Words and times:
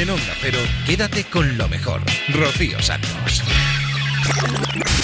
En 0.00 0.08
Onda 0.08 0.32
Cero, 0.40 0.58
quédate 0.86 1.24
con 1.24 1.58
lo 1.58 1.68
mejor. 1.68 2.00
Rocío 2.32 2.80
Santos. 2.80 3.42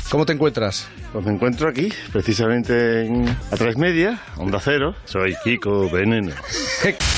¿Cómo 0.09 0.25
te 0.25 0.33
encuentras? 0.33 0.89
Pues 1.13 1.23
me 1.27 1.33
encuentro 1.33 1.69
aquí, 1.69 1.93
precisamente 2.13 3.05
en 3.05 3.29
a 3.29 3.57
tres 3.57 3.77
media, 3.77 4.19
Onda 4.39 4.59
Cero. 4.59 4.95
Soy 5.05 5.37
Kiko 5.45 5.91
Veneno. 5.91 6.33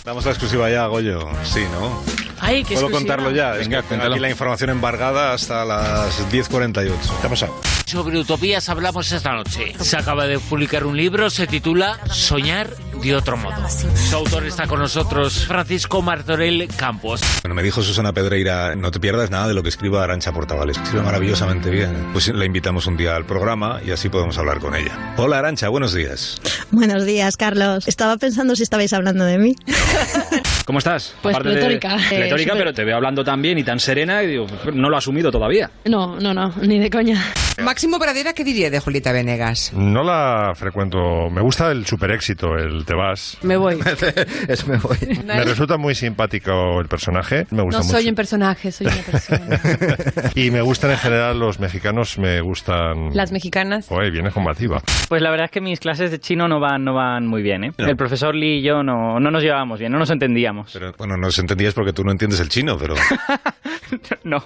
Damos 0.04 0.25
la 0.25 0.33
exclusiva 0.33 0.69
ya, 0.69 0.87
Goyo. 0.87 1.21
Sí, 1.45 1.61
¿no? 1.71 2.03
Ay, 2.41 2.64
qué 2.64 2.75
Puedo 2.75 2.88
exclusiva. 2.88 2.91
contarlo 2.91 3.31
ya. 3.31 3.53
Es 3.56 3.69
Venga, 3.69 3.83
que 3.83 3.88
tengo 3.90 4.04
aquí 4.04 4.19
la 4.19 4.31
información 4.31 4.71
embargada 4.71 5.33
hasta 5.33 5.65
las 5.65 6.21
10.48. 6.33 7.21
¿Qué 7.21 7.26
ha 7.26 7.31
pasado? 7.31 7.60
Sobre 7.89 8.19
utopías 8.19 8.69
hablamos 8.69 9.11
esta 9.13 9.33
noche. 9.33 9.73
Se 9.81 9.97
acaba 9.97 10.27
de 10.27 10.38
publicar 10.38 10.85
un 10.85 10.95
libro, 10.95 11.31
se 11.31 11.47
titula 11.47 11.99
Soñar 12.11 12.69
de 13.01 13.17
otro 13.17 13.38
modo. 13.38 13.67
Su 13.71 14.15
autor 14.17 14.45
está 14.45 14.67
con 14.67 14.81
nosotros, 14.81 15.47
Francisco 15.47 16.02
Martorell 16.02 16.69
Campos. 16.77 17.23
Bueno, 17.43 17.55
me 17.55 17.62
dijo 17.62 17.80
Susana 17.83 18.12
Pedreira, 18.12 18.74
no 18.77 18.91
te 18.91 19.01
pierdas 19.01 19.30
nada 19.30 19.48
de 19.48 19.55
lo 19.55 19.62
que 19.62 19.70
escriba 19.70 20.05
Arancha 20.05 20.32
Portavales. 20.32 20.77
Escribe 20.77 21.02
maravillosamente 21.02 21.70
bien. 21.70 22.10
Pues 22.12 22.29
la 22.29 22.45
invitamos 22.45 22.87
un 22.87 22.98
día 22.98 23.16
al 23.16 23.24
programa 23.24 23.80
y 23.82 23.91
así 23.91 24.10
podemos 24.10 24.37
hablar 24.37 24.59
con 24.59 24.74
ella. 24.74 25.15
Hola 25.16 25.38
Arancha, 25.38 25.70
buenos 25.70 25.95
días. 25.95 26.43
Buenos 26.70 27.07
días, 27.07 27.38
Carlos. 27.38 27.88
Estaba 27.88 28.18
pensando 28.18 28.55
si 28.55 28.65
estabais 28.65 28.93
hablando 28.93 29.24
de 29.24 29.38
mí. 29.38 29.55
¿Cómo 30.66 30.79
estás? 30.80 31.15
Pues 31.23 31.34
Aparte 31.34 31.48
de- 31.48 31.55
pletórica. 31.57 31.96
Eh, 32.10 32.16
pletórica, 32.18 32.51
súper- 32.52 32.59
pero 32.59 32.74
te 32.74 32.84
veo 32.84 32.96
hablando 32.96 33.24
tan 33.24 33.41
bien 33.41 33.57
y 33.57 33.65
tan 33.65 33.80
serena 33.80 34.23
y 34.23 34.27
digo, 34.27 34.46
no 34.74 34.91
lo 34.91 34.96
he 34.96 34.98
asumido 34.98 35.30
todavía. 35.30 35.70
No, 35.87 36.20
no, 36.20 36.34
no, 36.34 36.52
ni 36.60 36.79
de 36.79 36.91
coña. 36.91 37.24
Máximo 37.62 37.98
Pradera, 37.98 38.32
¿qué 38.34 38.44
diría 38.44 38.70
de 38.70 38.78
Julieta 38.80 39.12
Venegas? 39.12 39.72
No 39.74 40.04
la 40.04 40.52
frecuento. 40.54 41.28
Me 41.30 41.40
gusta 41.40 41.70
el 41.72 41.84
super 41.86 42.10
éxito, 42.12 42.54
el 42.56 42.84
Te 42.84 42.94
vas. 42.94 43.36
Me 43.42 43.56
voy. 43.56 43.78
es 44.48 44.66
me 44.66 44.76
voy. 44.78 44.96
Me 45.26 45.44
resulta 45.44 45.76
muy 45.76 45.94
simpático 45.94 46.80
el 46.80 46.86
personaje. 46.88 47.46
Me 47.50 47.62
gusta 47.62 47.78
No 47.78 47.84
mucho. 47.84 47.96
soy 47.98 48.08
un 48.08 48.14
personaje, 48.14 48.70
soy 48.70 48.86
una 48.86 49.02
persona. 49.02 49.60
y 50.34 50.50
me 50.50 50.60
gustan 50.62 50.92
en 50.92 50.98
general 50.98 51.38
los 51.38 51.59
mexicanos, 51.59 52.18
me 52.18 52.40
gustan. 52.40 53.10
Las 53.15 53.32
mexicanas. 53.32 53.90
Oye, 53.90 54.10
viene 54.10 54.30
combativa. 54.30 54.80
Pues 55.09 55.20
la 55.20 55.30
verdad 55.30 55.46
es 55.46 55.50
que 55.50 55.60
mis 55.60 55.80
clases 55.80 56.10
de 56.10 56.20
chino 56.20 56.48
no 56.48 56.60
van, 56.60 56.84
no 56.84 56.95
van 56.95 57.26
muy 57.26 57.43
bien, 57.43 57.65
¿eh? 57.65 57.72
El 57.78 57.96
profesor 57.96 58.34
Lee 58.34 58.59
y 58.59 58.62
yo 58.62 58.82
no, 58.82 59.18
no 59.20 59.30
nos 59.30 59.43
llevábamos 59.43 59.78
bien, 59.80 59.93
no 59.93 59.98
nos 59.98 60.10
entendíamos. 60.10 60.70
Pero, 60.72 60.93
bueno, 60.96 61.16
no 61.16 61.30
se 61.30 61.40
entendías 61.40 61.74
porque 61.74 61.93
tú 61.93 62.04
no 62.04 62.12
entiendes 62.12 62.40
el 62.40 62.48
chino, 62.48 62.76
pero... 62.78 62.95
No. 64.25 64.43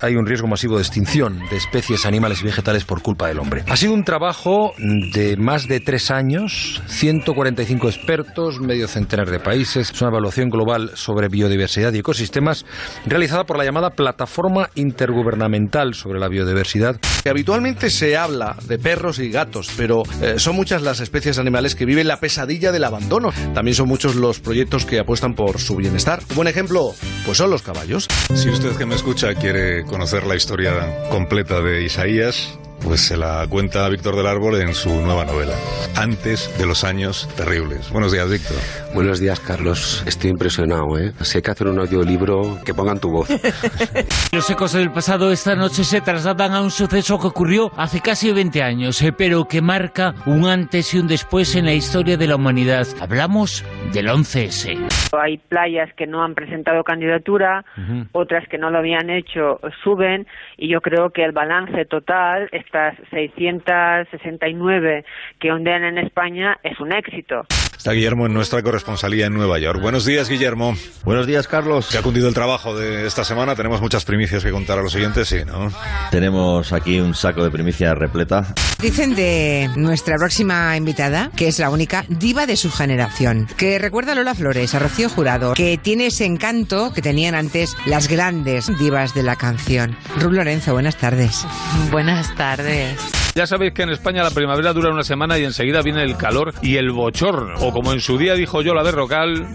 Hay 0.00 0.16
un 0.16 0.26
riesgo 0.26 0.46
masivo 0.46 0.76
de 0.76 0.82
extinción 0.82 1.40
de 1.50 1.56
especies 1.56 2.06
animales 2.06 2.40
y 2.42 2.44
vegetales 2.54 2.84
por 2.84 3.02
culpa 3.02 3.26
del 3.26 3.40
hombre. 3.40 3.64
Ha 3.68 3.76
sido 3.76 3.94
un 3.94 4.04
trabajo 4.04 4.74
de 4.78 5.36
más 5.36 5.66
de 5.66 5.80
tres 5.80 6.12
años, 6.12 6.80
145 6.86 7.88
expertos, 7.88 8.60
medio 8.60 8.86
centenar 8.86 9.28
de 9.28 9.40
países. 9.40 9.90
Es 9.90 10.00
una 10.00 10.10
evaluación 10.10 10.50
global 10.50 10.92
sobre 10.94 11.28
biodiversidad 11.28 11.92
y 11.92 11.98
ecosistemas 11.98 12.64
realizada 13.06 13.42
por 13.44 13.58
la 13.58 13.64
llamada 13.64 13.90
Plataforma 13.90 14.70
Intergubernamental 14.76 15.94
sobre 15.94 16.20
la 16.20 16.28
Biodiversidad. 16.28 17.00
Habitualmente 17.28 17.90
se 17.90 18.16
habla 18.16 18.56
de 18.68 18.78
perros 18.78 19.18
y 19.18 19.30
gatos, 19.30 19.70
pero 19.76 20.02
eh, 20.22 20.34
son 20.36 20.54
muchas 20.54 20.82
las 20.82 21.00
especies 21.00 21.38
animales 21.38 21.74
que 21.74 21.86
viven 21.86 22.06
la 22.06 22.20
pesadilla 22.20 22.70
del 22.70 22.84
abandono. 22.84 23.30
También 23.52 23.74
son 23.74 23.88
muchos 23.88 24.14
los 24.14 24.38
proyectos 24.38 24.84
que 24.84 25.00
apuestan 25.00 25.34
por 25.34 25.58
su 25.58 25.74
bienestar. 25.74 26.20
Un 26.30 26.36
buen 26.36 26.48
ejemplo, 26.48 26.92
pues 27.24 27.38
son 27.38 27.50
los 27.50 27.62
caballos. 27.62 28.06
Si 28.32 28.48
usted 28.48 28.76
que 28.76 28.86
me 28.86 28.94
escucha 28.94 29.34
quiere 29.34 29.82
conocer 29.84 30.24
la 30.24 30.36
historia 30.36 31.08
completa 31.10 31.60
de 31.60 31.82
Isaías, 31.82 32.43
pues 32.84 33.00
se 33.00 33.16
la 33.16 33.46
cuenta 33.48 33.88
Víctor 33.88 34.14
del 34.16 34.26
Árbol 34.26 34.60
en 34.60 34.74
su 34.74 35.00
nueva 35.00 35.24
novela, 35.24 35.54
Antes 35.96 36.56
de 36.58 36.66
los 36.66 36.84
años 36.84 37.28
terribles. 37.36 37.90
Buenos 37.90 38.12
días, 38.12 38.30
Víctor. 38.30 38.56
Buenos 38.94 39.20
días, 39.20 39.40
Carlos. 39.40 40.04
Estoy 40.06 40.30
impresionado, 40.30 40.98
¿eh? 40.98 41.12
Si 41.20 41.38
hay 41.38 41.42
que 41.42 41.50
hacer 41.50 41.66
un 41.68 41.78
audiolibro, 41.78 42.58
que 42.64 42.74
pongan 42.74 43.00
tu 43.00 43.10
voz. 43.10 43.28
Los 44.32 44.48
ecos 44.50 44.72
del 44.72 44.90
pasado 44.90 45.32
esta 45.32 45.54
noche 45.54 45.84
se 45.84 46.00
trasladan 46.00 46.52
a 46.52 46.60
un 46.60 46.70
suceso 46.70 47.18
que 47.18 47.28
ocurrió 47.28 47.70
hace 47.76 48.00
casi 48.00 48.32
20 48.32 48.62
años, 48.62 49.00
eh, 49.02 49.12
pero 49.16 49.44
que 49.44 49.62
marca 49.62 50.14
un 50.26 50.46
antes 50.46 50.94
y 50.94 50.98
un 50.98 51.06
después 51.06 51.56
en 51.56 51.64
la 51.64 51.72
historia 51.72 52.16
de 52.16 52.26
la 52.26 52.36
humanidad. 52.36 52.86
Hablamos 53.00 53.64
del 53.92 54.08
11S. 54.08 54.76
Hay 55.12 55.38
playas 55.38 55.92
que 55.96 56.06
no 56.06 56.22
han 56.22 56.34
presentado 56.34 56.82
candidatura, 56.84 57.64
otras 58.12 58.46
que 58.48 58.58
no 58.58 58.70
lo 58.70 58.78
habían 58.78 59.10
hecho 59.10 59.60
suben 59.82 60.26
y 60.56 60.68
yo 60.68 60.80
creo 60.80 61.10
que 61.10 61.24
el 61.24 61.32
balance 61.32 61.84
total, 61.86 62.48
estas 62.74 62.96
669 63.10 65.04
que 65.38 65.52
ondean 65.52 65.84
en 65.84 65.98
España, 65.98 66.58
es 66.62 66.80
un 66.80 66.92
éxito. 66.92 67.46
Está 67.76 67.92
Guillermo 67.92 68.26
en 68.26 68.34
nuestra 68.34 68.62
corresponsalía 68.62 69.26
en 69.26 69.34
Nueva 69.34 69.58
York. 69.58 69.80
Buenos 69.80 70.04
días, 70.04 70.28
Guillermo. 70.28 70.76
Buenos 71.04 71.26
días, 71.26 71.46
Carlos. 71.48 71.86
Se 71.86 71.98
ha 71.98 72.02
cundido 72.02 72.28
el 72.28 72.34
trabajo 72.34 72.76
de 72.76 73.06
esta 73.06 73.24
semana. 73.24 73.54
Tenemos 73.54 73.80
muchas 73.80 74.04
primicias 74.04 74.42
que 74.42 74.50
contar 74.50 74.78
a 74.78 74.82
los 74.82 74.92
siguientes, 74.92 75.28
sí, 75.28 75.44
¿no? 75.44 75.70
Tenemos 76.10 76.72
aquí 76.72 77.00
un 77.00 77.14
saco 77.14 77.44
de 77.44 77.50
primicias 77.50 77.96
repleta. 77.96 78.54
Dicen 78.80 79.14
de 79.14 79.70
nuestra 79.76 80.16
próxima 80.16 80.76
invitada 80.76 81.30
que 81.36 81.48
es 81.48 81.58
la 81.58 81.70
única 81.70 82.04
diva 82.08 82.46
de 82.46 82.56
su 82.56 82.70
generación, 82.70 83.48
que 83.56 83.78
recuerda 83.78 84.12
a 84.12 84.14
Lola 84.14 84.34
Flores, 84.34 84.74
a 84.74 84.78
Rocío 84.78 85.08
Jurado, 85.08 85.54
que 85.54 85.78
tiene 85.78 86.06
ese 86.06 86.24
encanto 86.24 86.92
que 86.92 87.02
tenían 87.02 87.34
antes 87.34 87.76
las 87.86 88.08
grandes 88.08 88.70
divas 88.78 89.14
de 89.14 89.22
la 89.22 89.36
canción. 89.36 89.96
Rub 90.20 90.32
Lorenzo, 90.32 90.72
buenas 90.72 90.96
tardes. 90.96 91.46
Buenas 91.90 92.34
tardes. 92.34 93.23
Ya 93.34 93.46
sabéis 93.48 93.72
que 93.74 93.82
en 93.82 93.90
España 93.90 94.22
la 94.22 94.30
primavera 94.30 94.72
dura 94.72 94.90
una 94.90 95.02
semana 95.02 95.36
y 95.38 95.44
enseguida 95.44 95.82
viene 95.82 96.04
el 96.04 96.16
calor 96.16 96.54
y 96.62 96.76
el 96.76 96.92
bochorno. 96.92 97.54
O 97.60 97.72
como 97.72 97.92
en 97.92 98.00
su 98.00 98.16
día 98.16 98.34
dijo 98.34 98.62
yo 98.62 98.74
la 98.74 98.84
de 98.84 98.92
Rocal, 98.92 99.46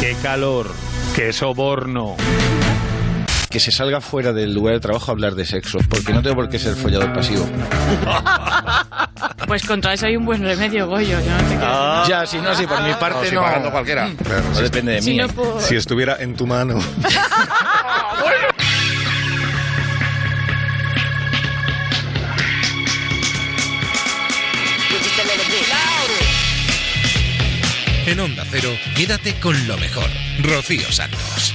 qué 0.00 0.16
calor, 0.22 0.70
qué 1.14 1.32
soborno. 1.32 2.16
Que 3.48 3.60
se 3.60 3.70
salga 3.72 4.00
fuera 4.00 4.32
del 4.32 4.54
lugar 4.54 4.74
de 4.74 4.80
trabajo 4.80 5.10
a 5.10 5.14
hablar 5.14 5.34
de 5.34 5.44
sexo, 5.44 5.78
porque 5.88 6.12
no 6.12 6.20
tengo 6.22 6.36
por 6.36 6.48
qué 6.48 6.58
ser 6.58 6.74
follador 6.74 7.12
pasivo. 7.12 7.48
Pues 9.46 9.64
contra 9.66 9.92
eso 9.92 10.06
hay 10.06 10.16
un 10.16 10.24
buen 10.24 10.42
remedio, 10.42 10.86
Goyo. 10.88 11.18
Yo 11.20 11.30
no 11.30 11.38
te 11.38 11.56
quiero- 11.56 12.06
Ya, 12.08 12.26
si 12.26 12.38
no, 12.38 12.54
si 12.54 12.66
por 12.66 12.80
mi 12.82 12.92
parte 12.94 13.28
si 13.28 13.34
no. 13.34 13.42
pagando 13.42 13.70
cualquiera. 13.70 14.08
No 14.54 14.60
depende 14.60 14.92
de 14.94 15.02
Si 15.02 15.10
mí. 15.12 15.16
no 15.18 15.28
por- 15.28 15.60
Si 15.62 15.74
estuviera 15.76 16.16
en 16.20 16.34
tu 16.36 16.46
mano. 16.46 16.74
En 28.06 28.18
Onda 28.18 28.44
Cero, 28.50 28.70
quédate 28.96 29.34
con 29.40 29.68
lo 29.68 29.76
mejor. 29.76 30.08
Rocío 30.42 30.90
Santos. 30.90 31.54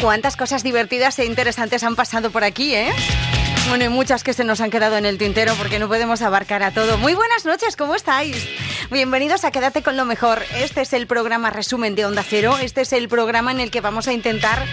Cuántas 0.00 0.36
cosas 0.36 0.62
divertidas 0.62 1.18
e 1.18 1.24
interesantes 1.24 1.82
han 1.82 1.96
pasado 1.96 2.30
por 2.30 2.44
aquí, 2.44 2.74
¿eh? 2.74 2.92
Bueno, 3.68 3.86
y 3.86 3.88
muchas 3.88 4.22
que 4.22 4.34
se 4.34 4.44
nos 4.44 4.60
han 4.60 4.70
quedado 4.70 4.96
en 4.96 5.06
el 5.06 5.18
tintero 5.18 5.54
porque 5.56 5.78
no 5.78 5.88
podemos 5.88 6.22
abarcar 6.22 6.62
a 6.62 6.70
todo. 6.70 6.98
Muy 6.98 7.14
buenas 7.14 7.44
noches, 7.44 7.76
¿cómo 7.76 7.94
estáis? 7.94 8.46
Bienvenidos 8.90 9.44
a 9.44 9.50
Quédate 9.50 9.82
con 9.82 9.96
lo 9.96 10.04
mejor. 10.04 10.42
Este 10.56 10.82
es 10.82 10.92
el 10.92 11.06
programa 11.06 11.50
resumen 11.50 11.94
de 11.94 12.04
Onda 12.04 12.22
Cero. 12.22 12.56
Este 12.60 12.82
es 12.82 12.92
el 12.92 13.08
programa 13.08 13.50
en 13.52 13.60
el 13.60 13.70
que 13.70 13.80
vamos 13.80 14.06
a 14.06 14.12
intentar 14.12 14.64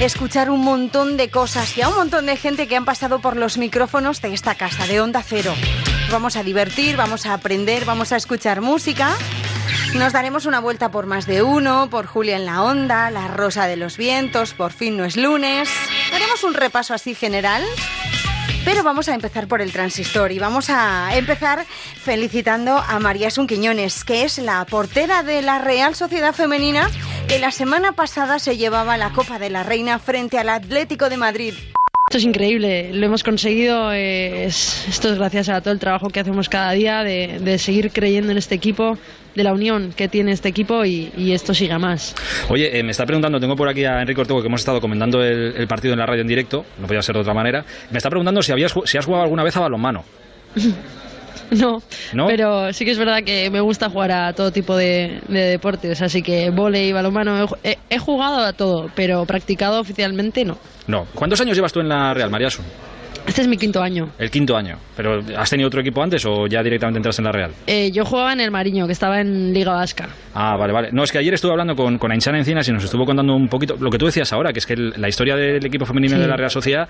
escuchar 0.00 0.50
un 0.50 0.62
montón 0.62 1.16
de 1.16 1.30
cosas 1.30 1.76
y 1.76 1.82
a 1.82 1.88
un 1.88 1.94
montón 1.94 2.26
de 2.26 2.36
gente 2.36 2.66
que 2.66 2.74
han 2.74 2.86
pasado 2.86 3.20
por 3.20 3.36
los 3.36 3.58
micrófonos 3.58 4.22
de 4.22 4.32
esta 4.32 4.54
casa, 4.54 4.86
de 4.86 5.00
Onda 5.00 5.22
Cero. 5.22 5.54
Vamos 6.10 6.36
a 6.36 6.42
divertir, 6.42 6.96
vamos 6.96 7.26
a 7.26 7.34
aprender, 7.34 7.84
vamos 7.84 8.12
a 8.12 8.16
escuchar 8.16 8.62
música. 8.62 9.14
Nos 9.94 10.12
daremos 10.12 10.46
una 10.46 10.58
vuelta 10.58 10.90
por 10.90 11.06
más 11.06 11.26
de 11.26 11.42
uno, 11.42 11.88
por 11.90 12.06
Julia 12.06 12.36
en 12.36 12.46
la 12.46 12.62
Onda, 12.62 13.10
La 13.10 13.28
Rosa 13.28 13.66
de 13.66 13.76
los 13.76 13.98
Vientos, 13.98 14.54
Por 14.54 14.72
fin 14.72 14.96
no 14.96 15.04
es 15.04 15.16
lunes. 15.16 15.68
Haremos 16.12 16.42
un 16.44 16.54
repaso 16.54 16.94
así 16.94 17.14
general. 17.14 17.62
Pero 18.64 18.84
vamos 18.84 19.08
a 19.08 19.14
empezar 19.14 19.48
por 19.48 19.60
el 19.60 19.72
transistor 19.72 20.30
y 20.32 20.38
vamos 20.38 20.70
a 20.70 21.16
empezar 21.16 21.64
felicitando 21.66 22.76
a 22.76 22.98
María 23.00 23.30
Sun 23.30 23.46
Quiñones, 23.46 24.04
que 24.04 24.24
es 24.24 24.38
la 24.38 24.64
portera 24.64 25.22
de 25.22 25.42
la 25.42 25.58
Real 25.58 25.94
Sociedad 25.94 26.32
Femenina, 26.34 26.88
que 27.28 27.38
la 27.38 27.50
semana 27.50 27.92
pasada 27.92 28.38
se 28.38 28.56
llevaba 28.56 28.96
la 28.96 29.10
Copa 29.10 29.38
de 29.38 29.50
la 29.50 29.62
Reina 29.64 29.98
frente 29.98 30.38
al 30.38 30.48
Atlético 30.48 31.08
de 31.08 31.16
Madrid. 31.16 31.54
Esto 32.08 32.18
es 32.18 32.24
increíble, 32.24 32.92
lo 32.92 33.06
hemos 33.06 33.22
conseguido. 33.22 33.90
eh, 33.92 34.44
es- 34.44 34.86
esto 34.88 35.10
es 35.10 35.18
gracias 35.18 35.48
a 35.48 35.60
todo 35.60 35.72
el 35.72 35.80
trabajo 35.80 36.08
que 36.10 36.20
hacemos 36.20 36.48
cada 36.48 36.72
día 36.72 37.02
de, 37.02 37.38
de 37.40 37.58
seguir 37.58 37.90
creyendo 37.90 38.32
en 38.32 38.38
este 38.38 38.54
equipo, 38.54 38.98
de 39.34 39.44
la 39.44 39.52
unión 39.52 39.92
que 39.96 40.08
tiene 40.08 40.32
este 40.32 40.48
equipo 40.48 40.84
y, 40.84 41.12
y 41.16 41.32
esto 41.32 41.54
siga 41.54 41.78
más. 41.78 42.14
Oye, 42.48 42.78
eh, 42.78 42.82
me 42.82 42.90
está 42.90 43.04
preguntando, 43.06 43.40
tengo 43.40 43.56
por 43.56 43.68
aquí 43.68 43.84
a 43.84 44.00
Enrique 44.00 44.20
Ortego 44.20 44.40
que 44.40 44.48
hemos 44.48 44.60
estado 44.60 44.80
comentando 44.80 45.22
el, 45.22 45.54
el 45.56 45.66
partido 45.66 45.94
en 45.94 46.00
la 46.00 46.06
radio 46.06 46.22
en 46.22 46.28
directo, 46.28 46.64
no 46.78 46.86
podía 46.86 47.02
ser 47.02 47.14
de 47.14 47.20
otra 47.22 47.34
manera. 47.34 47.64
Me 47.90 47.98
está 47.98 48.08
preguntando 48.10 48.42
si, 48.42 48.52
habías, 48.52 48.74
si 48.84 48.98
has 48.98 49.06
jugado 49.06 49.24
alguna 49.24 49.42
vez 49.44 49.56
a 49.56 49.60
balonmano. 49.60 50.04
No, 51.50 51.82
¿No? 52.14 52.28
pero 52.28 52.72
sí 52.72 52.86
que 52.86 52.92
es 52.92 52.98
verdad 52.98 53.18
que 53.22 53.50
me 53.50 53.60
gusta 53.60 53.90
jugar 53.90 54.10
a 54.10 54.32
todo 54.32 54.50
tipo 54.52 54.74
de, 54.74 55.20
de 55.28 55.40
deportes, 55.40 56.00
así 56.00 56.22
que 56.22 56.48
volei, 56.48 56.92
balonmano, 56.92 57.46
he 57.62 57.98
jugado 57.98 58.38
a 58.38 58.54
todo, 58.54 58.90
pero 58.94 59.26
practicado 59.26 59.78
oficialmente 59.78 60.46
no. 60.46 60.56
No. 60.86 61.06
¿Cuántos 61.14 61.40
años 61.42 61.54
llevas 61.54 61.72
tú 61.72 61.80
en 61.80 61.90
la 61.90 62.14
Real, 62.14 62.30
Mariasun? 62.30 62.64
Este 63.26 63.42
es 63.42 63.48
mi 63.48 63.56
quinto 63.56 63.80
año. 63.82 64.10
El 64.18 64.30
quinto 64.30 64.56
año. 64.56 64.78
¿Pero 64.96 65.22
has 65.38 65.48
tenido 65.48 65.68
otro 65.68 65.80
equipo 65.80 66.02
antes 66.02 66.24
o 66.26 66.46
ya 66.46 66.62
directamente 66.62 66.98
entras 66.98 67.18
en 67.18 67.24
la 67.24 67.32
Real? 67.32 67.50
Eh, 67.66 67.90
yo 67.92 68.04
jugaba 68.04 68.32
en 68.32 68.40
el 68.40 68.50
Mariño, 68.50 68.86
que 68.86 68.92
estaba 68.92 69.20
en 69.20 69.52
Liga 69.54 69.72
Vasca. 69.72 70.08
Ah, 70.34 70.56
vale, 70.56 70.72
vale. 70.72 70.88
No, 70.92 71.04
es 71.04 71.12
que 71.12 71.18
ayer 71.18 71.32
estuve 71.32 71.52
hablando 71.52 71.74
con, 71.76 71.98
con 71.98 72.10
Ainchana 72.10 72.38
Encinas 72.38 72.68
y 72.68 72.72
nos 72.72 72.84
estuvo 72.84 73.04
contando 73.06 73.34
un 73.34 73.48
poquito 73.48 73.76
lo 73.78 73.90
que 73.90 73.98
tú 73.98 74.06
decías 74.06 74.32
ahora, 74.32 74.52
que 74.52 74.58
es 74.58 74.66
que 74.66 74.74
el- 74.74 74.94
la 74.96 75.08
historia 75.08 75.36
del 75.36 75.64
equipo 75.64 75.86
femenino 75.86 76.16
Sí. 76.16 76.20
de 76.22 76.28
la 76.28 76.36
Real 76.36 76.50
Sociedad 76.50 76.88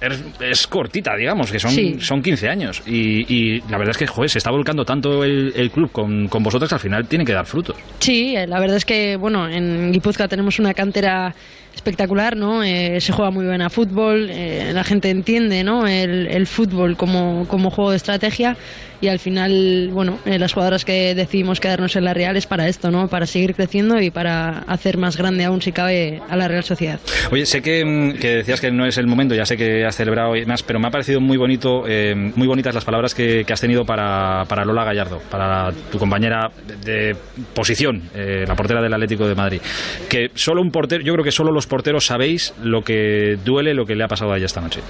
es, 0.00 0.22
es 0.40 0.66
cortita, 0.66 1.14
digamos, 1.16 1.50
que 1.50 1.58
son, 1.58 1.72
Sí. 1.72 1.96
son 2.00 2.22
15 2.22 2.48
años. 2.48 2.82
Y, 2.86 3.26
y 3.32 3.60
la 3.68 3.78
verdad 3.78 3.90
es 3.90 3.98
que, 3.98 4.06
joder, 4.06 4.30
se 4.30 4.38
está 4.38 4.50
volcando 4.50 4.84
tanto 4.84 5.24
el, 5.24 5.52
el 5.56 5.70
club 5.70 5.90
con, 5.92 6.28
con 6.28 6.42
vosotros 6.42 6.68
que 6.68 6.74
al 6.76 6.80
final 6.80 7.06
tiene 7.06 7.24
que 7.24 7.32
dar 7.32 7.44
frutos. 7.46 7.76
Sí, 7.98 8.34
eh, 8.36 8.46
la 8.46 8.60
verdad 8.60 8.76
es 8.76 8.84
que, 8.84 9.16
bueno, 9.16 9.48
en 9.48 9.92
Guipúzcoa 9.92 10.28
tenemos 10.28 10.58
una 10.58 10.74
cantera 10.74 11.34
espectacular, 11.82 12.36
¿no? 12.36 12.62
Eh, 12.62 13.00
se 13.00 13.12
juega 13.12 13.32
muy 13.32 13.44
bien 13.44 13.60
a 13.60 13.68
fútbol, 13.68 14.28
eh, 14.30 14.70
la 14.72 14.84
gente 14.84 15.10
entiende, 15.10 15.64
¿no? 15.64 15.88
El, 15.88 16.28
el 16.28 16.46
fútbol 16.46 16.96
como, 16.96 17.46
como 17.48 17.70
juego 17.70 17.90
de 17.90 17.96
estrategia 17.96 18.56
y 19.02 19.08
al 19.08 19.18
final, 19.18 19.90
bueno, 19.92 20.20
eh, 20.24 20.38
las 20.38 20.52
jugadoras 20.52 20.84
que 20.84 21.14
decidimos 21.16 21.58
quedarnos 21.58 21.96
en 21.96 22.04
la 22.04 22.14
Real 22.14 22.36
es 22.36 22.46
para 22.46 22.68
esto, 22.68 22.92
¿no? 22.92 23.08
Para 23.08 23.26
seguir 23.26 23.54
creciendo 23.54 24.00
y 24.00 24.10
para 24.10 24.60
hacer 24.60 24.96
más 24.96 25.16
grande 25.16 25.44
aún, 25.44 25.60
si 25.60 25.72
cabe, 25.72 26.22
a 26.28 26.36
la 26.36 26.46
Real 26.46 26.62
Sociedad. 26.62 27.00
Oye, 27.32 27.44
sé 27.44 27.62
que, 27.62 27.84
mm, 27.84 28.18
que 28.20 28.36
decías 28.36 28.60
que 28.60 28.70
no 28.70 28.86
es 28.86 28.96
el 28.98 29.08
momento, 29.08 29.34
ya 29.34 29.44
sé 29.44 29.56
que 29.56 29.84
has 29.84 29.96
celebrado 29.96 30.36
y 30.36 30.46
más, 30.46 30.62
pero 30.62 30.78
me 30.78 30.86
ha 30.86 30.90
parecido 30.92 31.20
muy 31.20 31.36
bonito, 31.36 31.82
eh, 31.88 32.14
muy 32.14 32.46
bonitas 32.46 32.74
las 32.76 32.84
palabras 32.84 33.12
que, 33.12 33.44
que 33.44 33.52
has 33.52 33.60
tenido 33.60 33.84
para, 33.84 34.44
para 34.46 34.64
Lola 34.64 34.84
Gallardo, 34.84 35.20
para 35.28 35.72
tu 35.90 35.98
compañera 35.98 36.52
de, 36.64 36.92
de 36.92 37.16
posición, 37.54 38.04
eh, 38.14 38.44
la 38.46 38.54
portera 38.54 38.80
del 38.80 38.94
Atlético 38.94 39.26
de 39.26 39.34
Madrid. 39.34 39.60
Que 40.08 40.30
solo 40.36 40.62
un 40.62 40.70
portero, 40.70 41.02
yo 41.02 41.12
creo 41.14 41.24
que 41.24 41.32
solo 41.32 41.50
los 41.50 41.66
porteros 41.66 42.06
sabéis 42.06 42.54
lo 42.62 42.82
que 42.82 43.36
duele, 43.44 43.74
lo 43.74 43.84
que 43.84 43.96
le 43.96 44.04
ha 44.04 44.08
pasado 44.08 44.32
a 44.32 44.36
ella 44.36 44.46
esta 44.46 44.60
noche. 44.60 44.80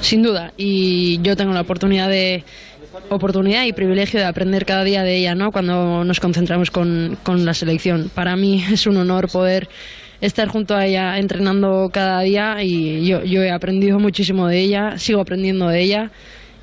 Sin 0.00 0.24
duda, 0.24 0.52
y 0.56 1.20
yo 1.22 1.36
tengo 1.36 1.52
la 1.52 1.60
oportunidad 1.60 2.08
de 2.08 2.42
oportunidad 3.08 3.64
y 3.64 3.72
privilegio 3.72 4.20
de 4.20 4.26
aprender 4.26 4.64
cada 4.64 4.84
día 4.84 5.02
de 5.02 5.16
ella, 5.16 5.34
¿no? 5.34 5.52
Cuando 5.52 6.04
nos 6.04 6.20
concentramos 6.20 6.70
con, 6.70 7.18
con 7.22 7.44
la 7.44 7.54
selección. 7.54 8.10
Para 8.14 8.36
mí 8.36 8.64
es 8.72 8.86
un 8.86 8.96
honor 8.96 9.30
poder 9.30 9.68
estar 10.20 10.48
junto 10.48 10.74
a 10.76 10.86
ella 10.86 11.18
entrenando 11.18 11.90
cada 11.92 12.20
día 12.20 12.62
y 12.62 13.04
yo, 13.06 13.24
yo 13.24 13.42
he 13.42 13.50
aprendido 13.50 13.98
muchísimo 13.98 14.46
de 14.46 14.60
ella, 14.60 14.98
sigo 14.98 15.20
aprendiendo 15.20 15.68
de 15.68 15.80
ella. 15.80 16.10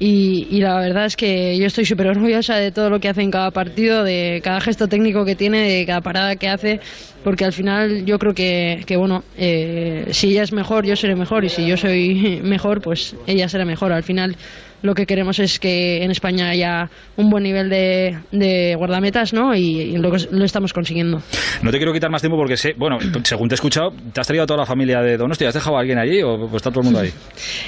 Y, 0.01 0.47
y 0.49 0.61
la 0.61 0.79
verdad 0.79 1.05
es 1.05 1.17
que 1.17 1.57
yo 1.57 1.65
estoy 1.65 1.83
súper 1.83 2.07
orgullosa 2.07 2.55
de 2.55 2.71
todo 2.71 2.89
lo 2.89 3.01
que 3.01 3.09
hace 3.09 3.21
en 3.21 3.31
cada 3.31 3.51
partido, 3.51 4.05
de 4.05 4.39
cada 4.41 4.61
gesto 4.61 4.87
técnico 4.87 5.25
que 5.25 5.35
tiene, 5.35 5.69
de 5.69 5.85
cada 5.85 5.99
parada 5.99 6.37
que 6.37 6.47
hace, 6.47 6.79
porque 7.21 7.43
al 7.43 7.51
final 7.51 8.05
yo 8.05 8.17
creo 8.17 8.33
que, 8.33 8.81
que 8.85 8.95
bueno, 8.95 9.25
eh, 9.37 10.07
si 10.11 10.29
ella 10.29 10.43
es 10.43 10.53
mejor, 10.53 10.85
yo 10.85 10.95
seré 10.95 11.15
mejor, 11.15 11.43
y 11.43 11.49
si 11.49 11.67
yo 11.67 11.75
soy 11.75 12.39
mejor, 12.43 12.79
pues 12.79 13.13
ella 13.27 13.49
será 13.49 13.65
mejor. 13.65 13.91
Al 13.91 14.03
final 14.03 14.37
lo 14.81 14.93
que 14.95 15.05
queremos 15.05 15.39
es 15.39 15.59
que 15.59 16.03
en 16.03 16.11
España 16.11 16.49
haya 16.49 16.89
un 17.17 17.29
buen 17.29 17.43
nivel 17.43 17.69
de, 17.69 18.17
de 18.31 18.75
guardametas, 18.75 19.33
¿no? 19.33 19.53
Y, 19.55 19.81
y 19.81 19.97
lo, 19.97 20.09
lo 20.31 20.45
estamos 20.45 20.73
consiguiendo. 20.73 21.21
No 21.61 21.71
te 21.71 21.77
quiero 21.77 21.93
quitar 21.93 22.09
más 22.09 22.21
tiempo 22.21 22.37
porque 22.37 22.57
sé, 22.57 22.73
bueno, 22.77 22.97
según 23.23 23.47
te 23.49 23.53
he 23.53 23.57
escuchado, 23.57 23.89
¿te 24.13 24.21
has 24.21 24.27
traído 24.27 24.43
a 24.43 24.47
toda 24.47 24.59
la 24.59 24.65
familia 24.65 25.01
de 25.01 25.17
Donostia? 25.17 25.49
¿Has 25.49 25.53
dejado 25.53 25.77
a 25.77 25.81
alguien 25.81 25.97
allí 25.97 26.21
o 26.23 26.37
pues 26.49 26.55
está 26.55 26.69
todo 26.71 26.81
el 26.81 26.85
mundo 26.85 26.99
ahí? 26.99 27.11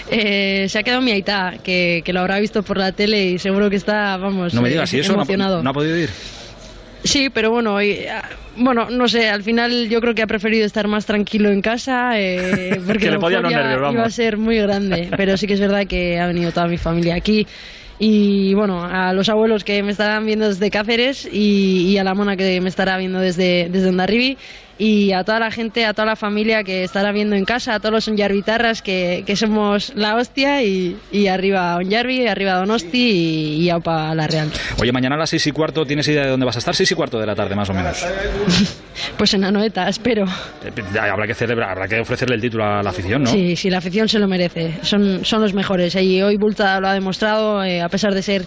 Eh, 0.10 0.68
se 0.68 0.80
ha 0.80 0.84
quedado 0.84 1.02
mi 1.02 1.12
Aitá, 1.12 1.54
que, 1.64 2.02
que 2.04 2.14
lo 2.14 2.20
habrá 2.20 2.40
visto 2.40 2.64
por 2.64 2.78
la 2.78 2.92
tele 2.92 3.26
y 3.32 3.38
seguro 3.38 3.70
que 3.70 3.76
está, 3.78 4.18
vamos, 4.18 4.54
No 4.54 4.62
me 4.62 4.68
eh, 4.70 4.72
digas, 4.74 4.94
¿y 4.94 5.00
eso 5.00 5.14
no 5.14 5.20
ha- 5.20 5.22
emocionado. 5.24 5.64
no 5.64 5.70
ha 5.70 5.74
podido 5.74 5.98
ir? 5.98 6.10
Sí, 7.04 7.30
pero 7.30 7.52
bueno, 7.52 7.76
hoy, 7.76 8.06
ah, 8.10 8.24
bueno, 8.58 8.90
no 8.90 9.08
sé, 9.08 9.30
al 9.30 9.44
final 9.44 9.90
yo 9.90 10.02
creo 10.02 10.14
que 10.14 10.22
ha 10.22 10.28
preferido 10.28 10.66
estar 10.66 10.88
más 10.88 11.06
tranquilo 11.06 11.50
en 11.50 11.62
casa 11.62 12.20
eh, 12.20 12.80
porque 12.86 13.00
Que 13.00 13.06
le 13.08 13.12
la 13.14 13.20
podían 13.20 13.44
los 13.44 13.52
nervios, 13.52 13.82
vamos. 13.82 13.94
iba 13.96 14.04
a 14.06 14.10
ser 14.10 14.38
muy 14.38 14.58
grande, 14.60 15.10
pero 15.18 15.36
sí 15.38 15.48
que 15.48 15.54
es 15.54 15.60
verdad 15.60 15.88
que 15.88 16.20
ha 16.20 16.28
venido 16.28 16.52
toda 16.52 16.68
mi 16.68 16.78
familia 16.78 17.16
aquí 17.16 17.48
y 18.04 18.54
bueno, 18.56 18.84
a 18.84 19.14
los 19.14 19.30
abuelos 19.30 19.64
que 19.64 19.84
me 19.84 19.92
estarán 19.92 20.26
viendo 20.26 20.48
desde 20.48 20.72
Cáceres 20.72 21.28
y, 21.32 21.88
y 21.92 21.98
a 22.00 22.04
la 22.04 22.16
mona 22.16 22.36
que 22.36 22.60
me 22.60 22.70
estará 22.70 22.98
viendo 22.98 23.20
desde, 23.20 23.68
desde 23.70 23.90
Ondarribi 23.90 24.38
y 24.84 25.12
a 25.14 25.24
toda 25.24 25.38
la 25.38 25.52
gente, 25.52 25.86
a 25.86 25.94
toda 25.94 26.08
la 26.08 26.16
familia 26.16 26.64
que 26.64 26.84
estará 26.84 27.12
viendo 27.12 27.36
en 27.36 27.46
casa, 27.46 27.76
a 27.76 27.80
todos 27.80 27.94
los 27.94 28.08
Onjarvitarras 28.08 28.82
que, 28.82 29.24
que 29.28 29.36
somos 29.36 29.94
la 29.96 30.16
hostia 30.16 30.64
y, 30.64 30.98
y 31.12 31.28
arriba 31.28 31.76
Onjarvi, 31.78 32.26
arriba 32.28 32.54
Donosti 32.56 32.98
y, 33.12 33.64
y 33.64 33.70
aupa 33.70 34.16
la 34.16 34.26
Real. 34.26 34.50
Oye, 34.80 34.92
mañana 34.92 35.16
a 35.16 35.20
las 35.20 35.30
seis 35.30 35.46
y 35.46 35.52
cuarto, 35.52 35.86
¿tienes 35.86 36.08
idea 36.08 36.24
de 36.24 36.30
dónde 36.32 36.48
vas 36.48 36.56
a 36.56 36.60
estar? 36.60 36.76
Seis 36.76 36.92
y 36.92 36.96
cuarto 36.96 37.20
de 37.20 37.28
la 37.28 37.36
tarde, 37.36 37.54
más 37.56 37.70
o 37.70 37.74
menos. 37.74 38.04
Pues 39.18 39.34
en 39.34 39.44
Anoeta, 39.44 39.88
espero. 39.88 40.26
Eh, 40.64 41.00
Habrá 41.00 41.26
que 41.26 41.34
celebrar, 41.34 41.70
habrá 41.72 41.88
que 41.88 42.00
ofrecerle 42.00 42.36
el 42.36 42.42
título 42.42 42.66
a 42.66 42.84
la 42.84 42.90
afición, 42.90 43.24
¿no? 43.24 43.32
Sí, 43.32 43.56
sí, 43.56 43.70
la 43.70 43.78
afición 43.80 44.08
se 44.08 44.20
lo 44.20 44.28
merece. 44.28 44.78
Son, 44.84 45.24
son 45.26 45.42
los 45.42 45.54
mejores. 45.54 45.96
Y 45.96 46.22
hoy 46.22 46.38
Bulta 46.38 46.80
lo 46.80 46.88
ha 46.88 46.94
demostrado, 46.94 47.64
eh, 47.64 47.82
a 47.82 47.90
pesar 47.90 48.14
de 48.14 48.22
ser, 48.22 48.46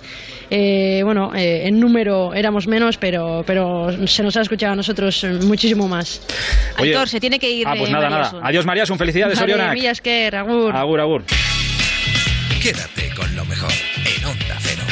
eh, 0.50 1.00
bueno, 1.04 1.34
eh, 1.34 1.66
en 1.66 1.80
número 1.80 2.34
éramos 2.34 2.68
menos, 2.68 2.98
pero, 2.98 3.42
pero 3.46 4.06
se 4.06 4.22
nos 4.22 4.36
ha 4.36 4.42
escuchado 4.42 4.74
a 4.74 4.76
nosotros 4.76 5.26
muchísimo 5.42 5.88
más. 5.88 6.20
Oye, 6.78 6.90
Aitor, 6.90 7.08
se 7.08 7.20
tiene 7.20 7.38
que 7.38 7.50
ir. 7.50 7.66
Ah, 7.68 7.74
pues 7.76 7.90
nada, 7.90 8.10
nada. 8.10 8.32
Adiós, 8.42 8.66
María, 8.66 8.84
un 8.90 8.98
felicidades, 8.98 9.38
Vale, 9.38 9.90
Esker, 9.90 10.36
agur. 10.36 10.74
Agur, 10.74 11.00
agur. 11.00 11.24
Quédate 12.60 13.10
con 13.14 13.34
lo 13.36 13.44
mejor 13.44 13.70
en 13.70 14.24
Onda 14.24 14.56
Cero. 14.60 14.82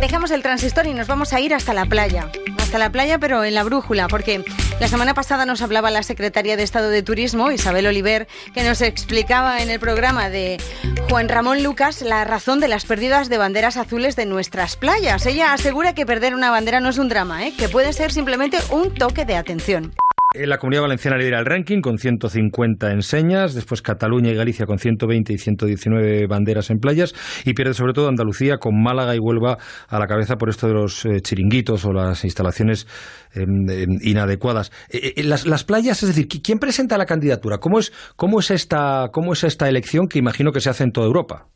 Dejamos 0.00 0.30
el 0.32 0.42
transistor 0.42 0.86
y 0.86 0.92
nos 0.92 1.06
vamos 1.06 1.32
a 1.32 1.40
ir 1.40 1.54
hasta 1.54 1.72
la 1.72 1.86
playa. 1.86 2.28
Hasta 2.58 2.78
la 2.78 2.90
playa, 2.90 3.18
pero 3.18 3.44
en 3.44 3.54
la 3.54 3.62
brújula, 3.62 4.08
porque 4.08 4.44
la 4.80 4.88
semana 4.88 5.14
pasada 5.14 5.46
nos 5.46 5.62
hablaba 5.62 5.90
la 5.90 6.02
secretaria 6.02 6.56
de 6.56 6.62
Estado 6.62 6.90
de 6.90 7.02
Turismo, 7.02 7.50
Isabel 7.50 7.86
Oliver, 7.86 8.28
que 8.52 8.64
nos 8.64 8.80
explicaba 8.80 9.62
en 9.62 9.70
el 9.70 9.80
programa 9.80 10.28
de 10.30 10.60
Juan 11.08 11.28
Ramón 11.28 11.62
Lucas 11.62 12.02
la 12.02 12.24
razón 12.24 12.60
de 12.60 12.68
las 12.68 12.84
pérdidas 12.84 13.28
de 13.28 13.38
banderas 13.38 13.76
azules 13.76 14.16
de 14.16 14.26
nuestras 14.26 14.76
playas. 14.76 15.26
Ella 15.26 15.52
asegura 15.52 15.94
que 15.94 16.06
perder 16.06 16.34
una 16.34 16.50
bandera 16.50 16.80
no 16.80 16.88
es 16.88 16.98
un 16.98 17.08
drama, 17.08 17.46
¿eh? 17.46 17.54
que 17.56 17.68
puede 17.68 17.92
ser 17.92 18.12
simplemente 18.12 18.58
un 18.70 18.94
toque 18.94 19.24
de 19.24 19.36
atención. 19.36 19.94
Eh, 20.34 20.46
La 20.46 20.58
comunidad 20.58 20.82
valenciana 20.82 21.16
lidera 21.16 21.38
el 21.38 21.46
ranking 21.46 21.80
con 21.80 21.96
150 21.98 22.90
enseñas, 22.92 23.54
después 23.54 23.82
Cataluña 23.82 24.30
y 24.30 24.34
Galicia 24.34 24.66
con 24.66 24.78
120 24.78 25.32
y 25.32 25.38
119 25.38 26.26
banderas 26.26 26.70
en 26.70 26.78
playas 26.78 27.14
y 27.44 27.54
pierde 27.54 27.74
sobre 27.74 27.92
todo 27.92 28.08
Andalucía 28.08 28.58
con 28.58 28.82
Málaga 28.82 29.14
y 29.14 29.18
Huelva 29.18 29.58
a 29.88 29.98
la 29.98 30.06
cabeza 30.06 30.36
por 30.36 30.48
esto 30.50 30.66
de 30.66 30.74
los 30.74 31.04
eh, 31.06 31.20
chiringuitos 31.20 31.84
o 31.84 31.92
las 31.92 32.24
instalaciones 32.24 32.86
em, 33.32 33.68
em, 33.70 33.88
inadecuadas. 34.02 34.72
Eh, 34.90 35.22
las, 35.22 35.46
las 35.46 35.64
playas, 35.64 36.02
es 36.02 36.08
decir, 36.08 36.26
¿qui- 36.28 36.40
¿quién 36.42 36.58
presenta 36.58 36.98
la 36.98 37.06
candidatura? 37.06 37.58
¿Cómo 37.58 37.78
es, 37.78 37.92
cómo 38.16 38.40
es 38.40 38.50
esta, 38.50 39.08
cómo 39.12 39.32
es 39.34 39.44
esta 39.44 39.68
elección 39.68 40.08
que 40.08 40.18
imagino 40.18 40.50
que 40.52 40.60
se 40.60 40.70
hace 40.70 40.84
en 40.84 40.90
toda 40.90 41.06
Europa? 41.06 41.46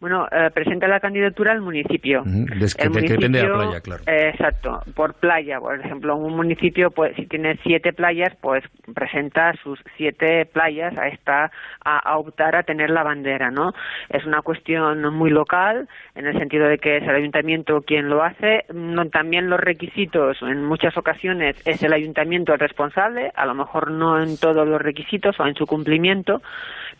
Bueno, 0.00 0.26
eh, 0.32 0.48
presenta 0.54 0.88
la 0.88 0.98
candidatura 0.98 1.52
al 1.52 1.60
municipio. 1.60 2.22
Des- 2.24 2.74
El 2.78 2.90
que 2.90 3.00
depende 3.00 3.38
de 3.38 3.48
la 3.48 3.54
municipio, 3.54 3.54
playa, 3.54 3.80
claro. 3.82 4.02
eh, 4.06 4.30
exacto, 4.30 4.80
por 4.94 5.12
playa. 5.14 5.60
Por 5.60 5.78
ejemplo, 5.78 6.16
un 6.16 6.34
municipio, 6.34 6.90
pues, 6.90 7.14
si 7.16 7.26
tiene 7.26 7.58
siete 7.62 7.92
playas, 7.92 8.34
pues 8.40 8.64
presenta 8.94 9.52
sus 9.62 9.78
siete 9.98 10.46
playas 10.46 10.96
a 10.96 11.08
esta 11.08 11.50
a, 11.84 11.98
a 11.98 12.16
optar 12.16 12.56
a 12.56 12.62
tener 12.62 12.88
la 12.88 13.02
bandera, 13.02 13.50
¿no? 13.50 13.72
Es 14.08 14.24
una 14.24 14.40
cuestión 14.40 15.02
muy 15.14 15.28
local, 15.30 15.86
en 16.14 16.26
el 16.26 16.38
sentido 16.38 16.66
de 16.66 16.78
que 16.78 16.96
es 16.96 17.02
el 17.02 17.14
ayuntamiento 17.14 17.82
quien 17.82 18.08
lo 18.08 18.22
hace. 18.24 18.64
No, 18.72 19.04
también 19.10 19.50
los 19.50 19.60
requisitos, 19.60 20.38
en 20.40 20.64
muchas 20.64 20.96
ocasiones 20.96 21.56
es 21.66 21.82
el 21.82 21.92
ayuntamiento 21.92 22.54
el 22.54 22.58
responsable, 22.58 23.32
a 23.34 23.44
lo 23.44 23.54
mejor 23.54 23.90
no 23.90 24.22
en 24.22 24.38
todos 24.38 24.66
los 24.66 24.80
requisitos 24.80 25.38
o 25.40 25.46
en 25.46 25.54
su 25.54 25.66
cumplimiento, 25.66 26.40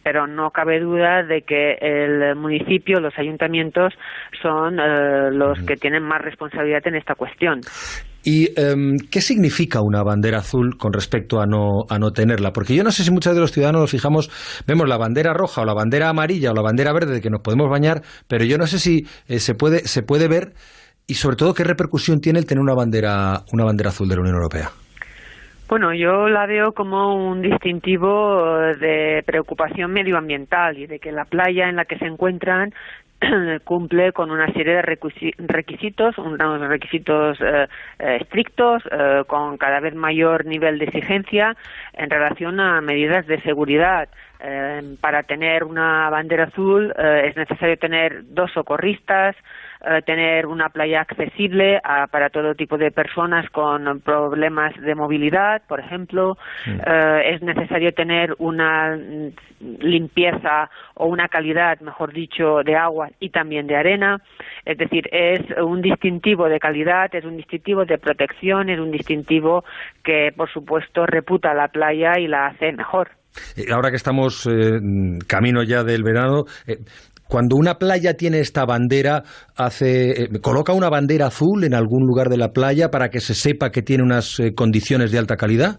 pero 0.03 0.27
no 0.27 0.51
cabe 0.51 0.81
duda 0.81 1.23
de 1.23 1.43
que 1.43 1.75
el 1.81 2.37
municipio, 2.37 3.01
los 3.01 3.17
ayuntamientos 3.19 3.93
son 4.43 4.79
eh, 4.79 5.31
los 5.33 5.59
que 5.67 5.77
tienen 5.77 6.03
más 6.03 6.21
responsabilidad 6.23 6.87
en 6.87 6.97
esta 6.97 7.15
cuestión. 7.15 7.61
¿Y 8.23 8.49
em, 8.61 8.97
qué 9.11 9.23
significa 9.23 9.81
una 9.81 10.03
bandera 10.03 10.39
azul 10.39 10.77
con 10.77 10.93
respecto 10.93 11.41
a 11.41 11.47
no, 11.47 11.85
a 11.89 11.99
no 11.99 12.11
tenerla? 12.11 12.53
Porque 12.53 12.75
yo 12.75 12.85
no 12.85 12.91
sé 12.91 13.03
si 13.03 13.11
muchos 13.11 13.35
de 13.35 13.41
los 13.41 13.51
ciudadanos 13.51 13.81
nos 13.81 13.91
fijamos, 13.91 14.31
vemos 14.67 14.87
la 14.89 14.99
bandera 14.99 15.33
roja 15.33 15.63
o 15.63 15.65
la 15.65 15.73
bandera 15.73 16.11
amarilla 16.11 16.51
o 16.51 16.55
la 16.55 16.63
bandera 16.63 16.93
verde 16.93 17.15
de 17.15 17.21
que 17.23 17.31
nos 17.31 17.41
podemos 17.41 17.71
bañar, 17.71 18.03
pero 18.29 18.45
yo 18.45 18.59
no 18.59 18.67
sé 18.67 18.79
si 18.79 19.07
eh, 19.27 19.39
se, 19.39 19.55
puede, 19.55 19.87
se 19.87 20.03
puede 20.03 20.29
ver 20.29 20.53
y 21.07 21.15
sobre 21.15 21.37
todo 21.37 21.55
qué 21.55 21.65
repercusión 21.65 22.21
tiene 22.21 22.39
el 22.39 22.47
tener 22.47 22.63
una 22.63 22.75
bandera, 22.75 23.43
una 23.53 23.65
bandera 23.65 23.89
azul 23.89 24.09
de 24.09 24.17
la 24.17 24.21
Unión 24.21 24.37
Europea. 24.37 24.71
Bueno, 25.71 25.95
yo 25.95 26.29
la 26.29 26.47
veo 26.47 26.73
como 26.73 27.15
un 27.15 27.43
distintivo 27.43 28.59
de 28.59 29.23
preocupación 29.25 29.93
medioambiental 29.93 30.77
y 30.77 30.89
de 30.89 30.99
que 30.99 31.13
la 31.13 31.27
playa 31.27 31.69
en 31.69 31.77
la 31.77 31.85
que 31.85 31.97
se 31.97 32.07
encuentran 32.07 32.75
cumple 33.65 34.13
con 34.13 34.33
una 34.33 34.53
serie 34.53 34.75
de 34.75 34.83
requisi- 34.83 35.33
requisitos, 35.39 36.19
unos 36.19 36.61
requisitos 36.63 37.39
eh, 37.41 37.69
eh, 38.01 38.19
estrictos, 38.21 38.83
eh, 38.91 39.23
con 39.29 39.59
cada 39.59 39.79
vez 39.79 39.95
mayor 39.95 40.45
nivel 40.45 40.81
de 40.81 40.87
exigencia 40.87 41.57
en 41.93 42.11
relación 42.11 42.59
a 42.59 42.81
medidas 42.81 43.25
de 43.29 43.41
seguridad. 43.43 44.09
Eh, 44.41 44.97
para 45.01 45.23
tener 45.23 45.63
una 45.63 46.11
bandera 46.11 46.45
azul 46.45 46.93
es 46.99 47.37
necesario 47.37 47.77
tener 47.77 48.23
dos 48.25 48.51
socorristas, 48.51 49.37
eh, 49.83 50.03
tener 50.05 50.47
una 50.47 50.69
playa 50.69 51.01
accesible 51.01 51.81
a- 51.83 52.07
para 52.07 52.29
todo 52.31 52.55
tipo 52.55 52.77
de 52.79 52.91
personas 52.91 53.49
con 53.51 54.01
problemas 54.01 54.75
de 54.81 54.95
movilidad, 54.95 55.63
por 55.69 55.81
ejemplo. 55.81 56.37
Eh, 56.67 57.33
es 57.35 57.43
necesario 57.43 57.93
tener 57.93 58.35
una 58.39 58.97
limpieza 59.79 60.71
o 60.95 61.07
una 61.07 61.29
calidad, 61.29 61.81
mejor 61.81 62.13
dicho, 62.13 62.63
de 62.65 62.77
agua 62.77 63.09
y 63.21 63.31
también 63.31 63.67
de 63.67 63.77
arena. 63.77 64.19
Es 64.65 64.79
decir, 64.79 65.09
es 65.13 65.41
un 65.63 65.81
distintivo 65.83 66.49
de 66.49 66.59
calidad, 66.59 67.15
es 67.15 67.25
un 67.25 67.37
distintivo 67.37 67.85
de 67.85 67.99
protección, 67.99 68.69
es 68.71 68.79
un 68.79 68.91
distintivo 68.91 69.65
que, 70.03 70.31
por 70.37 70.51
supuesto, 70.51 71.07
reputa 71.07 71.55
la 71.55 71.69
playa 71.69 72.19
y 72.19 72.27
la 72.27 72.47
hace 72.47 72.73
mejor. 72.73 73.11
Eh, 73.57 73.73
Ahora 73.73 73.91
que 73.91 73.97
estamos 73.97 74.45
eh, 74.47 74.81
camino 75.29 75.63
ya 75.63 75.85
del 75.85 76.03
verano, 76.03 76.45
eh, 76.67 76.79
cuando 77.31 77.55
una 77.55 77.79
playa 77.79 78.15
tiene 78.15 78.41
esta 78.41 78.67
bandera, 78.67 79.23
hace, 79.57 80.25
eh, 80.25 80.29
coloca 80.43 80.73
una 80.73 80.91
bandera 80.91 81.29
azul 81.29 81.63
en 81.63 81.75
algún 81.75 82.05
lugar 82.05 82.29
de 82.29 82.37
la 82.37 82.49
playa 82.49 82.91
para 82.91 83.09
que 83.09 83.21
se 83.21 83.35
sepa 83.35 83.71
que 83.71 83.83
tiene 83.83 84.03
unas 84.03 84.41
eh, 84.41 84.53
condiciones 84.53 85.13
de 85.13 85.19
alta 85.19 85.37
calidad. 85.37 85.79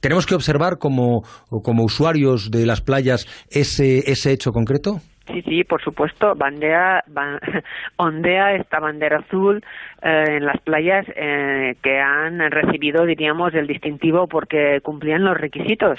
¿Tenemos 0.00 0.26
que 0.26 0.34
observar 0.34 0.76
como, 0.78 1.22
como 1.62 1.84
usuarios 1.84 2.50
de 2.50 2.66
las 2.66 2.82
playas 2.82 3.26
ese, 3.48 4.10
ese 4.10 4.32
hecho 4.32 4.50
concreto? 4.52 5.00
Sí, 5.32 5.42
sí, 5.42 5.64
por 5.64 5.82
supuesto. 5.82 6.34
Bandea, 6.34 7.02
ba- 7.08 7.38
ondea 7.96 8.54
esta 8.54 8.80
bandera 8.80 9.18
azul 9.18 9.62
eh, 10.02 10.24
en 10.28 10.46
las 10.46 10.58
playas 10.62 11.06
eh, 11.14 11.74
que 11.82 11.98
han 12.00 12.38
recibido, 12.50 13.04
diríamos, 13.06 13.54
el 13.54 13.66
distintivo 13.66 14.26
porque 14.26 14.80
cumplían 14.82 15.24
los 15.24 15.36
requisitos. 15.36 15.98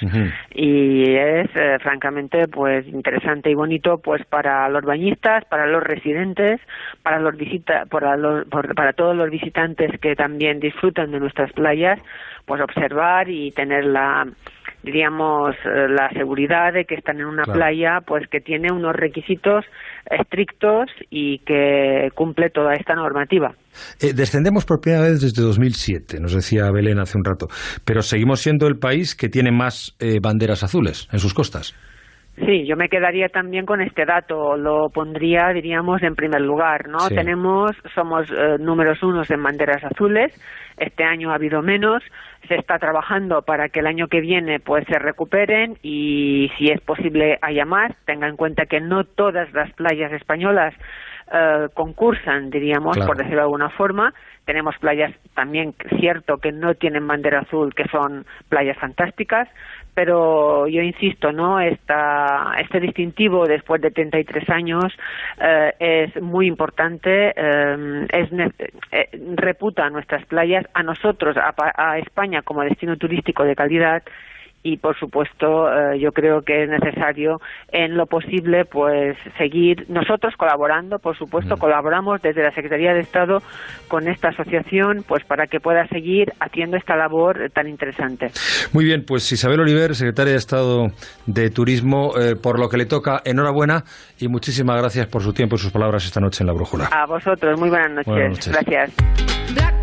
Y 0.54 1.16
es, 1.16 1.50
eh, 1.56 1.78
francamente, 1.82 2.48
pues 2.48 2.88
interesante 2.88 3.50
y 3.50 3.56
bonito, 3.56 4.00
pues 4.00 4.26
para 4.26 4.68
los 4.70 4.84
bañistas, 4.84 5.46
para 5.46 5.68
los 5.68 5.84
residentes, 5.84 6.60
para 7.04 7.20
los 7.20 7.36
visita, 7.38 7.86
para, 7.86 8.18
los- 8.18 8.46
por- 8.48 8.76
para 8.76 8.94
todos 8.94 9.16
los 9.16 9.30
visitantes 9.30 10.00
que 10.00 10.16
también 10.16 10.60
disfrutan 10.60 11.12
de 11.12 11.20
nuestras 11.20 11.52
playas, 11.54 12.00
pues 12.46 12.62
observar 12.62 13.30
y 13.30 13.52
tener 13.52 13.86
la 13.86 14.28
diríamos 14.84 15.56
eh, 15.66 15.88
la 15.90 16.10
seguridad 16.18 16.74
de 16.74 16.86
que 16.86 16.96
están 16.96 17.20
en 17.20 17.26
una 17.26 17.44
Claro. 17.44 17.60
playa 17.60 18.00
pues 18.06 18.28
que 18.30 18.40
tiene 18.40 18.72
unos 18.72 18.94
requisitos 18.96 19.66
estrictos 20.10 20.90
y 21.10 21.40
que 21.40 22.10
cumple 22.16 22.50
toda 22.50 22.74
esta 22.74 22.96
normativa. 22.96 23.54
Eh, 24.02 24.14
descendemos 24.14 24.66
por 24.66 24.82
primera 24.82 25.04
vez 25.04 25.22
desde 25.22 25.42
2007, 25.42 26.20
nos 26.20 26.34
decía 26.34 26.70
Belén 26.72 27.00
hace 27.00 27.18
un 27.18 27.24
rato, 27.24 27.48
pero 27.86 28.02
seguimos 28.02 28.40
siendo 28.42 28.68
el 28.68 28.78
país 28.78 29.16
que 29.16 29.30
tiene 29.30 29.52
más 29.52 29.96
eh, 30.00 30.20
banderas 30.22 30.64
azules 30.64 31.08
en 31.12 31.20
sus 31.20 31.34
costas. 31.34 31.74
Sí, 32.38 32.66
yo 32.66 32.76
me 32.78 32.88
quedaría 32.88 33.28
también 33.28 33.66
con 33.66 33.82
este 33.82 34.06
dato, 34.06 34.56
lo 34.58 34.90
pondría, 34.90 35.50
diríamos, 35.54 36.02
en 36.02 36.16
primer 36.16 36.42
lugar, 36.42 36.88
¿no? 36.88 37.00
Sí. 37.00 37.16
Tenemos, 37.16 37.72
somos 37.94 38.30
eh, 38.32 38.56
números 38.58 39.04
unos 39.04 39.30
en 39.30 39.44
banderas 39.44 39.84
azules, 39.84 40.34
este 40.78 41.04
año 41.04 41.32
ha 41.32 41.36
habido 41.36 41.62
menos, 41.62 42.02
se 42.48 42.56
está 42.56 42.80
trabajando 42.80 43.42
para 43.42 43.68
que 43.70 43.82
el 43.82 43.88
año 43.88 44.08
que 44.08 44.22
viene 44.22 44.60
pues 44.60 44.86
se 44.88 44.98
recuperen 44.98 45.76
y 45.84 46.50
si 46.58 46.72
es 46.72 46.82
posible 46.82 47.38
haya 47.42 47.66
más, 47.66 47.92
tenga 48.06 48.28
en 48.28 48.38
cuenta 48.38 48.66
que 48.66 48.80
no 48.80 49.04
todas 49.04 49.52
las 49.54 49.72
playas 49.74 50.12
españolas 50.14 50.74
eh, 51.34 51.68
concursan, 51.74 52.50
diríamos, 52.50 52.96
Claro. 52.96 53.08
por 53.08 53.18
decirlo 53.18 53.38
de 53.40 53.44
alguna 53.44 53.70
forma. 53.70 54.14
Tenemos 54.46 54.76
playas 54.80 55.14
también, 55.36 55.74
cierto, 56.00 56.38
que 56.38 56.52
no 56.52 56.74
tienen 56.74 57.08
bandera 57.08 57.42
azul, 57.42 57.74
que 57.76 57.86
son 57.90 58.26
playas 58.50 58.78
fantásticas, 58.80 59.48
pero 59.94 60.68
yo 60.68 60.82
insisto, 60.82 61.32
¿no? 61.32 61.60
Esta, 61.60 62.54
este 62.60 62.80
distintivo 62.80 63.46
después 63.46 63.82
de 63.82 63.92
33 63.92 64.50
años 64.50 64.86
eh, 65.40 65.74
es 65.80 66.22
muy 66.22 66.48
importante, 66.48 67.34
eh, 67.36 68.08
es 68.14 68.30
eh, 68.92 69.10
reputa 69.36 69.86
a 69.86 69.90
nuestras 69.90 70.26
playas, 70.26 70.66
a 70.74 70.84
nosotros, 70.84 71.36
a, 71.38 71.54
a 71.76 71.98
España 72.00 72.42
como 72.42 72.62
destino 72.64 72.98
turístico 72.98 73.44
de 73.44 73.56
calidad 73.56 74.04
y 74.64 74.78
por 74.78 74.98
supuesto 74.98 75.68
eh, 75.72 76.00
yo 76.00 76.12
creo 76.12 76.42
que 76.42 76.64
es 76.64 76.70
necesario 76.70 77.40
en 77.72 77.98
lo 77.98 78.06
posible 78.06 78.66
pues 78.66 79.18
seguir 79.38 79.86
nosotros 79.90 80.34
colaborando 80.38 81.00
por 81.00 81.18
supuesto 81.18 81.58
colaboramos 81.58 82.22
desde 82.22 82.44
la 82.44 82.52
Secretaría 82.52 82.94
de 82.94 83.00
Estado 83.00 83.40
con 83.88 84.08
esta 84.08 84.30
asociación 84.30 85.04
pues 85.08 85.24
para 85.26 85.48
que 85.48 85.60
pueda 85.60 85.88
seguir 85.88 86.32
haciendo 86.40 86.78
esta 86.78 86.96
labor 86.96 87.50
tan 87.54 87.68
interesante 87.68 88.28
Muy 88.74 88.86
bien, 88.86 89.04
pues 89.06 89.32
Isabel 89.32 89.60
Oliver, 89.62 89.96
secretaria 89.96 90.34
de 90.34 90.38
Estado 90.38 90.88
de 91.26 91.50
Turismo, 91.50 92.12
eh, 92.20 92.36
por 92.36 92.60
lo 92.60 92.70
que 92.70 92.78
le 92.78 92.86
toca, 92.86 93.22
enhorabuena 93.26 93.84
y 94.20 94.28
muchísimas 94.28 94.78
gracias 94.80 95.08
por 95.08 95.22
su 95.22 95.34
tiempo 95.34 95.56
y 95.56 95.60
sus 95.60 95.72
palabras 95.72 96.06
esta 96.06 96.20
noche 96.20 96.44
en 96.44 96.48
La 96.48 96.54
Brújula. 96.54 96.86
a 96.92 97.06
vosotros 97.06 97.60
muy 97.60 97.70
buenas 97.70 97.92
noches, 97.92 98.08
Buenas 98.14 98.48
noches. 98.48 98.52
gracias 98.52 99.81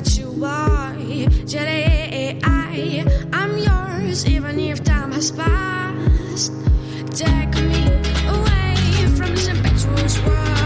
without 0.00 0.18
you, 0.18 0.44
are. 0.44 0.94
Today, 1.46 2.38
I, 2.42 3.04
I'm 3.32 3.58
yours, 3.58 4.26
even 4.26 4.58
if 4.58 4.82
time 4.82 5.12
has 5.12 5.30
passed. 5.30 6.52
Take 7.12 7.54
me 7.64 7.84
away 8.28 8.76
from 9.16 9.30
this 9.34 9.48
impetuous 9.48 10.18
world, 10.24 10.59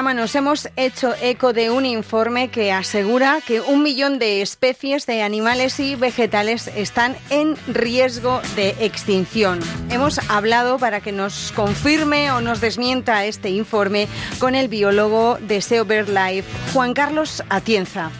programa 0.00 0.22
nos 0.22 0.34
hemos 0.34 0.66
hecho 0.76 1.12
eco 1.20 1.52
de 1.52 1.68
un 1.68 1.84
informe 1.84 2.48
que 2.48 2.72
asegura 2.72 3.40
que 3.46 3.60
un 3.60 3.82
millón 3.82 4.18
de 4.18 4.40
especies 4.40 5.04
de 5.04 5.20
animales 5.20 5.78
y 5.78 5.94
vegetales 5.94 6.68
están 6.68 7.16
en 7.28 7.54
riesgo 7.66 8.40
de 8.56 8.70
extinción. 8.80 9.60
Hemos 9.90 10.18
hablado 10.30 10.78
para 10.78 11.02
que 11.02 11.12
nos 11.12 11.52
confirme 11.54 12.32
o 12.32 12.40
nos 12.40 12.62
desmienta 12.62 13.26
este 13.26 13.50
informe 13.50 14.08
con 14.38 14.54
el 14.54 14.68
biólogo 14.68 15.36
de 15.38 15.60
SEO 15.60 15.84
BirdLife, 15.84 16.48
Juan 16.72 16.94
Carlos 16.94 17.42
Atienza. 17.50 18.10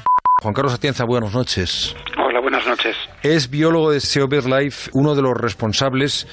Juan 0.43 0.53
Carlos 0.53 0.75
Atienza, 0.75 1.05
buenas 1.07 1.33
noches. 1.33 1.97
Hola, 2.41 2.57
buenas 2.57 2.67
noches. 2.67 2.97
Es 3.23 3.51
biólogo 3.51 3.91
de 3.91 4.01
SEO 4.01 4.27
BirdLife, 4.27 4.91
uno 4.95 5.15
de 5.15 5.21
los 5.21 5.35
responsables 5.37 6.27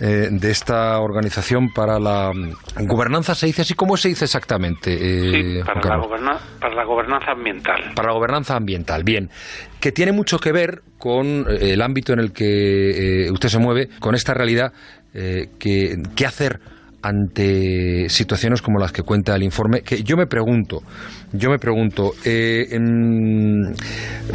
eh, 0.00 0.26
de 0.28 0.50
esta 0.50 0.98
organización 0.98 1.68
para 1.72 2.00
la 2.00 2.32
mm, 2.34 2.84
gobernanza, 2.86 3.36
¿se 3.36 3.46
dice 3.46 3.62
así? 3.62 3.74
¿Cómo 3.74 3.96
se 3.96 4.08
dice 4.08 4.24
exactamente? 4.24 4.96
Sí, 4.98 5.58
eh, 5.58 5.62
para 5.64 5.80
Juan 5.80 6.00
la, 6.00 6.04
goberna- 6.06 6.40
para 6.60 6.74
la 6.74 6.84
gobernanza 6.84 7.30
ambiental. 7.30 7.92
Para 7.94 8.08
la 8.08 8.14
gobernanza 8.14 8.56
ambiental, 8.56 9.04
bien. 9.04 9.30
Que 9.80 9.92
tiene 9.92 10.10
mucho 10.10 10.38
que 10.38 10.50
ver 10.50 10.82
con 10.98 11.46
eh, 11.48 11.72
el 11.74 11.80
ámbito 11.82 12.12
en 12.12 12.18
el 12.18 12.32
que 12.32 13.26
eh, 13.26 13.30
usted 13.30 13.48
se 13.48 13.58
mueve, 13.60 13.88
con 14.00 14.16
esta 14.16 14.34
realidad, 14.34 14.72
que, 15.12 15.96
qué 16.16 16.26
hacer 16.26 16.58
ante 17.02 18.08
situaciones 18.08 18.62
como 18.62 18.78
las 18.78 18.92
que 18.92 19.02
cuenta 19.02 19.34
el 19.34 19.42
informe, 19.42 19.82
que 19.82 20.02
yo 20.04 20.16
me 20.16 20.26
pregunto, 20.26 20.78
yo 21.32 21.50
me 21.50 21.58
pregunto, 21.58 22.12
eh, 22.24 22.68
en- 22.70 23.74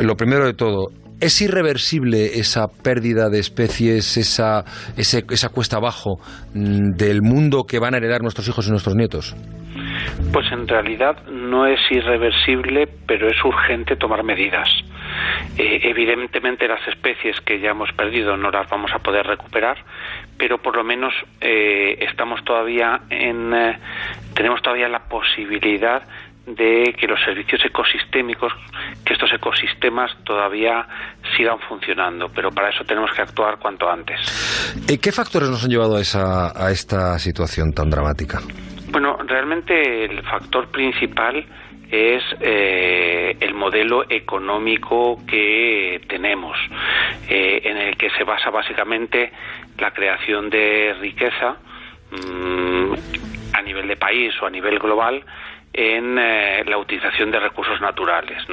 lo 0.06 0.16
primero 0.16 0.46
de 0.46 0.54
todo, 0.54 0.88
¿es 1.22 1.42
irreversible 1.42 2.40
esa 2.40 2.68
pérdida 2.84 3.30
de 3.30 3.40
especies, 3.40 4.18
esa, 4.18 4.64
ese- 4.98 5.24
esa 5.30 5.50
cuesta 5.50 5.78
abajo 5.78 6.20
mm, 6.54 6.92
del 6.98 7.22
mundo 7.22 7.64
que 7.64 7.80
van 7.80 7.94
a 7.94 7.98
heredar 7.98 8.22
nuestros 8.22 8.48
hijos 8.48 8.68
y 8.68 8.72
nuestros 8.72 8.96
nietos? 8.96 9.36
Pues 10.34 10.52
en 10.52 10.68
realidad 10.68 11.26
no 11.28 11.68
es 11.68 11.80
irreversible, 11.92 12.88
pero 13.08 13.28
es 13.28 13.38
urgente 13.46 13.96
tomar 13.96 14.24
medidas. 14.24 14.68
Eh, 15.58 15.80
evidentemente 15.84 16.68
las 16.68 16.86
especies 16.88 17.40
que 17.42 17.60
ya 17.60 17.72
hemos 17.72 17.92
perdido 17.94 18.36
no 18.38 18.50
las 18.50 18.70
vamos 18.70 18.92
a 18.94 19.00
poder 19.00 19.26
recuperar, 19.26 19.78
pero 20.38 20.58
por 20.58 20.76
lo 20.76 20.84
menos 20.84 21.14
eh, 21.42 21.98
estamos 22.10 22.44
todavía 22.44 23.00
en 23.10 23.54
eh, 23.54 23.80
tenemos 24.36 24.62
todavía 24.62 24.88
la 24.90 25.08
posibilidad 25.08 26.02
de 26.48 26.96
que 26.98 27.08
los 27.08 27.20
servicios 27.24 27.62
ecosistémicos, 27.66 28.54
que 29.06 29.14
estos 29.14 29.32
ecosistemas 29.34 30.12
todavía 30.24 30.88
sigan 31.36 31.60
funcionando, 31.68 32.30
pero 32.34 32.52
para 32.52 32.70
eso 32.70 32.86
tenemos 32.86 33.12
que 33.12 33.22
actuar 33.22 33.60
cuanto 33.60 33.90
antes. 33.90 34.18
Eh, 34.90 34.98
¿Qué 34.98 35.12
factores 35.12 35.50
nos 35.50 35.66
han 35.66 35.70
llevado 35.70 35.98
a, 35.98 36.02
esa, 36.02 36.54
a 36.56 36.72
esta 36.72 37.20
situación 37.20 37.74
tan 37.74 37.90
dramática? 37.90 38.40
Bueno, 38.90 39.18
realmente 39.28 40.06
el 40.06 40.24
factor 40.24 40.72
principal 40.72 41.46
es 41.92 42.24
eh, 42.40 43.36
el 43.40 43.54
modelo 43.54 44.10
económico 44.10 45.18
que 45.28 46.02
tenemos, 46.08 46.58
eh, 47.30 47.62
en 47.64 47.78
el 47.78 47.98
que 47.98 48.10
se 48.12 48.24
basa 48.24 48.50
básicamente 48.50 49.32
la 49.78 49.92
creación 49.92 50.50
de 50.50 50.96
riqueza 51.00 51.58
mm, 52.12 52.94
a 53.54 53.62
nivel 53.62 53.88
de 53.88 53.98
país 53.98 54.34
o 54.42 54.46
a 54.46 54.50
nivel 54.50 54.80
global 54.80 55.24
en 55.74 56.18
eh, 56.18 56.64
la 56.66 56.78
utilización 56.78 57.32
de 57.32 57.40
recursos 57.40 57.80
naturales. 57.82 58.44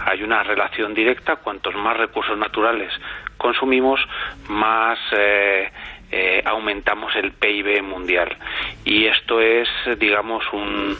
Hay 0.00 0.22
una 0.22 0.42
relación 0.42 0.94
directa, 0.94 1.36
cuantos 1.36 1.74
más 1.74 1.96
recursos 1.96 2.36
naturales 2.38 2.92
consumimos, 3.36 4.00
más 4.48 4.98
eh, 5.12 5.70
eh, 6.10 6.42
aumentamos 6.44 7.14
el 7.16 7.32
PIB 7.32 7.82
mundial. 7.82 8.36
Y 8.84 9.06
esto 9.06 9.40
es, 9.40 9.68
digamos, 9.98 10.44
un, 10.52 10.96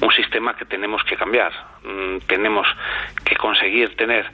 un 0.00 0.12
sistema 0.12 0.56
que 0.56 0.64
tenemos 0.64 1.02
que 1.04 1.16
cambiar. 1.16 1.52
Mm, 1.82 2.18
tenemos 2.26 2.66
que 3.24 3.36
conseguir 3.36 3.96
tener 3.96 4.26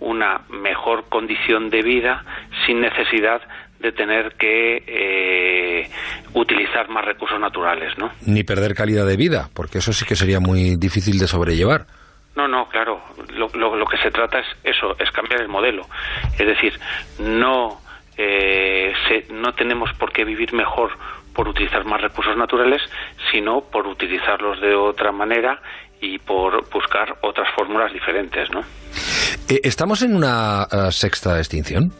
una 0.00 0.42
mejor 0.50 1.08
condición 1.08 1.70
de 1.70 1.82
vida 1.82 2.24
sin 2.66 2.80
necesidad 2.80 3.40
de 3.40 3.46
tener 3.96 4.34
que 4.36 4.82
eh, 4.86 5.90
utilizar 6.34 6.88
más 6.88 7.04
recursos 7.04 7.38
naturales, 7.40 7.96
¿no? 7.98 8.10
Ni 8.26 8.42
perder 8.44 8.74
calidad 8.74 9.06
de 9.06 9.16
vida, 9.16 9.48
porque 9.54 9.78
eso 9.78 9.92
sí 9.92 10.04
que 10.04 10.16
sería 10.16 10.40
muy 10.40 10.76
difícil 10.76 11.18
de 11.18 11.26
sobrellevar. 11.26 11.86
No, 12.34 12.46
no, 12.48 12.68
claro. 12.68 13.00
Lo, 13.34 13.48
lo- 13.54 13.76
lo 13.76 13.86
que 13.86 13.96
se 13.98 14.10
trata 14.10 14.40
es 14.40 14.46
eso, 14.64 14.94
es 14.98 15.10
cambiar 15.10 15.40
el 15.40 15.48
modelo. 15.48 15.86
Es 16.38 16.46
decir, 16.46 16.78
no, 17.18 17.80
eh, 18.18 18.92
se- 19.08 19.32
no 19.32 19.54
tenemos 19.54 19.90
por 19.94 20.12
qué 20.12 20.24
vivir 20.24 20.52
mejor 20.52 20.90
por 21.34 21.48
utilizar 21.48 21.84
más 21.84 22.00
recursos 22.00 22.36
naturales, 22.36 22.82
sino 23.30 23.60
por 23.60 23.86
utilizarlos 23.86 24.60
de 24.60 24.74
otra 24.74 25.12
manera 25.12 25.60
y 26.00 26.18
por 26.18 26.68
buscar 26.70 27.16
otras 27.22 27.48
fórmulas 27.54 27.92
diferentes, 27.92 28.50
¿no? 28.50 28.60
Eh, 29.48 29.60
¿Estamos 29.64 30.02
en 30.02 30.14
una 30.14 30.66
eh, 30.70 30.92
sexta 30.92 31.38
extinción? 31.38 31.92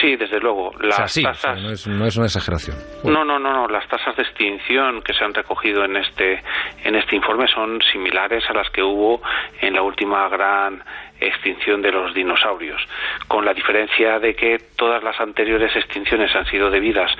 Sí, 0.00 0.16
desde 0.16 0.38
luego. 0.40 0.68
O 0.68 0.82
Las 0.82 0.96
sea, 0.96 1.08
sí, 1.08 1.20
o 1.26 1.34
sea, 1.34 1.52
tasas. 1.52 1.62
no, 1.62 1.70
es, 1.70 1.86
no 1.86 2.06
es 2.06 2.16
una 2.16 2.26
exageración. 2.26 2.76
No, 3.04 3.24
no, 3.24 3.38
no, 3.38 3.52
no. 3.52 3.68
Las 3.68 3.86
tasas 3.88 4.16
de 4.16 4.22
extinción 4.22 5.02
que 5.02 5.12
se 5.14 5.24
han 5.24 5.34
recogido 5.34 5.84
en 5.84 5.96
este 5.96 6.42
en 6.84 6.94
este 6.94 7.16
informe 7.16 7.46
son 7.48 7.80
similares 7.92 8.44
a 8.48 8.52
las 8.54 8.70
que 8.70 8.82
hubo 8.82 9.20
en 9.60 9.74
la 9.74 9.82
última 9.82 10.28
gran 10.28 10.82
extinción 11.20 11.82
de 11.82 11.90
los 11.90 12.14
dinosaurios, 12.14 12.80
con 13.26 13.44
la 13.44 13.52
diferencia 13.52 14.18
de 14.20 14.34
que 14.34 14.58
todas 14.76 15.02
las 15.02 15.18
anteriores 15.20 15.74
extinciones 15.74 16.34
han 16.36 16.46
sido 16.46 16.70
debidas, 16.70 17.10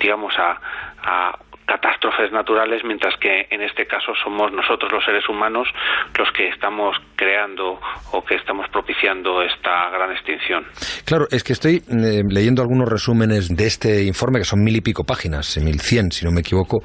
digamos, 0.00 0.34
a, 0.38 0.58
a 1.04 1.38
catástrofes 1.66 2.30
naturales, 2.32 2.82
mientras 2.84 3.14
que 3.20 3.46
en 3.50 3.62
este 3.62 3.86
caso 3.86 4.12
somos 4.22 4.52
nosotros 4.52 4.92
los 4.92 5.04
seres 5.04 5.28
humanos 5.28 5.66
los 6.18 6.28
que 6.32 6.48
estamos 6.48 6.96
creando 7.16 7.80
o 8.12 8.24
que 8.24 8.36
estamos 8.36 8.68
propiciando 8.70 9.42
esta 9.42 9.90
gran 9.90 10.12
extinción. 10.12 10.64
Claro, 11.04 11.26
es 11.30 11.42
que 11.42 11.52
estoy 11.52 11.82
eh, 11.88 12.22
leyendo 12.28 12.62
algunos 12.62 12.88
resúmenes 12.88 13.48
de 13.48 13.66
este 13.66 14.04
informe, 14.04 14.38
que 14.38 14.44
son 14.44 14.62
mil 14.62 14.76
y 14.76 14.80
pico 14.80 15.04
páginas, 15.04 15.56
mil 15.58 15.80
cien, 15.80 16.10
si 16.10 16.24
no 16.24 16.32
me 16.32 16.40
equivoco. 16.40 16.82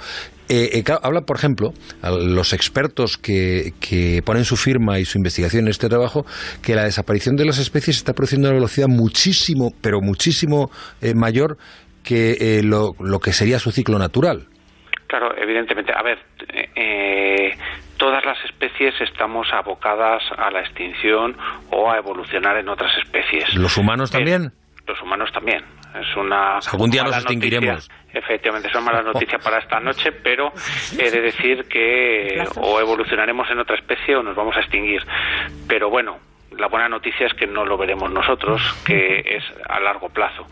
Eh, 0.51 0.79
eh, 0.79 0.83
habla, 1.03 1.21
por 1.21 1.37
ejemplo, 1.37 1.73
a 2.01 2.09
los 2.09 2.53
expertos 2.53 3.17
que, 3.17 3.73
que 3.79 4.21
ponen 4.25 4.45
su 4.45 4.57
firma 4.57 4.97
y 4.97 5.05
su 5.05 5.19
investigación 5.19 5.65
en 5.65 5.69
este 5.69 5.89
trabajo, 5.89 6.25
que 6.63 6.73
la 6.73 6.85
desaparición 6.85 7.35
de 7.35 7.45
las 7.45 7.59
especies 7.59 7.97
está 7.97 8.13
produciendo 8.13 8.47
una 8.47 8.55
velocidad 8.55 8.87
muchísimo, 8.87 9.69
pero 9.81 9.99
muchísimo 10.01 10.71
eh, 11.01 11.13
mayor 11.13 11.57
que 12.03 12.31
eh, 12.39 12.63
lo 12.63 13.19
que 13.19 13.33
sería 13.33 13.59
su 13.59 13.71
ciclo 13.71 13.99
natural. 13.99 14.47
Claro, 15.09 15.35
evidentemente. 15.35 15.91
A 15.91 16.03
ver, 16.03 16.19
eh, 16.75 17.57
todas 17.97 18.23
las 18.23 18.37
especies 18.45 18.93
estamos 19.01 19.51
abocadas 19.51 20.21
a 20.37 20.51
la 20.51 20.59
extinción 20.61 21.35
o 21.71 21.89
a 21.91 21.97
evolucionar 21.97 22.57
en 22.57 22.69
otras 22.69 22.95
especies. 22.99 23.55
¿Los 23.55 23.75
humanos 23.75 24.11
también? 24.11 24.51
Los 24.85 25.01
humanos 25.01 25.31
también. 25.33 25.63
Es 25.99 26.15
una 26.15 26.59
Algún 26.71 26.91
día 26.91 27.01
nos 27.01 27.11
mala 27.11 27.23
noticia. 27.23 27.33
extinguiremos. 27.33 27.89
Efectivamente, 28.13 28.69
son 28.71 28.83
malas 28.83 29.03
noticias 29.03 29.43
para 29.43 29.57
esta 29.57 29.79
noche, 29.79 30.11
pero 30.11 30.51
he 30.99 31.09
de 31.09 31.21
decir 31.21 31.65
que 31.67 32.43
o 32.57 32.79
evolucionaremos 32.79 33.49
en 33.49 33.57
otra 33.57 33.75
especie 33.77 34.15
o 34.15 34.21
nos 34.21 34.35
vamos 34.35 34.55
a 34.57 34.59
extinguir. 34.59 35.01
Pero 35.67 35.89
bueno, 35.89 36.19
la 36.59 36.67
buena 36.67 36.89
noticia 36.89 37.25
es 37.25 37.33
que 37.33 37.47
no 37.47 37.65
lo 37.65 37.77
veremos 37.77 38.11
nosotros, 38.11 38.61
que 38.85 39.19
es 39.19 39.43
a 39.67 39.79
largo 39.79 40.09
plazo. 40.09 40.45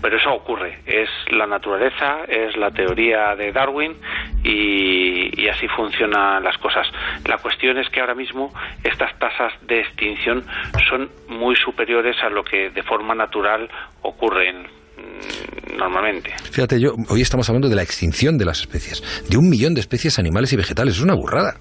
Pero 0.00 0.16
eso 0.16 0.32
ocurre, 0.32 0.80
es 0.86 1.08
la 1.30 1.46
naturaleza, 1.46 2.24
es 2.26 2.56
la 2.56 2.70
teoría 2.70 3.36
de 3.36 3.52
Darwin 3.52 3.94
y, 4.42 5.48
así 5.48 5.68
funcionan 5.68 6.42
las 6.42 6.56
cosas. 6.58 6.86
La 7.26 7.36
cuestión 7.36 7.76
es 7.78 7.88
que 7.90 8.00
ahora 8.00 8.14
mismo 8.14 8.52
estas 8.82 9.16
tasas 9.18 9.52
de 9.66 9.80
extinción 9.80 10.44
son 10.88 11.10
muy 11.28 11.54
superiores 11.56 12.16
a 12.22 12.30
lo 12.30 12.42
que 12.42 12.70
de 12.70 12.82
forma 12.82 13.14
natural 13.14 13.68
ocurren 14.00 14.62
mm, 14.62 15.76
normalmente. 15.76 16.34
Fíjate, 16.50 16.80
yo 16.80 16.94
hoy 17.10 17.20
estamos 17.20 17.48
hablando 17.50 17.68
de 17.68 17.76
la 17.76 17.82
extinción 17.82 18.38
de 18.38 18.46
las 18.46 18.60
especies, 18.60 19.02
de 19.28 19.36
un 19.36 19.50
millón 19.50 19.74
de 19.74 19.80
especies 19.80 20.18
animales 20.18 20.52
y 20.54 20.56
vegetales. 20.56 20.94
Es 20.94 21.02
una 21.02 21.14
burrada. 21.14 21.56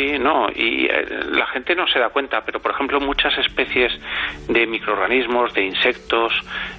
Sí, 0.00 0.18
no, 0.18 0.48
y 0.54 0.86
eh, 0.86 1.06
la 1.30 1.44
gente 1.48 1.74
no 1.74 1.86
se 1.86 1.98
da 1.98 2.08
cuenta, 2.08 2.42
pero 2.42 2.58
por 2.60 2.70
ejemplo 2.70 3.00
muchas 3.00 3.36
especies 3.36 3.92
de 4.48 4.66
microorganismos, 4.66 5.52
de 5.52 5.64
insectos, 5.66 6.32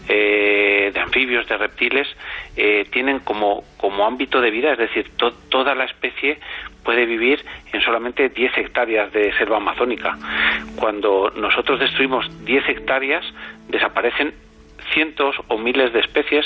eh, 0.09 0.89
de 0.91 0.99
anfibios, 0.99 1.47
de 1.47 1.55
reptiles, 1.55 2.07
eh, 2.57 2.87
tienen 2.91 3.19
como, 3.19 3.63
como 3.77 4.07
ámbito 4.07 4.41
de 4.41 4.49
vida, 4.49 4.71
es 4.71 4.79
decir, 4.79 5.11
to- 5.17 5.33
toda 5.49 5.75
la 5.75 5.83
especie 5.83 6.39
puede 6.83 7.05
vivir 7.05 7.45
en 7.71 7.81
solamente 7.81 8.29
10 8.29 8.57
hectáreas 8.57 9.11
de 9.13 9.31
selva 9.37 9.57
amazónica. 9.57 10.17
Cuando 10.75 11.31
nosotros 11.35 11.79
destruimos 11.79 12.25
10 12.43 12.67
hectáreas, 12.69 13.23
desaparecen 13.67 14.33
cientos 14.93 15.35
o 15.47 15.57
miles 15.57 15.93
de 15.93 15.99
especies 15.99 16.45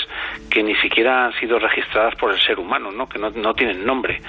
que 0.50 0.62
ni 0.62 0.74
siquiera 0.76 1.26
han 1.26 1.32
sido 1.34 1.58
registradas 1.58 2.14
por 2.16 2.32
el 2.32 2.40
ser 2.40 2.58
humano, 2.58 2.90
¿no? 2.90 3.08
que 3.08 3.18
no, 3.18 3.30
no 3.30 3.54
tienen 3.54 3.84
nombre. 3.84 4.20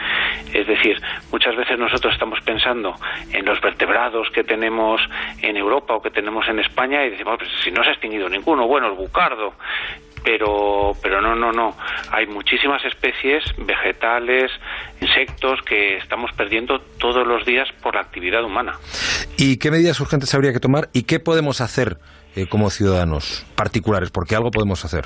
Es 0.53 0.67
decir, 0.67 1.01
muchas 1.31 1.55
veces 1.55 1.77
nosotros 1.79 2.13
estamos 2.13 2.39
pensando 2.41 2.95
en 3.31 3.45
los 3.45 3.59
vertebrados 3.61 4.29
que 4.31 4.43
tenemos 4.43 5.01
en 5.41 5.57
Europa 5.57 5.95
o 5.95 6.01
que 6.01 6.11
tenemos 6.11 6.47
en 6.47 6.59
España 6.59 7.05
y 7.05 7.11
decimos, 7.11 7.37
pues, 7.37 7.49
si 7.63 7.71
no 7.71 7.83
se 7.83 7.89
ha 7.89 7.93
extinguido 7.93 8.29
ninguno, 8.29 8.67
bueno, 8.67 8.87
el 8.87 8.93
bucardo, 8.93 9.53
pero 10.23 10.91
pero 11.01 11.21
no 11.21 11.35
no 11.35 11.51
no 11.51 11.75
hay 12.11 12.27
muchísimas 12.27 12.83
especies 12.83 13.43
vegetales 13.57 14.51
insectos 14.99 15.59
que 15.65 15.97
estamos 15.97 16.31
perdiendo 16.35 16.79
todos 16.99 17.25
los 17.25 17.45
días 17.45 17.67
por 17.81 17.95
la 17.95 18.01
actividad 18.01 18.43
humana 18.43 18.73
¿Y 19.37 19.57
qué 19.57 19.71
medidas 19.71 19.99
urgentes 20.01 20.33
habría 20.33 20.51
que 20.51 20.59
tomar 20.59 20.89
y 20.91 21.03
qué 21.03 21.19
podemos 21.19 21.61
hacer 21.61 21.97
eh, 22.37 22.47
como 22.47 22.69
ciudadanos 22.69 23.45
particulares? 23.55 24.11
Porque 24.11 24.35
algo 24.35 24.49
podemos 24.51 24.85
hacer. 24.85 25.05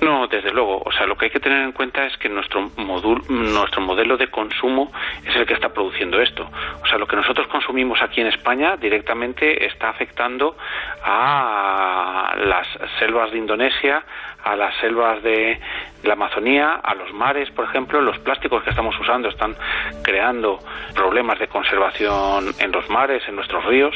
No, 0.00 0.26
desde 0.28 0.50
luego. 0.50 0.80
O 0.82 0.90
sea, 0.92 1.04
lo 1.04 1.14
que 1.14 1.26
hay 1.26 1.30
que 1.30 1.40
tener 1.40 1.62
en 1.62 1.72
cuenta 1.72 2.06
es 2.06 2.16
que 2.16 2.30
nuestro, 2.30 2.70
modul- 2.76 3.22
nuestro 3.28 3.82
modelo 3.82 4.16
de 4.16 4.28
consumo 4.30 4.90
es 5.26 5.36
el 5.36 5.44
que 5.44 5.52
está 5.52 5.68
produciendo 5.74 6.18
esto. 6.22 6.48
O 6.82 6.86
sea, 6.86 6.96
lo 6.96 7.06
que 7.06 7.16
nosotros 7.16 7.46
consumimos 7.48 8.00
aquí 8.00 8.22
en 8.22 8.28
España 8.28 8.76
directamente 8.78 9.66
está 9.66 9.90
afectando 9.90 10.56
a 11.04 12.34
las 12.38 12.66
selvas 12.98 13.30
de 13.30 13.38
Indonesia, 13.38 14.02
a 14.42 14.56
las 14.56 14.74
selvas 14.80 15.22
de 15.22 15.60
la 16.04 16.14
Amazonía, 16.14 16.80
a 16.82 16.94
los 16.94 17.12
mares, 17.12 17.50
por 17.50 17.66
ejemplo. 17.66 18.00
Los 18.00 18.18
plásticos 18.20 18.62
que 18.64 18.70
estamos 18.70 18.98
usando 18.98 19.28
están 19.28 19.54
creando 20.02 20.60
problemas 20.94 21.38
de 21.38 21.48
conservación 21.48 22.54
en 22.58 22.72
los 22.72 22.88
mares, 22.88 23.22
en 23.28 23.36
nuestros 23.36 23.62
ríos. 23.66 23.94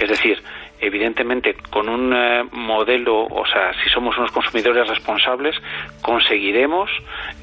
Es 0.00 0.08
decir, 0.08 0.40
evidentemente 0.82 1.54
con 1.70 1.88
un 1.88 2.12
eh, 2.12 2.44
modelo, 2.50 3.24
o 3.24 3.46
sea, 3.46 3.72
si 3.82 3.88
somos 3.88 4.18
unos 4.18 4.32
consumidores 4.32 4.88
responsables, 4.88 5.56
conseguiremos 6.02 6.90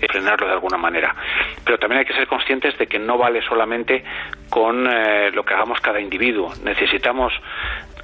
eh, 0.02 0.08
frenarlo 0.10 0.46
de 0.46 0.54
alguna 0.54 0.78
manera. 0.78 1.16
Pero 1.64 1.78
también 1.78 2.00
hay 2.00 2.06
que 2.06 2.14
ser 2.14 2.28
conscientes 2.28 2.78
de 2.78 2.88
que 2.88 3.00
no 3.00 3.18
vale 3.18 3.42
solamente 3.42 4.04
con 4.50 4.86
eh, 4.88 5.32
lo 5.32 5.44
que 5.44 5.54
hagamos 5.54 5.80
cada 5.80 6.02
individuo. 6.02 6.52
Necesitamos 6.64 7.34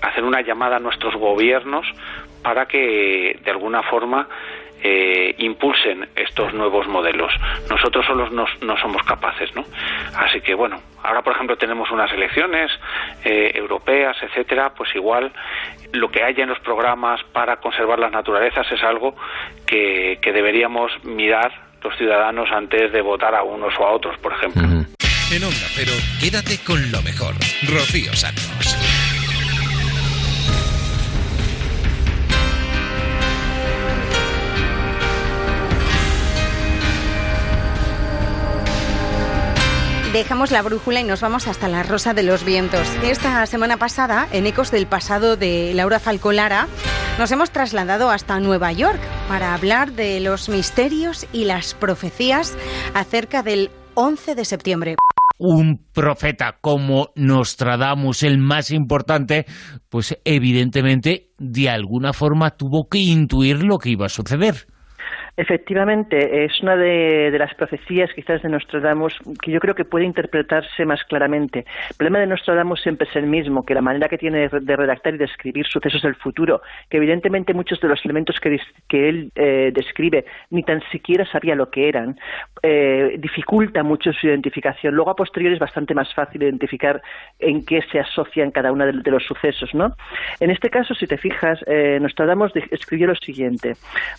hacer 0.02 0.24
una 0.24 0.42
llamada 0.42 0.78
a 0.78 0.80
nuestros 0.80 1.14
gobiernos 1.16 1.86
para 2.42 2.66
que 2.66 3.38
de 3.44 3.52
alguna 3.52 3.84
forma 3.84 4.30
eh, 4.88 5.34
impulsen 5.40 6.08
estos 6.16 6.54
nuevos 6.54 6.88
modelos. 6.88 7.34
Nosotros 7.72 8.06
solos 8.06 8.32
no, 8.32 8.46
no 8.62 8.78
somos 8.78 9.02
capaces, 9.02 9.50
¿no? 9.56 9.66
Así 10.16 10.42
que 10.42 10.54
bueno, 10.54 10.80
ahora 11.02 11.24
por 11.24 11.34
ejemplo 11.34 11.58
tenemos 11.58 11.90
unas 11.90 12.12
elecciones 12.12 12.72
eh, 13.24 13.52
europeas, 13.56 14.16
etcétera, 14.22 14.74
pues 14.76 14.94
igual 14.94 15.32
lo 15.92 16.12
que 16.12 16.22
haya 16.22 16.44
en 16.44 16.50
los 16.50 16.60
programas 16.60 17.20
para 17.34 17.56
conservar 17.56 17.98
las 17.98 18.12
naturalezas 18.12 18.72
es 18.72 18.84
algo 18.84 19.16
que, 19.66 20.20
que 20.22 20.32
deberíamos 20.32 20.92
mirar 21.04 21.52
los 21.82 21.98
ciudadanos 21.98 22.52
antes 22.52 22.92
de 22.92 23.02
votar 23.02 23.34
a 23.34 23.42
unos 23.42 23.74
o 23.80 23.88
a 23.88 23.92
otros, 23.92 24.16
por 24.20 24.34
ejemplo. 24.34 24.62
En 24.62 25.44
Onda 25.44 25.68
Cero, 25.74 25.94
quédate 26.20 26.60
con 26.64 26.92
lo 26.92 27.02
mejor. 27.02 27.34
Rocío 27.68 28.14
Santos. 28.14 28.85
Dejamos 40.16 40.50
la 40.50 40.62
brújula 40.62 41.02
y 41.02 41.04
nos 41.04 41.20
vamos 41.20 41.46
hasta 41.46 41.68
la 41.68 41.84
Rosa 41.84 42.14
de 42.14 42.24
los 42.24 42.46
Vientos. 42.46 42.88
Esta 43.04 43.46
semana 43.48 43.76
pasada, 43.76 44.30
en 44.32 44.46
Ecos 44.46 44.72
del 44.72 44.88
Pasado 44.88 45.36
de 45.36 45.74
Laura 45.74 46.00
Falcolara, 46.00 46.70
nos 47.20 47.34
hemos 47.34 47.52
trasladado 47.52 48.10
hasta 48.10 48.40
Nueva 48.40 48.72
York 48.72 49.02
para 49.28 49.54
hablar 49.54 49.92
de 49.92 50.22
los 50.22 50.48
misterios 50.48 51.28
y 51.34 51.44
las 51.44 51.74
profecías 51.74 52.58
acerca 52.94 53.44
del 53.44 53.72
11 53.96 54.36
de 54.36 54.46
septiembre. 54.46 54.96
un 55.38 55.84
profeta 55.92 56.60
como 56.62 57.10
Nostradamus, 57.18 58.24
el 58.24 58.38
más 58.38 58.72
importante, 58.72 59.46
pues 59.90 60.18
evidentemente 60.24 61.34
de 61.38 61.70
alguna 61.70 62.14
forma 62.14 62.52
tuvo 62.52 62.88
que 62.90 63.00
intuir 63.00 63.66
lo 63.66 63.80
que 63.80 63.90
iba 63.90 64.06
a 64.06 64.10
suceder. 64.10 64.66
Efectivamente, 65.38 66.46
es 66.46 66.62
una 66.62 66.78
de, 66.78 67.36
las 67.38 67.54
profecías 67.56 68.10
quizás 68.14 68.42
de 68.42 68.50
Nostradamus 68.50 69.20
que 69.42 69.52
yo 69.52 69.60
creo 69.60 69.76
que 69.76 69.84
puede 69.84 70.06
interpretarse 70.06 70.86
más 70.86 71.04
claramente. 71.04 71.66
El 71.90 71.96
problema 71.98 72.20
de 72.20 72.28
Nostradamus 72.28 72.82
siempre 72.82 73.08
es 73.10 73.16
el 73.18 73.28
mismo, 73.28 73.66
que 73.66 73.74
la 73.74 73.82
manera 73.82 74.08
que 74.08 74.18
tiene 74.18 74.48
de, 74.48 74.76
redactar 74.76 75.16
y 75.16 75.18
describir 75.18 75.66
sucesos 75.68 76.02
del 76.04 76.16
futuro, 76.16 76.62
que 76.90 76.98
evidentemente 76.98 77.54
muchos 77.54 77.82
de 77.82 77.90
los 77.90 78.04
elementos 78.06 78.40
que, 78.40 79.10
él 79.10 79.32
eh, 79.36 79.72
describe 79.74 80.26
ni 80.52 80.64
tan 80.64 80.82
siquiera 80.90 81.26
sabía 81.30 81.54
lo 81.56 81.70
que 81.70 81.90
eran, 81.90 82.18
eh, 82.64 83.18
dificulta 83.20 83.84
mucho 83.84 84.14
su 84.14 84.28
identificación. 84.28 84.96
Luego 84.96 85.12
a 85.12 85.16
posteriori 85.16 85.56
es 85.56 85.60
bastante 85.60 85.94
más 85.94 86.14
fácil 86.14 86.44
identificar 86.44 87.02
en 87.40 87.66
qué 87.66 87.82
se 87.92 88.00
asocian 88.00 88.52
cada 88.52 88.72
uno 88.72 88.86
de, 88.86 88.94
de 88.94 89.12
los 89.12 89.24
sucesos, 89.26 89.74
¿no? 89.74 89.96
En 90.40 90.50
este 90.50 90.70
caso, 90.70 90.96
si 90.96 91.08
te 91.08 91.18
fijas, 91.18 91.60
eh, 91.68 92.00
Nostradamus 92.02 92.54
escribió 92.72 93.08
lo 93.08 93.16
siguiente, 93.16 93.74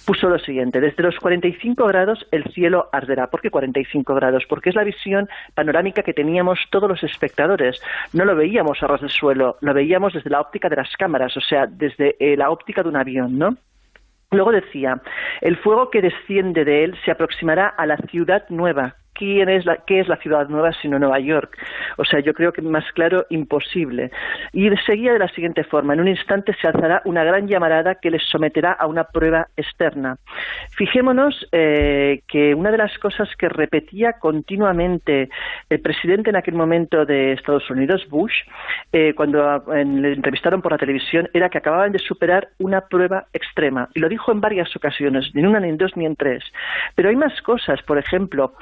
puso 0.04 0.28
lo 0.28 0.38
siguiente, 0.38 0.80
desde 0.80 1.05
los 1.06 1.18
45 1.18 1.86
grados 1.86 2.26
el 2.30 2.44
cielo 2.52 2.88
arderá. 2.92 3.28
¿Por 3.28 3.40
qué 3.40 3.50
45 3.50 4.14
grados? 4.14 4.44
Porque 4.48 4.70
es 4.70 4.76
la 4.76 4.84
visión 4.84 5.28
panorámica 5.54 6.02
que 6.02 6.12
teníamos 6.12 6.58
todos 6.70 6.88
los 6.88 7.02
espectadores. 7.02 7.80
No 8.12 8.24
lo 8.24 8.36
veíamos 8.36 8.82
a 8.82 8.86
ras 8.86 9.00
del 9.00 9.10
suelo, 9.10 9.56
lo 9.60 9.72
veíamos 9.72 10.12
desde 10.12 10.30
la 10.30 10.40
óptica 10.40 10.68
de 10.68 10.76
las 10.76 10.94
cámaras, 10.96 11.36
o 11.36 11.40
sea, 11.40 11.66
desde 11.66 12.16
eh, 12.20 12.36
la 12.36 12.50
óptica 12.50 12.82
de 12.82 12.88
un 12.88 12.96
avión, 12.96 13.38
¿no? 13.38 13.56
Luego 14.32 14.50
decía, 14.50 15.00
el 15.40 15.56
fuego 15.56 15.90
que 15.90 16.02
desciende 16.02 16.64
de 16.64 16.84
él 16.84 16.98
se 17.04 17.12
aproximará 17.12 17.68
a 17.68 17.86
la 17.86 17.96
ciudad 17.96 18.44
nueva. 18.48 18.96
¿Quién 19.16 19.48
es 19.48 19.64
la, 19.64 19.78
¿Qué 19.86 20.00
es 20.00 20.08
la 20.08 20.16
ciudad 20.16 20.48
nueva 20.48 20.72
sino 20.80 20.98
Nueva 20.98 21.18
York? 21.18 21.56
O 21.96 22.04
sea, 22.04 22.20
yo 22.20 22.34
creo 22.34 22.52
que 22.52 22.62
más 22.62 22.84
claro, 22.92 23.24
imposible. 23.30 24.10
Y 24.52 24.68
seguía 24.84 25.12
de 25.12 25.18
la 25.18 25.28
siguiente 25.28 25.64
forma, 25.64 25.94
en 25.94 26.00
un 26.00 26.08
instante 26.08 26.54
se 26.60 26.68
alzará 26.68 27.02
una 27.04 27.24
gran 27.24 27.48
llamarada 27.48 27.96
que 27.96 28.10
les 28.10 28.22
someterá 28.24 28.72
a 28.72 28.86
una 28.86 29.04
prueba 29.04 29.48
externa. 29.56 30.16
Fijémonos 30.76 31.48
eh, 31.52 32.22
que 32.28 32.54
una 32.54 32.70
de 32.70 32.78
las 32.78 32.96
cosas 32.98 33.28
que 33.36 33.48
repetía 33.48 34.14
continuamente 34.14 35.28
el 35.70 35.80
presidente 35.80 36.30
en 36.30 36.36
aquel 36.36 36.54
momento 36.54 37.04
de 37.06 37.32
Estados 37.32 37.68
Unidos, 37.70 38.06
Bush, 38.10 38.34
eh, 38.92 39.14
cuando 39.14 39.62
le 39.66 40.12
entrevistaron 40.12 40.62
por 40.62 40.72
la 40.72 40.78
televisión, 40.78 41.28
era 41.32 41.48
que 41.48 41.58
acababan 41.58 41.92
de 41.92 41.98
superar 41.98 42.48
una 42.58 42.82
prueba 42.82 43.26
extrema. 43.32 43.88
Y 43.94 44.00
lo 44.00 44.08
dijo 44.08 44.32
en 44.32 44.40
varias 44.40 44.74
ocasiones, 44.76 45.30
ni 45.34 45.40
en 45.40 45.48
una, 45.48 45.60
ni 45.60 45.70
en 45.70 45.78
dos, 45.78 45.96
ni 45.96 46.06
en 46.06 46.16
tres. 46.16 46.44
Pero 46.94 47.08
hay 47.08 47.16
más 47.16 47.40
cosas, 47.42 47.82
por 47.82 47.98
ejemplo, 47.98 48.52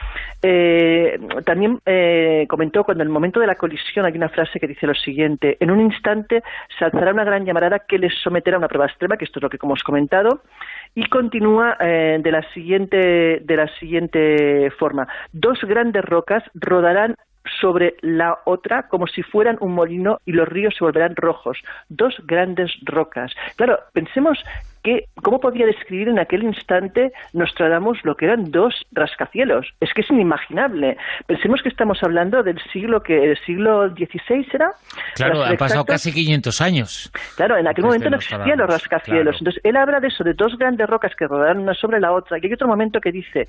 eh, 0.47 1.19
también 1.47 1.81
eh, 1.87 2.45
comentó 2.51 2.85
cuando 2.85 3.03
en 3.03 3.09
el 3.09 3.13
momento 3.13 3.41
de 3.41 3.47
la 3.47 3.55
colisión 3.55 4.05
hay 4.05 4.13
una 4.13 4.29
frase 4.29 4.61
que 4.61 4.67
dice 4.67 4.87
lo 4.87 4.95
siguiente, 4.95 5.57
en 5.59 5.71
un 5.71 5.81
instante 5.81 6.43
se 6.79 6.85
alzará 6.85 7.15
una 7.15 7.25
gran 7.25 7.47
llamarada 7.47 7.79
que 7.79 7.97
les 7.99 8.13
someterá 8.23 8.57
a 8.57 8.59
una 8.59 8.69
prueba 8.69 8.85
extrema, 8.85 9.17
que 9.17 9.25
esto 9.25 9.39
es 9.39 9.43
lo 9.43 9.49
que 9.49 9.57
hemos 9.63 9.83
comentado, 9.83 10.43
y 10.95 11.09
continúa 11.09 11.79
eh, 11.81 12.19
de 12.21 12.31
la 12.31 12.43
siguiente 12.53 13.41
de 13.43 13.57
la 13.57 13.69
siguiente 13.79 14.71
forma 14.79 15.09
dos 15.33 15.59
grandes 15.63 16.05
rocas 16.05 16.45
rodarán 16.53 17.17
sobre 17.59 17.95
la 18.03 18.39
otra 18.45 18.89
como 18.89 19.07
si 19.07 19.23
fueran 19.23 19.57
un 19.61 19.73
molino 19.73 20.19
y 20.27 20.33
los 20.33 20.47
ríos 20.47 20.75
se 20.77 20.85
volverán 20.85 21.17
rojos 21.17 21.59
dos 21.89 22.15
grandes 22.27 22.71
rocas. 22.85 23.33
Claro 23.57 23.79
pensemos 23.95 24.39
que 24.85 25.07
cómo 25.23 25.41
podía 25.41 25.67
describir 25.67 26.09
en 26.09 26.21
aquel 26.21 26.45
instante 26.45 27.13
Nostradamus 27.33 27.99
lo 28.05 28.15
que 28.15 28.27
eran 28.27 28.51
dos 28.53 28.87
rascacielos 28.93 29.67
es 29.81 29.93
que 29.95 30.03
es 30.03 30.11
inimaginable 30.11 30.97
pensemos 31.27 31.63
que 31.63 31.71
estamos 31.71 31.99
hablando 32.03 32.43
del 32.45 32.61
siglo 32.73 33.03
que 33.03 33.33
el 33.33 33.39
siglo 33.45 33.89
XVI 33.89 34.47
era 34.53 34.71
Claro, 35.15 35.43
han 35.43 35.57
pasado 35.57 35.85
casi 35.85 36.13
500 36.13 36.61
años. 36.61 37.13
Claro, 37.37 37.57
en 37.57 37.67
aquel 37.67 37.85
momento 37.85 38.11
no 38.11 38.17
existían 38.17 38.59
los 38.59 38.69
rascacielos. 38.69 39.23
claro. 39.23 39.39
Entonces, 39.39 39.61
él 39.65 39.77
habla 39.77 40.01
de 40.01 40.09
eso, 40.09 40.25
de 40.25 40.35
dos 40.35 40.57
grandes 40.59 40.89
rocas 40.89 41.13
que 41.17 41.27
rodarán 41.27 41.59
una 41.59 41.75
sobre 41.75 42.01
la 42.01 42.13
otra. 42.13 42.39
Y 42.39 42.47
hay 42.47 42.53
otro 42.53 42.69
momento 42.69 43.01
que 43.01 43.13
dice, 43.13 43.49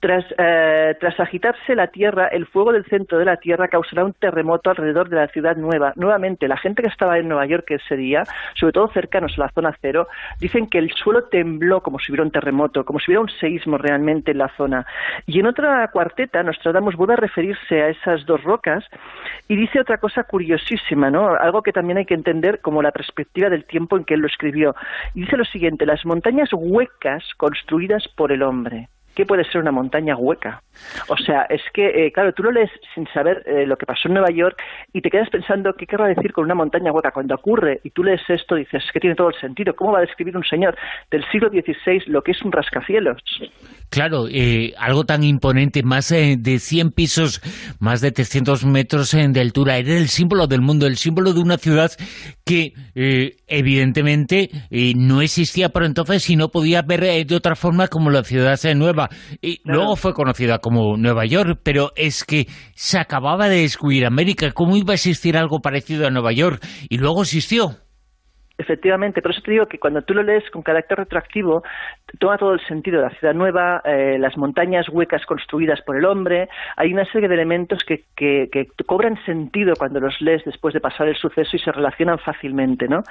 tras, 0.00 0.24
eh, 0.38 0.94
tras 1.00 1.18
agitarse 1.20 1.74
la 1.74 1.88
tierra, 1.88 2.28
el 2.28 2.46
fuego 2.46 2.72
del 2.72 2.84
centro 2.86 3.18
de 3.18 3.24
la 3.24 3.36
tierra 3.36 3.68
causará 3.68 4.04
un 4.04 4.12
terremoto 4.12 4.70
alrededor 4.70 5.08
de 5.08 5.16
la 5.16 5.28
ciudad 5.28 5.56
nueva. 5.56 5.92
Nuevamente, 5.96 6.48
la 6.48 6.56
gente 6.56 6.82
que 6.82 6.88
estaba 6.88 7.18
en 7.18 7.28
Nueva 7.28 7.46
York 7.46 7.70
ese 7.70 7.96
día, 7.96 8.24
sobre 8.54 8.72
todo 8.72 8.88
cercanos 8.88 9.34
a 9.36 9.42
la 9.42 9.48
zona 9.50 9.76
cero, 9.80 10.08
dicen 10.40 10.68
que 10.68 10.73
el 10.78 10.90
suelo 10.92 11.24
tembló 11.24 11.82
como 11.82 11.98
si 11.98 12.12
hubiera 12.12 12.24
un 12.24 12.30
terremoto, 12.30 12.84
como 12.84 12.98
si 12.98 13.10
hubiera 13.10 13.22
un 13.22 13.28
seísmo 13.28 13.78
realmente 13.78 14.32
en 14.32 14.38
la 14.38 14.48
zona. 14.56 14.86
Y 15.26 15.40
en 15.40 15.46
otra 15.46 15.88
cuarteta, 15.88 16.42
Nostradamus 16.42 16.96
vuelve 16.96 17.14
a 17.14 17.16
referirse 17.16 17.82
a 17.82 17.88
esas 17.88 18.24
dos 18.26 18.42
rocas 18.42 18.84
y 19.48 19.56
dice 19.56 19.80
otra 19.80 19.98
cosa 19.98 20.24
curiosísima, 20.24 21.10
¿no? 21.10 21.34
Algo 21.34 21.62
que 21.62 21.72
también 21.72 21.98
hay 21.98 22.06
que 22.06 22.14
entender 22.14 22.60
como 22.60 22.82
la 22.82 22.92
perspectiva 22.92 23.48
del 23.50 23.64
tiempo 23.64 23.96
en 23.96 24.04
que 24.04 24.14
él 24.14 24.20
lo 24.20 24.26
escribió. 24.26 24.74
Y 25.14 25.22
dice 25.22 25.36
lo 25.36 25.44
siguiente, 25.44 25.86
las 25.86 26.04
montañas 26.04 26.50
huecas 26.52 27.24
construidas 27.36 28.08
por 28.08 28.32
el 28.32 28.42
hombre. 28.42 28.88
¿Qué 29.14 29.24
puede 29.24 29.44
ser 29.44 29.60
una 29.60 29.72
montaña 29.72 30.16
hueca? 30.16 30.62
O 31.08 31.16
sea, 31.16 31.42
es 31.48 31.62
que, 31.72 32.06
eh, 32.06 32.12
claro, 32.12 32.32
tú 32.32 32.42
lo 32.42 32.50
lees 32.50 32.70
sin 32.94 33.06
saber 33.12 33.42
eh, 33.46 33.66
lo 33.66 33.76
que 33.76 33.86
pasó 33.86 34.08
en 34.08 34.14
Nueva 34.14 34.30
York 34.30 34.60
y 34.92 35.00
te 35.00 35.10
quedas 35.10 35.30
pensando 35.30 35.72
qué 35.74 35.86
querrá 35.86 36.06
decir 36.08 36.32
con 36.32 36.44
una 36.44 36.54
montaña 36.54 36.92
hueca. 36.92 37.12
Cuando 37.12 37.34
ocurre 37.34 37.80
y 37.84 37.90
tú 37.90 38.02
lees 38.02 38.22
esto, 38.28 38.56
dices 38.56 38.82
que 38.92 39.00
tiene 39.00 39.16
todo 39.16 39.28
el 39.28 39.40
sentido. 39.40 39.74
¿Cómo 39.74 39.92
va 39.92 39.98
a 39.98 40.02
describir 40.02 40.36
un 40.36 40.44
señor 40.44 40.76
del 41.10 41.24
siglo 41.30 41.48
XVI 41.48 42.02
lo 42.06 42.22
que 42.22 42.32
es 42.32 42.42
un 42.42 42.52
rascacielos? 42.52 43.22
Claro, 43.90 44.26
eh, 44.28 44.74
algo 44.78 45.04
tan 45.04 45.22
imponente, 45.22 45.82
más 45.84 46.08
de 46.08 46.58
100 46.58 46.90
pisos, 46.90 47.40
más 47.78 48.00
de 48.00 48.10
300 48.10 48.64
metros 48.66 49.12
de 49.12 49.40
altura, 49.40 49.76
era 49.76 49.92
el 49.92 50.08
símbolo 50.08 50.48
del 50.48 50.60
mundo, 50.60 50.86
el 50.86 50.96
símbolo 50.96 51.32
de 51.32 51.40
una 51.40 51.58
ciudad 51.58 51.92
que 52.44 52.72
evidentemente 53.46 54.50
no 54.96 55.22
existía 55.22 55.68
por 55.68 55.84
entonces 55.84 56.28
y 56.28 56.36
no 56.36 56.48
podía 56.48 56.82
ver 56.82 57.24
de 57.24 57.36
otra 57.36 57.54
forma 57.54 57.88
como 57.88 58.10
la 58.10 58.24
ciudad 58.24 58.58
eh, 58.64 58.74
Y 59.40 59.60
luego 59.64 59.96
fue 59.96 60.14
conocida 60.14 60.58
como 60.58 60.96
Nueva 60.96 61.24
York, 61.26 61.60
pero 61.62 61.92
es 61.96 62.24
que 62.24 62.46
se 62.74 62.98
acababa 62.98 63.48
de 63.48 63.62
descubrir 63.62 64.06
América. 64.06 64.50
¿Cómo 64.52 64.76
iba 64.76 64.92
a 64.92 64.94
existir 64.94 65.36
algo 65.36 65.60
parecido 65.60 66.06
a 66.06 66.10
Nueva 66.10 66.32
York? 66.32 66.64
Y 66.88 66.98
luego 66.98 67.22
existió. 67.22 67.83
Efectivamente, 68.56 69.20
por 69.20 69.32
eso 69.32 69.40
te 69.42 69.50
digo 69.50 69.66
que 69.66 69.78
cuando 69.78 70.02
tú 70.02 70.14
lo 70.14 70.22
lees 70.22 70.48
con 70.50 70.62
carácter 70.62 70.98
retroactivo, 70.98 71.64
toma 72.20 72.38
todo 72.38 72.54
el 72.54 72.60
sentido 72.66 73.00
la 73.00 73.10
ciudad 73.10 73.34
nueva, 73.34 73.82
eh, 73.84 74.16
las 74.18 74.36
montañas 74.36 74.88
huecas 74.88 75.26
construidas 75.26 75.80
por 75.82 75.96
el 75.96 76.04
hombre, 76.04 76.48
hay 76.76 76.92
una 76.92 77.04
serie 77.06 77.28
de 77.28 77.34
elementos 77.34 77.80
que, 77.84 78.04
que, 78.14 78.48
que 78.52 78.68
cobran 78.86 79.18
sentido 79.24 79.74
cuando 79.76 79.98
los 79.98 80.20
lees 80.20 80.44
después 80.44 80.72
de 80.72 80.80
pasar 80.80 81.08
el 81.08 81.16
suceso 81.16 81.56
y 81.56 81.58
se 81.58 81.72
relacionan 81.72 82.18
fácilmente, 82.20 82.86
¿no? 82.86 83.02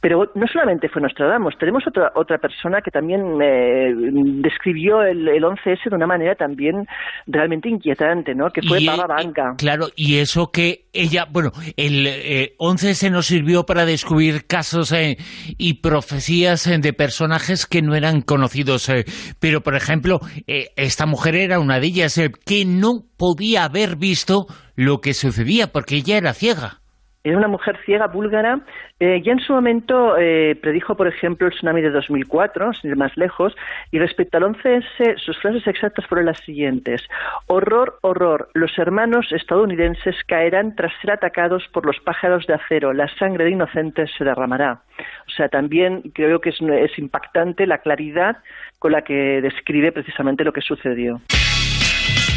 Pero 0.00 0.30
no 0.34 0.46
solamente 0.46 0.88
fue 0.88 1.02
Nostradamus, 1.02 1.58
tenemos 1.58 1.86
otra, 1.86 2.12
otra 2.14 2.38
persona 2.38 2.80
que 2.80 2.90
también 2.90 3.38
eh, 3.42 3.92
describió 3.94 5.02
el, 5.02 5.28
el 5.28 5.42
11S 5.44 5.90
de 5.90 5.96
una 5.96 6.06
manera 6.06 6.34
también 6.36 6.86
realmente 7.26 7.68
inquietante, 7.68 8.34
¿no? 8.34 8.48
Que 8.48 8.62
fue 8.62 8.84
Baba 8.86 9.06
Vanga. 9.06 9.56
Claro, 9.58 9.88
y 9.94 10.18
eso 10.18 10.50
que 10.50 10.86
ella, 10.94 11.26
bueno, 11.30 11.52
el 11.76 12.06
eh, 12.06 12.54
11 12.58 12.94
se 12.94 13.10
nos 13.10 13.26
sirvió 13.26 13.64
para 13.66 13.84
descubrir 13.84 14.46
casos 14.46 14.85
eh, 14.92 15.18
y 15.58 15.74
profecías 15.74 16.66
eh, 16.66 16.78
de 16.78 16.92
personajes 16.92 17.66
que 17.66 17.82
no 17.82 17.94
eran 17.94 18.22
conocidos. 18.22 18.88
eh, 18.88 19.04
pero, 19.38 19.62
por 19.62 19.76
ejemplo, 19.76 20.20
esta 20.46 21.06
mujer 21.06 21.36
era 21.36 21.58
una 21.58 21.80
de 21.80 21.86
ellas 21.86 22.20
que 22.44 22.64
no 22.64 23.04
podía 23.16 23.64
haber 23.64 23.96
visto 23.96 24.46
lo 24.74 25.00
que 25.00 25.14
sucedía 25.14 25.72
porque 25.72 25.96
ella 25.96 26.16
era 26.16 26.34
ciega. 26.34 26.80
Era 27.26 27.38
una 27.38 27.48
mujer 27.48 27.76
ciega 27.84 28.06
búlgara. 28.06 28.60
Eh, 29.00 29.20
ya 29.20 29.32
en 29.32 29.40
su 29.40 29.52
momento 29.52 30.16
eh, 30.16 30.56
predijo, 30.62 30.96
por 30.96 31.08
ejemplo, 31.08 31.48
el 31.48 31.52
tsunami 31.52 31.82
de 31.82 31.90
2004, 31.90 32.74
sin 32.74 32.90
ir 32.92 32.96
más 32.96 33.16
lejos. 33.16 33.52
Y 33.90 33.98
respecto 33.98 34.36
al 34.36 34.44
11S, 34.44 35.18
sus 35.18 35.36
frases 35.38 35.66
exactas 35.66 36.06
fueron 36.06 36.26
las 36.26 36.38
siguientes. 36.44 37.02
Horror, 37.48 37.98
horror. 38.02 38.48
Los 38.54 38.78
hermanos 38.78 39.32
estadounidenses 39.32 40.14
caerán 40.28 40.76
tras 40.76 40.92
ser 41.00 41.10
atacados 41.10 41.64
por 41.72 41.84
los 41.84 41.98
pájaros 41.98 42.46
de 42.46 42.54
acero. 42.54 42.92
La 42.92 43.08
sangre 43.16 43.46
de 43.46 43.50
inocentes 43.50 44.08
se 44.16 44.22
derramará. 44.22 44.82
O 45.26 45.30
sea, 45.30 45.48
también 45.48 46.02
creo 46.14 46.40
que 46.40 46.50
es, 46.50 46.60
es 46.60 46.96
impactante 46.96 47.66
la 47.66 47.78
claridad 47.78 48.36
con 48.78 48.92
la 48.92 49.02
que 49.02 49.40
describe 49.42 49.90
precisamente 49.90 50.44
lo 50.44 50.52
que 50.52 50.60
sucedió. 50.60 51.20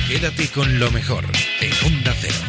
Quédate 0.07 0.51
con 0.51 0.79
lo 0.79 0.89
mejor 0.89 1.25
en 1.61 1.93
Onda 1.93 2.11
Cero. 2.15 2.48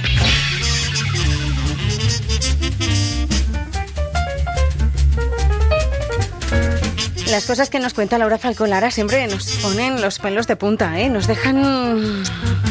Las 7.30 7.46
cosas 7.46 7.70
que 7.70 7.78
nos 7.78 7.94
cuenta 7.94 8.18
Laura 8.18 8.38
Falcolara 8.38 8.90
siempre 8.90 9.26
nos 9.28 9.46
ponen 9.62 10.00
los 10.00 10.18
pelos 10.18 10.48
de 10.48 10.56
punta, 10.56 10.98
¿eh? 10.98 11.08
Nos 11.08 11.28
dejan 11.28 12.24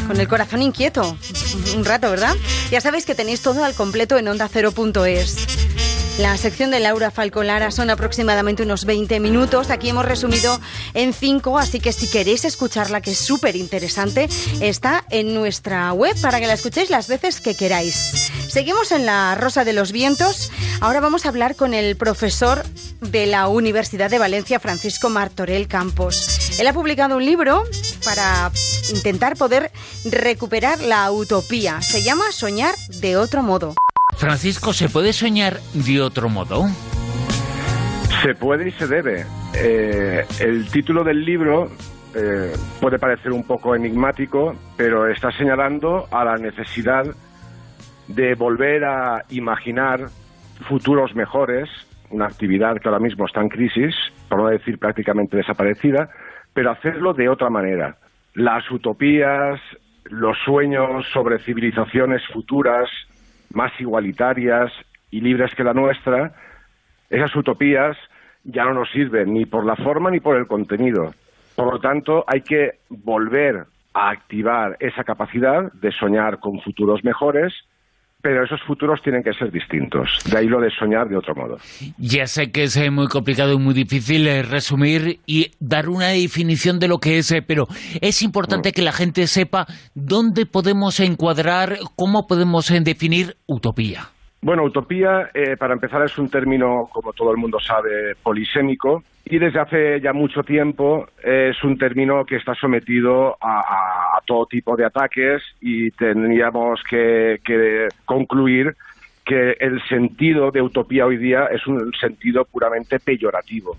con 0.05 0.19
el 0.19 0.27
corazón 0.27 0.61
inquieto 0.61 1.17
un 1.75 1.85
rato, 1.85 2.09
¿verdad? 2.09 2.35
Ya 2.69 2.81
sabéis 2.81 3.05
que 3.05 3.15
tenéis 3.15 3.41
todo 3.41 3.63
al 3.63 3.73
completo 3.73 4.17
en 4.17 4.27
ondacero.es. 4.27 5.37
La 6.19 6.35
sección 6.35 6.69
de 6.69 6.81
Laura 6.81 7.11
Falcolara 7.11 7.71
son 7.71 7.89
aproximadamente 7.89 8.63
unos 8.63 8.83
20 8.83 9.21
minutos. 9.21 9.69
Aquí 9.69 9.87
hemos 9.87 10.03
resumido 10.03 10.59
en 10.93 11.13
5, 11.13 11.57
así 11.57 11.79
que 11.79 11.93
si 11.93 12.09
queréis 12.09 12.43
escucharla, 12.43 12.99
que 12.99 13.11
es 13.11 13.19
súper 13.19 13.55
interesante, 13.55 14.27
está 14.59 15.05
en 15.11 15.33
nuestra 15.33 15.93
web 15.93 16.13
para 16.21 16.41
que 16.41 16.47
la 16.47 16.55
escuchéis 16.55 16.89
las 16.89 17.07
veces 17.07 17.39
que 17.39 17.55
queráis. 17.55 18.29
Seguimos 18.49 18.91
en 18.91 19.05
la 19.05 19.33
Rosa 19.35 19.63
de 19.63 19.71
los 19.71 19.93
Vientos. 19.93 20.51
Ahora 20.81 20.99
vamos 20.99 21.25
a 21.25 21.29
hablar 21.29 21.55
con 21.55 21.73
el 21.73 21.95
profesor 21.95 22.65
de 22.99 23.25
la 23.25 23.47
Universidad 23.47 24.09
de 24.09 24.19
Valencia, 24.19 24.59
Francisco 24.59 25.09
Martorell 25.09 25.69
Campos. 25.69 26.59
Él 26.59 26.67
ha 26.67 26.73
publicado 26.73 27.15
un 27.15 27.23
libro 27.23 27.63
para 28.03 28.51
intentar 28.93 29.37
poder 29.37 29.71
recuperar 30.03 30.81
la 30.81 31.09
utopía. 31.13 31.81
Se 31.81 32.03
llama 32.03 32.25
Soñar 32.33 32.75
de 32.89 33.15
otro 33.15 33.41
modo. 33.41 33.73
Francisco, 34.19 34.73
¿se 34.73 34.89
puede 34.89 35.13
soñar 35.13 35.61
de 35.73 36.01
otro 36.01 36.27
modo? 36.27 36.65
Se 38.21 38.35
puede 38.35 38.67
y 38.67 38.71
se 38.71 38.85
debe. 38.85 39.25
Eh, 39.55 40.25
el 40.41 40.69
título 40.69 41.05
del 41.05 41.23
libro 41.23 41.69
eh, 42.13 42.51
puede 42.81 42.99
parecer 42.99 43.31
un 43.31 43.47
poco 43.47 43.75
enigmático, 43.75 44.53
pero 44.75 45.07
está 45.07 45.31
señalando 45.31 46.05
a 46.11 46.25
la 46.25 46.35
necesidad 46.35 47.05
de 48.09 48.35
volver 48.35 48.83
a 48.83 49.23
imaginar 49.29 50.07
futuros 50.67 51.15
mejores, 51.15 51.69
una 52.09 52.25
actividad 52.25 52.75
que 52.75 52.89
ahora 52.89 52.99
mismo 52.99 53.25
está 53.25 53.39
en 53.39 53.47
crisis, 53.47 53.95
por 54.27 54.39
no 54.39 54.49
decir 54.49 54.79
prácticamente 54.79 55.37
desaparecida, 55.37 56.09
pero 56.53 56.71
hacerlo 56.71 57.13
de 57.13 57.29
otra 57.29 57.49
manera. 57.49 57.95
Las 58.33 58.69
utopías, 58.69 59.61
los 60.03 60.37
sueños 60.43 61.05
sobre 61.13 61.39
civilizaciones 61.39 62.21
futuras, 62.33 62.89
más 63.53 63.71
igualitarias 63.79 64.71
y 65.11 65.21
libres 65.21 65.53
que 65.55 65.63
la 65.63 65.73
nuestra, 65.73 66.33
esas 67.09 67.35
utopías 67.35 67.97
ya 68.43 68.65
no 68.65 68.73
nos 68.73 68.89
sirven 68.91 69.33
ni 69.33 69.45
por 69.45 69.65
la 69.65 69.75
forma 69.75 70.11
ni 70.11 70.19
por 70.19 70.37
el 70.37 70.47
contenido. 70.47 71.13
Por 71.55 71.73
lo 71.73 71.79
tanto, 71.79 72.23
hay 72.27 72.41
que 72.41 72.79
volver 72.89 73.65
a 73.93 74.09
activar 74.09 74.77
esa 74.79 75.03
capacidad 75.03 75.71
de 75.73 75.91
soñar 75.91 76.39
con 76.39 76.59
futuros 76.61 77.03
mejores, 77.03 77.53
pero 78.21 78.43
esos 78.43 78.61
futuros 78.63 79.01
tienen 79.01 79.23
que 79.23 79.33
ser 79.33 79.51
distintos. 79.51 80.09
De 80.29 80.37
ahí 80.37 80.47
lo 80.47 80.59
de 80.59 80.69
soñar 80.71 81.07
de 81.07 81.17
otro 81.17 81.33
modo. 81.35 81.57
Ya 81.97 82.25
sé 82.25 82.51
que 82.51 82.63
es 82.63 82.75
eh, 82.77 82.91
muy 82.91 83.07
complicado 83.07 83.53
y 83.53 83.57
muy 83.57 83.73
difícil 83.73 84.27
eh, 84.27 84.43
resumir 84.43 85.19
y 85.25 85.51
dar 85.59 85.87
una 85.87 86.07
definición 86.07 86.79
de 86.79 86.87
lo 86.87 86.97
que 86.97 87.19
es, 87.19 87.31
eh, 87.31 87.41
pero 87.45 87.67
es 88.01 88.21
importante 88.21 88.71
que 88.71 88.81
la 88.81 88.91
gente 88.91 89.27
sepa 89.27 89.65
dónde 89.95 90.45
podemos 90.45 90.99
encuadrar, 90.99 91.77
cómo 91.95 92.27
podemos 92.27 92.67
definir 92.83 93.35
utopía. 93.47 94.09
Bueno, 94.41 94.63
utopía, 94.63 95.29
eh, 95.33 95.57
para 95.57 95.73
empezar, 95.73 96.01
es 96.03 96.17
un 96.17 96.29
término, 96.29 96.87
como 96.91 97.11
todo 97.11 97.31
el 97.31 97.37
mundo 97.37 97.59
sabe, 97.59 98.15
polisémico 98.23 99.03
y 99.25 99.37
desde 99.37 99.59
hace 99.59 100.01
ya 100.01 100.13
mucho 100.13 100.41
tiempo 100.41 101.05
eh, 101.23 101.51
es 101.51 101.63
un 101.63 101.77
término 101.77 102.23
que 102.25 102.37
está 102.37 102.55
sometido 102.55 103.35
a 103.41 103.61
todo 104.29 104.45
tipo 104.45 104.77
de 104.77 104.85
ataques 104.85 105.41
y 105.59 105.89
tendríamos 105.89 106.83
que, 106.87 107.41
que 107.43 107.87
concluir 108.05 108.75
que 109.25 109.57
el 109.59 109.81
sentido 109.87 110.51
de 110.51 110.61
utopía 110.61 111.07
hoy 111.07 111.17
día 111.17 111.45
es 111.45 111.65
un 111.65 111.91
sentido 111.99 112.45
puramente 112.45 112.99
peyorativo. 112.99 113.75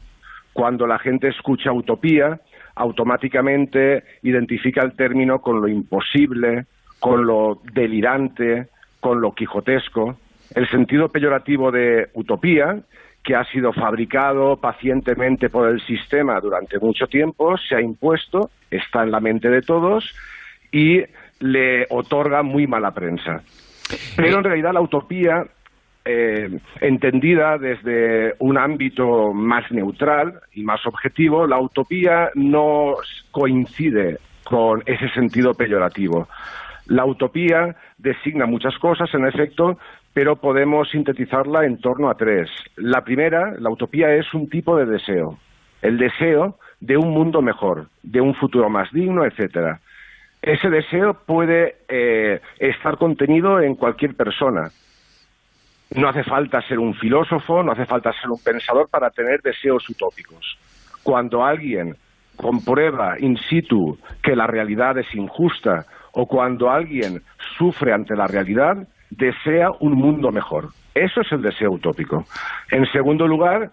Cuando 0.52 0.88
la 0.88 0.98
gente 0.98 1.28
escucha 1.28 1.70
utopía, 1.70 2.40
automáticamente 2.74 4.02
identifica 4.22 4.82
el 4.82 4.96
término 4.96 5.40
con 5.40 5.60
lo 5.60 5.68
imposible, 5.68 6.66
con 6.98 7.24
lo 7.24 7.60
delirante, 7.72 8.66
con 8.98 9.20
lo 9.20 9.32
quijotesco. 9.32 10.16
El 10.52 10.68
sentido 10.68 11.08
peyorativo 11.10 11.70
de 11.70 12.08
utopía, 12.14 12.80
que 13.22 13.36
ha 13.36 13.44
sido 13.44 13.72
fabricado 13.72 14.56
pacientemente 14.56 15.48
por 15.48 15.68
el 15.68 15.80
sistema 15.82 16.40
durante 16.40 16.80
mucho 16.80 17.06
tiempo, 17.06 17.56
se 17.56 17.76
ha 17.76 17.80
impuesto, 17.80 18.50
está 18.68 19.04
en 19.04 19.12
la 19.12 19.20
mente 19.20 19.48
de 19.48 19.62
todos 19.62 20.12
y 20.72 21.02
le 21.40 21.86
otorga 21.90 22.42
muy 22.42 22.66
mala 22.66 22.92
prensa. 22.92 23.42
Pero 24.16 24.38
en 24.38 24.44
realidad 24.44 24.72
la 24.72 24.80
utopía, 24.80 25.44
eh, 26.04 26.58
entendida 26.80 27.58
desde 27.58 28.34
un 28.38 28.58
ámbito 28.58 29.32
más 29.32 29.70
neutral 29.70 30.40
y 30.54 30.62
más 30.62 30.86
objetivo, 30.86 31.46
la 31.46 31.58
utopía 31.60 32.30
no 32.34 32.94
coincide 33.30 34.18
con 34.44 34.82
ese 34.86 35.08
sentido 35.10 35.54
peyorativo. 35.54 36.28
La 36.86 37.04
utopía 37.04 37.76
designa 37.98 38.46
muchas 38.46 38.76
cosas, 38.78 39.12
en 39.14 39.24
efecto, 39.26 39.78
pero 40.12 40.36
podemos 40.36 40.90
sintetizarla 40.90 41.64
en 41.64 41.80
torno 41.80 42.10
a 42.10 42.14
tres. 42.14 42.50
La 42.76 43.04
primera, 43.04 43.54
la 43.58 43.70
utopía 43.70 44.12
es 44.14 44.32
un 44.34 44.48
tipo 44.48 44.76
de 44.76 44.86
deseo, 44.86 45.38
el 45.82 45.98
deseo 45.98 46.58
de 46.80 46.96
un 46.96 47.10
mundo 47.10 47.42
mejor, 47.42 47.86
de 48.02 48.20
un 48.20 48.34
futuro 48.34 48.68
más 48.68 48.90
digno, 48.92 49.24
etcétera. 49.24 49.80
Ese 50.42 50.70
deseo 50.70 51.14
puede 51.14 51.76
eh, 51.88 52.40
estar 52.58 52.96
contenido 52.96 53.60
en 53.60 53.74
cualquier 53.74 54.14
persona. 54.14 54.70
No 55.94 56.08
hace 56.08 56.24
falta 56.24 56.62
ser 56.62 56.78
un 56.78 56.94
filósofo, 56.94 57.62
no 57.62 57.72
hace 57.72 57.84
falta 57.84 58.12
ser 58.12 58.30
un 58.30 58.42
pensador 58.42 58.88
para 58.88 59.10
tener 59.10 59.42
deseos 59.42 59.88
utópicos. 59.88 60.58
Cuando 61.02 61.44
alguien 61.44 61.96
comprueba 62.36 63.18
in 63.18 63.36
situ 63.36 63.98
que 64.22 64.34
la 64.34 64.46
realidad 64.46 64.96
es 64.98 65.14
injusta 65.14 65.84
o 66.12 66.26
cuando 66.26 66.70
alguien 66.70 67.22
sufre 67.58 67.92
ante 67.92 68.16
la 68.16 68.26
realidad, 68.26 68.76
desea 69.10 69.70
un 69.80 69.94
mundo 69.94 70.30
mejor. 70.30 70.68
Eso 70.94 71.20
es 71.20 71.32
el 71.32 71.42
deseo 71.42 71.72
utópico. 71.72 72.24
En 72.70 72.86
segundo 72.92 73.26
lugar, 73.26 73.70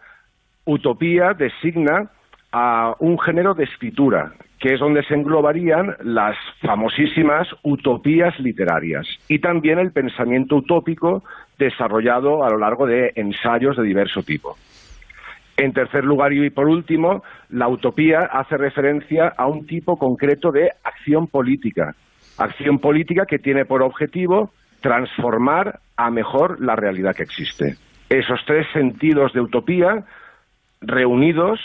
utopía 0.65 1.33
designa 1.33 2.09
a 2.51 2.93
un 2.99 3.17
género 3.19 3.53
de 3.53 3.63
escritura, 3.63 4.33
que 4.59 4.73
es 4.73 4.79
donde 4.79 5.03
se 5.03 5.13
englobarían 5.13 5.95
las 6.03 6.35
famosísimas 6.61 7.47
utopías 7.63 8.39
literarias 8.39 9.07
y 9.27 9.39
también 9.39 9.79
el 9.79 9.91
pensamiento 9.91 10.57
utópico 10.57 11.23
desarrollado 11.59 12.43
a 12.43 12.49
lo 12.49 12.57
largo 12.57 12.87
de 12.87 13.11
ensayos 13.15 13.77
de 13.77 13.83
diverso 13.83 14.23
tipo. 14.23 14.57
En 15.57 15.73
tercer 15.73 16.03
lugar 16.03 16.33
y 16.33 16.49
por 16.51 16.67
último, 16.67 17.23
la 17.49 17.67
utopía 17.67 18.19
hace 18.31 18.57
referencia 18.57 19.33
a 19.35 19.47
un 19.47 19.65
tipo 19.65 19.97
concreto 19.97 20.51
de 20.51 20.69
acción 20.83 21.27
política, 21.27 21.95
acción 22.37 22.77
política 22.77 23.25
que 23.25 23.39
tiene 23.39 23.65
por 23.65 23.81
objetivo 23.81 24.51
transformar 24.81 25.79
a 25.95 26.11
mejor 26.11 26.61
la 26.61 26.75
realidad 26.75 27.15
que 27.15 27.23
existe. 27.23 27.75
Esos 28.09 28.39
tres 28.45 28.67
sentidos 28.71 29.33
de 29.33 29.41
utopía 29.41 30.05
reunidos 30.81 31.59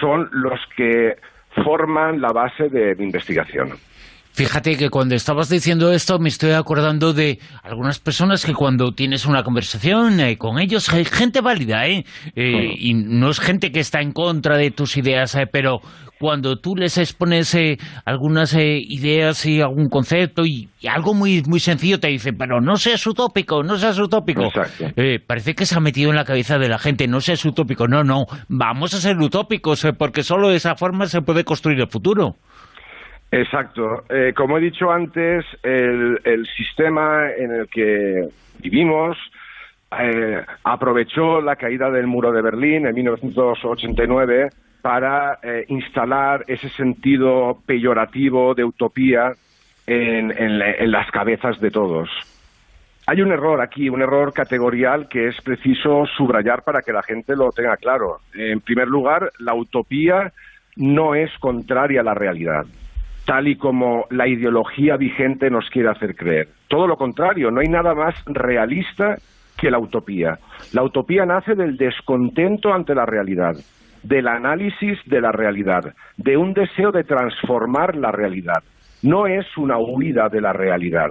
son 0.00 0.28
los 0.32 0.60
que 0.76 1.16
forman 1.64 2.20
la 2.20 2.32
base 2.32 2.68
de 2.68 2.94
mi 2.96 3.04
investigación. 3.04 3.70
Fíjate 4.32 4.76
que 4.76 4.90
cuando 4.90 5.16
estabas 5.16 5.48
diciendo 5.48 5.92
esto 5.92 6.18
me 6.20 6.28
estoy 6.28 6.52
acordando 6.52 7.12
de 7.12 7.40
algunas 7.64 7.98
personas 7.98 8.44
que 8.46 8.54
cuando 8.54 8.92
tienes 8.92 9.26
una 9.26 9.42
conversación 9.42 10.20
eh, 10.20 10.38
con 10.38 10.60
ellos, 10.60 10.88
hay 10.92 11.04
gente 11.04 11.40
válida, 11.40 11.86
¿eh? 11.88 12.04
Eh, 12.36 12.74
Y 12.78 12.94
no 12.94 13.30
es 13.30 13.40
gente 13.40 13.72
que 13.72 13.80
está 13.80 14.00
en 14.00 14.12
contra 14.12 14.56
de 14.56 14.70
tus 14.70 14.96
ideas, 14.96 15.34
eh, 15.34 15.46
pero 15.50 15.80
cuando 16.20 16.56
tú 16.56 16.76
les 16.76 16.98
expones 16.98 17.54
eh, 17.54 17.78
algunas 18.04 18.54
eh, 18.54 18.78
ideas 18.78 19.46
y 19.46 19.62
algún 19.62 19.88
concepto 19.88 20.44
y, 20.44 20.68
y 20.78 20.86
algo 20.86 21.14
muy 21.14 21.42
muy 21.48 21.60
sencillo 21.60 21.98
te 21.98 22.08
dice, 22.08 22.34
pero 22.34 22.60
no 22.60 22.76
seas 22.76 23.06
utópico, 23.06 23.62
no 23.62 23.76
seas 23.76 23.98
utópico. 23.98 24.42
Eh, 24.96 25.18
parece 25.26 25.54
que 25.54 25.64
se 25.64 25.76
ha 25.76 25.80
metido 25.80 26.10
en 26.10 26.16
la 26.16 26.24
cabeza 26.24 26.58
de 26.58 26.68
la 26.68 26.78
gente, 26.78 27.08
no 27.08 27.20
seas 27.20 27.42
utópico. 27.46 27.88
No, 27.88 28.04
no, 28.04 28.26
vamos 28.48 28.92
a 28.92 28.98
ser 28.98 29.16
utópicos 29.16 29.82
eh, 29.86 29.94
porque 29.98 30.22
solo 30.22 30.50
de 30.50 30.56
esa 30.56 30.76
forma 30.76 31.06
se 31.06 31.22
puede 31.22 31.42
construir 31.42 31.80
el 31.80 31.88
futuro. 31.88 32.34
Exacto. 33.32 34.04
Eh, 34.10 34.34
como 34.36 34.58
he 34.58 34.60
dicho 34.60 34.90
antes, 34.90 35.46
el, 35.62 36.18
el 36.24 36.46
sistema 36.54 37.30
en 37.30 37.52
el 37.52 37.68
que 37.68 38.28
vivimos 38.58 39.16
eh, 39.98 40.42
aprovechó 40.64 41.40
la 41.40 41.56
caída 41.56 41.90
del 41.90 42.06
muro 42.06 42.30
de 42.30 42.42
Berlín 42.42 42.86
en 42.86 42.94
1989 42.94 44.50
para 44.82 45.38
eh, 45.42 45.64
instalar 45.68 46.44
ese 46.48 46.68
sentido 46.70 47.58
peyorativo 47.66 48.54
de 48.54 48.64
utopía 48.64 49.32
en, 49.86 50.30
en 50.30 50.58
la- 50.58 50.72
en 50.72 50.90
las 50.90 51.10
cabezas 51.10 51.60
de 51.60 51.70
todos. 51.70 52.08
Hay 53.06 53.22
un 53.22 53.32
error 53.32 53.60
aquí, 53.60 53.88
un 53.88 54.02
error 54.02 54.32
categorial 54.32 55.08
que 55.08 55.26
es 55.28 55.40
preciso 55.42 56.04
subrayar 56.16 56.62
para 56.62 56.80
que 56.82 56.92
la 56.92 57.02
gente 57.02 57.34
lo 57.34 57.50
tenga 57.50 57.76
claro. 57.76 58.18
En 58.34 58.60
primer 58.60 58.86
lugar, 58.88 59.30
la 59.40 59.54
utopía 59.54 60.32
no 60.76 61.14
es 61.16 61.30
contraria 61.40 62.02
a 62.02 62.04
la 62.04 62.14
realidad, 62.14 62.64
tal 63.24 63.48
y 63.48 63.56
como 63.56 64.04
la 64.10 64.28
ideología 64.28 64.96
vigente 64.96 65.50
nos 65.50 65.68
quiere 65.70 65.88
hacer 65.88 66.14
creer. 66.14 66.48
Todo 66.68 66.86
lo 66.86 66.96
contrario, 66.96 67.50
no 67.50 67.60
hay 67.60 67.68
nada 67.68 67.94
más 67.94 68.14
realista 68.26 69.16
que 69.56 69.70
la 69.70 69.78
utopía. 69.80 70.38
La 70.72 70.84
utopía 70.84 71.26
nace 71.26 71.54
del 71.56 71.76
descontento 71.76 72.72
ante 72.72 72.94
la 72.94 73.06
realidad, 73.06 73.54
del 74.02 74.28
análisis 74.28 74.98
de 75.06 75.20
la 75.20 75.32
realidad, 75.32 75.94
de 76.16 76.36
un 76.36 76.54
deseo 76.54 76.92
de 76.92 77.04
transformar 77.04 77.96
la 77.96 78.12
realidad. 78.12 78.62
No 79.02 79.26
es 79.26 79.46
una 79.56 79.78
huida 79.78 80.28
de 80.28 80.40
la 80.40 80.52
realidad. 80.52 81.10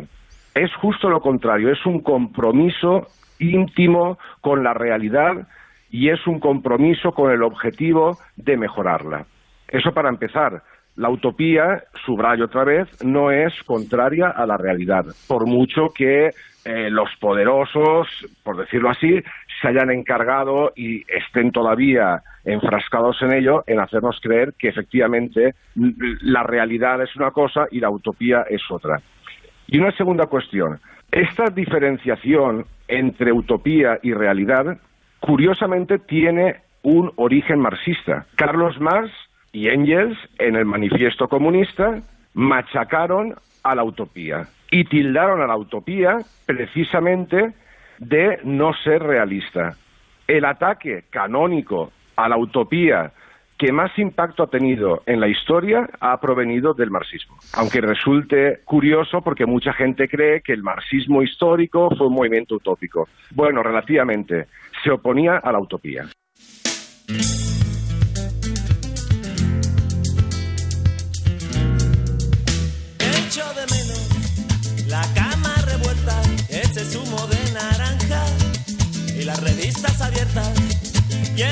Es 0.55 0.73
justo 0.75 1.09
lo 1.09 1.21
contrario, 1.21 1.71
es 1.71 1.85
un 1.85 2.01
compromiso 2.01 3.07
íntimo 3.39 4.17
con 4.41 4.63
la 4.63 4.73
realidad 4.73 5.47
y 5.89 6.09
es 6.09 6.25
un 6.27 6.39
compromiso 6.39 7.11
con 7.11 7.31
el 7.31 7.43
objetivo 7.43 8.17
de 8.35 8.57
mejorarla. 8.57 9.25
Eso 9.67 9.91
para 9.91 10.09
empezar. 10.09 10.61
La 10.95 11.09
utopía, 11.09 11.83
subrayo 12.05 12.45
otra 12.45 12.65
vez, 12.65 12.87
no 13.05 13.31
es 13.31 13.53
contraria 13.63 14.29
a 14.29 14.45
la 14.45 14.57
realidad, 14.57 15.05
por 15.27 15.47
mucho 15.47 15.87
que 15.95 16.31
eh, 16.65 16.89
los 16.89 17.09
poderosos, 17.21 18.07
por 18.43 18.57
decirlo 18.57 18.89
así, 18.89 19.21
se 19.61 19.67
hayan 19.67 19.91
encargado 19.91 20.71
y 20.75 21.03
estén 21.11 21.51
todavía 21.51 22.21
enfrascados 22.45 23.21
en 23.21 23.33
ello, 23.33 23.63
en 23.67 23.79
hacernos 23.79 24.19
creer 24.21 24.53
que 24.57 24.69
efectivamente 24.69 25.53
la 25.75 26.43
realidad 26.43 27.01
es 27.01 27.15
una 27.15 27.31
cosa 27.31 27.67
y 27.71 27.79
la 27.79 27.89
utopía 27.89 28.45
es 28.49 28.61
otra. 28.69 29.01
Y 29.67 29.79
una 29.79 29.91
segunda 29.91 30.25
cuestión. 30.27 30.79
Esta 31.11 31.45
diferenciación 31.45 32.65
entre 32.87 33.31
utopía 33.31 33.99
y 34.01 34.13
realidad, 34.13 34.77
curiosamente, 35.19 35.99
tiene 35.99 36.57
un 36.83 37.11
origen 37.15 37.59
marxista. 37.59 38.25
Carlos 38.35 38.79
Marx 38.79 39.11
y 39.51 39.67
Engels, 39.67 40.17
en 40.37 40.55
el 40.55 40.65
Manifiesto 40.65 41.27
Comunista, 41.27 42.01
machacaron 42.33 43.35
a 43.63 43.75
la 43.75 43.83
utopía 43.83 44.47
y 44.71 44.85
tildaron 44.85 45.41
a 45.41 45.47
la 45.47 45.57
utopía 45.57 46.17
precisamente 46.45 47.53
de 47.99 48.39
no 48.43 48.73
ser 48.73 49.03
realista. 49.03 49.75
El 50.27 50.45
ataque 50.45 51.05
canónico 51.09 51.91
a 52.15 52.29
la 52.29 52.37
utopía 52.37 53.11
que 53.57 53.73
más 53.73 53.91
impacto 53.99 54.43
ha 54.43 54.47
tenido 54.47 55.03
en 55.05 55.19
la 55.19 55.27
historia 55.27 55.85
ha 55.99 56.17
provenido 56.21 56.73
del 56.73 56.91
marxismo. 56.91 57.35
Aunque 57.55 57.81
resulte 57.81 58.61
curioso 58.63 59.21
porque 59.21 59.45
mucha 59.45 59.73
gente 59.73 60.07
cree 60.07 60.41
que 60.41 60.53
el 60.53 60.63
marxismo 60.63 61.21
histórico 61.21 61.89
fue 61.97 62.07
un 62.07 62.13
movimiento 62.13 62.55
utópico. 62.55 63.09
Bueno, 63.31 63.61
relativamente, 63.61 64.47
se 64.81 64.91
oponía 64.91 65.37
a 65.43 65.51
la 65.51 65.59
utopía. 65.59 66.05
Las 79.29 79.43
revistas 79.43 80.01
abiertas. 80.01 80.49
Y 81.35 81.43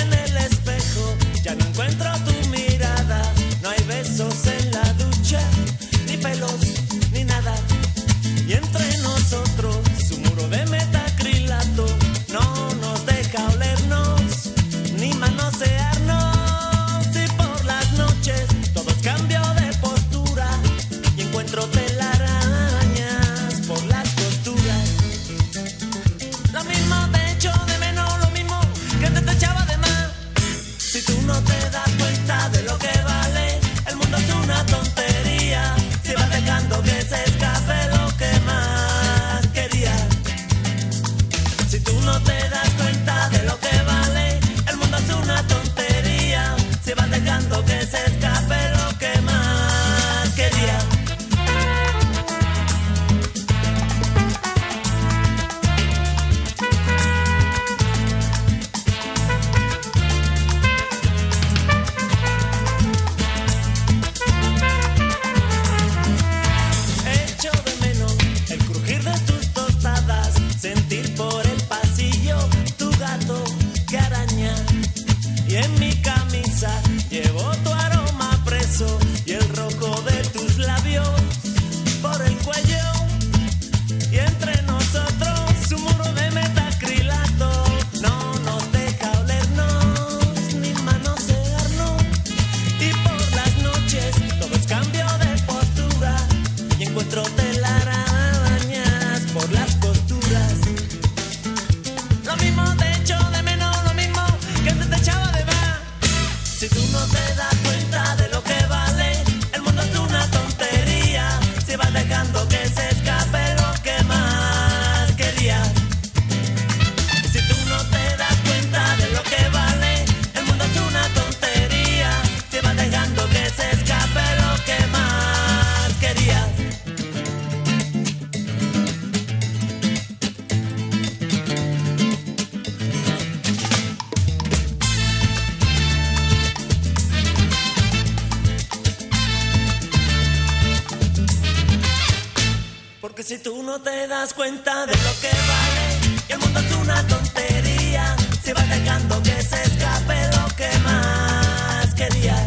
si 143.27 143.37
tú 143.39 143.61
no 143.61 143.77
te 143.81 144.07
das 144.07 144.33
cuenta 144.33 144.85
de 144.85 144.93
lo 144.93 145.19
que 145.19 145.27
vale, 145.27 146.17
y 146.29 146.31
el 146.31 146.39
mundo 146.39 146.61
es 146.61 146.75
una 146.75 147.05
tontería, 147.07 148.15
si 148.41 148.53
vas 148.53 148.69
dejando 148.69 149.21
que 149.21 149.41
se 149.41 149.63
escape 149.63 150.15
lo 150.37 150.55
que 150.55 150.69
más 150.79 151.93
querías. 151.93 152.46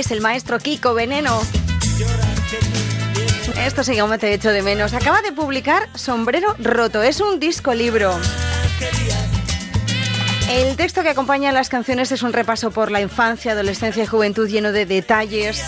Es 0.00 0.10
el 0.10 0.22
maestro 0.22 0.58
Kiko 0.58 0.94
Veneno. 0.94 1.42
Esto 3.66 3.82
aún 4.00 4.08
me 4.08 4.16
te 4.16 4.32
echo 4.32 4.50
de 4.50 4.62
menos. 4.62 4.94
Acaba 4.94 5.20
de 5.20 5.30
publicar 5.30 5.90
Sombrero 5.94 6.56
Roto. 6.58 7.02
Es 7.02 7.20
un 7.20 7.38
disco 7.38 7.74
libro. 7.74 8.18
El 10.48 10.74
texto 10.76 11.02
que 11.02 11.10
acompaña 11.10 11.50
a 11.50 11.52
las 11.52 11.68
canciones 11.68 12.12
es 12.12 12.22
un 12.22 12.32
repaso 12.32 12.70
por 12.70 12.90
la 12.90 13.02
infancia, 13.02 13.52
adolescencia 13.52 14.02
y 14.02 14.06
juventud 14.06 14.48
lleno 14.48 14.72
de 14.72 14.86
detalles. 14.86 15.62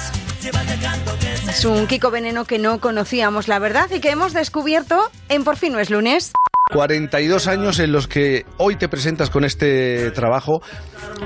Es 1.47 1.67
un 1.67 1.87
Kiko 1.87 2.11
Veneno 2.11 2.47
que 2.47 2.59
no 2.59 2.81
conocíamos, 2.81 3.49
la 3.49 3.59
verdad, 3.59 3.91
y 3.95 4.01
que 4.01 4.13
hemos 4.13 4.33
descubierto 4.33 5.11
en 5.29 5.45
Por 5.45 5.59
fin 5.59 5.75
no 5.75 5.79
es 5.79 5.91
lunes. 5.91 6.33
42 6.73 7.49
años 7.49 7.79
en 7.81 7.93
los 7.93 8.09
que 8.09 8.47
hoy 8.57 8.77
te 8.77 8.89
presentas 8.89 9.29
con 9.29 9.45
este 9.45 10.11
trabajo. 10.13 10.63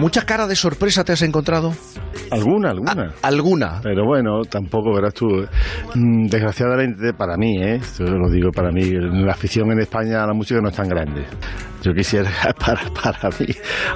¿Mucha 0.00 0.26
cara 0.26 0.48
de 0.48 0.57
sorpresa 0.57 1.04
te 1.04 1.12
has 1.12 1.22
encontrado? 1.22 1.72
Alguna, 2.31 2.70
alguna. 2.70 3.12
alguna. 3.22 3.81
Pero 3.83 4.05
bueno, 4.05 4.43
tampoco, 4.43 4.95
verás 4.95 5.14
tú. 5.14 5.27
mm, 5.95 6.27
Desgraciadamente 6.27 7.12
para 7.12 7.37
mí, 7.37 7.57
¿eh? 7.62 7.77
Esto 7.77 8.05
lo 8.05 8.29
digo 8.31 8.51
para 8.51 8.70
mí, 8.70 8.91
la 8.91 9.33
afición 9.33 9.70
en 9.72 9.81
España 9.81 10.22
a 10.22 10.27
la 10.27 10.35
música 10.35 10.61
no 10.61 10.68
es 10.68 10.74
tan 10.77 10.89
grande. 10.89 11.24
Yo 11.87 11.95
quisiera 11.95 12.28
para, 12.59 12.80
para 12.91 13.28
mí, 13.39 13.47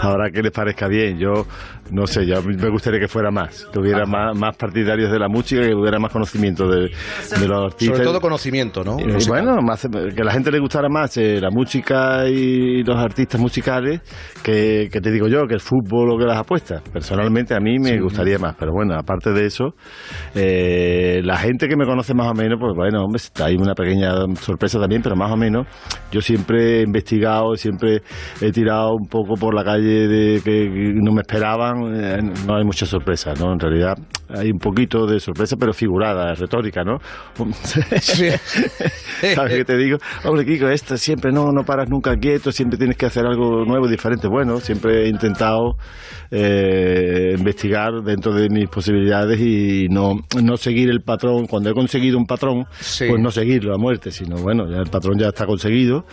ahora 0.01 0.31
que 0.31 0.43
les 0.43 0.53
parezca 0.53 0.87
bien, 0.87 1.19
yo 1.19 1.45
no 1.91 2.07
sé, 2.07 2.25
yo 2.25 2.41
me 2.41 2.71
gustaría 2.71 3.01
que 3.01 3.09
fuera 3.09 3.33
más, 3.33 3.67
que 3.73 3.81
hubiera 3.81 4.07
más, 4.07 4.39
más 4.39 4.57
partidarios 4.57 5.11
de 5.11 5.19
la 5.19 5.29
música, 5.29 5.63
que 5.63 5.75
hubiera 5.75 5.99
más 5.99 6.13
conocimiento 6.13 6.69
de, 6.69 6.83
de 6.83 7.49
los 7.49 7.73
artistas. 7.73 7.97
Sobre 7.97 8.05
todo 8.09 8.21
conocimiento, 8.21 8.85
¿no? 8.85 8.97
Y 9.01 9.27
bueno, 9.27 9.57
más, 9.61 9.89
que 9.91 10.23
a 10.23 10.25
la 10.25 10.33
gente 10.33 10.53
le 10.53 10.61
gustara 10.61 10.89
más 10.89 11.17
eh, 11.17 11.41
la 11.41 11.51
música 11.51 12.29
y 12.29 12.85
los 12.85 12.97
artistas 12.97 13.41
musicales 13.41 14.03
que, 14.45 14.89
que 14.93 15.01
te 15.01 15.11
digo 15.11 15.27
yo, 15.27 15.49
que 15.49 15.55
el 15.55 15.61
fútbol 15.61 16.13
o 16.13 16.19
que 16.19 16.27
las 16.27 16.39
apuestas. 16.39 16.83
Personalmente 16.93 17.55
a 17.55 17.59
mí 17.59 17.81
me 17.81 18.01
gustaría 18.01 18.39
más, 18.39 18.55
pero 18.57 18.71
bueno, 18.73 18.95
aparte 18.95 19.33
de 19.33 19.47
eso, 19.47 19.75
eh, 20.37 21.21
la 21.25 21.39
gente 21.39 21.67
que 21.67 21.77
me 21.77 21.87
conoce 21.87 22.15
más 22.15 22.31
o 22.31 22.35
menos, 22.35 22.59
pues 22.61 22.73
bueno, 22.77 23.05
hombre, 23.05 23.21
hay 23.43 23.57
una 23.57 23.75
pequeña 23.75 24.13
sorpresa 24.41 24.79
también, 24.79 25.03
pero 25.03 25.17
más 25.17 25.33
o 25.33 25.37
menos 25.37 25.67
yo 26.13 26.21
siempre 26.21 26.81
he 26.81 26.83
investigado, 26.83 27.57
siempre 27.57 27.80
he 27.87 28.53
tirado 28.53 28.95
un 28.95 29.07
poco 29.09 29.35
por 29.35 29.55
la 29.55 29.65
calle 29.65 30.09
de 30.09 30.41
que 30.43 30.69
no 30.95 31.13
me 31.13 31.23
esperaban, 31.23 31.95
eh, 31.95 32.19
no 32.47 32.57
hay 32.57 32.65
mucha 32.65 32.87
sorpresa, 32.87 33.33
¿no? 33.39 33.53
En 33.53 33.59
realidad 33.59 33.97
hay 34.29 34.51
un 34.51 34.59
poquito 34.59 35.07
de 35.07 35.19
sorpresa, 35.21 35.57
pero 35.59 35.73
figurada, 35.73 36.35
retórica, 36.35 36.83
¿no? 36.85 36.99
¿Sabes 37.65 39.55
qué 39.55 39.65
te 39.65 39.77
digo? 39.77 39.99
Hombre, 40.25 40.45
Kiko, 40.45 40.69
esto 40.69 40.97
siempre 40.97 41.33
no, 41.33 41.51
no 41.53 41.65
paras 41.65 41.89
nunca 41.89 42.17
quieto, 42.17 42.53
siempre 42.53 42.79
tienes 42.79 42.97
que 42.97 43.07
hacer 43.07 43.27
algo 43.27 43.65
nuevo, 43.65 43.89
diferente. 43.89 44.29
Bueno, 44.29 44.59
siempre 44.59 45.05
he 45.05 45.09
intentado 45.09 45.77
eh, 46.31 47.35
investigar 47.37 48.03
dentro 48.05 48.33
de 48.33 48.49
mis 48.49 48.69
posibilidades 48.69 49.41
y 49.41 49.89
no, 49.89 50.15
no 50.43 50.57
seguir 50.57 50.91
el 50.91 51.01
patrón. 51.01 51.47
Cuando 51.47 51.71
he 51.71 51.75
conseguido 51.75 52.19
un 52.19 52.27
patrón, 52.27 52.67
pues 52.71 53.21
no 53.21 53.31
seguirlo 53.31 53.75
a 53.75 53.79
muerte, 53.79 54.11
sino 54.11 54.37
bueno, 54.37 54.71
ya 54.71 54.79
el 54.79 54.91
patrón 54.91 55.19
ya 55.19 55.29
está 55.29 55.47
conseguido, 55.47 56.05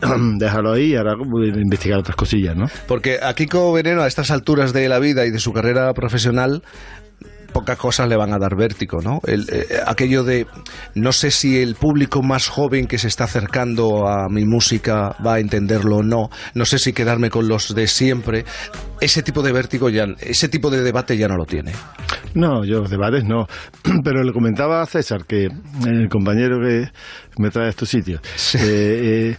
déjalo 0.38 0.72
ahí 0.72 0.92
y 0.92 0.96
ahora 0.96 1.14
voy 1.16 1.50
a 1.50 1.60
investigar 1.60 1.98
otras 1.98 2.16
cosillas, 2.16 2.56
¿no? 2.56 2.66
Porque 2.86 3.18
a 3.22 3.34
Kiko 3.34 3.72
Veneno, 3.72 4.02
a 4.02 4.06
estas 4.06 4.30
alturas 4.30 4.72
de 4.72 4.88
la 4.88 4.98
vida 4.98 5.26
y 5.26 5.30
de 5.30 5.38
su 5.38 5.52
carrera 5.52 5.92
profesional, 5.92 6.62
pocas 7.52 7.78
cosas 7.78 8.08
le 8.08 8.16
van 8.16 8.32
a 8.32 8.38
dar 8.38 8.56
vértigo, 8.56 9.00
¿no? 9.02 9.20
El, 9.26 9.46
eh, 9.50 9.66
aquello 9.86 10.22
de, 10.22 10.46
no 10.94 11.12
sé 11.12 11.30
si 11.30 11.60
el 11.60 11.74
público 11.74 12.22
más 12.22 12.48
joven 12.48 12.86
que 12.86 12.98
se 12.98 13.08
está 13.08 13.24
acercando 13.24 14.06
a 14.06 14.28
mi 14.28 14.44
música 14.44 15.16
va 15.24 15.34
a 15.34 15.40
entenderlo 15.40 15.96
o 15.96 16.02
no, 16.02 16.28
no 16.54 16.64
sé 16.64 16.78
si 16.78 16.92
quedarme 16.92 17.30
con 17.30 17.48
los 17.48 17.74
de 17.74 17.86
siempre, 17.88 18.44
ese 19.00 19.22
tipo 19.22 19.42
de 19.42 19.52
vértigo 19.52 19.88
ya, 19.88 20.06
ese 20.20 20.48
tipo 20.48 20.70
de 20.70 20.82
debate 20.82 21.16
ya 21.16 21.26
no 21.26 21.36
lo 21.36 21.44
tiene. 21.44 21.72
No, 22.34 22.64
yo 22.64 22.82
debates 22.82 23.24
no. 23.24 23.46
Pero 24.04 24.22
le 24.22 24.32
comentaba 24.32 24.82
a 24.82 24.86
César, 24.86 25.24
que 25.26 25.46
eh, 25.46 25.50
el 25.84 26.08
compañero 26.08 26.60
que 26.60 26.88
me 27.38 27.50
trae 27.50 27.66
a 27.66 27.70
estos 27.70 27.88
sitios, 27.88 28.20
eh, 28.54 28.60
eh, 29.30 29.36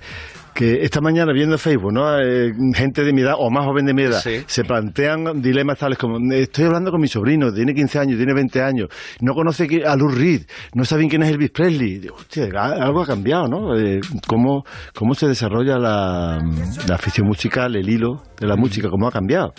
que 0.59 0.83
esta 0.83 0.99
mañana 0.99 1.31
viendo 1.31 1.57
Facebook, 1.57 1.93
¿no? 1.93 2.19
Eh, 2.19 2.51
gente 2.73 3.05
de 3.05 3.13
mi 3.13 3.21
edad 3.21 3.35
o 3.37 3.49
más 3.49 3.63
joven 3.65 3.85
de 3.85 3.93
mi 3.93 4.01
edad, 4.03 4.19
se 4.45 4.65
plantean 4.65 5.41
dilemas 5.41 5.77
tales 5.79 5.97
como, 5.97 6.17
estoy 6.33 6.65
hablando 6.65 6.91
con 6.91 6.99
mi 6.99 7.07
sobrino, 7.07 7.49
tiene 7.53 7.73
15 7.73 7.97
años, 7.99 8.17
tiene 8.17 8.33
20 8.33 8.61
años, 8.61 8.89
no 9.21 9.33
conoce 9.33 9.67
a 9.85 9.95
Lou 9.95 10.09
Reed, 10.09 10.41
no 10.73 10.83
saben 10.83 11.07
quién 11.07 11.23
es 11.23 11.29
Elvis 11.29 11.51
Presley. 11.51 11.99
Digo, 11.99 12.15
hostia, 12.17 12.49
algo 12.53 13.01
ha 13.03 13.05
cambiado, 13.05 13.47
¿no? 13.47 13.77
Eh, 13.79 14.01
¿cómo, 14.27 14.65
¿Cómo 14.93 15.13
se 15.15 15.27
desarrolla 15.27 15.77
la, 15.77 16.43
la 16.87 16.95
afición 16.95 17.25
musical, 17.25 17.77
el 17.77 17.87
hilo 17.89 18.21
de 18.37 18.45
la 18.45 18.57
música, 18.57 18.89
cómo 18.89 19.07
ha 19.07 19.11
cambiado? 19.11 19.53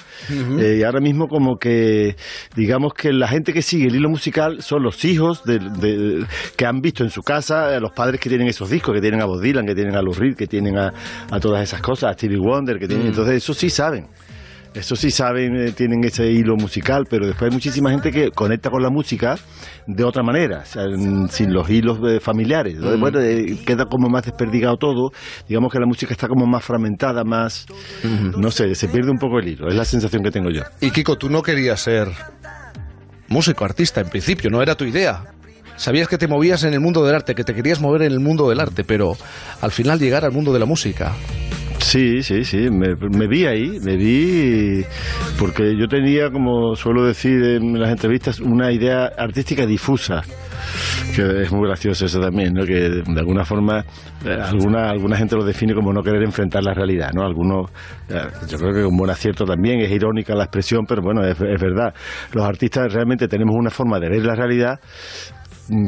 Eh, 0.60 0.76
y 0.80 0.82
ahora 0.82 1.00
mismo 1.00 1.28
como 1.28 1.56
que, 1.56 2.14
digamos 2.54 2.92
que 2.92 3.10
la 3.14 3.26
gente 3.28 3.54
que 3.54 3.62
sigue 3.62 3.86
el 3.86 3.96
hilo 3.96 4.10
musical 4.10 4.60
son 4.60 4.82
los 4.82 5.02
hijos 5.06 5.44
de, 5.44 5.58
de- 5.60 6.26
que 6.58 6.66
han 6.66 6.80
visto 6.82 7.04
en 7.04 7.10
su 7.10 7.22
casa, 7.22 7.74
eh, 7.74 7.80
los 7.80 7.92
padres 7.92 8.20
que 8.20 8.28
tienen 8.28 8.48
esos 8.48 8.68
discos, 8.68 8.94
que 8.94 9.00
tienen 9.00 9.22
a 9.22 9.24
Bob 9.24 9.40
Dylan, 9.40 9.64
que 9.64 9.74
tienen 9.74 9.96
a 9.96 10.02
Lou 10.02 10.12
Reed, 10.12 10.34
que 10.36 10.46
tienen 10.46 10.76
a, 10.76 10.89
a 11.30 11.40
todas 11.40 11.62
esas 11.62 11.80
cosas, 11.80 12.10
a 12.10 12.12
Stevie 12.14 12.38
Wonder, 12.38 12.78
que 12.78 12.86
tienen... 12.86 13.06
Mm. 13.06 13.10
Entonces 13.10 13.34
eso 13.36 13.54
sí 13.54 13.70
saben. 13.70 14.06
Eso 14.72 14.94
sí 14.94 15.10
saben, 15.10 15.56
eh, 15.56 15.72
tienen 15.72 16.04
ese 16.04 16.30
hilo 16.30 16.54
musical, 16.54 17.04
pero 17.10 17.26
después 17.26 17.50
hay 17.50 17.54
muchísima 17.54 17.90
gente 17.90 18.12
que 18.12 18.30
conecta 18.30 18.70
con 18.70 18.80
la 18.80 18.88
música 18.88 19.34
de 19.88 20.04
otra 20.04 20.22
manera, 20.22 20.62
mm, 20.62 21.26
sin 21.26 21.52
los 21.52 21.68
hilos 21.68 21.98
eh, 22.06 22.20
familiares. 22.20 22.74
Entonces, 22.74 22.96
Mm. 22.96 23.00
bueno, 23.00 23.18
eh, 23.20 23.58
queda 23.66 23.86
como 23.86 24.08
más 24.08 24.22
desperdigado 24.26 24.76
todo. 24.76 25.10
Digamos 25.48 25.72
que 25.72 25.80
la 25.80 25.86
música 25.86 26.12
está 26.12 26.28
como 26.28 26.46
más 26.46 26.64
fragmentada, 26.64 27.24
más. 27.24 27.66
No 28.36 28.52
sé, 28.52 28.72
se 28.76 28.86
pierde 28.86 29.10
un 29.10 29.18
poco 29.18 29.40
el 29.40 29.48
hilo. 29.48 29.66
Es 29.66 29.74
la 29.74 29.84
sensación 29.84 30.22
que 30.22 30.30
tengo 30.30 30.50
yo. 30.50 30.62
Y 30.80 30.92
Kiko, 30.92 31.16
tú 31.18 31.28
no 31.28 31.42
querías 31.42 31.80
ser 31.80 32.06
músico, 33.28 33.64
artista, 33.64 34.00
en 34.02 34.08
principio, 34.08 34.50
no 34.50 34.62
era 34.62 34.76
tu 34.76 34.84
idea. 34.84 35.24
Sabías 35.80 36.08
que 36.08 36.18
te 36.18 36.28
movías 36.28 36.62
en 36.64 36.74
el 36.74 36.80
mundo 36.80 37.02
del 37.06 37.14
arte, 37.14 37.34
que 37.34 37.42
te 37.42 37.54
querías 37.54 37.80
mover 37.80 38.02
en 38.02 38.12
el 38.12 38.20
mundo 38.20 38.50
del 38.50 38.60
arte, 38.60 38.84
pero 38.84 39.14
al 39.62 39.70
final 39.70 39.98
llegar 39.98 40.26
al 40.26 40.30
mundo 40.30 40.52
de 40.52 40.58
la 40.58 40.66
música. 40.66 41.14
Sí, 41.78 42.22
sí, 42.22 42.44
sí, 42.44 42.68
me, 42.68 43.26
vi 43.26 43.46
ahí, 43.46 43.80
me 43.82 43.96
vi 43.96 44.84
porque 45.38 45.74
yo 45.78 45.88
tenía, 45.88 46.30
como 46.30 46.76
suelo 46.76 47.06
decir 47.06 47.42
en 47.42 47.80
las 47.80 47.92
entrevistas, 47.92 48.40
una 48.40 48.70
idea 48.70 49.06
artística 49.16 49.64
difusa, 49.64 50.20
que 51.16 51.44
es 51.44 51.50
muy 51.50 51.66
gracioso 51.66 52.04
eso 52.04 52.20
también, 52.20 52.52
¿no? 52.52 52.66
que 52.66 52.90
de 52.90 53.18
alguna 53.18 53.46
forma 53.46 53.82
eh, 54.22 54.36
alguna, 54.38 54.90
alguna 54.90 55.16
gente 55.16 55.34
lo 55.34 55.44
define 55.46 55.74
como 55.74 55.94
no 55.94 56.02
querer 56.02 56.22
enfrentar 56.22 56.62
la 56.62 56.74
realidad, 56.74 57.12
¿no? 57.14 57.24
Algunos, 57.24 57.70
eh, 58.10 58.20
yo 58.46 58.58
creo 58.58 58.74
que 58.74 58.82
con 58.82 58.98
buen 58.98 59.10
acierto 59.10 59.46
también, 59.46 59.80
es 59.80 59.90
irónica 59.90 60.34
la 60.34 60.44
expresión, 60.44 60.84
pero 60.86 61.00
bueno, 61.00 61.24
es, 61.24 61.38
verdad, 61.38 61.94
los 62.34 62.44
artistas 62.44 62.92
realmente 62.92 63.28
tenemos 63.28 63.56
una 63.56 63.70
forma 63.70 63.98
de 63.98 64.10
ver 64.10 64.26
la 64.26 64.34
realidad 64.34 64.78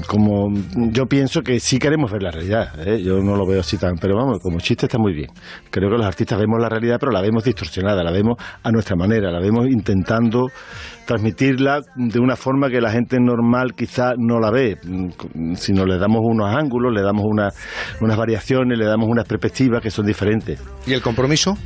como 0.07 0.49
yo 0.91 1.07
pienso 1.07 1.41
que 1.43 1.59
sí 1.61 1.78
queremos 1.78 2.11
ver 2.12 2.22
la 2.22 2.30
realidad, 2.30 2.87
¿eh? 2.87 3.03
yo 3.03 3.20
no 3.20 3.37
lo 3.37 3.47
veo 3.47 3.61
así 3.61 3.76
tan, 3.78 3.97
pero 3.97 4.16
vamos, 4.16 4.39
como 4.41 4.59
chiste 4.61 4.87
está 4.87 4.99
muy 4.99 5.12
bien. 5.12 5.30
Creo 5.70 5.91
que 5.91 5.97
los 5.97 6.07
artistas 6.07 6.39
vemos 6.39 6.61
la 6.61 6.68
realidad, 6.68 6.97
pero 7.01 7.12
la 7.12 7.20
vemos 7.20 7.45
distorsionada, 7.45 8.03
la 8.03 8.11
vemos 8.12 8.37
a 8.62 8.70
nuestra 8.70 8.97
manera, 8.97 9.30
la 9.30 9.41
vemos 9.41 9.66
intentando 9.68 10.47
transmitirla 11.07 11.80
de 11.97 12.20
una 12.20 12.37
forma 12.37 12.68
que 12.70 12.80
la 12.80 12.91
gente 12.91 13.18
normal 13.20 13.74
quizá 13.74 14.12
no 14.16 14.39
la 14.41 14.51
ve, 14.51 14.76
mm, 14.83 15.55
si 15.55 15.72
no 15.72 15.85
le 15.85 15.99
damos 15.99 16.20
unos 16.22 16.55
ángulos, 16.55 16.93
le 16.95 17.03
damos 17.03 17.24
una- 17.26 17.51
unas 18.01 18.16
variaciones, 18.16 18.78
le 18.78 18.85
damos 18.87 19.09
unas 19.09 19.26
perspectivas 19.26 19.83
que 19.83 19.91
son 19.91 20.07
diferentes. 20.07 20.61
¿Y 20.87 20.93
el 20.93 21.03
compromiso? 21.03 21.57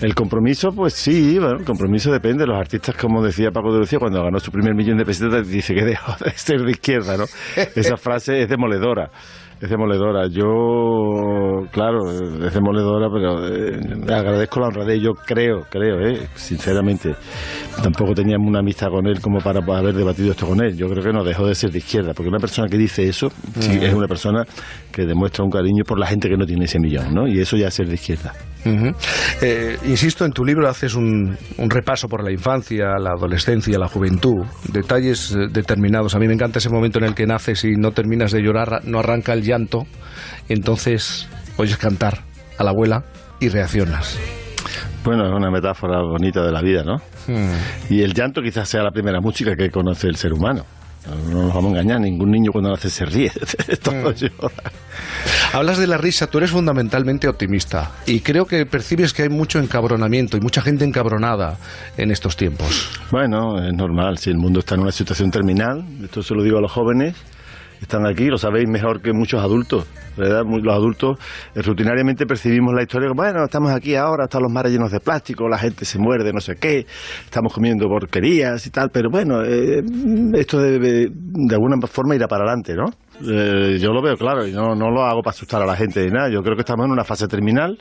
El 0.00 0.14
compromiso, 0.14 0.70
pues 0.74 0.94
sí, 0.94 1.38
bueno, 1.38 1.58
el 1.58 1.64
compromiso 1.64 2.10
depende. 2.12 2.46
Los 2.46 2.56
artistas, 2.58 2.96
como 2.96 3.22
decía 3.22 3.50
Paco 3.50 3.72
de 3.72 3.80
Lucía, 3.80 3.98
cuando 3.98 4.22
ganó 4.22 4.38
su 4.38 4.50
primer 4.50 4.74
millón 4.74 4.98
de 4.98 5.04
pesetas, 5.04 5.46
dice 5.48 5.74
que 5.74 5.84
dejó 5.84 6.12
de 6.24 6.30
ser 6.32 6.60
de 6.62 6.70
izquierda, 6.70 7.16
¿no? 7.16 7.24
Esa 7.74 7.96
frase 7.96 8.42
es 8.42 8.48
demoledora. 8.48 9.10
Es 9.60 9.68
demoledora. 9.70 10.28
Yo, 10.28 11.66
claro, 11.72 11.98
es 12.46 12.54
demoledora, 12.54 13.08
pero 13.12 13.44
eh, 13.48 13.80
agradezco 14.14 14.60
la 14.60 14.68
honradez. 14.68 15.00
Yo 15.02 15.14
creo, 15.14 15.62
creo, 15.68 15.98
eh, 16.00 16.28
sinceramente, 16.34 17.14
tampoco 17.82 18.14
teníamos 18.14 18.46
una 18.46 18.60
amistad 18.60 18.86
con 18.88 19.06
él 19.08 19.20
como 19.20 19.38
para 19.40 19.58
haber 19.58 19.94
debatido 19.94 20.30
esto 20.30 20.46
con 20.46 20.62
él. 20.62 20.76
Yo 20.76 20.88
creo 20.88 21.02
que 21.02 21.12
no 21.12 21.24
dejó 21.24 21.44
de 21.44 21.56
ser 21.56 21.72
de 21.72 21.78
izquierda, 21.78 22.12
porque 22.14 22.28
una 22.28 22.38
persona 22.38 22.68
que 22.68 22.78
dice 22.78 23.08
eso 23.08 23.30
sí, 23.58 23.78
Mm. 23.78 23.82
es 23.82 23.94
una 23.94 24.06
persona 24.06 24.44
que 24.92 25.04
demuestra 25.06 25.44
un 25.44 25.50
cariño 25.50 25.82
por 25.84 25.98
la 25.98 26.06
gente 26.06 26.28
que 26.28 26.36
no 26.36 26.46
tiene 26.46 26.66
ese 26.66 26.78
millón, 26.78 27.12
¿no? 27.12 27.26
Y 27.26 27.40
eso 27.40 27.56
ya 27.56 27.66
es 27.66 27.74
ser 27.74 27.88
de 27.88 27.94
izquierda. 27.94 28.32
Eh, 28.64 29.78
insisto, 29.86 30.24
en 30.24 30.32
tu 30.32 30.44
libro 30.44 30.68
haces 30.68 30.94
un, 30.94 31.36
un 31.56 31.70
repaso 31.70 32.08
por 32.08 32.24
la 32.24 32.32
infancia, 32.32 32.98
la 32.98 33.10
adolescencia, 33.10 33.78
la 33.78 33.88
juventud, 33.88 34.44
detalles 34.72 35.32
eh, 35.32 35.46
determinados. 35.50 36.14
A 36.14 36.18
mí 36.18 36.26
me 36.26 36.34
encanta 36.34 36.58
ese 36.58 36.70
momento 36.70 36.98
en 36.98 37.04
el 37.04 37.14
que 37.14 37.26
naces 37.26 37.64
y 37.64 37.72
no 37.72 37.92
terminas 37.92 38.32
de 38.32 38.42
llorar, 38.42 38.82
no 38.84 38.98
arranca 38.98 39.32
el 39.32 39.42
llanto, 39.42 39.86
entonces 40.48 41.28
oyes 41.56 41.76
cantar 41.76 42.20
a 42.58 42.64
la 42.64 42.70
abuela 42.70 43.04
y 43.40 43.48
reaccionas. 43.48 44.18
Bueno, 45.04 45.26
es 45.26 45.32
una 45.32 45.50
metáfora 45.50 46.00
bonita 46.02 46.44
de 46.44 46.52
la 46.52 46.60
vida, 46.60 46.82
¿no? 46.82 46.96
Y 47.88 48.02
el 48.02 48.12
llanto 48.12 48.42
quizás 48.42 48.68
sea 48.68 48.82
la 48.82 48.90
primera 48.90 49.20
música 49.20 49.54
que 49.56 49.70
conoce 49.70 50.08
el 50.08 50.16
ser 50.16 50.32
humano. 50.32 50.64
No 51.06 51.42
nos 51.42 51.54
vamos 51.54 51.72
a 51.74 51.80
engañar, 51.80 52.00
ningún 52.00 52.30
niño 52.30 52.52
cuando 52.52 52.70
nace 52.70 52.90
se 52.90 53.04
ríe. 53.06 53.30
Todo 53.82 54.12
llora. 54.12 54.72
Hablas 55.52 55.78
de 55.78 55.86
la 55.86 55.96
risa, 55.96 56.26
tú 56.26 56.38
eres 56.38 56.50
fundamentalmente 56.50 57.28
optimista 57.28 57.92
y 58.06 58.20
creo 58.20 58.44
que 58.46 58.66
percibes 58.66 59.12
que 59.12 59.22
hay 59.22 59.28
mucho 59.28 59.58
encabronamiento 59.58 60.36
y 60.36 60.40
mucha 60.40 60.60
gente 60.60 60.84
encabronada 60.84 61.56
en 61.96 62.10
estos 62.10 62.36
tiempos. 62.36 62.90
Bueno, 63.10 63.64
es 63.64 63.72
normal, 63.74 64.18
si 64.18 64.30
el 64.30 64.36
mundo 64.36 64.60
está 64.60 64.74
en 64.74 64.82
una 64.82 64.92
situación 64.92 65.30
terminal, 65.30 65.84
esto 66.04 66.22
se 66.22 66.34
lo 66.34 66.42
digo 66.42 66.58
a 66.58 66.60
los 66.60 66.72
jóvenes, 66.72 67.14
están 67.80 68.06
aquí, 68.06 68.26
lo 68.26 68.38
sabéis 68.38 68.68
mejor 68.68 69.00
que 69.00 69.12
muchos 69.12 69.42
adultos, 69.42 69.86
¿verdad? 70.18 70.42
Los 70.44 70.74
adultos 70.74 71.18
eh, 71.54 71.62
rutinariamente 71.62 72.26
percibimos 72.26 72.74
la 72.74 72.82
historia 72.82 73.08
como, 73.08 73.22
bueno, 73.22 73.44
estamos 73.44 73.70
aquí 73.72 73.94
ahora, 73.94 74.24
están 74.24 74.42
los 74.42 74.52
mares 74.52 74.72
llenos 74.72 74.90
de 74.90 75.00
plástico, 75.00 75.48
la 75.48 75.58
gente 75.58 75.84
se 75.84 75.98
muerde, 75.98 76.32
no 76.32 76.40
sé 76.40 76.56
qué, 76.60 76.84
estamos 77.24 77.52
comiendo 77.52 77.86
porquerías 77.88 78.66
y 78.66 78.70
tal, 78.70 78.90
pero 78.92 79.08
bueno, 79.10 79.42
eh, 79.44 79.80
esto 80.34 80.60
debe 80.60 81.06
de 81.10 81.54
alguna 81.54 81.76
forma 81.86 82.14
ir 82.14 82.22
a 82.24 82.28
para 82.28 82.44
adelante, 82.44 82.74
¿no? 82.74 82.86
Eh, 83.20 83.78
yo 83.80 83.92
lo 83.92 84.02
veo 84.02 84.16
claro 84.16 84.46
y 84.46 84.52
no, 84.52 84.74
no 84.74 84.90
lo 84.90 85.02
hago 85.04 85.22
para 85.22 85.34
asustar 85.34 85.62
a 85.62 85.66
la 85.66 85.74
gente 85.76 86.04
ni 86.04 86.10
nada, 86.10 86.28
yo 86.28 86.42
creo 86.42 86.54
que 86.56 86.62
estamos 86.62 86.86
en 86.86 86.92
una 86.92 87.04
fase 87.04 87.26
terminal 87.26 87.78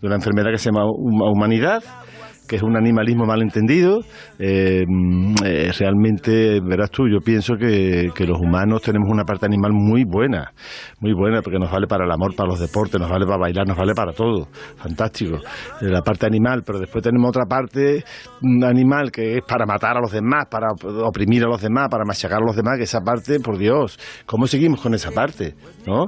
de 0.00 0.06
una 0.06 0.16
enfermedad 0.16 0.50
que 0.50 0.58
se 0.58 0.70
llama 0.70 0.84
hum- 0.84 1.22
humanidad 1.32 1.82
que 2.46 2.56
es 2.56 2.62
un 2.62 2.76
animalismo 2.76 3.26
malentendido. 3.26 4.00
Eh, 4.38 4.84
eh, 5.44 5.70
realmente, 5.78 6.60
verás 6.60 6.90
tú, 6.90 7.08
yo 7.08 7.20
pienso 7.20 7.54
que, 7.56 8.10
que 8.14 8.26
los 8.26 8.38
humanos 8.40 8.82
tenemos 8.82 9.08
una 9.10 9.24
parte 9.24 9.46
animal 9.46 9.72
muy 9.72 10.04
buena, 10.04 10.52
muy 11.00 11.12
buena, 11.12 11.42
porque 11.42 11.58
nos 11.58 11.70
vale 11.70 11.86
para 11.86 12.04
el 12.04 12.10
amor, 12.10 12.34
para 12.34 12.48
los 12.48 12.60
deportes, 12.60 13.00
nos 13.00 13.10
vale 13.10 13.26
para 13.26 13.38
bailar, 13.38 13.66
nos 13.66 13.76
vale 13.76 13.94
para 13.94 14.12
todo. 14.12 14.48
Fantástico. 14.76 15.36
Eh, 15.80 15.88
la 15.88 16.02
parte 16.02 16.26
animal, 16.26 16.62
pero 16.64 16.78
después 16.78 17.02
tenemos 17.02 17.28
otra 17.28 17.44
parte 17.46 18.04
animal 18.62 19.10
que 19.10 19.38
es 19.38 19.44
para 19.46 19.66
matar 19.66 19.96
a 19.96 20.00
los 20.00 20.12
demás, 20.12 20.46
para 20.50 20.68
oprimir 21.04 21.44
a 21.44 21.48
los 21.48 21.60
demás, 21.60 21.88
para 21.90 22.04
machacar 22.04 22.38
a 22.42 22.46
los 22.46 22.56
demás, 22.56 22.76
que 22.78 22.84
esa 22.84 23.00
parte, 23.00 23.40
por 23.40 23.58
Dios, 23.58 23.98
¿cómo 24.26 24.46
seguimos 24.46 24.80
con 24.80 24.94
esa 24.94 25.10
parte? 25.10 25.54
¿No? 25.86 26.06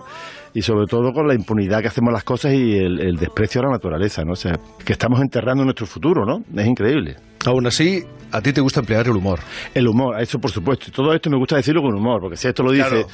Y 0.55 0.63
sobre 0.63 0.87
todo 0.87 1.13
con 1.13 1.27
la 1.29 1.35
impunidad 1.35 1.81
que 1.81 1.89
hacemos 1.89 2.13
las 2.13 2.25
cosas 2.25 2.53
y 2.55 2.77
el, 2.77 3.01
el 3.01 3.17
desprecio 3.17 3.61
a 3.61 3.65
la 3.65 3.71
naturaleza, 3.73 4.25
¿no? 4.25 4.33
O 4.33 4.37
sea, 4.37 4.59
que 4.85 4.93
estamos 4.93 5.21
enterrando 5.21 5.65
nuestro 5.65 5.87
futuro, 5.87 6.25
¿no? 6.25 6.43
Es 6.61 6.67
increíble. 6.67 7.17
Aún 7.47 7.67
así, 7.67 8.03
a 8.33 8.41
ti 8.41 8.53
te 8.53 8.61
gusta 8.61 8.81
emplear 8.81 9.07
el 9.07 9.17
humor. 9.17 9.41
El 9.75 9.89
humor, 9.89 10.21
eso 10.21 10.39
por 10.39 10.51
supuesto. 10.51 10.87
Y 10.89 10.91
todo 10.93 11.13
esto 11.15 11.31
me 11.31 11.37
gusta 11.37 11.57
decirlo 11.57 11.83
con 11.83 11.95
humor, 11.95 12.21
porque 12.21 12.37
si 12.37 12.49
esto 12.49 12.63
lo 12.63 12.73
dice, 12.73 12.89
Claro. 12.89 13.07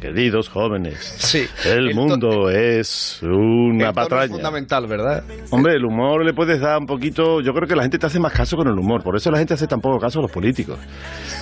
Queridos 0.00 0.48
jóvenes, 0.48 0.96
Sí. 1.18 1.46
el 1.66 1.90
El 1.90 1.94
mundo 1.94 2.48
es 2.50 3.20
una 3.22 3.30
El 3.30 3.78
tono 3.78 3.88
es 3.88 3.94
patraña. 3.94 4.32
fundamental, 4.32 4.86
¿verdad? 4.86 5.22
Hombre, 5.50 5.74
el 5.74 5.84
humor 5.84 6.24
le 6.24 6.32
puedes 6.32 6.60
dar 6.60 6.78
un 6.78 6.86
poquito. 6.86 7.40
Yo 7.40 7.52
creo 7.52 7.68
que 7.68 7.76
la 7.76 7.82
gente 7.82 7.98
te 7.98 8.06
hace 8.06 8.18
más 8.18 8.32
caso 8.32 8.56
con 8.56 8.66
el 8.68 8.78
humor. 8.78 9.02
Por 9.02 9.16
eso 9.16 9.30
la 9.30 9.38
gente 9.38 9.54
hace 9.54 9.66
tan 9.66 9.80
poco 9.80 9.98
caso 9.98 10.18
a 10.18 10.22
los 10.22 10.30
políticos. 10.32 10.78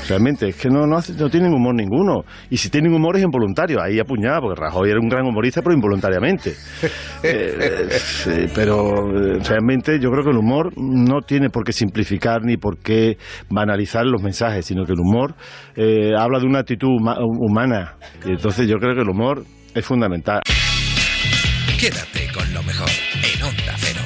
Realmente, 0.08 0.48
es 0.48 0.56
que 0.56 0.68
no, 0.68 0.86
no, 0.86 0.96
hace- 0.96 1.14
no 1.14 1.28
tienen 1.30 1.52
humor 1.52 1.74
ninguno. 1.74 2.22
Y 2.50 2.56
si 2.56 2.70
tienen 2.70 2.92
humor 2.94 3.16
es 3.16 3.22
involuntario. 3.22 3.80
Ahí 3.82 3.98
apuñada, 4.00 4.40
porque 4.40 4.60
Rajoy 4.60 4.90
era 4.90 4.98
un 5.00 5.08
gran 5.08 5.24
humorista, 5.26 5.62
pero 5.62 5.74
involuntariamente. 5.74 6.54
Eh, 7.22 8.48
pero 8.54 9.08
eh, 9.10 9.38
realmente 9.48 9.98
yo 10.00 10.10
creo 10.10 10.22
que 10.24 10.30
el 10.30 10.36
humor 10.38 10.70
no 10.76 11.20
tiene 11.22 11.50
por 11.50 11.64
qué 11.64 11.72
simplificar 11.72 12.44
ni 12.44 12.56
por 12.56 12.78
qué 12.78 13.16
banalizar 13.50 14.04
los 14.06 14.22
mensajes, 14.22 14.66
sino 14.66 14.84
que 14.84 14.92
el 14.92 15.00
humor 15.00 15.34
eh, 15.76 16.12
habla 16.16 16.38
de 16.38 16.46
una 16.46 16.60
actitud 16.60 16.88
huma- 16.88 17.18
humana. 17.20 17.94
Y 18.24 18.36
entonces 18.48 18.66
yo 18.66 18.78
creo 18.78 18.94
que 18.94 19.02
el 19.02 19.08
humor 19.10 19.44
es 19.74 19.84
fundamental. 19.84 20.40
Quédate 21.78 22.32
con 22.32 22.54
lo 22.54 22.62
mejor 22.62 22.88
en 23.22 23.42
Onda 23.42 23.74
Cero. 23.76 24.00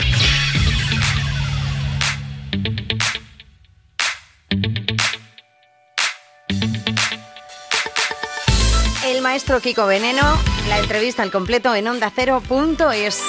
El 9.06 9.22
maestro 9.22 9.60
Kiko 9.60 9.86
Veneno, 9.86 10.36
la 10.68 10.80
entrevista 10.80 11.22
al 11.22 11.30
completo 11.30 11.72
en 11.76 11.86
ondacero.es. 11.86 13.22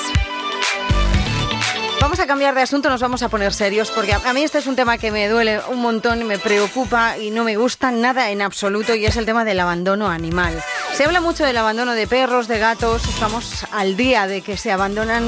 Vamos 2.02 2.20
a 2.20 2.26
cambiar 2.26 2.56
de 2.56 2.62
asunto, 2.62 2.90
nos 2.90 3.02
vamos 3.02 3.22
a 3.22 3.30
poner 3.30 3.54
serios, 3.54 3.92
porque 3.92 4.14
a 4.14 4.18
a 4.18 4.34
mí 4.34 4.42
este 4.42 4.58
es 4.58 4.66
un 4.66 4.76
tema 4.76 4.98
que 4.98 5.12
me 5.12 5.30
duele 5.30 5.60
un 5.70 5.80
montón 5.80 6.22
y 6.22 6.24
me 6.24 6.40
preocupa 6.40 7.20
y 7.20 7.30
no 7.30 7.44
me 7.44 7.56
gusta 7.56 7.92
nada 7.92 8.32
en 8.32 8.42
absoluto, 8.42 8.96
y 8.96 9.06
es 9.06 9.16
el 9.16 9.26
tema 9.26 9.46
del 9.46 9.60
abandono 9.60 10.10
animal. 10.10 10.60
Se 10.94 11.04
habla 11.04 11.22
mucho 11.22 11.44
del 11.44 11.58
abandono 11.58 11.94
de 11.94 12.06
perros, 12.06 12.48
de 12.48 12.60
gatos, 12.60 13.04
estamos 13.08 13.66
al 13.72 13.98
día 13.98 14.28
de 14.28 14.42
que 14.42 14.58
se 14.58 14.72
abandonan 14.72 15.26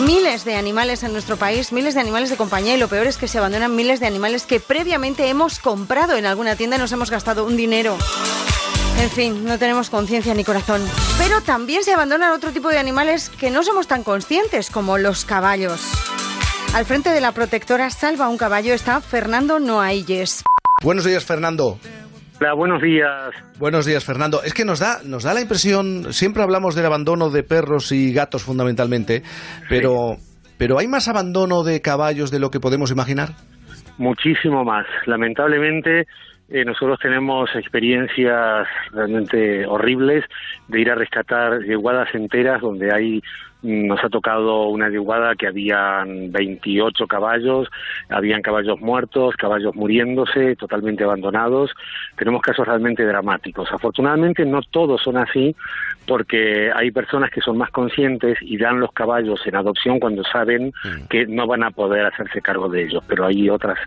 miles 0.00 0.44
de 0.44 0.56
animales 0.56 1.04
en 1.04 1.12
nuestro 1.12 1.36
país, 1.36 1.70
miles 1.72 1.94
de 1.94 2.00
animales 2.00 2.30
de 2.30 2.36
compañía, 2.36 2.74
y 2.74 2.78
lo 2.78 2.88
peor 2.88 3.06
es 3.06 3.16
que 3.16 3.28
se 3.28 3.38
abandonan 3.38 3.76
miles 3.76 4.00
de 4.00 4.08
animales 4.08 4.44
que 4.44 4.58
previamente 4.58 5.28
hemos 5.28 5.60
comprado 5.60 6.16
en 6.16 6.26
alguna 6.26 6.56
tienda 6.56 6.76
y 6.76 6.80
nos 6.80 6.90
hemos 6.90 7.10
gastado 7.10 7.44
un 7.44 7.56
dinero. 7.56 7.96
En 9.00 9.10
fin, 9.10 9.44
no 9.44 9.56
tenemos 9.56 9.88
conciencia 9.88 10.34
ni 10.34 10.42
corazón. 10.42 10.84
Pero 11.16 11.42
también 11.42 11.84
se 11.84 11.94
abandonan 11.94 12.32
otro 12.32 12.50
tipo 12.50 12.68
de 12.68 12.78
animales 12.78 13.30
que 13.30 13.52
no 13.52 13.62
somos 13.62 13.86
tan 13.86 14.02
conscientes, 14.02 14.68
como 14.68 14.98
los 14.98 15.24
caballos. 15.24 15.80
Al 16.74 16.84
frente 16.84 17.10
de 17.10 17.20
la 17.20 17.30
protectora 17.30 17.90
Salva 17.90 18.28
un 18.28 18.36
caballo 18.36 18.74
está 18.74 19.00
Fernando 19.00 19.60
Noailles. 19.60 20.42
Buenos 20.82 21.04
días, 21.04 21.24
Fernando. 21.24 21.78
Hola, 22.40 22.54
buenos 22.54 22.80
días. 22.80 23.34
Buenos 23.58 23.84
días, 23.84 24.04
Fernando. 24.04 24.42
Es 24.44 24.54
que 24.54 24.64
nos 24.64 24.78
da, 24.78 24.98
nos 25.04 25.24
da 25.24 25.34
la 25.34 25.40
impresión, 25.40 26.12
siempre 26.12 26.44
hablamos 26.44 26.76
del 26.76 26.86
abandono 26.86 27.30
de 27.30 27.42
perros 27.42 27.90
y 27.90 28.12
gatos 28.12 28.44
fundamentalmente, 28.44 29.22
pero, 29.68 30.16
pero 30.56 30.78
¿hay 30.78 30.86
más 30.86 31.08
abandono 31.08 31.64
de 31.64 31.82
caballos 31.82 32.30
de 32.30 32.38
lo 32.38 32.50
que 32.50 32.60
podemos 32.60 32.92
imaginar? 32.92 33.30
Muchísimo 33.98 34.64
más. 34.64 34.86
Lamentablemente, 35.06 36.06
eh, 36.48 36.64
nosotros 36.64 37.00
tenemos 37.02 37.50
experiencias 37.56 38.68
realmente 38.92 39.66
horribles 39.66 40.24
de 40.68 40.80
ir 40.80 40.90
a 40.90 40.94
rescatar 40.94 41.60
yeguadas 41.62 42.14
enteras 42.14 42.60
donde 42.60 42.94
hay 42.94 43.20
nos 43.62 44.02
ha 44.04 44.08
tocado 44.08 44.68
una 44.68 44.88
yeguada 44.88 45.34
que 45.34 45.48
habían 45.48 46.30
28 46.30 47.06
caballos, 47.06 47.68
habían 48.08 48.40
caballos 48.40 48.80
muertos, 48.80 49.36
caballos 49.36 49.74
muriéndose, 49.74 50.54
totalmente 50.56 51.04
abandonados. 51.04 51.72
Tenemos 52.16 52.40
casos 52.42 52.66
realmente 52.66 53.04
dramáticos. 53.04 53.70
Afortunadamente 53.72 54.44
no 54.44 54.62
todos 54.62 55.02
son 55.02 55.16
así 55.16 55.56
porque 56.06 56.70
hay 56.74 56.90
personas 56.90 57.30
que 57.30 57.40
son 57.40 57.58
más 57.58 57.70
conscientes 57.70 58.38
y 58.40 58.56
dan 58.56 58.80
los 58.80 58.92
caballos 58.92 59.46
en 59.46 59.56
adopción 59.56 60.00
cuando 60.00 60.22
saben 60.24 60.72
que 61.10 61.26
no 61.26 61.46
van 61.46 61.64
a 61.64 61.70
poder 61.70 62.06
hacerse 62.06 62.40
cargo 62.40 62.68
de 62.68 62.84
ellos, 62.84 63.02
pero 63.06 63.26
hay 63.26 63.50
otras 63.50 63.78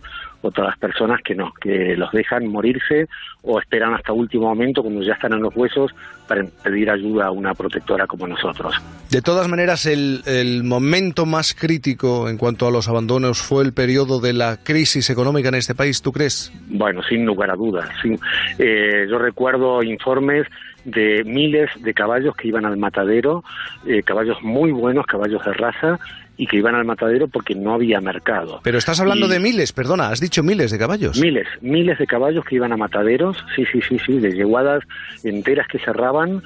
otras 0.42 0.76
personas 0.78 1.22
que 1.22 1.36
no, 1.36 1.54
que 1.54 1.96
los 1.96 2.12
dejan 2.12 2.48
morirse 2.48 3.08
o 3.44 3.60
esperan 3.60 3.94
hasta 3.94 4.14
último 4.14 4.48
momento 4.48 4.82
cuando 4.84 5.02
ya 5.02 5.14
están 5.14 5.34
en 5.34 5.42
los 5.42 5.56
huesos 5.56 5.92
para 6.28 6.44
pedir 6.64 6.90
ayuda 6.90 7.26
a 7.28 7.32
una 7.32 7.54
protectora 7.54 8.06
como 8.08 8.28
nosotros. 8.28 8.74
De 9.10 9.22
todas 9.22 9.48
maneras, 9.50 9.86
el, 9.86 10.22
el 10.26 10.64
momento 10.64 11.26
más 11.26 11.54
crítico 11.54 12.30
en 12.30 12.38
cuanto 12.38 12.68
a 12.68 12.72
los 12.72 12.88
abandonos 12.88 13.42
fue 13.42 13.64
el 13.64 13.74
periodo 13.74 14.20
de 14.22 14.34
la 14.34 14.58
crisis 14.64 15.10
económica 15.10 15.50
en 15.50 15.56
este 15.56 15.76
país, 15.76 16.02
¿tú 16.02 16.12
crees? 16.12 16.54
Bueno, 16.70 17.02
sin 17.04 17.26
lugar 17.26 17.50
a 17.52 17.56
dudas. 17.56 17.90
sin- 18.02 18.20
eh, 18.60 19.08
yo 19.10 19.18
recuerdo 19.18 19.82
informes 19.84 20.48
de 20.86 21.24
miles 21.26 21.70
de 21.82 21.94
caballos 21.94 22.36
que 22.36 22.48
iban 22.48 22.66
al 22.66 22.78
matadero, 22.78 23.44
eh, 23.86 24.02
caballos 24.04 24.38
muy 24.42 24.72
buenos, 24.72 25.06
caballos 25.06 25.44
de 25.46 25.54
raza, 25.54 26.00
y 26.42 26.48
que 26.48 26.58
iban 26.58 26.74
al 26.74 26.86
matadero 26.86 27.28
porque 27.28 27.54
no 27.54 27.76
había 27.76 28.02
mercado. 28.02 28.62
Pero 28.64 28.80
estás 28.80 29.00
hablando 29.00 29.28
Y- 29.28 29.30
de 29.30 29.40
miles, 29.40 29.72
perdona, 29.74 30.08
has 30.10 30.20
dicho 30.20 30.42
miles 30.42 30.72
de 30.72 30.80
caballos. 30.80 31.20
Miles, 31.22 31.48
miles 31.62 32.00
de 32.00 32.08
caballos 32.08 32.44
que 32.46 32.56
iban 32.56 32.74
a 32.74 32.78
mataderos, 32.78 33.38
sí, 33.56 33.64
sí, 33.72 33.80
sí, 33.88 34.00
sí, 34.04 34.18
de 34.18 34.32
yeguadas 34.34 34.84
enteras 35.24 35.68
que 35.68 35.78
cerraban 35.78 36.42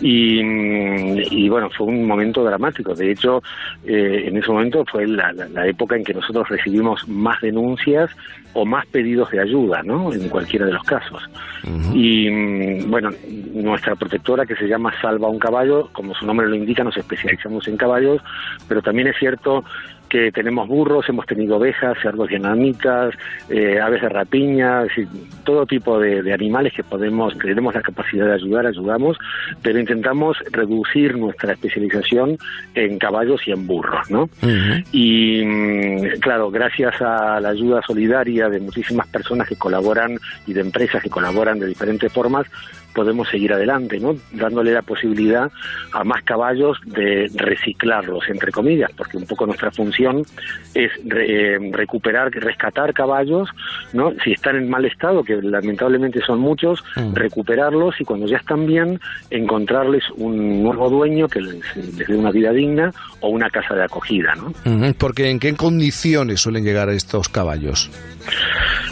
y, 0.00 0.40
y 1.34 1.48
bueno, 1.48 1.68
fue 1.76 1.88
un 1.88 2.06
momento 2.06 2.44
dramático. 2.44 2.94
De 2.94 3.10
hecho, 3.10 3.42
eh, 3.84 4.24
en 4.26 4.36
ese 4.36 4.52
momento 4.52 4.84
fue 4.86 5.08
la, 5.08 5.32
la- 5.32 5.48
la 5.48 5.66
época 5.66 5.96
en 5.96 6.04
que 6.04 6.14
nosotros 6.14 6.48
recibimos 6.48 7.08
más 7.08 7.40
denuncias 7.40 8.08
o 8.52 8.64
más 8.64 8.86
pedidos 8.86 9.30
de 9.30 9.40
ayuda, 9.40 9.82
¿no? 9.82 10.12
En 10.12 10.28
cualquiera 10.28 10.66
de 10.66 10.72
los 10.72 10.82
casos. 10.84 11.22
Y 11.94 12.28
mm, 12.30 12.90
bueno, 12.90 13.10
nuestra 13.54 13.94
protectora 13.94 14.46
que 14.46 14.56
se 14.56 14.66
llama 14.66 14.92
Salva 15.00 15.28
un 15.28 15.38
Caballo, 15.38 15.88
como 15.92 16.14
su 16.14 16.26
nombre 16.26 16.48
lo 16.48 16.56
indica, 16.56 16.82
nos 16.82 16.96
especializamos 16.96 17.66
en 17.68 17.76
caballos, 17.76 18.22
pero 18.68 18.82
también 18.82 19.08
es 19.08 19.16
cierto 19.18 19.64
que 20.10 20.32
tenemos 20.32 20.68
burros, 20.68 21.08
hemos 21.08 21.24
tenido 21.24 21.56
ovejas, 21.56 21.96
cerdos 22.02 22.28
vietnamitas, 22.28 23.14
eh, 23.48 23.80
aves 23.80 24.02
de 24.02 24.08
rapiña, 24.08 24.82
decir, 24.82 25.08
todo 25.44 25.64
tipo 25.64 25.98
de, 25.98 26.22
de 26.22 26.34
animales 26.34 26.72
que 26.74 26.82
podemos, 26.82 27.32
que 27.34 27.48
tenemos 27.48 27.74
la 27.74 27.80
capacidad 27.80 28.26
de 28.26 28.34
ayudar, 28.34 28.66
ayudamos, 28.66 29.16
pero 29.62 29.78
intentamos 29.78 30.36
reducir 30.50 31.16
nuestra 31.16 31.52
especialización 31.52 32.36
en 32.74 32.98
caballos 32.98 33.40
y 33.46 33.52
en 33.52 33.66
burros, 33.66 34.10
¿no? 34.10 34.28
Y 34.92 35.42
mm, 35.44 36.20
claro, 36.20 36.50
gracias 36.50 37.00
a 37.00 37.40
la 37.40 37.50
ayuda 37.50 37.80
solidaria 37.86 38.48
de 38.48 38.60
muchísimas 38.60 39.06
personas 39.08 39.48
que 39.48 39.56
colaboran 39.56 40.18
y 40.46 40.52
de 40.52 40.60
empresas 40.60 41.02
que 41.02 41.10
colaboran 41.10 41.58
de 41.58 41.66
diferentes 41.66 42.12
formas, 42.12 42.46
podemos 42.94 43.28
seguir 43.28 43.52
adelante, 43.52 43.98
¿no? 44.00 44.16
Dándole 44.32 44.72
la 44.72 44.82
posibilidad 44.82 45.50
a 45.92 46.04
más 46.04 46.22
caballos 46.24 46.78
de 46.86 47.30
reciclarlos, 47.34 48.28
entre 48.28 48.52
comillas, 48.52 48.90
porque 48.96 49.16
un 49.16 49.26
poco 49.26 49.46
nuestra 49.46 49.70
función 49.70 50.22
es 50.74 50.90
re- 51.04 51.54
eh, 51.56 51.58
recuperar, 51.72 52.30
rescatar 52.32 52.92
caballos, 52.92 53.48
¿no? 53.92 54.12
Si 54.24 54.32
están 54.32 54.56
en 54.56 54.68
mal 54.68 54.84
estado, 54.84 55.22
que 55.24 55.36
lamentablemente 55.42 56.20
son 56.20 56.40
muchos, 56.40 56.82
recuperarlos 57.14 58.00
y 58.00 58.04
cuando 58.04 58.26
ya 58.26 58.36
están 58.38 58.66
bien, 58.66 59.00
encontrarles 59.30 60.04
un 60.16 60.62
nuevo 60.62 60.88
dueño 60.90 61.28
que 61.28 61.40
les, 61.40 61.76
les 61.76 62.06
dé 62.08 62.16
una 62.16 62.30
vida 62.30 62.52
digna 62.52 62.90
o 63.20 63.28
una 63.28 63.48
casa 63.50 63.74
de 63.74 63.84
acogida, 63.84 64.34
¿no? 64.34 64.52
Porque 64.98 65.30
¿en 65.30 65.38
qué 65.38 65.54
condiciones 65.54 66.40
suelen 66.40 66.64
llegar 66.64 66.88
estos 66.90 67.28
caballos? 67.28 67.90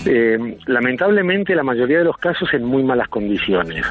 Eh, 0.07 0.57
lamentablemente, 0.67 1.55
la 1.55 1.63
mayoría 1.63 1.99
de 1.99 2.05
los 2.05 2.17
casos 2.19 2.49
en 2.55 2.65
muy 2.65 2.83
malas 2.83 3.09
condiciones. 3.09 3.85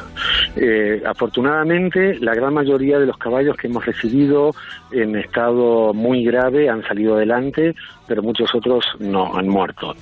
Eh, 0.55 1.01
afortunadamente, 1.05 2.17
la 2.19 2.33
gran 2.33 2.53
mayoría 2.53 2.99
de 2.99 3.05
los 3.05 3.17
caballos 3.17 3.55
que 3.57 3.67
hemos 3.67 3.85
recibido 3.85 4.53
en 4.91 5.15
estado 5.15 5.93
muy 5.93 6.23
grave 6.23 6.69
han 6.69 6.83
salido 6.83 7.15
adelante, 7.15 7.75
pero 8.07 8.23
muchos 8.23 8.53
otros 8.55 8.85
no 8.99 9.35
han 9.35 9.47
muerto. 9.47 9.95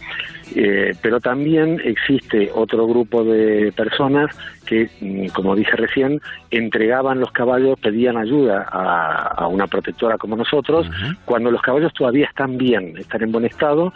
Eh, 0.55 0.93
pero 1.01 1.19
también 1.19 1.81
existe 1.83 2.51
otro 2.53 2.87
grupo 2.87 3.23
de 3.23 3.71
personas 3.75 4.35
que, 4.65 4.89
mm, 4.99 5.27
como 5.27 5.55
dije 5.55 5.75
recién, 5.75 6.21
entregaban 6.51 7.19
los 7.19 7.31
caballos, 7.31 7.79
pedían 7.79 8.17
ayuda 8.17 8.67
a, 8.71 9.33
a 9.35 9.47
una 9.47 9.67
protectora 9.67 10.17
como 10.17 10.35
nosotros, 10.35 10.89
cuando 11.25 11.51
los 11.51 11.61
caballos 11.61 11.93
todavía 11.93 12.25
están 12.25 12.57
bien, 12.57 12.97
están 12.97 13.23
en 13.23 13.31
buen 13.31 13.45
estado, 13.45 13.93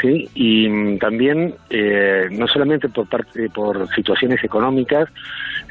¿sí? 0.00 0.28
y 0.34 0.68
mm, 0.68 0.98
también 0.98 1.54
eh, 1.70 2.28
no 2.30 2.46
solamente 2.46 2.88
por, 2.88 3.08
parte, 3.08 3.48
por 3.50 3.88
situaciones 3.94 4.42
económicas, 4.42 5.08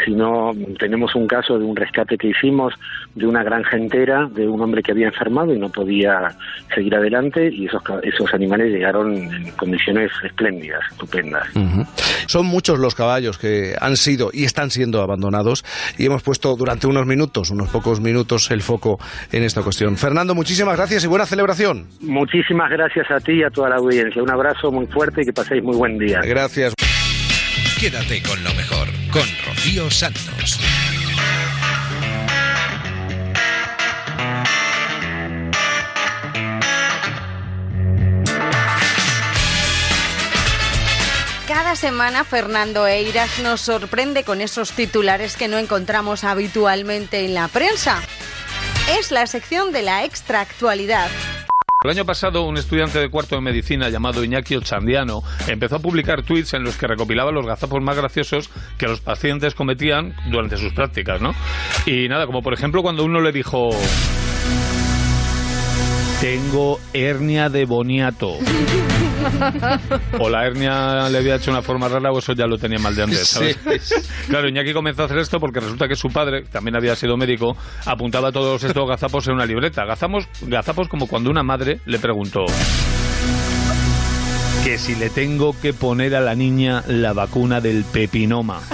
sino 0.06 0.52
tenemos 0.80 1.16
un 1.16 1.28
caso 1.28 1.58
de 1.58 1.66
un 1.66 1.76
rescate 1.76 2.18
que 2.18 2.30
hicimos 2.30 2.74
de 3.16 3.28
una 3.28 3.44
granja 3.44 3.78
entera 3.78 4.28
de 4.28 4.48
un 4.48 4.62
hombre 4.62 4.82
que 4.82 4.92
había 4.92 5.08
enfermado 5.08 5.54
y 5.54 5.60
no 5.60 5.70
podía 5.70 6.30
seguir 6.74 6.96
adelante 6.96 7.50
y 7.52 7.66
esos, 7.66 7.82
esos 8.04 8.34
animales 8.34 8.72
llegaron 8.72 9.14
en 9.16 9.52
condiciones 9.52 10.12
espléndidas, 10.24 10.82
estupendas. 10.92 11.48
Son 12.28 12.46
muchos 12.46 12.80
los 12.80 12.96
caballos 12.96 13.38
que 13.38 13.74
han 13.80 13.98
sido 13.98 14.30
y 14.32 14.46
están 14.46 14.70
siendo 14.70 15.02
abandonados 15.02 15.64
y 15.98 16.06
hemos 16.06 16.24
puesto 16.24 16.56
durante 16.56 16.88
unos 16.88 17.06
minutos, 17.06 17.52
unos 17.52 17.70
pocos 17.70 18.02
minutos, 18.02 18.52
el 18.52 18.62
foco 18.62 18.98
en 19.32 19.44
esta 19.44 19.62
cuestión. 19.62 19.98
Fernando, 19.98 20.36
muchísimas 20.36 20.78
gracias 20.78 21.04
y 21.04 21.08
buena 21.08 21.26
celebración. 21.26 21.88
Muchísimas 22.02 22.70
gracias 22.70 23.10
a 23.12 23.20
ti 23.20 23.34
y 23.34 23.44
a 23.44 23.50
toda 23.50 23.70
la 23.70 23.76
audiencia. 23.76 24.22
Un 24.22 24.32
abrazo 24.32 24.72
muy 24.72 24.86
fuerte 24.88 25.22
y 25.22 25.26
que 25.26 25.34
paséis 25.34 25.64
muy 25.64 25.76
buen 25.76 25.98
día. 25.98 26.20
Gracias. 26.24 26.74
Quédate 27.80 28.22
con 28.24 28.42
lo 28.44 28.54
mejor, 28.54 28.88
con 29.12 29.28
Rocío 29.64 29.90
Santos. 29.90 30.60
Cada 41.48 41.78
semana 41.78 42.26
Fernando 42.26 42.86
Eiras 42.88 43.40
nos 43.40 43.62
sorprende 43.62 44.26
con 44.26 44.42
esos 44.42 44.74
titulares 44.74 45.38
que 45.38 45.48
no 45.48 45.58
encontramos 45.58 46.26
habitualmente 46.26 47.24
en 47.24 47.34
la 47.34 47.48
prensa. 47.48 48.02
Es 49.00 49.12
la 49.12 49.28
sección 49.28 49.72
de 49.72 49.84
la 49.84 50.04
extra 50.04 50.42
actualidad. 50.42 51.10
El 51.84 51.90
año 51.90 52.06
pasado, 52.06 52.44
un 52.44 52.58
estudiante 52.58 53.00
de 53.00 53.10
cuarto 53.10 53.36
de 53.36 53.42
medicina 53.42 53.90
llamado 53.90 54.24
Iñaki 54.24 54.56
Ochandiano 54.56 55.22
empezó 55.48 55.76
a 55.76 55.80
publicar 55.80 56.24
tweets 56.24 56.54
en 56.54 56.64
los 56.64 56.78
que 56.78 56.88
recopilaba 56.88 57.32
los 57.32 57.46
gazapos 57.46 57.84
más 57.84 57.98
graciosos 57.98 58.50
que 58.78 58.88
los 58.88 59.02
pacientes 59.02 59.54
cometían 59.54 60.16
durante 60.32 60.56
sus 60.56 60.72
prácticas, 60.72 61.22
¿no? 61.22 61.34
Y 61.86 62.08
nada, 62.08 62.26
como 62.26 62.42
por 62.42 62.54
ejemplo 62.54 62.82
cuando 62.82 63.04
uno 63.04 63.20
le 63.20 63.34
dijo... 63.34 63.72
Tengo 66.22 66.80
hernia 66.94 67.50
de 67.50 67.66
boniato. 67.66 68.38
O 70.20 70.30
la 70.30 70.46
hernia 70.46 71.10
le 71.10 71.18
había 71.18 71.36
hecho 71.36 71.52
una 71.52 71.62
forma 71.62 71.88
rara 71.88 72.12
o 72.12 72.20
eso 72.20 72.34
ya 72.34 72.46
lo 72.46 72.58
tenía 72.58 72.80
mal 72.80 72.96
de 72.96 73.04
antes, 73.04 73.28
¿sabes? 73.28 73.58
Claro, 74.28 74.48
Iñaki 74.48 74.74
comenzó 74.74 75.04
a 75.04 75.06
hacer 75.06 75.18
esto 75.18 75.40
porque 75.40 75.60
resulta 75.60 75.88
que 75.88 75.96
su 75.96 76.10
padre, 76.10 76.44
que 76.44 76.50
también 76.50 76.76
había 76.76 76.96
sido 76.96 77.18
médico, 77.18 77.56
apuntaba 77.86 78.32
todos 78.32 78.64
estos 78.64 78.88
gazapos 78.88 79.28
en 79.28 79.36
una 79.36 79.46
libreta. 79.46 79.86
Gazapos, 79.86 80.28
gazapos 80.42 80.88
como 80.88 81.08
cuando 81.08 81.30
una 81.30 81.44
madre 81.44 81.80
le 81.86 82.00
preguntó 82.00 82.46
que 84.64 84.78
si 84.78 84.96
le 84.96 85.10
tengo 85.10 85.56
que 85.60 85.74
poner 85.74 86.16
a 86.16 86.22
la 86.22 86.36
niña 86.36 86.84
la 86.88 87.14
vacuna 87.14 87.62
del 87.62 87.84
pepinoma. 87.84 88.62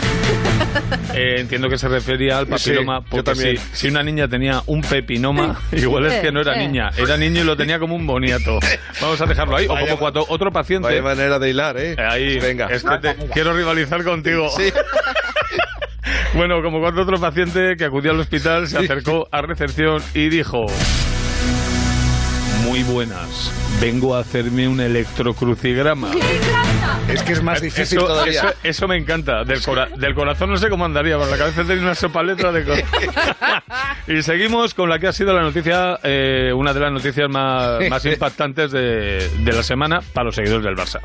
Eh, 1.15 1.39
entiendo 1.39 1.67
que 1.69 1.77
se 1.77 1.87
refería 1.87 2.37
al 2.37 2.45
papiloma, 2.47 2.99
Sí, 2.99 3.03
yo 3.05 3.09
porque 3.09 3.23
también. 3.23 3.57
si, 3.57 3.63
si 3.73 3.87
una 3.87 4.03
niña 4.03 4.27
tenía 4.27 4.61
un 4.67 4.81
pepinoma, 4.81 5.59
igual 5.71 6.05
es 6.05 6.13
que 6.21 6.31
no 6.31 6.41
era 6.41 6.55
niña, 6.55 6.91
era 6.95 7.17
niño 7.17 7.41
y 7.41 7.43
lo 7.43 7.57
tenía 7.57 7.79
como 7.79 7.95
un 7.95 8.05
boniato. 8.05 8.59
Vamos 9.01 9.19
a 9.19 9.25
dejarlo 9.25 9.57
ahí. 9.57 9.65
O 9.67 9.75
como 9.75 9.97
cuando 9.97 10.25
otro 10.29 10.51
paciente. 10.51 10.87
Vaya 10.87 11.01
manera 11.01 11.39
de 11.39 11.49
hilar, 11.49 11.77
¿eh? 11.79 11.95
Ahí, 11.97 12.37
Venga. 12.39 12.67
es 12.67 12.83
que 12.83 12.97
te- 12.99 13.15
quiero 13.33 13.53
rivalizar 13.53 14.03
contigo. 14.03 14.49
bueno, 16.35 16.61
como 16.61 16.79
cuando 16.79 17.01
otro 17.01 17.19
paciente 17.19 17.75
que 17.75 17.85
acudió 17.85 18.11
al 18.11 18.19
hospital 18.19 18.67
se 18.67 18.77
acercó 18.77 19.27
a 19.31 19.41
recepción 19.41 20.01
y 20.13 20.29
dijo: 20.29 20.65
Muy 22.79 22.93
buenas, 22.93 23.51
vengo 23.81 24.15
a 24.15 24.19
hacerme 24.21 24.65
un 24.67 24.79
electrocrucigrama. 24.79 26.11
Es 27.09 27.23
que 27.23 27.33
es 27.33 27.41
más 27.43 27.59
difícil 27.59 27.97
eso, 27.97 28.07
todavía. 28.07 28.39
Eso, 28.39 28.53
eso 28.63 28.87
me 28.87 28.95
encanta. 28.95 29.43
Del, 29.43 29.61
cora- 29.63 29.89
del 29.97 30.13
corazón 30.13 30.51
no 30.51 30.57
sé 30.57 30.69
cómo 30.69 30.85
andaría, 30.85 31.17
pero 31.17 31.29
la 31.29 31.37
cabeza 31.37 31.63
tiene 31.63 31.81
una 31.81 31.95
sopa 31.95 32.21
letra 32.23 32.51
de... 32.51 32.63
co- 32.63 32.73
y 34.07 34.21
seguimos 34.21 34.73
con 34.75 34.89
la 34.89 34.99
que 34.99 35.07
ha 35.07 35.11
sido 35.13 35.33
la 35.33 35.41
noticia, 35.41 35.99
eh, 36.03 36.53
una 36.55 36.71
de 36.73 36.79
las 36.79 36.91
noticias 36.93 37.27
más, 37.29 37.79
más 37.89 38.05
impactantes 38.05 38.71
de, 38.71 39.27
de 39.39 39.51
la 39.53 39.63
semana 39.63 40.01
para 40.13 40.25
los 40.25 40.35
seguidores 40.35 40.63
del 40.63 40.75
Barça. 40.75 40.99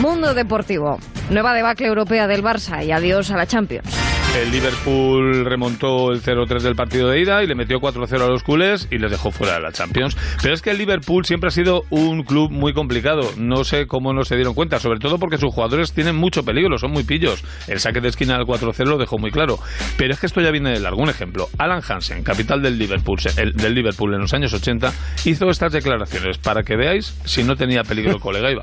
Mundo 0.00 0.32
Deportivo. 0.34 0.98
Nueva 1.30 1.52
debacle 1.52 1.86
europea 1.88 2.26
del 2.28 2.42
Barça 2.42 2.84
y 2.86 2.92
adiós 2.92 3.30
a 3.32 3.36
la 3.36 3.46
Champions. 3.46 3.88
El 4.36 4.52
Liverpool 4.52 5.44
remontó 5.44 6.12
el 6.12 6.22
0-3 6.22 6.60
del 6.60 6.76
partido 6.76 7.08
de 7.08 7.20
ida 7.20 7.42
y 7.42 7.46
le 7.46 7.56
metió 7.56 7.78
4-0 7.80 8.22
a 8.22 8.28
los 8.28 8.42
culés 8.42 8.86
y 8.90 8.98
les 8.98 9.10
dejó 9.10 9.30
fuera 9.32 9.54
de 9.54 9.60
la 9.60 9.72
Champions. 9.72 10.16
Pero 10.42 10.54
es 10.54 10.62
que 10.62 10.70
el 10.70 10.78
Liverpool 10.78 11.24
siempre 11.24 11.48
ha 11.48 11.50
sido 11.50 11.82
un 11.90 12.22
club 12.22 12.52
muy 12.52 12.72
complicado. 12.72 13.22
No 13.36 13.64
sé 13.64 13.86
cómo 13.86 14.12
no 14.12 14.22
se 14.22 14.36
dieron 14.36 14.54
cuenta, 14.54 14.78
sobre 14.78 15.00
todo 15.00 15.18
porque 15.18 15.38
sus 15.38 15.52
jugadores 15.52 15.92
tienen 15.92 16.14
mucho 16.14 16.44
peligro, 16.44 16.78
son 16.78 16.92
muy 16.92 17.02
pillos. 17.02 17.42
El 17.66 17.80
saque 17.80 18.00
de 18.00 18.08
esquina 18.08 18.36
del 18.36 18.46
4-0 18.46 18.84
lo 18.84 18.98
dejó 18.98 19.18
muy 19.18 19.30
claro. 19.30 19.58
Pero 19.96 20.12
es 20.12 20.20
que 20.20 20.26
esto 20.26 20.40
ya 20.40 20.50
viene 20.50 20.70
de 20.70 20.80
largo. 20.80 20.98
Ejemplo, 21.08 21.48
Alan 21.58 21.80
Hansen, 21.88 22.22
capital 22.22 22.60
del 22.60 22.78
Liverpool, 22.78 23.18
del 23.54 23.74
Liverpool 23.74 24.14
en 24.14 24.20
los 24.20 24.34
años 24.34 24.52
80, 24.52 24.92
hizo 25.24 25.48
estas 25.48 25.72
declaraciones 25.72 26.38
para 26.38 26.62
que 26.62 26.76
veáis 26.76 27.18
si 27.24 27.44
no 27.44 27.56
tenía 27.56 27.82
peligro 27.82 28.12
el 28.12 28.20
colega 28.20 28.50
Iba. 28.50 28.62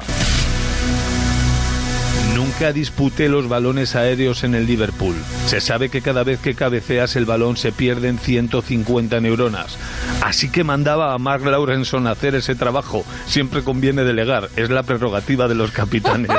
Nunca 2.35 2.73
disputé 2.73 3.29
los 3.29 3.47
balones 3.47 3.95
aéreos 3.95 4.43
en 4.43 4.55
el 4.55 4.67
Liverpool. 4.67 5.15
Se 5.47 5.61
sabe 5.61 5.89
que 5.89 6.01
cada 6.01 6.23
vez 6.23 6.39
que 6.39 6.53
cabeceas 6.53 7.15
el 7.15 7.25
balón 7.25 7.57
se 7.57 7.71
pierden 7.71 8.19
150 8.19 9.19
neuronas. 9.21 9.77
Así 10.21 10.49
que 10.49 10.63
mandaba 10.63 11.13
a 11.13 11.17
Mark 11.17 11.45
Lawrenson 11.45 12.07
a 12.07 12.11
hacer 12.11 12.35
ese 12.35 12.55
trabajo. 12.55 13.05
Siempre 13.25 13.63
conviene 13.63 14.03
delegar, 14.03 14.49
es 14.55 14.69
la 14.69 14.83
prerrogativa 14.83 15.47
de 15.47 15.55
los 15.55 15.71
capitanes. 15.71 16.29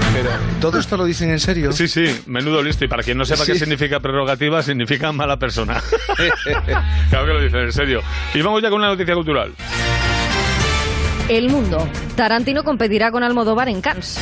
¿Todo 0.60 0.78
esto 0.78 0.96
lo 0.96 1.04
dicen 1.04 1.30
en 1.30 1.40
serio? 1.40 1.72
Sí, 1.72 1.88
sí, 1.88 2.04
menudo 2.26 2.62
listo. 2.62 2.84
Y 2.84 2.88
para 2.88 3.02
quien 3.02 3.18
no 3.18 3.24
sepa 3.24 3.44
Sí. 3.44 3.52
qué 3.52 3.58
significa 3.58 4.00
prerrogativa, 4.00 4.62
significa 4.62 5.12
mala 5.12 5.36
persona. 5.36 5.80
claro 7.10 7.26
que 7.26 7.32
lo 7.32 7.40
dicen 7.40 7.60
en 7.60 7.72
serio. 7.72 8.00
Y 8.34 8.42
vamos 8.42 8.62
ya 8.62 8.70
con 8.70 8.78
una 8.80 8.88
noticia 8.88 9.14
cultural. 9.14 9.52
El 11.28 11.48
mundo. 11.48 11.88
Tarantino 12.16 12.62
competirá 12.64 13.10
con 13.10 13.22
Almodóvar 13.22 13.68
en 13.68 13.80
Cannes. 13.80 14.18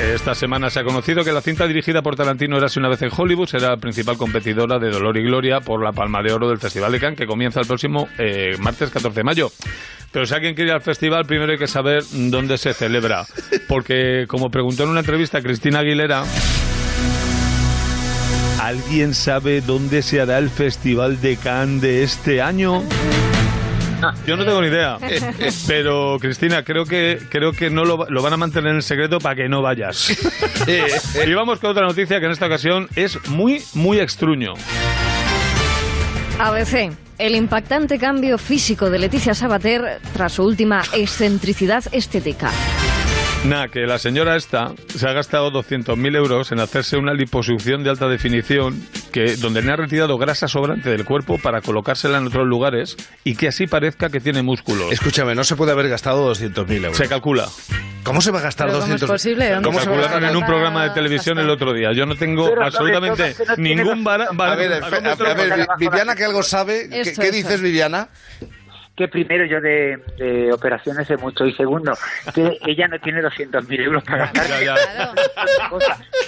Esta 0.00 0.34
semana 0.34 0.68
se 0.68 0.80
ha 0.80 0.84
conocido 0.84 1.24
que 1.24 1.32
la 1.32 1.40
cinta 1.40 1.66
dirigida 1.66 2.02
por 2.02 2.16
Tarantino 2.16 2.58
Érase 2.58 2.78
una 2.78 2.90
vez 2.90 3.00
en 3.00 3.10
Hollywood 3.16 3.46
será 3.46 3.70
la 3.70 3.76
principal 3.78 4.18
competidora 4.18 4.78
de 4.78 4.90
Dolor 4.90 5.16
y 5.16 5.22
Gloria 5.22 5.60
por 5.60 5.82
la 5.82 5.92
Palma 5.92 6.22
de 6.22 6.34
Oro 6.34 6.48
del 6.48 6.58
Festival 6.58 6.92
de 6.92 7.00
Cannes, 7.00 7.18
que 7.18 7.26
comienza 7.26 7.60
el 7.60 7.66
próximo 7.66 8.06
eh, 8.18 8.56
martes 8.58 8.90
14 8.90 9.20
de 9.20 9.24
mayo. 9.24 9.48
Pero 10.12 10.26
si 10.26 10.34
alguien 10.34 10.54
quiere 10.54 10.70
ir 10.70 10.74
al 10.74 10.82
festival, 10.82 11.24
primero 11.24 11.52
hay 11.52 11.58
que 11.58 11.66
saber 11.66 12.02
dónde 12.12 12.58
se 12.58 12.74
celebra. 12.74 13.24
Porque, 13.68 14.26
como 14.28 14.50
preguntó 14.50 14.84
en 14.84 14.90
una 14.90 15.00
entrevista 15.00 15.40
Cristina 15.40 15.78
Aguilera, 15.78 16.24
¿alguien 18.60 19.14
sabe 19.14 19.62
dónde 19.62 20.02
se 20.02 20.20
hará 20.20 20.38
el 20.38 20.50
Festival 20.50 21.22
de 21.22 21.36
Cannes 21.38 21.80
de 21.80 22.02
este 22.02 22.42
año? 22.42 22.82
Yo 24.26 24.36
no 24.36 24.44
tengo 24.44 24.60
ni 24.60 24.68
idea. 24.68 24.98
Pero, 25.66 26.18
Cristina, 26.20 26.62
creo 26.62 26.84
que, 26.84 27.18
creo 27.30 27.52
que 27.52 27.70
no 27.70 27.84
lo, 27.84 28.06
lo 28.08 28.22
van 28.22 28.32
a 28.32 28.36
mantener 28.36 28.74
en 28.74 28.82
secreto 28.82 29.18
para 29.18 29.34
que 29.34 29.48
no 29.48 29.62
vayas. 29.62 30.16
y 31.26 31.34
vamos 31.34 31.60
con 31.60 31.70
otra 31.70 31.86
noticia 31.86 32.20
que 32.20 32.26
en 32.26 32.32
esta 32.32 32.46
ocasión 32.46 32.88
es 32.96 33.28
muy, 33.28 33.62
muy 33.74 33.98
extruño. 33.98 34.54
ABC. 36.38 36.92
El 37.18 37.34
impactante 37.34 37.98
cambio 37.98 38.36
físico 38.36 38.90
de 38.90 38.98
Leticia 38.98 39.32
Sabater 39.32 40.00
tras 40.12 40.32
su 40.32 40.44
última 40.44 40.82
excentricidad 40.92 41.82
estética. 41.92 42.50
Nada, 43.46 43.68
que 43.68 43.80
la 43.86 43.98
señora 43.98 44.34
esta 44.36 44.72
se 44.88 45.08
ha 45.08 45.12
gastado 45.12 45.52
200.000 45.52 46.16
euros 46.16 46.50
en 46.52 46.58
hacerse 46.60 46.96
una 46.96 47.14
liposucción 47.14 47.84
de 47.84 47.90
alta 47.90 48.08
definición 48.08 48.80
que, 49.12 49.36
donde 49.36 49.62
le 49.62 49.70
ha 49.72 49.76
retirado 49.76 50.18
grasa 50.18 50.48
sobrante 50.48 50.90
del 50.90 51.04
cuerpo 51.04 51.38
para 51.38 51.60
colocársela 51.60 52.18
en 52.18 52.26
otros 52.26 52.46
lugares 52.46 52.96
y 53.22 53.36
que 53.36 53.48
así 53.48 53.66
parezca 53.68 54.08
que 54.10 54.20
tiene 54.20 54.42
músculos. 54.42 54.90
Escúchame, 54.92 55.34
no 55.34 55.44
se 55.44 55.54
puede 55.54 55.72
haber 55.72 55.88
gastado 55.88 56.32
200.000 56.34 56.76
euros. 56.76 56.96
Se 56.96 57.08
calcula. 57.08 57.46
¿Cómo 58.02 58.20
se 58.20 58.30
va 58.30 58.38
a 58.38 58.42
gastar 58.42 58.68
¿Pero 58.68 58.80
cómo 58.80 58.94
es 58.94 59.02
200.000? 59.02 59.06
posible? 59.08 59.50
¿Dónde 59.50 59.64
Como 59.66 59.78
se 59.78 59.84
se 59.84 59.90
va 59.90 59.96
a 59.96 60.00
calcularon 60.00 60.30
en 60.30 60.36
un 60.36 60.46
programa 60.46 60.84
de 60.84 60.90
televisión 60.90 61.38
el 61.38 61.50
otro 61.50 61.72
día. 61.72 61.92
Yo 61.92 62.06
no 62.06 62.14
tengo 62.16 62.48
Pero, 62.50 62.64
absolutamente 62.64 63.34
no 63.48 63.56
ningún 63.56 64.06
A 64.08 64.28
vara- 64.32 64.56
ver, 64.56 64.72
a 64.82 64.88
ver, 64.90 65.06
a 65.06 65.34
ver, 65.34 65.66
Viviana, 65.78 66.14
que 66.14 66.24
algo 66.24 66.42
sabe. 66.42 66.88
¿Qué, 66.88 67.00
Eso, 67.02 67.20
qué 67.22 67.30
dices, 67.32 67.60
Viviana? 67.60 68.08
Que 68.96 69.08
primero 69.08 69.44
yo 69.46 69.60
de, 69.60 69.98
de 70.16 70.52
operaciones 70.52 71.06
sé 71.06 71.16
mucho 71.18 71.44
y 71.46 71.52
segundo 71.54 71.92
que 72.34 72.58
ella 72.66 72.88
no 72.88 72.98
tiene 72.98 73.20
200.000 73.20 73.80
euros 73.84 74.02
para 74.04 74.18
gastar. 74.30 74.46
Ya, 74.48 74.74
ya. 74.74 75.12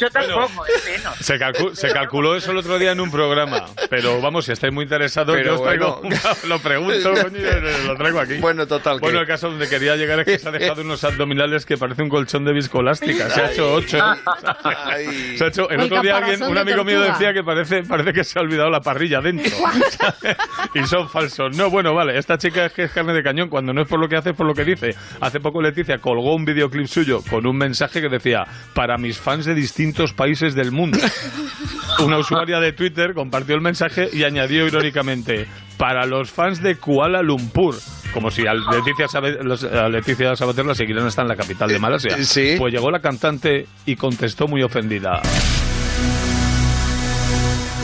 Yo 0.00 0.10
tampoco, 0.10 0.66
es 0.66 0.84
menos. 0.84 1.16
Se, 1.16 1.38
calcu- 1.38 1.74
se 1.74 1.90
calculó 1.92 2.36
eso 2.36 2.52
el 2.52 2.58
otro 2.58 2.78
día 2.78 2.92
en 2.92 3.00
un 3.00 3.10
programa, 3.10 3.64
pero 3.90 4.20
vamos, 4.20 4.44
si 4.44 4.52
estáis 4.52 4.72
muy 4.72 4.84
interesados, 4.84 5.34
Pero 5.34 5.54
yo 5.54 5.54
os 5.56 5.62
traigo, 5.64 6.00
bueno. 6.02 6.16
lo 6.46 6.58
pregunto, 6.60 7.10
coño, 7.22 7.38
y 7.38 7.86
lo 7.86 7.96
traigo 7.96 8.20
aquí. 8.20 8.34
Bueno, 8.38 8.66
total. 8.66 9.00
Bueno, 9.00 9.18
que- 9.18 9.22
el 9.22 9.26
caso 9.28 9.50
donde 9.50 9.68
quería 9.68 9.96
llegar 9.96 10.20
es 10.20 10.26
que 10.26 10.38
se 10.38 10.48
ha 10.48 10.52
dejado 10.52 10.82
unos 10.82 11.02
abdominales 11.04 11.64
que 11.66 11.76
parece 11.76 12.02
un 12.02 12.08
colchón 12.08 12.44
de 12.44 12.52
viscoelástica. 12.52 13.30
Se 13.30 13.40
ha 13.40 13.50
hecho 13.50 13.72
ocho. 13.72 13.98
Se 15.36 15.44
ha 15.44 15.48
hecho, 15.48 15.70
el 15.70 15.80
otro 15.80 16.02
día 16.02 16.16
alguien, 16.18 16.42
un 16.42 16.58
amigo 16.58 16.84
mío 16.84 17.00
decía 17.00 17.32
que 17.32 17.42
parece, 17.42 17.82
parece 17.82 18.12
que 18.12 18.24
se 18.24 18.38
ha 18.38 18.42
olvidado 18.42 18.70
la 18.70 18.80
parrilla 18.80 19.20
dentro. 19.20 19.50
y 20.74 20.84
son 20.84 21.08
falsos. 21.08 21.56
No, 21.56 21.70
bueno, 21.70 21.94
vale, 21.94 22.18
esta 22.18 22.36
chica 22.38 22.57
que 22.74 22.84
es 22.84 22.90
carne 22.92 23.12
de 23.12 23.22
cañón, 23.22 23.48
cuando 23.48 23.72
no 23.72 23.82
es 23.82 23.88
por 23.88 24.00
lo 24.00 24.08
que 24.08 24.16
hace, 24.16 24.30
es 24.30 24.36
por 24.36 24.46
lo 24.46 24.54
que 24.54 24.64
dice. 24.64 24.94
Hace 25.20 25.40
poco 25.40 25.62
Leticia 25.62 25.98
colgó 25.98 26.34
un 26.34 26.44
videoclip 26.44 26.86
suyo 26.86 27.20
con 27.30 27.46
un 27.46 27.56
mensaje 27.56 28.00
que 28.00 28.08
decía, 28.08 28.44
para 28.74 28.96
mis 28.98 29.18
fans 29.18 29.44
de 29.44 29.54
distintos 29.54 30.12
países 30.12 30.54
del 30.54 30.72
mundo. 30.72 30.98
Una 32.04 32.18
usuaria 32.18 32.60
de 32.60 32.72
Twitter 32.72 33.12
compartió 33.14 33.54
el 33.54 33.60
mensaje 33.60 34.08
y 34.12 34.24
añadió 34.24 34.66
irónicamente, 34.66 35.46
para 35.76 36.06
los 36.06 36.30
fans 36.30 36.62
de 36.62 36.76
Kuala 36.76 37.22
Lumpur. 37.22 37.74
Como 38.12 38.30
si 38.30 38.46
a 38.46 38.54
Leticia, 38.54 39.06
Sabe- 39.08 39.38
a 39.78 39.88
Leticia 39.88 40.34
Sabater 40.34 40.64
la 40.66 40.74
siguieran 40.74 41.06
hasta 41.06 41.22
en 41.22 41.28
la 41.28 41.36
capital 41.36 41.68
de 41.68 41.78
Malasia. 41.78 42.16
Pues 42.58 42.72
llegó 42.72 42.90
la 42.90 43.00
cantante 43.00 43.66
y 43.86 43.96
contestó 43.96 44.48
muy 44.48 44.62
ofendida. 44.62 45.20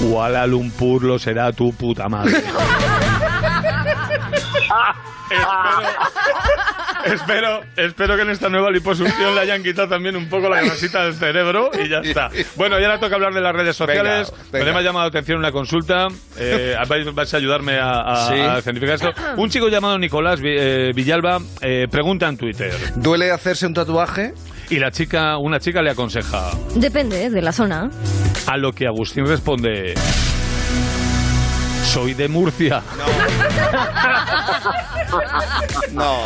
Kuala 0.00 0.46
Lumpur 0.46 1.02
lo 1.04 1.18
será 1.18 1.52
tu 1.52 1.72
puta 1.72 2.08
madre. 2.08 2.34
espero, 7.04 7.60
espero 7.76 8.16
que 8.16 8.22
en 8.22 8.30
esta 8.30 8.48
nueva 8.48 8.70
liposucción 8.70 9.34
le 9.34 9.40
hayan 9.40 9.62
quitado 9.62 9.88
también 9.88 10.16
un 10.16 10.28
poco 10.28 10.48
la 10.48 10.60
grasita 10.62 11.04
del 11.04 11.14
cerebro 11.14 11.70
y 11.82 11.88
ya 11.88 11.98
está. 11.98 12.30
Bueno, 12.56 12.78
y 12.80 12.84
ahora 12.84 12.98
toca 12.98 13.14
hablar 13.16 13.32
de 13.32 13.40
las 13.40 13.52
redes 13.54 13.76
sociales. 13.76 14.30
Venga, 14.52 14.64
venga. 14.66 14.72
Me 14.72 14.78
ha 14.78 14.82
llamado 14.82 15.04
la 15.04 15.08
atención 15.08 15.38
una 15.38 15.52
consulta. 15.52 16.08
Eh, 16.38 16.76
vais, 16.88 17.14
vais 17.14 17.34
a 17.34 17.36
ayudarme 17.36 17.78
a, 17.78 18.00
a- 18.00 18.28
Sí. 18.28 18.40
a 18.40 18.62
cientificar 18.62 18.94
esto. 18.96 19.12
Un 19.36 19.48
chico 19.50 19.68
llamado 19.68 19.98
Nicolás 19.98 20.40
eh, 20.42 20.92
Villalba 20.94 21.38
eh, 21.60 21.86
pregunta 21.90 22.28
en 22.28 22.36
Twitter. 22.36 22.72
¿Duele 22.96 23.30
hacerse 23.30 23.66
un 23.66 23.74
tatuaje? 23.74 24.32
Y 24.70 24.78
la 24.78 24.90
chica, 24.90 25.36
una 25.36 25.58
chica 25.60 25.82
le 25.82 25.90
aconseja. 25.90 26.50
Depende 26.74 27.28
de 27.28 27.42
la 27.42 27.52
zona. 27.52 27.90
A 28.46 28.56
lo 28.56 28.72
que 28.72 28.86
Agustín 28.86 29.26
responde. 29.26 29.94
Soy 31.94 32.12
de 32.14 32.26
Murcia. 32.28 32.82
No. 35.92 36.16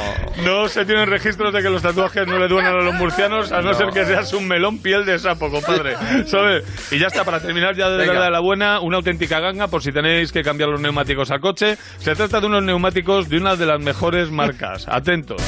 No 0.42 0.66
se 0.68 0.86
tienen 0.86 1.08
registros 1.10 1.52
de 1.52 1.60
que 1.62 1.68
los 1.68 1.82
tatuajes 1.82 2.26
no 2.26 2.38
le 2.38 2.48
duelen 2.48 2.72
a 2.72 2.76
los 2.76 2.94
murcianos, 2.94 3.52
a 3.52 3.60
no, 3.60 3.72
No. 3.72 3.74
ser 3.74 3.88
que 3.90 4.06
seas 4.06 4.32
un 4.32 4.48
melón 4.48 4.78
piel 4.78 5.04
de 5.04 5.18
sapo, 5.18 5.50
compadre. 5.50 5.94
¿Sabes? 6.26 6.64
Y 6.90 6.98
ya 6.98 7.08
está, 7.08 7.22
para 7.24 7.40
terminar 7.40 7.76
ya 7.76 7.90
de 7.90 7.98
Venga. 7.98 8.12
verdad 8.12 8.32
la 8.32 8.40
buena, 8.40 8.80
una 8.80 8.96
auténtica 8.96 9.40
ganga 9.40 9.68
por 9.68 9.82
si 9.82 9.92
tenéis 9.92 10.32
que 10.32 10.42
cambiar 10.42 10.70
los 10.70 10.80
neumáticos 10.80 11.30
al 11.30 11.40
coche. 11.40 11.76
Se 11.98 12.14
trata 12.14 12.40
de 12.40 12.46
unos 12.46 12.62
neumáticos 12.62 13.28
de 13.28 13.36
una 13.36 13.54
de 13.56 13.66
las 13.66 13.78
mejores 13.80 14.30
marcas. 14.30 14.86
Atentos. 14.88 15.42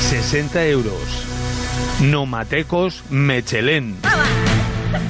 60 0.00 0.64
euros. 0.66 0.98
Nomatecos 2.00 3.04
Mechelén. 3.08 3.96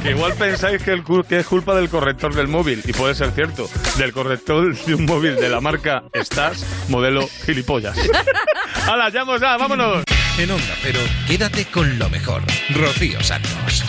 Que 0.02 0.10
igual 0.10 0.34
pensáis 0.34 0.82
que, 0.82 0.92
el, 0.92 1.04
cul- 1.04 1.24
que 1.26 1.38
es 1.38 1.46
culpa 1.46 1.74
del 1.74 1.88
corrector 1.88 2.34
del 2.34 2.48
móvil, 2.48 2.82
y 2.86 2.92
puede 2.92 3.14
ser 3.14 3.30
cierto, 3.32 3.68
del 3.98 4.12
corrector 4.12 4.74
de 4.76 4.94
un 4.94 5.04
móvil 5.06 5.36
de 5.36 5.48
la 5.48 5.60
marca 5.60 6.04
Stars, 6.12 6.64
modelo 6.88 7.28
gilipollas. 7.44 7.96
¡Hala, 8.86 9.08
ya 9.10 9.24
vámonos! 9.24 10.04
En 10.38 10.50
Onda 10.50 10.74
Cero, 10.82 11.00
quédate 11.26 11.64
con 11.66 11.98
lo 11.98 12.08
mejor. 12.10 12.42
Rocío 12.74 13.22
Santos. 13.22 13.84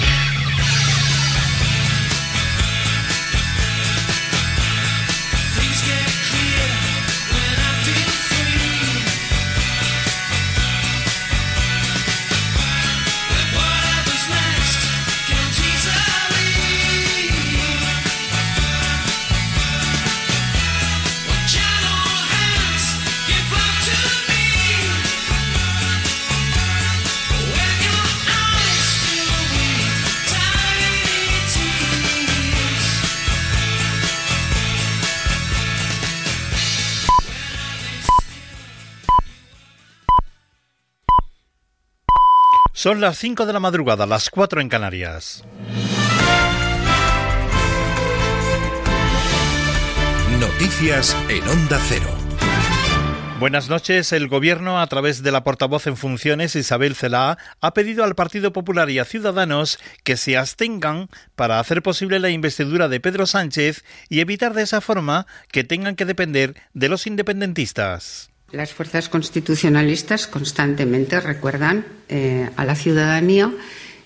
Son 42.88 43.02
las 43.02 43.18
5 43.18 43.46
de 43.46 43.52
la 43.52 43.60
madrugada, 43.60 44.06
las 44.06 44.30
4 44.30 44.62
en 44.62 44.70
Canarias. 44.70 45.44
Noticias 50.40 51.14
en 51.28 51.46
Onda 51.50 51.82
Cero. 51.86 52.08
Buenas 53.42 53.68
noches. 53.68 54.14
El 54.14 54.30
Gobierno, 54.30 54.80
a 54.80 54.88
través 54.88 55.22
de 55.22 55.34
la 55.34 55.44
portavoz 55.44 55.86
en 55.88 55.98
funciones 55.98 56.56
Isabel 56.56 56.96
Celá, 56.96 57.38
ha 57.60 57.74
pedido 57.74 58.06
al 58.06 58.16
Partido 58.16 58.54
Popular 58.54 58.90
y 58.90 59.00
a 59.00 59.04
Ciudadanos 59.04 59.80
que 60.06 60.16
se 60.16 60.38
abstengan 60.38 61.10
para 61.36 61.60
hacer 61.60 61.84
posible 61.84 62.20
la 62.20 62.30
investidura 62.30 62.88
de 62.88 63.02
Pedro 63.02 63.26
Sánchez 63.26 63.84
y 64.08 64.22
evitar 64.22 64.54
de 64.54 64.62
esa 64.62 64.80
forma 64.80 65.28
que 65.52 65.66
tengan 65.66 65.98
que 65.98 66.06
depender 66.06 66.56
de 66.74 66.88
los 66.88 67.06
independentistas. 67.06 68.30
Las 68.52 68.72
fuerzas 68.72 69.10
constitucionalistas 69.10 70.26
constantemente 70.26 71.20
recuerdan 71.20 71.86
eh, 72.08 72.50
a 72.56 72.64
la 72.64 72.76
ciudadanía 72.76 73.52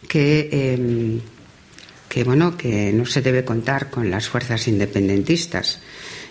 que, 0.08 0.50
eh, 0.52 1.20
que, 2.10 2.24
bueno, 2.24 2.58
que 2.58 2.92
no 2.92 3.06
se 3.06 3.22
debe 3.22 3.46
contar 3.46 3.92
con 3.92 4.10
las 4.10 4.28
fuerzas 4.28 4.68
independentistas. 4.68 5.80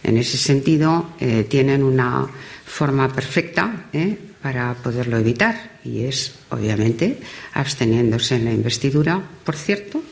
En 0.03 0.17
ese 0.17 0.39
sentido, 0.39 1.11
eh, 1.21 1.47
tienen 1.49 1.85
una 1.85 2.27
forma 2.67 3.13
perfecta 3.13 3.87
eh, 3.93 4.19
para 4.43 4.75
poderlo 4.75 5.17
evitar 5.17 5.79
y 5.85 6.03
es, 6.03 6.35
obviamente, 6.51 7.21
absteniéndose 7.55 8.37
en 8.37 8.47
la 8.47 8.53
investidura, 8.53 9.23
por 9.45 9.55
cierto, 9.55 10.03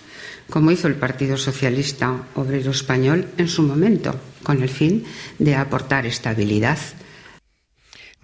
como 0.49 0.71
hizo 0.71 0.87
el 0.87 0.95
Partido 0.95 1.37
Socialista 1.37 2.29
Obrero 2.37 2.71
Español 2.71 3.27
en 3.39 3.49
su 3.49 3.63
momento, 3.63 4.15
con 4.45 4.63
el 4.63 4.69
fin 4.69 5.05
de 5.39 5.57
aportar 5.57 6.07
estabilidad 6.07 6.79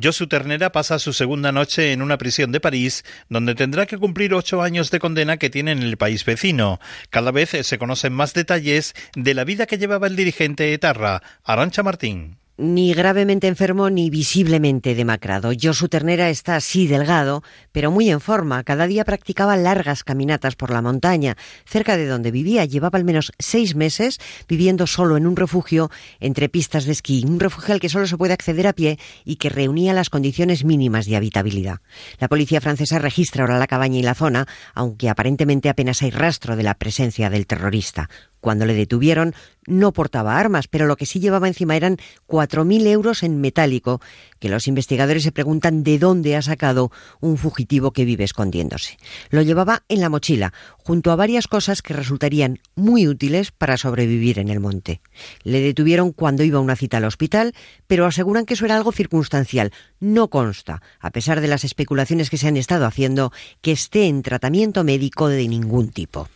Josu 0.02 0.26
Ternera 0.26 0.72
pasa 0.72 0.98
su 0.98 1.12
segunda 1.12 1.52
noche 1.52 1.92
en 1.92 2.02
una 2.02 2.18
prisión 2.18 2.50
de 2.52 2.60
París, 2.60 3.04
donde 3.28 3.54
tendrá 3.54 3.86
que 3.86 3.98
cumplir 3.98 4.34
ocho 4.34 4.60
años 4.60 4.90
de 4.90 4.98
condena 4.98 5.36
que 5.36 5.50
tiene 5.50 5.72
en 5.72 5.82
el 5.82 5.96
país 5.96 6.24
vecino. 6.24 6.80
Cada 7.10 7.30
vez 7.30 7.50
se 7.50 7.78
conocen 7.78 8.12
más 8.12 8.34
detalles 8.34 8.94
de 9.14 9.34
la 9.34 9.44
vida 9.44 9.66
que 9.66 9.78
llevaba 9.78 10.06
el 10.06 10.16
dirigente 10.16 10.72
etarra, 10.72 11.22
Arancha 11.44 11.82
Martín 11.82 12.38
ni 12.56 12.94
gravemente 12.94 13.48
enfermo 13.48 13.90
ni 13.90 14.10
visiblemente 14.10 14.94
demacrado. 14.94 15.50
Josu 15.60 15.88
Ternera 15.88 16.30
está 16.30 16.56
así 16.56 16.86
delgado, 16.86 17.42
pero 17.72 17.90
muy 17.90 18.10
en 18.10 18.20
forma. 18.20 18.62
Cada 18.62 18.86
día 18.86 19.04
practicaba 19.04 19.56
largas 19.56 20.04
caminatas 20.04 20.54
por 20.54 20.70
la 20.70 20.82
montaña. 20.82 21.36
Cerca 21.64 21.96
de 21.96 22.06
donde 22.06 22.30
vivía 22.30 22.64
llevaba 22.64 22.98
al 22.98 23.04
menos 23.04 23.32
seis 23.38 23.74
meses 23.74 24.18
viviendo 24.48 24.86
solo 24.86 25.16
en 25.16 25.26
un 25.26 25.36
refugio 25.36 25.90
entre 26.20 26.48
pistas 26.48 26.84
de 26.84 26.92
esquí, 26.92 27.24
un 27.26 27.40
refugio 27.40 27.74
al 27.74 27.80
que 27.80 27.88
solo 27.88 28.06
se 28.06 28.16
puede 28.16 28.34
acceder 28.34 28.66
a 28.66 28.72
pie 28.72 28.98
y 29.24 29.36
que 29.36 29.48
reunía 29.48 29.92
las 29.92 30.10
condiciones 30.10 30.64
mínimas 30.64 31.06
de 31.06 31.16
habitabilidad. 31.16 31.80
La 32.18 32.28
policía 32.28 32.60
francesa 32.60 32.98
registra 32.98 33.42
ahora 33.42 33.58
la 33.58 33.66
cabaña 33.66 33.98
y 33.98 34.02
la 34.02 34.14
zona, 34.14 34.46
aunque 34.74 35.08
aparentemente 35.08 35.68
apenas 35.68 36.02
hay 36.02 36.10
rastro 36.10 36.56
de 36.56 36.62
la 36.62 36.74
presencia 36.74 37.30
del 37.30 37.46
terrorista. 37.46 38.08
Cuando 38.44 38.66
le 38.66 38.74
detuvieron 38.74 39.34
no 39.66 39.94
portaba 39.94 40.36
armas, 40.36 40.68
pero 40.68 40.84
lo 40.84 40.96
que 40.96 41.06
sí 41.06 41.18
llevaba 41.18 41.48
encima 41.48 41.76
eran 41.76 41.96
4.000 42.28 42.86
euros 42.88 43.22
en 43.22 43.40
metálico, 43.40 44.02
que 44.38 44.50
los 44.50 44.68
investigadores 44.68 45.22
se 45.22 45.32
preguntan 45.32 45.82
de 45.82 45.98
dónde 45.98 46.36
ha 46.36 46.42
sacado 46.42 46.92
un 47.22 47.38
fugitivo 47.38 47.92
que 47.92 48.04
vive 48.04 48.24
escondiéndose. 48.24 48.98
Lo 49.30 49.40
llevaba 49.40 49.84
en 49.88 50.02
la 50.02 50.10
mochila, 50.10 50.52
junto 50.76 51.10
a 51.10 51.16
varias 51.16 51.48
cosas 51.48 51.80
que 51.80 51.94
resultarían 51.94 52.58
muy 52.74 53.08
útiles 53.08 53.50
para 53.50 53.78
sobrevivir 53.78 54.38
en 54.38 54.50
el 54.50 54.60
monte. 54.60 55.00
Le 55.42 55.60
detuvieron 55.60 56.12
cuando 56.12 56.42
iba 56.42 56.58
a 56.58 56.62
una 56.62 56.76
cita 56.76 56.98
al 56.98 57.06
hospital, 57.06 57.54
pero 57.86 58.04
aseguran 58.04 58.44
que 58.44 58.52
eso 58.52 58.66
era 58.66 58.76
algo 58.76 58.92
circunstancial. 58.92 59.72
No 60.00 60.28
consta, 60.28 60.82
a 61.00 61.08
pesar 61.12 61.40
de 61.40 61.48
las 61.48 61.64
especulaciones 61.64 62.28
que 62.28 62.36
se 62.36 62.48
han 62.48 62.58
estado 62.58 62.84
haciendo, 62.84 63.32
que 63.62 63.72
esté 63.72 64.04
en 64.04 64.20
tratamiento 64.20 64.84
médico 64.84 65.28
de 65.28 65.48
ningún 65.48 65.88
tipo. 65.88 66.28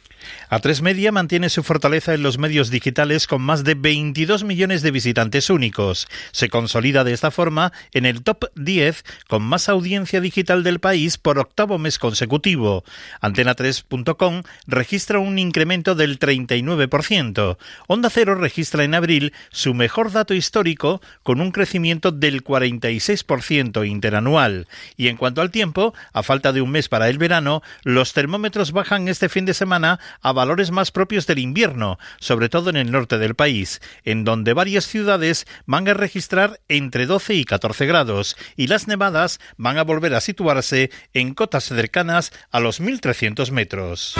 A3 0.51 0.83
Media 0.83 1.13
mantiene 1.13 1.49
su 1.49 1.63
fortaleza 1.63 2.15
en 2.15 2.23
los 2.23 2.39
medios 2.39 2.71
digitales 2.71 3.27
con 3.27 3.43
más 3.43 3.65
de 3.65 3.75
22 3.75 4.45
millones 4.45 4.83
de 4.83 4.91
visitantes 4.91 5.51
únicos. 5.51 6.09
Se 6.33 6.49
consolida 6.49 7.05
de 7.05 7.13
esta 7.13 7.31
forma 7.31 7.73
en 7.93 8.07
el 8.07 8.23
top 8.23 8.47
10 8.55 9.05
con 9.29 9.43
más 9.43 9.69
audiencia 9.69 10.21
digital 10.21 10.63
del 10.63 10.81
país 10.81 11.19
por 11.19 11.39
octavo 11.39 11.79
mes 11.79 11.99
consecutivo. 11.99 12.85
Antena3.com 13.21 14.43
registra 14.67 15.19
un 15.19 15.39
incremento 15.39 15.95
del 15.95 16.19
39%. 16.19 17.57
Onda 17.87 18.11
Cero 18.11 18.35
registra 18.35 18.85
en 18.85 18.95
abril 18.95 19.33
su 19.51 19.75
mejor 19.75 20.13
dato 20.13 20.35
histórico 20.35 21.01
con 21.23 21.41
un 21.41 21.53
crecimiento 21.53 22.13
del 22.13 22.45
46% 22.45 23.87
interanual. 23.87 24.67
Y 24.97 25.09
en 25.09 25.17
cuanto 25.17 25.41
al 25.41 25.51
tiempo, 25.51 25.95
a 26.13 26.23
falta 26.23 26.53
de 26.53 26.61
un 26.61 26.71
mes 26.71 26.89
para 26.89 27.09
el 27.09 27.19
verano, 27.19 27.63
los 27.83 28.13
termómetros 28.13 28.73
bajan 28.73 29.09
este 29.09 29.29
fin 29.29 29.45
de 29.45 29.55
semana 29.55 30.01
a 30.21 30.33
valores 30.33 30.71
más 30.71 30.91
propios 30.91 31.27
del 31.27 31.39
invierno, 31.39 31.99
sobre 32.21 32.49
todo 32.49 32.71
en 32.71 32.77
el 32.77 32.91
norte 32.91 33.19
del 33.19 33.35
país, 33.35 33.81
en 34.05 34.25
donde 34.25 34.53
varias 34.53 34.87
ciudades 34.87 35.47
van 35.67 35.89
a 35.89 35.95
registrar 35.95 36.61
entre 36.69 37.07
12 37.07 37.35
y 37.35 37.45
14 37.45 37.87
grados, 37.87 38.37
y 38.57 38.67
las 38.67 38.89
nevadas 38.89 39.41
van 39.57 39.79
a 39.79 39.85
volver 39.85 40.15
a 40.15 40.21
situarse 40.21 40.91
en 41.15 41.35
cotas 41.35 41.65
cercanas 41.65 42.33
a 42.51 42.61
los 42.61 42.81
1.300 42.81 43.51
metros. 43.51 44.15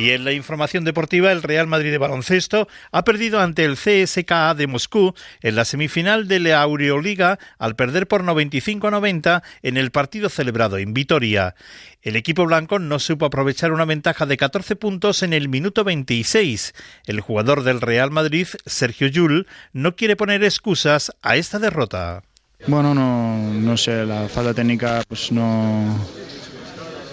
Y 0.00 0.12
en 0.12 0.24
la 0.24 0.32
información 0.32 0.84
deportiva, 0.84 1.30
el 1.30 1.42
Real 1.42 1.66
Madrid 1.66 1.90
de 1.90 1.98
baloncesto 1.98 2.68
ha 2.90 3.04
perdido 3.04 3.38
ante 3.38 3.66
el 3.66 3.76
CSKA 3.76 4.54
de 4.54 4.66
Moscú 4.66 5.12
en 5.42 5.56
la 5.56 5.66
semifinal 5.66 6.26
de 6.26 6.40
la 6.40 6.62
Euroliga 6.62 7.38
al 7.58 7.76
perder 7.76 8.08
por 8.08 8.24
95 8.24 8.88
a 8.88 8.92
90 8.92 9.42
en 9.62 9.76
el 9.76 9.90
partido 9.90 10.30
celebrado 10.30 10.78
en 10.78 10.94
Vitoria. 10.94 11.54
El 12.00 12.16
equipo 12.16 12.46
blanco 12.46 12.78
no 12.78 12.98
supo 12.98 13.26
aprovechar 13.26 13.72
una 13.72 13.84
ventaja 13.84 14.24
de 14.24 14.38
14 14.38 14.74
puntos 14.74 15.22
en 15.22 15.34
el 15.34 15.50
minuto 15.50 15.84
26. 15.84 16.72
El 17.04 17.20
jugador 17.20 17.62
del 17.62 17.82
Real 17.82 18.10
Madrid, 18.10 18.48
Sergio 18.64 19.06
Yul, 19.06 19.48
no 19.74 19.96
quiere 19.96 20.16
poner 20.16 20.42
excusas 20.44 21.12
a 21.20 21.36
esta 21.36 21.58
derrota. 21.58 22.22
Bueno, 22.66 22.94
no, 22.94 23.52
no 23.52 23.76
sé, 23.76 24.06
la 24.06 24.30
falta 24.30 24.54
técnica 24.54 25.02
pues 25.06 25.30
no, 25.30 25.94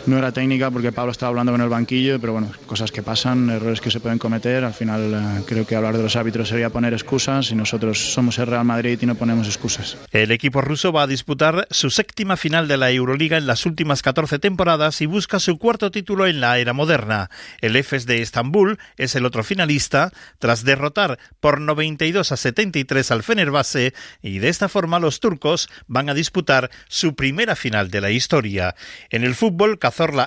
no 0.07 0.17
era 0.17 0.31
técnica 0.31 0.71
porque 0.71 0.91
Pablo 0.91 1.11
estaba 1.11 1.29
hablando 1.29 1.51
con 1.51 1.61
el 1.61 1.69
banquillo, 1.69 2.19
pero 2.19 2.33
bueno, 2.33 2.51
cosas 2.65 2.91
que 2.91 3.03
pasan, 3.03 3.49
errores 3.49 3.81
que 3.81 3.91
se 3.91 3.99
pueden 3.99 4.17
cometer. 4.17 4.63
Al 4.63 4.73
final 4.73 5.13
eh, 5.13 5.43
creo 5.45 5.65
que 5.65 5.75
hablar 5.75 5.97
de 5.97 6.03
los 6.03 6.15
árbitros 6.15 6.49
sería 6.49 6.69
poner 6.69 6.93
excusas 6.93 7.51
y 7.51 7.55
nosotros 7.55 8.13
somos 8.13 8.39
el 8.39 8.47
Real 8.47 8.65
Madrid 8.65 8.97
y 9.01 9.05
no 9.05 9.15
ponemos 9.15 9.47
excusas. 9.47 9.97
El 10.11 10.31
equipo 10.31 10.61
ruso 10.61 10.91
va 10.91 11.03
a 11.03 11.07
disputar 11.07 11.67
su 11.71 11.89
séptima 11.89 12.37
final 12.37 12.67
de 12.67 12.77
la 12.77 12.91
Euroliga 12.91 13.37
en 13.37 13.47
las 13.47 13.65
últimas 13.65 14.01
14 14.01 14.39
temporadas 14.39 15.01
y 15.01 15.05
busca 15.05 15.39
su 15.39 15.57
cuarto 15.57 15.91
título 15.91 16.27
en 16.27 16.39
la 16.39 16.57
era 16.57 16.73
moderna. 16.73 17.29
El 17.61 17.75
EFES 17.75 18.05
de 18.05 18.21
Estambul 18.21 18.79
es 18.97 19.15
el 19.15 19.25
otro 19.25 19.43
finalista 19.43 20.11
tras 20.39 20.63
derrotar 20.63 21.19
por 21.39 21.59
92 21.59 22.31
a 22.31 22.37
73 22.37 23.11
al 23.11 23.23
Fenerbahce 23.23 23.93
y 24.21 24.39
de 24.39 24.49
esta 24.49 24.69
forma 24.69 24.99
los 24.99 25.19
turcos 25.19 25.69
van 25.87 26.09
a 26.09 26.13
disputar 26.13 26.69
su 26.87 27.15
primera 27.15 27.55
final 27.55 27.89
de 27.89 28.01
la 28.01 28.11
historia. 28.11 28.75
En 29.09 29.23
el 29.23 29.35
fútbol, 29.35 29.79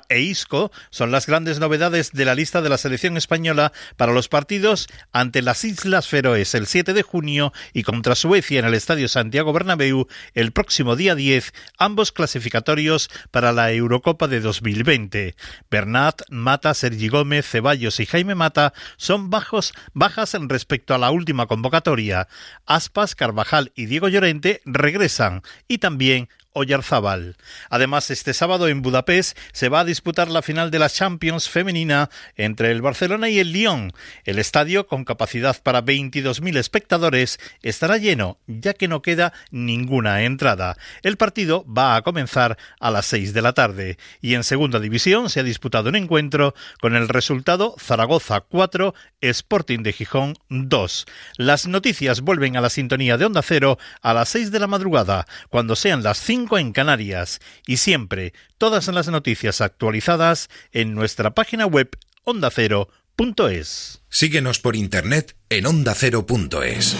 e 0.08 0.20
Isco 0.20 0.72
son 0.90 1.12
las 1.12 1.26
grandes 1.26 1.60
novedades 1.60 2.10
de 2.12 2.24
la 2.24 2.34
lista 2.34 2.60
de 2.60 2.68
la 2.68 2.76
selección 2.76 3.16
española 3.16 3.72
para 3.96 4.12
los 4.12 4.28
partidos 4.28 4.88
ante 5.12 5.42
las 5.42 5.64
Islas 5.64 6.08
Feroes 6.08 6.54
el 6.54 6.66
7 6.66 6.92
de 6.92 7.02
junio 7.02 7.52
y 7.72 7.84
contra 7.84 8.16
Suecia 8.16 8.58
en 8.58 8.64
el 8.64 8.74
Estadio 8.74 9.08
Santiago 9.08 9.52
Bernabéu 9.52 10.08
el 10.34 10.50
próximo 10.50 10.96
día 10.96 11.14
10, 11.14 11.52
ambos 11.78 12.10
clasificatorios 12.10 13.10
para 13.30 13.52
la 13.52 13.70
Eurocopa 13.70 14.26
de 14.26 14.40
2020. 14.40 15.36
Bernat, 15.70 16.22
Mata, 16.30 16.74
Sergi 16.74 17.08
Gómez, 17.08 17.46
Ceballos 17.48 18.00
y 18.00 18.06
Jaime 18.06 18.34
Mata 18.34 18.72
son 18.96 19.30
bajos, 19.30 19.72
bajas 19.92 20.34
respecto 20.48 20.94
a 20.94 20.98
la 20.98 21.10
última 21.10 21.46
convocatoria. 21.46 22.26
Aspas, 22.66 23.14
Carvajal 23.14 23.72
y 23.74 23.86
Diego 23.86 24.08
Llorente 24.08 24.62
regresan 24.64 25.42
y 25.68 25.78
también 25.78 26.28
Oyarzábal. 26.53 27.36
Además, 27.68 28.11
este 28.11 28.34
sábado 28.34 28.68
en 28.68 28.82
Budapest 28.82 29.38
se 29.53 29.68
va 29.68 29.80
a 29.80 29.84
disputar 29.84 30.28
la 30.28 30.42
final 30.42 30.70
de 30.70 30.80
la 30.80 30.90
Champions 30.90 31.48
femenina 31.48 32.11
entre 32.36 32.72
el 32.72 32.82
Barcelona 32.82 33.28
y 33.28 33.38
el 33.38 33.53
Lyon. 33.53 33.92
El 34.24 34.38
estadio, 34.38 34.86
con 34.86 35.05
capacidad 35.05 35.62
para 35.62 35.84
22.000 35.84 36.57
espectadores, 36.57 37.38
estará 37.62 37.98
lleno, 37.98 38.38
ya 38.46 38.74
que 38.74 38.88
no 38.88 39.01
queda 39.01 39.32
ninguna 39.51 40.22
entrada. 40.22 40.76
El 41.03 41.16
partido 41.16 41.64
va 41.66 41.94
a 41.94 42.03
comenzar 42.03 42.59
a 42.80 42.90
las 42.90 43.07
6 43.07 43.32
de 43.32 43.42
la 43.42 43.53
tarde. 43.53 43.98
Y 44.20 44.34
en 44.34 44.42
segunda 44.42 44.80
división 44.80 45.30
se 45.30 45.40
ha 45.40 45.44
disputado 45.44 45.88
un 45.88 45.96
encuentro 45.96 46.55
con 46.80 46.96
el 46.96 47.09
resultado 47.09 47.76
Zaragoza 47.78 48.40
4, 48.40 48.94
Sporting 49.20 49.84
de 49.84 49.92
Gijón 49.92 50.36
2. 50.48 51.07
Las 51.36 51.68
noticias 51.68 52.22
vuelven 52.22 52.57
a 52.57 52.61
la 52.61 52.70
sintonía 52.70 53.16
de 53.16 53.26
Onda 53.26 53.42
Cero 53.42 53.78
a 54.03 54.14
las 54.14 54.30
6 54.30 54.51
de 54.51 54.59
la 54.59 54.66
madrugada, 54.66 55.26
cuando 55.48 55.76
sean 55.76 56.03
las 56.03 56.18
5 56.18 56.39
en 56.53 56.72
Canarias 56.72 57.41
y 57.66 57.76
siempre 57.76 58.32
todas 58.59 58.88
las 58.88 59.09
noticias 59.09 59.61
actualizadas 59.61 60.49
en 60.72 60.95
nuestra 60.95 61.34
página 61.34 61.66
web 61.66 61.91
ondacero.es. 62.24 64.03
Síguenos 64.09 64.59
por 64.59 64.76
internet 64.76 65.36
en 65.49 65.66
ondacero.es. 65.66 66.97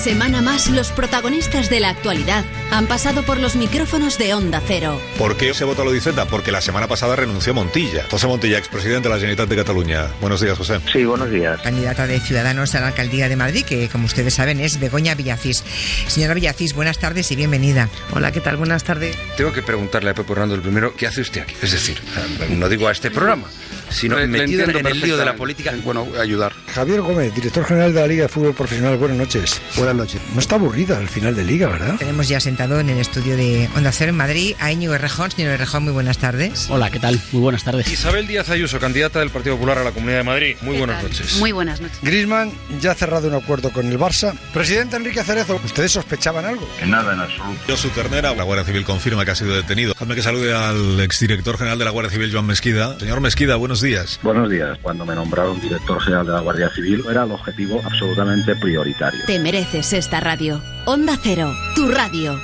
semana 0.00 0.40
más, 0.40 0.70
los 0.70 0.92
protagonistas 0.92 1.68
de 1.68 1.78
la 1.78 1.90
actualidad 1.90 2.42
han 2.70 2.86
pasado 2.86 3.22
por 3.22 3.38
los 3.38 3.54
micrófonos 3.54 4.16
de 4.16 4.32
Onda 4.32 4.62
Cero. 4.66 4.98
¿Por 5.18 5.36
qué 5.36 5.52
se 5.52 5.64
vota 5.64 5.84
lo 5.84 5.92
Diceta? 5.92 6.24
Porque 6.24 6.50
la 6.50 6.62
semana 6.62 6.88
pasada 6.88 7.16
renunció 7.16 7.52
Montilla. 7.52 8.06
José 8.10 8.26
Montilla, 8.26 8.56
expresidente 8.56 9.08
de 9.08 9.14
la 9.14 9.16
Generalitat 9.16 9.48
de 9.48 9.56
Cataluña. 9.56 10.06
Buenos 10.22 10.40
días, 10.40 10.56
José. 10.56 10.80
Sí, 10.90 11.04
buenos 11.04 11.30
días. 11.30 11.60
Candidata 11.60 12.06
de 12.06 12.18
Ciudadanos 12.18 12.74
a 12.74 12.80
la 12.80 12.86
Alcaldía 12.88 13.28
de 13.28 13.36
Madrid, 13.36 13.62
que 13.66 13.90
como 13.90 14.06
ustedes 14.06 14.32
saben 14.32 14.60
es 14.60 14.80
Begoña 14.80 15.14
Villacís. 15.14 15.62
Señora 16.06 16.32
Villacís, 16.32 16.74
buenas 16.74 16.98
tardes 16.98 17.30
y 17.30 17.36
bienvenida. 17.36 17.90
Hola, 18.12 18.32
¿qué 18.32 18.40
tal? 18.40 18.56
Buenas 18.56 18.84
tardes. 18.84 19.14
Tengo 19.36 19.52
que 19.52 19.62
preguntarle 19.62 20.10
a 20.10 20.14
Pepe 20.14 20.32
Hernando 20.32 20.54
el 20.54 20.62
primero, 20.62 20.96
¿qué 20.96 21.08
hace 21.08 21.20
usted 21.20 21.42
aquí? 21.42 21.54
Es 21.60 21.72
decir, 21.72 22.00
no 22.48 22.70
digo 22.70 22.88
a 22.88 22.92
este 22.92 23.10
programa, 23.10 23.48
sino 23.90 24.16
metido 24.26 24.64
en 24.64 24.86
el 24.86 25.00
lío 25.00 25.18
de 25.18 25.24
la 25.26 25.36
política. 25.36 25.74
Bueno, 25.84 26.08
ayudar. 26.18 26.54
Javier 26.74 27.02
Gómez, 27.02 27.34
director 27.34 27.66
general 27.66 27.92
de 27.92 28.00
la 28.00 28.06
Liga 28.06 28.22
de 28.22 28.28
Fútbol 28.28 28.54
Profesional. 28.54 28.96
Buenas 28.96 29.18
noches. 29.18 29.60
Buenas 29.76 29.89
No 29.94 30.38
está 30.38 30.54
aburrida 30.54 31.00
el 31.00 31.08
final 31.08 31.34
de 31.34 31.44
Liga, 31.44 31.68
¿verdad? 31.68 31.96
Tenemos 31.98 32.28
ya 32.28 32.38
sentado 32.38 32.78
en 32.78 32.90
el 32.90 32.98
estudio 32.98 33.36
de 33.36 33.68
Onda 33.76 33.90
Cero 33.90 34.10
en 34.10 34.16
Madrid 34.16 34.54
a 34.60 34.70
Íñigo 34.70 34.94
Errejón. 34.94 35.30
Señor 35.30 35.52
Errejón, 35.52 35.84
muy 35.84 35.92
buenas 35.92 36.18
tardes. 36.18 36.68
Hola, 36.70 36.90
¿qué 36.90 37.00
tal? 37.00 37.20
Muy 37.32 37.42
buenas 37.42 37.64
tardes. 37.64 37.90
Isabel 37.90 38.26
Díaz 38.26 38.50
Ayuso, 38.50 38.78
candidata 38.78 39.18
del 39.18 39.30
Partido 39.30 39.56
Popular 39.56 39.78
a 39.78 39.84
la 39.84 39.90
Comunidad 39.90 40.18
de 40.18 40.24
Madrid. 40.24 40.56
Muy 40.62 40.78
buenas 40.78 41.02
noches. 41.02 41.36
Muy 41.38 41.52
buenas 41.52 41.80
noches. 41.80 41.98
Griezmann 42.02 42.52
ya 42.80 42.92
ha 42.92 42.94
cerrado 42.94 43.26
un 43.28 43.34
acuerdo 43.34 43.70
con 43.70 43.86
el 43.86 43.98
Barça. 43.98 44.32
Presidente 44.52 44.96
Enrique 44.96 45.24
Cerezo, 45.24 45.60
¿ustedes 45.64 45.92
sospechaban 45.92 46.44
algo? 46.44 46.68
En 46.80 46.90
nada, 46.90 47.12
en 47.14 47.20
absoluto. 47.20 47.60
Yo, 47.66 47.76
su 47.76 47.88
ternera, 47.88 48.34
la 48.34 48.44
Guardia 48.44 48.64
Civil 48.64 48.84
confirma 48.84 49.24
que 49.24 49.32
ha 49.32 49.36
sido 49.36 49.54
detenido. 49.54 49.94
Hazme 49.98 50.14
que 50.14 50.22
salude 50.22 50.54
al 50.54 51.00
exdirector 51.00 51.58
general 51.58 51.78
de 51.78 51.84
la 51.84 51.90
Guardia 51.90 52.12
Civil, 52.12 52.32
Joan 52.32 52.46
Mesquida. 52.46 52.98
Señor 52.98 53.20
Mesquida, 53.20 53.56
buenos 53.56 53.80
días. 53.80 54.20
Buenos 54.22 54.48
días. 54.48 54.78
Cuando 54.82 55.04
me 55.04 55.14
nombraron 55.14 55.60
director 55.60 56.00
general 56.00 56.26
de 56.26 56.32
la 56.32 56.40
Guardia 56.40 56.70
Civil, 56.74 57.02
era 57.10 57.24
el 57.24 57.32
objetivo 57.32 57.82
absolutamente 57.84 58.54
prioritario. 58.56 59.20
Te 59.26 59.34
mereces 59.80 60.04
esta 60.04 60.20
radio. 60.20 60.60
Onda 60.84 61.18
Cero, 61.22 61.54
tu 61.74 61.88
radio. 61.88 62.38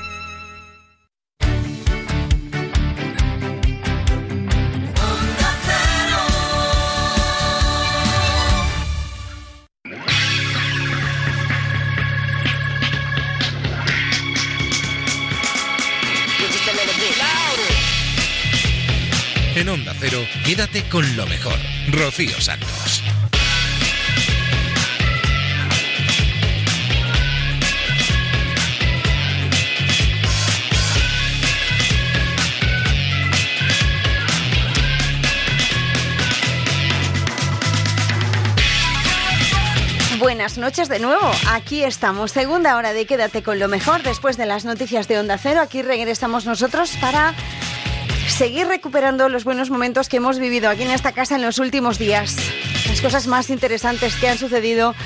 En 19.55 19.69
Onda 19.69 19.95
Cero, 20.01 20.19
quédate 20.43 20.89
con 20.89 21.17
lo 21.17 21.27
mejor. 21.27 21.59
Rocío 21.93 22.41
Santos. 22.41 23.03
Buenas 40.27 40.59
noches 40.59 40.89
de 40.89 40.99
nuevo. 40.99 41.31
Aquí 41.53 41.85
estamos, 41.85 42.33
segunda 42.33 42.75
hora 42.75 42.93
de 42.93 43.07
Quédate 43.07 43.45
con 43.45 43.61
lo 43.61 43.69
mejor. 43.69 44.03
Después 44.03 44.37
de 44.37 44.45
las 44.45 44.65
noticias 44.65 45.07
de 45.07 45.21
Onda 45.21 45.39
Cero, 45.39 45.61
aquí 45.61 45.83
regresamos 45.83 46.47
nosotros 46.47 46.91
para 47.01 47.33
seguir 48.27 48.67
recuperando 48.67 49.29
los 49.29 49.45
buenos 49.45 49.71
momentos 49.71 50.09
que 50.09 50.17
hemos 50.17 50.41
vivido 50.41 50.69
aquí 50.69 50.83
en 50.83 50.91
esta 50.91 51.13
casa 51.13 51.37
en 51.37 51.43
los 51.43 51.61
últimos 51.61 52.01
días. 52.01 52.35
Las 52.89 53.01
cosas 53.01 53.29
más 53.29 53.51
interesantes 53.51 54.17
que 54.17 54.29
han 54.29 54.37
sucedido 54.37 54.97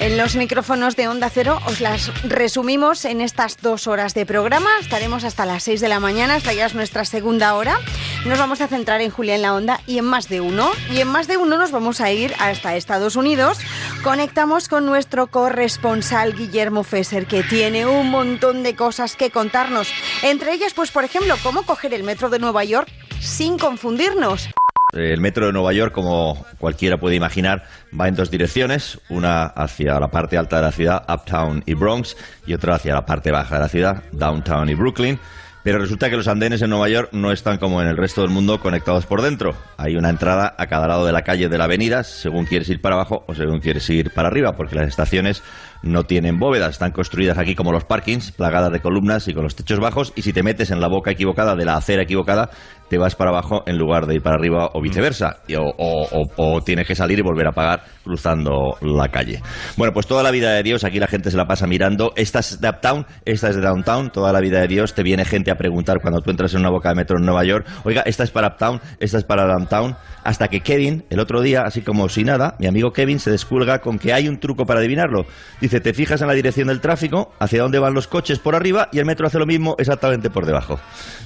en 0.00 0.16
los 0.16 0.34
micrófonos 0.34 0.96
de 0.96 1.08
Onda 1.08 1.28
Cero 1.28 1.60
os 1.66 1.80
las 1.80 2.10
resumimos 2.24 3.04
en 3.04 3.20
estas 3.20 3.58
dos 3.60 3.86
horas 3.86 4.14
de 4.14 4.24
programa. 4.24 4.70
Estaremos 4.80 5.24
hasta 5.24 5.44
las 5.44 5.62
6 5.64 5.80
de 5.80 5.88
la 5.88 6.00
mañana, 6.00 6.36
esta 6.36 6.54
ya 6.54 6.66
es 6.66 6.74
nuestra 6.74 7.04
segunda 7.04 7.54
hora. 7.54 7.78
Nos 8.24 8.38
vamos 8.38 8.62
a 8.62 8.66
centrar 8.66 9.02
en 9.02 9.10
Julián 9.10 9.42
La 9.42 9.54
Onda 9.54 9.80
y 9.86 9.98
en 9.98 10.06
más 10.06 10.28
de 10.28 10.40
uno. 10.40 10.70
Y 10.90 11.00
en 11.00 11.08
más 11.08 11.28
de 11.28 11.36
uno 11.36 11.58
nos 11.58 11.70
vamos 11.70 12.00
a 12.00 12.10
ir 12.10 12.34
hasta 12.38 12.76
Estados 12.76 13.14
Unidos. 13.14 13.58
Conectamos 14.02 14.68
con 14.68 14.86
nuestro 14.86 15.26
corresponsal 15.26 16.34
Guillermo 16.34 16.82
Fesser, 16.82 17.26
que 17.26 17.42
tiene 17.42 17.84
un 17.84 18.10
montón 18.10 18.62
de 18.62 18.74
cosas 18.74 19.16
que 19.16 19.30
contarnos. 19.30 19.92
Entre 20.22 20.54
ellas, 20.54 20.72
pues 20.74 20.90
por 20.90 21.04
ejemplo, 21.04 21.36
cómo 21.42 21.62
coger 21.64 21.92
el 21.92 22.04
metro 22.04 22.30
de 22.30 22.38
Nueva 22.38 22.64
York 22.64 22.88
sin 23.20 23.58
confundirnos. 23.58 24.48
El 24.92 25.20
metro 25.20 25.46
de 25.46 25.52
Nueva 25.52 25.72
York, 25.72 25.92
como 25.92 26.44
cualquiera 26.58 26.96
puede 26.96 27.14
imaginar, 27.14 27.62
va 27.98 28.08
en 28.08 28.16
dos 28.16 28.30
direcciones, 28.30 29.00
una 29.08 29.44
hacia 29.44 30.00
la 30.00 30.08
parte 30.08 30.36
alta 30.36 30.56
de 30.56 30.62
la 30.62 30.72
ciudad, 30.72 31.04
Uptown 31.08 31.62
y 31.64 31.74
Bronx, 31.74 32.16
y 32.44 32.54
otra 32.54 32.74
hacia 32.74 32.94
la 32.94 33.04
parte 33.04 33.30
baja 33.30 33.54
de 33.54 33.60
la 33.60 33.68
ciudad, 33.68 34.02
Downtown 34.12 34.68
y 34.68 34.74
Brooklyn. 34.74 35.18
Pero 35.62 35.78
resulta 35.78 36.08
que 36.08 36.16
los 36.16 36.26
andenes 36.26 36.62
en 36.62 36.70
Nueva 36.70 36.88
York 36.88 37.10
no 37.12 37.32
están 37.32 37.58
como 37.58 37.82
en 37.82 37.88
el 37.88 37.96
resto 37.98 38.22
del 38.22 38.30
mundo 38.30 38.60
conectados 38.60 39.04
por 39.04 39.20
dentro. 39.20 39.54
Hay 39.76 39.94
una 39.94 40.08
entrada 40.08 40.54
a 40.56 40.66
cada 40.68 40.88
lado 40.88 41.04
de 41.04 41.12
la 41.12 41.20
calle 41.20 41.50
de 41.50 41.58
la 41.58 41.64
avenida, 41.64 42.02
según 42.02 42.46
quieres 42.46 42.70
ir 42.70 42.80
para 42.80 42.94
abajo 42.94 43.24
o 43.28 43.34
según 43.34 43.60
quieres 43.60 43.88
ir 43.90 44.10
para 44.10 44.28
arriba, 44.28 44.54
porque 44.56 44.74
las 44.74 44.88
estaciones 44.88 45.42
no 45.82 46.04
tienen 46.04 46.38
bóvedas, 46.38 46.70
están 46.70 46.92
construidas 46.92 47.36
aquí 47.36 47.54
como 47.54 47.72
los 47.72 47.84
parkings, 47.84 48.32
plagadas 48.32 48.72
de 48.72 48.80
columnas 48.80 49.28
y 49.28 49.34
con 49.34 49.44
los 49.44 49.54
techos 49.54 49.80
bajos, 49.80 50.14
y 50.16 50.22
si 50.22 50.32
te 50.32 50.42
metes 50.42 50.70
en 50.70 50.80
la 50.80 50.88
boca 50.88 51.10
equivocada 51.10 51.54
de 51.54 51.64
la 51.66 51.76
acera 51.76 52.02
equivocada, 52.02 52.50
te 52.90 52.98
vas 52.98 53.14
para 53.14 53.30
abajo 53.30 53.62
en 53.66 53.78
lugar 53.78 54.06
de 54.06 54.16
ir 54.16 54.22
para 54.22 54.36
arriba 54.36 54.68
o 54.74 54.82
viceversa, 54.82 55.38
y 55.46 55.54
o, 55.54 55.62
o- 55.62 56.08
o- 56.10 56.30
o 56.56 56.60
tienes 56.60 56.86
que 56.86 56.94
salir 56.94 57.18
y 57.18 57.22
volver 57.22 57.46
a 57.46 57.52
pagar 57.52 57.84
cruzando 58.04 58.76
la 58.82 59.08
calle. 59.08 59.40
Bueno, 59.76 59.92
pues 59.94 60.06
toda 60.06 60.22
la 60.24 60.30
vida 60.32 60.52
de 60.52 60.62
Dios, 60.62 60.82
aquí 60.84 60.98
la 60.98 61.06
gente 61.06 61.30
se 61.30 61.36
la 61.36 61.46
pasa 61.46 61.66
mirando, 61.66 62.12
esta 62.16 62.40
es 62.40 62.60
de 62.60 62.68
Uptown, 62.68 63.06
esta 63.24 63.48
es 63.48 63.56
de 63.56 63.62
Downtown, 63.62 64.10
toda 64.10 64.32
la 64.32 64.40
vida 64.40 64.60
de 64.60 64.66
Dios, 64.68 64.92
te 64.94 65.02
viene 65.04 65.24
gente 65.24 65.50
a 65.50 65.56
preguntar 65.56 66.00
cuando 66.02 66.20
tú 66.20 66.30
entras 66.30 66.52
en 66.54 66.60
una 66.60 66.70
boca 66.70 66.88
de 66.90 66.96
metro 66.96 67.16
en 67.18 67.24
Nueva 67.24 67.44
York, 67.44 67.66
oiga, 67.84 68.02
esta 68.04 68.24
es 68.24 68.30
para 68.32 68.48
Uptown, 68.48 68.80
esta 68.98 69.18
es 69.18 69.24
para 69.24 69.46
Downtown, 69.46 69.96
hasta 70.24 70.48
que 70.48 70.60
Kevin, 70.60 71.04
el 71.10 71.20
otro 71.20 71.40
día, 71.40 71.62
así 71.62 71.82
como 71.82 72.08
si 72.08 72.24
nada, 72.24 72.56
mi 72.58 72.66
amigo 72.66 72.92
Kevin 72.92 73.18
se 73.20 73.30
descuelga 73.30 73.80
con 73.80 73.98
que 73.98 74.12
hay 74.12 74.28
un 74.28 74.38
truco 74.40 74.66
para 74.66 74.80
adivinarlo. 74.80 75.26
Dice, 75.60 75.80
te 75.80 75.94
fijas 75.94 76.20
en 76.20 76.28
la 76.28 76.34
dirección 76.34 76.68
del 76.68 76.80
tráfico, 76.80 77.32
hacia 77.38 77.62
dónde 77.62 77.78
van 77.78 77.94
los 77.94 78.06
coches 78.06 78.38
por 78.38 78.54
arriba 78.54 78.88
y 78.92 78.98
el 78.98 79.04
metro 79.06 79.26
hace 79.26 79.38
lo 79.38 79.46
mismo 79.46 79.76
exactamente 79.78 80.30
por 80.30 80.46
debajo. 80.46 80.80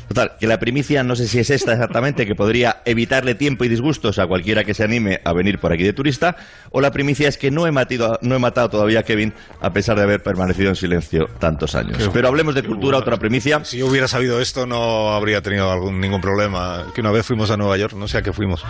Total, 0.09 0.33
que 0.39 0.47
la 0.47 0.59
primicia 0.59 1.03
no 1.03 1.17
sé 1.17 1.27
si 1.27 1.39
es 1.39 1.51
esta 1.51 1.73
exactamente, 1.73 2.27
que 2.27 2.35
podría 2.35 2.83
evitarle 2.85 3.35
tiempo 3.35 3.65
y 3.65 3.69
disgustos 3.69 4.19
a 4.19 4.27
cualquiera 4.27 4.63
que 4.65 4.75
se 4.75 4.85
anime 4.85 5.21
a 5.25 5.33
venir 5.33 5.59
por 5.59 5.73
aquí 5.73 5.83
de 5.83 5.93
turista, 5.93 6.37
o 6.71 6.81
la 6.81 6.91
primicia 6.91 7.29
es 7.29 7.39
que 7.39 7.51
no 7.51 7.67
he, 7.67 7.73
matido- 7.73 8.19
no 8.23 8.35
he 8.35 8.39
matado 8.39 8.69
todavía 8.69 9.01
a 9.01 9.03
Kevin 9.03 9.33
a 9.61 9.73
pesar 9.73 9.97
de 9.97 10.03
haber 10.03 10.23
permanecido 10.23 10.69
en 10.69 10.77
silencio 10.77 11.27
tantos 11.39 11.75
años. 11.75 12.11
Pero 12.13 12.29
hablemos 12.29 12.55
de 12.55 12.63
cultura, 12.63 12.99
otra 12.99 13.17
primicia. 13.17 13.65
Si 13.65 13.79
yo 13.79 13.87
hubiera 13.87 14.07
sabido 14.09 14.41
esto, 14.41 14.67
no 14.67 15.13
habría 15.15 15.41
tenido 15.41 15.71
algún, 15.73 16.01
ningún 16.01 16.21
problema. 16.21 16.85
Que 16.95 17.01
una 17.01 17.11
vez 17.11 17.25
fuimos 17.25 17.51
a 17.51 17.57
Nueva 17.57 17.77
York, 17.79 17.95
no 17.95 18.07
sé 18.07 18.19
a 18.19 18.23
qué 18.23 18.33
fuimos, 18.33 18.63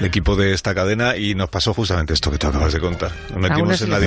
el 0.00 0.06
equipo 0.06 0.36
de 0.36 0.52
esta 0.52 0.74
cadena, 0.74 1.16
y 1.16 1.34
nos 1.34 1.48
pasó 1.48 1.74
justamente 1.74 2.12
esto 2.14 2.30
que 2.30 2.38
tú 2.38 2.46
acabas 2.48 2.72
de 2.72 2.80
contar. 2.80 3.10
Nos 3.30 3.38
metimos 3.40 3.80
en 3.82 3.90
la, 3.90 3.98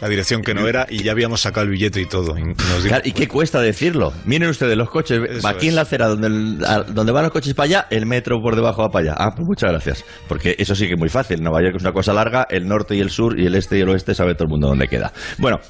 la 0.00 0.08
dirección 0.08 0.42
que 0.42 0.54
no 0.54 0.66
era 0.68 0.86
y 0.88 1.02
ya 1.02 1.12
habíamos 1.12 1.40
sacado 1.40 1.64
el 1.64 1.70
billete 1.70 2.00
y 2.00 2.06
todo. 2.06 2.36
Y, 2.38 2.42
nos 2.44 2.82
dimos 2.84 3.00
¿Y 3.04 3.12
qué 3.12 3.28
cuesta 3.28 3.60
decirlo? 3.60 4.12
Miren 4.24 4.48
ustedes 4.50 4.76
los 4.76 4.90
coches, 4.90 5.20
Eso 5.28 5.48
aquí 5.48 5.68
en 5.68 5.74
la 5.76 5.82
acera 5.82 6.08
donde, 6.08 6.26
el- 6.28 6.64
a- 6.66 6.82
donde 6.82 7.12
van 7.12 7.24
los 7.24 7.32
coches 7.32 7.54
para 7.54 7.64
allá, 7.64 7.86
el 7.90 8.06
metro 8.06 8.40
por 8.42 8.54
debajo 8.56 8.82
va 8.82 8.90
para 8.90 9.12
allá. 9.12 9.14
Ah, 9.18 9.34
pues 9.34 9.46
muchas 9.46 9.70
gracias. 9.70 10.04
Porque 10.28 10.54
eso 10.58 10.74
sí 10.74 10.86
que 10.86 10.94
es 10.94 10.98
muy 10.98 11.08
fácil. 11.08 11.42
Nueva 11.42 11.62
York 11.62 11.76
es 11.76 11.82
una 11.82 11.92
cosa 11.92 12.12
larga, 12.12 12.46
el 12.50 12.66
norte 12.68 12.94
y 12.96 13.00
el 13.00 13.10
sur 13.10 13.38
y 13.38 13.46
el 13.46 13.54
este 13.54 13.78
y 13.78 13.80
el 13.80 13.88
oeste 13.88 14.14
sabe 14.14 14.34
todo 14.34 14.44
el 14.44 14.50
mundo 14.50 14.68
dónde 14.68 14.88
queda. 14.88 15.12
Bueno, 15.38 15.60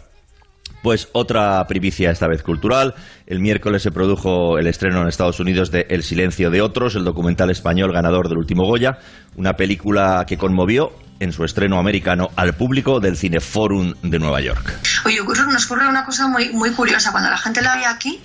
pues 0.85 1.09
otra 1.13 1.67
primicia 1.67 2.11
esta 2.11 2.29
vez 2.29 2.43
cultural. 2.43 2.95
El 3.27 3.41
miércoles 3.41 3.83
se 3.83 3.91
produjo 3.91 4.59
el 4.59 4.67
estreno 4.67 5.01
en 5.01 5.09
Estados 5.09 5.41
Unidos 5.41 5.71
de 5.71 5.87
El 5.89 6.03
silencio 6.03 6.51
de 6.51 6.61
otros, 6.61 6.95
el 6.95 7.05
documental 7.05 7.51
español 7.51 7.91
ganador 7.91 8.29
del 8.29 8.37
último 8.37 8.67
Goya, 8.67 8.99
una 9.37 9.55
película 9.55 10.27
que 10.29 10.37
conmovió 10.37 10.93
en 11.21 11.33
su 11.33 11.43
estreno 11.43 11.79
americano 11.79 12.29
al 12.37 12.53
público 12.55 13.01
del 13.01 13.17
Cineforum 13.17 13.95
de 14.03 14.19
Nueva 14.19 14.43
York. 14.43 14.79
Oye, 15.07 15.23
ocurre- 15.23 15.47
nos 15.51 15.65
ocurre 15.65 15.89
una 15.89 16.05
cosa 16.05 16.29
muy, 16.29 16.51
muy 16.53 16.71
curiosa. 16.73 17.13
Cuando 17.13 17.31
la 17.31 17.39
gente 17.39 17.63
la 17.63 17.77
ve 17.77 17.87
aquí, 17.87 18.21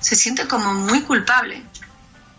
se 0.00 0.16
siente 0.16 0.46
como 0.48 0.72
muy 0.72 1.02
culpable. 1.02 1.62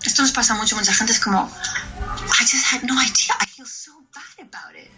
Esto 0.04 0.24
nos 0.24 0.32
pasa 0.32 0.56
mucho. 0.56 0.76
Mucha 0.76 0.94
gente 0.96 1.14
es 1.14 1.20
como, 1.20 1.48
I 1.48 2.42
just 2.42 2.74
had 2.74 2.82
no 2.84 2.96
idea. 2.96 3.36
I 3.40 3.46
feel 3.46 3.68
so 3.68 3.92
bad 4.16 4.48
about 4.48 4.76
it. 4.76 4.90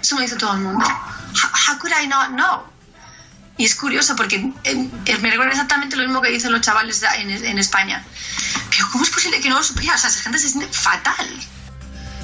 Eso 0.00 0.16
me 0.16 0.22
dice 0.22 0.36
todo 0.36 0.54
el 0.54 0.60
mundo. 0.60 0.82
How, 0.86 1.74
how 1.74 1.78
could 1.78 1.92
I 1.92 2.06
not 2.06 2.28
know? 2.30 2.62
Y 3.58 3.64
es 3.64 3.74
curioso 3.74 4.16
porque 4.16 4.36
eh, 4.36 4.88
eh, 5.06 5.18
me 5.20 5.30
recuerda 5.30 5.50
exactamente 5.50 5.96
lo 5.96 6.04
mismo 6.04 6.22
que 6.22 6.30
dicen 6.30 6.52
los 6.52 6.60
chavales 6.60 7.02
en, 7.18 7.30
en 7.30 7.58
España. 7.58 8.04
Pero 8.70 8.86
¿cómo 8.92 9.04
es 9.04 9.10
posible 9.10 9.40
que 9.40 9.50
no 9.50 9.56
lo 9.56 9.62
supiera? 9.62 9.96
O 9.96 9.98
sea, 9.98 10.08
esa 10.08 10.22
gente 10.22 10.38
se 10.38 10.48
siente 10.48 10.72
fatal. 10.72 11.26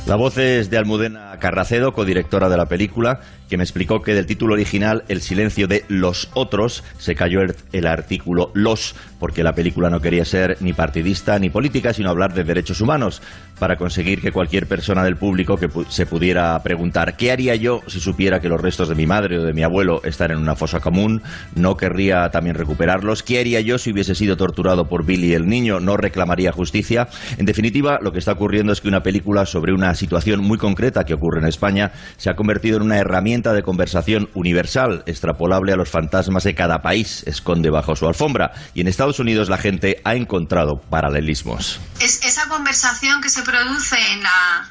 La 0.07 0.17
voz 0.17 0.37
es 0.37 0.71
de 0.71 0.77
Almudena 0.77 1.39
Carracedo, 1.41 1.95
codirectora 1.95 2.51
de 2.51 2.57
la 2.59 2.67
película, 2.67 3.21
que 3.49 3.57
me 3.57 3.63
explicó 3.65 4.01
que 4.01 4.15
del 4.15 4.27
título 4.27 4.55
original, 4.55 5.05
El 5.09 5.21
silencio 5.21 5.67
de 5.67 5.85
los 5.89 6.31
otros, 6.35 6.83
se 6.99 7.15
cayó 7.15 7.41
el, 7.41 7.55
el 7.73 7.87
artículo 7.87 8.51
los, 8.55 8.95
porque 9.19 9.43
la 9.45 9.53
película 9.53 9.91
no 9.91 10.01
quería 10.01 10.25
ser 10.25 10.57
ni 10.61 10.73
partidista 10.73 11.39
ni 11.39 11.51
política, 11.51 11.93
sino 11.93 12.11
hablar 12.11 12.35
de 12.35 12.45
derechos 12.45 12.81
humanos, 12.81 13.23
para 13.59 13.77
conseguir 13.77 14.21
que 14.21 14.33
cualquier 14.33 14.67
persona 14.67 15.05
del 15.05 15.17
público 15.17 15.57
que 15.57 15.69
pu- 15.69 15.87
se 15.89 16.07
pudiera 16.07 16.59
preguntar, 16.63 17.17
¿qué 17.17 17.31
haría 17.33 17.55
yo 17.55 17.81
si 17.87 18.01
supiera 18.01 18.41
que 18.41 18.49
los 18.49 18.61
restos 18.61 18.89
de 18.89 18.95
mi 18.95 19.07
madre 19.07 19.39
o 19.39 19.43
de 19.43 19.53
mi 19.53 19.63
abuelo 19.63 20.01
están 20.05 20.31
en 20.33 20.39
una 20.39 20.57
fosa 20.57 20.81
común? 20.81 21.23
¿No 21.55 21.77
querría 21.77 22.29
también 22.31 22.57
recuperarlos? 22.57 23.23
¿Qué 23.23 23.39
haría 23.39 23.61
yo 23.61 23.79
si 23.79 23.93
hubiese 23.93 24.15
sido 24.15 24.37
torturado 24.37 24.89
por 24.89 25.07
Billy 25.07 25.35
el 25.35 25.47
niño? 25.47 25.81
¿No 25.81 25.97
reclamaría 25.97 26.51
justicia? 26.53 27.09
En 27.39 27.47
definitiva, 27.47 27.99
lo 28.03 28.13
que 28.13 28.19
está 28.19 28.33
ocurriendo 28.33 28.73
es 28.73 28.81
que 28.81 28.89
una 28.89 29.03
película 29.03 29.47
sobre 29.47 29.73
una 29.73 29.95
situación 29.95 30.41
muy 30.41 30.59
concreta 30.59 31.05
que 31.05 31.15
ocurre 31.15 31.41
en 31.41 31.47
España 31.49 31.93
se 32.17 32.31
ha 32.31 32.35
convertido 32.35 32.77
en 32.79 32.83
una 32.83 32.99
herramienta 32.99 33.34
de 33.43 33.63
conversación 33.63 34.29
universal, 34.35 35.03
extrapolable 35.07 35.73
a 35.73 35.77
los 35.77 35.89
fantasmas 35.91 36.45
que 36.45 36.55
cada 36.55 36.79
país 36.83 37.23
esconde 37.27 37.71
bajo 37.71 37.97
su 37.97 38.07
alfombra. 38.07 38.53
Y 38.75 38.81
en 38.81 38.89
Estados 38.89 39.19
Unidos 39.19 39.49
la 39.49 39.59
gente 39.59 40.01
ha 40.05 40.15
encontrado 40.15 40.81
paralelismos. 40.91 41.81
Es 42.01 42.23
esa 42.25 42.49
conversación 42.49 43.21
que 43.21 43.29
se 43.29 43.43
produce 43.43 43.97
en 44.13 44.23
la, 44.23 44.69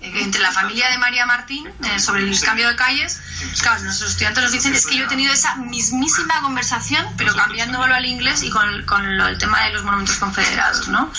entre 0.00 0.40
la 0.40 0.52
familia 0.52 0.88
de 0.90 0.98
María 0.98 1.26
Martín 1.26 1.66
eh, 1.84 1.98
sobre 1.98 2.22
el 2.22 2.40
cambio 2.40 2.68
de 2.68 2.76
calles, 2.76 3.20
claro, 3.60 3.82
nuestros 3.82 4.10
estudiantes 4.10 4.42
nos 4.44 4.52
dicen 4.52 4.72
es 4.74 4.86
que 4.86 4.96
yo 4.96 5.04
he 5.04 5.08
tenido 5.08 5.32
esa 5.32 5.56
mismísima 5.56 6.40
conversación, 6.40 7.04
pero 7.16 7.34
cambiándolo 7.34 7.92
al 7.94 8.06
inglés 8.06 8.42
y 8.42 8.50
con, 8.50 8.84
con 8.86 9.18
lo- 9.18 9.26
el 9.28 9.38
tema 9.38 9.64
de 9.64 9.72
los 9.72 9.82
monumentos 9.84 10.16
confederados, 10.16 10.88
¿no? 10.88 11.10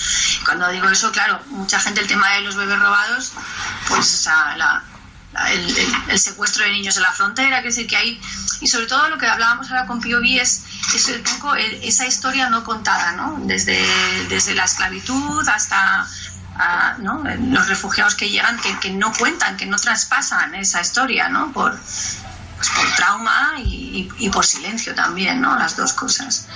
Cuando 0.45 0.69
digo 0.69 0.87
eso, 0.89 1.11
claro, 1.11 1.39
mucha 1.47 1.79
gente 1.79 2.01
el 2.01 2.07
tema 2.07 2.31
de 2.35 2.41
los 2.41 2.55
bebés 2.55 2.79
robados, 2.79 3.33
pues 3.87 3.99
o 3.99 4.17
sea, 4.23 4.55
la- 4.57 4.83
el, 6.09 6.19
secuestro 6.19 6.63
de 6.63 6.71
niños 6.71 6.97
en 6.97 7.03
la 7.03 7.11
frontera, 7.11 7.61
que 7.61 7.67
decir 7.67 7.87
que 7.87 7.95
hay, 7.97 8.21
y 8.61 8.67
sobre 8.67 8.87
todo 8.87 9.09
lo 9.09 9.17
que 9.17 9.27
hablábamos 9.27 9.69
ahora 9.69 9.85
con 9.85 10.01
POV 10.01 10.23
es, 10.41 10.63
es 10.95 11.07
un 11.07 11.23
poco 11.23 11.55
esa 11.55 12.05
historia 12.07 12.49
no 12.49 12.63
contada, 12.63 13.11
¿no? 13.13 13.39
Desde, 13.43 13.79
desde 14.27 14.55
la 14.55 14.65
esclavitud 14.65 15.47
hasta 15.47 16.07
a, 16.57 16.95
¿no? 16.99 17.23
los 17.23 17.67
refugiados 17.67 18.15
que 18.15 18.29
llegan, 18.29 18.59
que, 18.59 18.77
que 18.79 18.91
no 18.91 19.13
cuentan, 19.13 19.55
que 19.55 19.65
no 19.65 19.77
traspasan 19.77 20.55
esa 20.55 20.81
historia, 20.81 21.29
¿no? 21.29 21.51
Por, 21.53 21.71
pues 21.79 22.71
trauma 22.97 23.53
y- 23.59 24.09
y 24.17 24.29
por 24.29 24.45
silencio 24.45 24.93
también, 24.93 25.39
¿no? 25.39 25.57
Las 25.57 25.77
dos 25.77 25.93
cosas. 25.93 26.47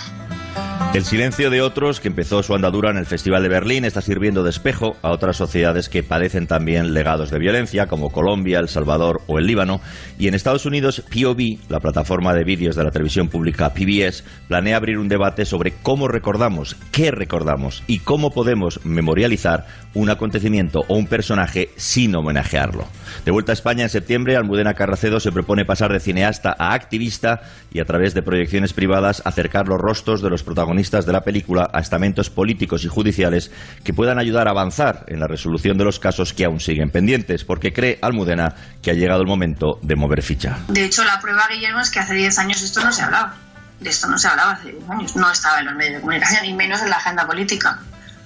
El 0.93 1.05
silencio 1.05 1.49
de 1.49 1.63
otros, 1.63 1.99
que 1.99 2.07
empezó 2.07 2.43
su 2.43 2.53
andadura 2.53 2.91
en 2.91 2.97
el 2.97 3.07
Festival 3.07 3.41
de 3.41 3.49
Berlín, 3.49 3.83
está 3.83 3.99
sirviendo 3.99 4.43
de 4.43 4.51
espejo 4.51 4.95
a 5.01 5.09
otras 5.09 5.37
sociedades 5.37 5.89
que 5.89 6.03
padecen 6.03 6.45
también 6.45 6.93
legados 6.93 7.31
de 7.31 7.39
violencia, 7.39 7.87
como 7.87 8.11
Colombia, 8.11 8.59
El 8.59 8.69
Salvador 8.69 9.21
o 9.25 9.39
el 9.39 9.47
Líbano. 9.47 9.81
Y 10.19 10.27
en 10.27 10.35
Estados 10.35 10.67
Unidos, 10.67 11.01
POV, 11.11 11.67
la 11.67 11.79
plataforma 11.79 12.35
de 12.35 12.43
vídeos 12.43 12.75
de 12.75 12.83
la 12.83 12.91
televisión 12.91 13.27
pública 13.27 13.73
PBS, 13.73 14.23
planea 14.47 14.77
abrir 14.77 14.99
un 14.99 15.09
debate 15.09 15.45
sobre 15.45 15.73
cómo 15.81 16.07
recordamos, 16.07 16.75
qué 16.91 17.09
recordamos 17.09 17.81
y 17.87 17.99
cómo 17.99 18.29
podemos 18.29 18.79
memorializar 18.85 19.65
un 19.95 20.11
acontecimiento 20.11 20.81
o 20.87 20.95
un 20.95 21.07
personaje 21.07 21.69
sin 21.75 22.15
homenajearlo. 22.15 22.87
De 23.25 23.31
vuelta 23.31 23.51
a 23.51 23.53
España 23.53 23.83
en 23.83 23.89
septiembre, 23.89 24.35
Almudena 24.35 24.75
Carracedo 24.75 25.19
se 25.19 25.31
propone 25.31 25.65
pasar 25.65 25.91
de 25.91 25.99
cineasta 25.99 26.55
a 26.57 26.73
activista 26.73 27.41
y 27.71 27.79
a 27.79 27.85
través 27.85 28.13
de 28.13 28.21
proyecciones 28.21 28.73
privadas 28.73 29.23
acercar 29.25 29.67
los 29.67 29.79
rostros 29.79 30.21
de 30.21 30.29
protagonistas 30.43 31.05
de 31.05 31.13
la 31.13 31.23
película 31.23 31.69
a 31.73 31.79
estamentos 31.79 32.29
políticos 32.29 32.83
y 32.83 32.87
judiciales 32.87 33.51
que 33.83 33.93
puedan 33.93 34.19
ayudar 34.19 34.47
a 34.47 34.51
avanzar 34.51 35.05
en 35.07 35.19
la 35.19 35.27
resolución 35.27 35.77
de 35.77 35.85
los 35.85 35.99
casos 35.99 36.33
que 36.33 36.45
aún 36.45 36.59
siguen 36.59 36.91
pendientes, 36.91 37.43
porque 37.43 37.73
cree 37.73 37.99
Almudena 38.01 38.55
que 38.81 38.91
ha 38.91 38.93
llegado 38.93 39.21
el 39.21 39.27
momento 39.27 39.79
de 39.81 39.95
mover 39.95 40.21
ficha. 40.21 40.59
De 40.67 40.85
hecho, 40.85 41.03
la 41.03 41.19
prueba, 41.19 41.47
Guillermo, 41.51 41.79
es 41.79 41.89
que 41.89 41.99
hace 41.99 42.13
10 42.13 42.39
años 42.39 42.61
esto 42.61 42.83
no 42.83 42.91
se 42.91 43.01
hablaba. 43.01 43.35
De 43.79 43.89
esto 43.89 44.07
no 44.07 44.17
se 44.17 44.27
hablaba 44.27 44.53
hace 44.53 44.71
10 44.71 44.89
años. 44.89 45.15
No 45.15 45.31
estaba 45.31 45.59
en 45.59 45.65
los 45.65 45.75
medios 45.75 45.95
de 45.95 46.01
comunicación, 46.01 46.45
y 46.45 46.53
menos 46.53 46.81
en 46.81 46.89
la 46.89 46.97
agenda 46.97 47.25
política. 47.25 47.79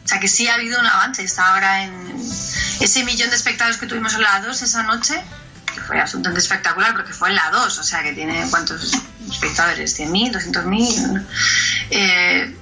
O 0.04 0.08
sea 0.08 0.20
que 0.20 0.28
sí 0.28 0.48
ha 0.48 0.56
habido 0.56 0.80
un 0.80 0.86
avance. 0.86 1.24
Está 1.24 1.54
ahora 1.54 1.84
en 1.84 1.94
ese 2.16 3.04
millón 3.04 3.30
de 3.30 3.36
espectadores 3.36 3.78
que 3.78 3.88
tuvimos 3.88 4.14
en 4.16 4.22
la 4.22 4.40
2 4.40 4.62
esa 4.62 4.84
noche, 4.84 5.22
que 5.78 5.84
fue 5.84 6.00
absolutamente 6.00 6.42
espectacular, 6.42 6.94
porque 6.94 7.14
fue 7.14 7.30
en 7.30 7.36
la 7.36 7.50
2, 7.52 7.78
o 7.78 7.84
sea 7.84 8.02
que 8.02 8.14
tiene 8.14 8.46
cuántos 8.50 8.94
espectadores, 9.30 10.00
100.000, 10.00 10.34
200.000. 10.34 11.26
Eh, 11.92 12.56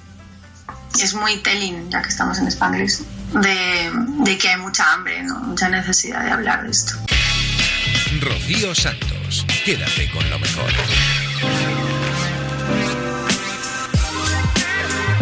es 1.01 1.13
muy 1.13 1.38
telling, 1.38 1.89
ya 1.89 2.01
que 2.01 2.09
estamos 2.09 2.38
en 2.39 2.47
Spanglish, 2.47 2.99
de, 3.34 3.91
de 4.24 4.38
que 4.38 4.49
hay 4.49 4.57
mucha 4.57 4.93
hambre, 4.93 5.24
¿no? 5.24 5.39
mucha 5.39 5.70
necesidad 5.70 6.24
de 6.24 6.32
hablar 6.32 6.63
de 6.63 6.72
esto. 6.72 6.93
Rocío 8.22 8.74
Santos, 8.76 9.45
quédate 9.63 10.09
con 10.11 10.30
lo 10.30 10.39
mejor. 10.39 10.72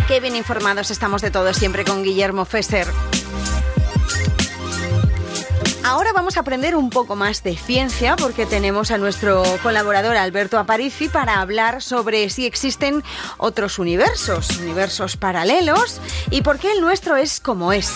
Qué 0.07 0.19
bien 0.19 0.35
informados 0.35 0.91
estamos 0.91 1.21
de 1.21 1.31
todo 1.31 1.53
siempre 1.53 1.85
con 1.85 2.03
Guillermo 2.03 2.45
Fesser. 2.45 2.87
Ahora 5.85 6.11
vamos 6.13 6.37
a 6.37 6.41
aprender 6.41 6.75
un 6.75 6.89
poco 6.89 7.15
más 7.15 7.43
de 7.43 7.55
ciencia 7.57 8.15
porque 8.15 8.45
tenemos 8.45 8.89
a 8.91 8.97
nuestro 8.97 9.43
colaborador 9.61 10.15
Alberto 10.15 10.57
Aparici 10.57 11.09
para 11.09 11.41
hablar 11.41 11.81
sobre 11.81 12.29
si 12.29 12.45
existen 12.45 13.03
otros 13.37 13.79
universos, 13.79 14.59
universos 14.61 15.17
paralelos 15.17 15.99
y 16.31 16.41
por 16.41 16.57
qué 16.57 16.71
el 16.71 16.79
nuestro 16.81 17.17
es 17.17 17.39
como 17.41 17.73
es. 17.73 17.93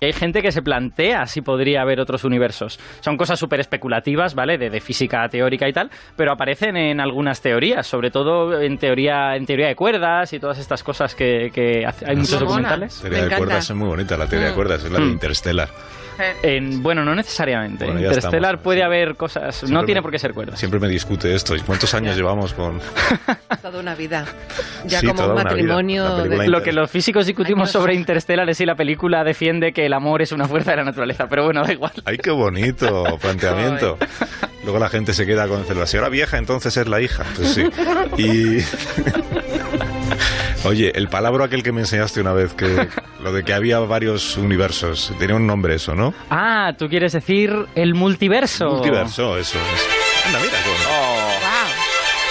Hay 0.00 0.12
gente 0.12 0.42
que 0.42 0.52
se 0.52 0.62
plantea 0.62 1.26
si 1.26 1.40
podría 1.40 1.80
haber 1.82 1.98
otros 1.98 2.22
universos. 2.22 2.78
Son 3.00 3.16
cosas 3.16 3.36
súper 3.40 3.58
especulativas, 3.58 4.34
¿vale? 4.36 4.56
De, 4.56 4.70
de 4.70 4.80
física 4.80 5.28
teórica 5.28 5.66
y 5.68 5.72
tal, 5.72 5.90
pero 6.14 6.30
aparecen 6.30 6.76
en 6.76 7.00
algunas 7.00 7.40
teorías, 7.40 7.84
sobre 7.86 8.12
todo 8.12 8.60
en 8.60 8.78
teoría, 8.78 9.34
en 9.34 9.44
teoría 9.44 9.66
de 9.66 9.74
cuerdas 9.74 10.32
y 10.34 10.38
todas 10.38 10.58
estas 10.58 10.84
cosas 10.84 11.16
que, 11.16 11.50
que 11.52 11.84
hace- 11.84 12.06
hay 12.08 12.14
muchos 12.16 12.38
documentales. 12.38 13.02
La 13.02 13.08
teoría 13.10 13.28
de 13.28 13.36
cuerdas 13.38 13.70
es 13.70 13.76
muy 13.76 13.88
bonita, 13.88 14.16
la 14.16 14.26
teoría 14.28 14.48
de 14.48 14.52
Mm. 14.52 14.56
cuerdas 14.56 14.84
es 14.84 14.90
la 14.92 14.98
de 15.00 15.04
Mm. 15.06 15.10
Interstellar. 15.10 15.68
En- 16.42 16.82
bueno, 16.82 17.04
no 17.04 17.14
necesariamente. 17.14 17.84
Bueno, 17.84 18.00
Interstellar 18.00 18.36
estamos. 18.54 18.62
puede 18.64 18.82
haber 18.82 19.14
cosas. 19.16 19.62
no 19.62 19.68
Siempre 19.68 19.86
tiene 19.86 20.00
me- 20.00 20.02
por 20.02 20.10
qué 20.10 20.18
ser 20.18 20.32
cuerdas. 20.34 20.58
Siempre 20.58 20.80
me 20.80 20.88
discute 20.88 21.34
esto. 21.34 21.54
¿Y 21.56 21.60
cuántos 21.60 21.92
años 21.94 22.16
llevamos 22.16 22.54
con...? 22.54 22.80
Toda 23.62 23.80
una 23.80 23.94
vida. 23.94 24.24
Ya 24.86 25.00
Sí, 25.00 25.06
como 25.08 25.26
un 25.26 25.34
matrimonio. 25.34 26.16
De- 26.24 26.48
Lo 26.48 26.62
que 26.62 26.72
los 26.72 26.90
físicos 26.90 27.26
discutimos 27.26 27.70
sobre 27.70 27.94
Interstellar 27.94 28.48
es 28.48 28.56
si 28.58 28.66
la 28.66 28.74
película 28.74 29.24
defiende 29.24 29.72
que 29.72 29.86
el 29.86 29.92
amor 29.92 30.22
es 30.22 30.32
una 30.32 30.46
fuerza 30.46 30.70
de 30.72 30.78
la 30.78 30.84
naturaleza, 30.84 31.26
pero 31.28 31.44
bueno, 31.44 31.62
da 31.64 31.72
igual. 31.72 31.92
¡Ay, 32.04 32.18
qué 32.18 32.30
bonito 32.30 33.04
planteamiento! 33.20 33.98
Luego 34.64 34.78
la 34.78 34.88
gente 34.88 35.12
se 35.14 35.24
queda 35.26 35.46
con 35.48 35.64
la 35.78 35.86
señora 35.86 36.08
vieja, 36.08 36.36
entonces 36.38 36.76
es 36.76 36.86
la 36.88 37.00
hija. 37.00 37.24
Pues 37.36 37.48
sí. 37.54 37.64
Y... 38.16 38.58
Oye, 40.64 40.92
el 40.94 41.08
palabra 41.08 41.46
aquel 41.46 41.62
que 41.62 41.72
me 41.72 41.80
enseñaste 41.80 42.20
una 42.20 42.32
vez, 42.32 42.52
que 42.54 42.88
lo 43.20 43.32
de 43.32 43.44
que 43.44 43.54
había 43.54 43.78
varios 43.80 44.36
universos, 44.36 45.12
tenía 45.18 45.36
un 45.36 45.46
nombre 45.46 45.74
eso, 45.74 45.94
¿no? 45.94 46.14
Ah, 46.30 46.72
tú 46.78 46.88
quieres 46.88 47.12
decir 47.12 47.52
el 47.74 47.94
multiverso. 47.94 48.70
Multiverso, 48.70 49.38
eso 49.38 49.58
es. 49.58 50.26
Anda, 50.26 50.40
mira, 50.40 50.52
qué 50.62 50.68
bonito. 50.68 50.88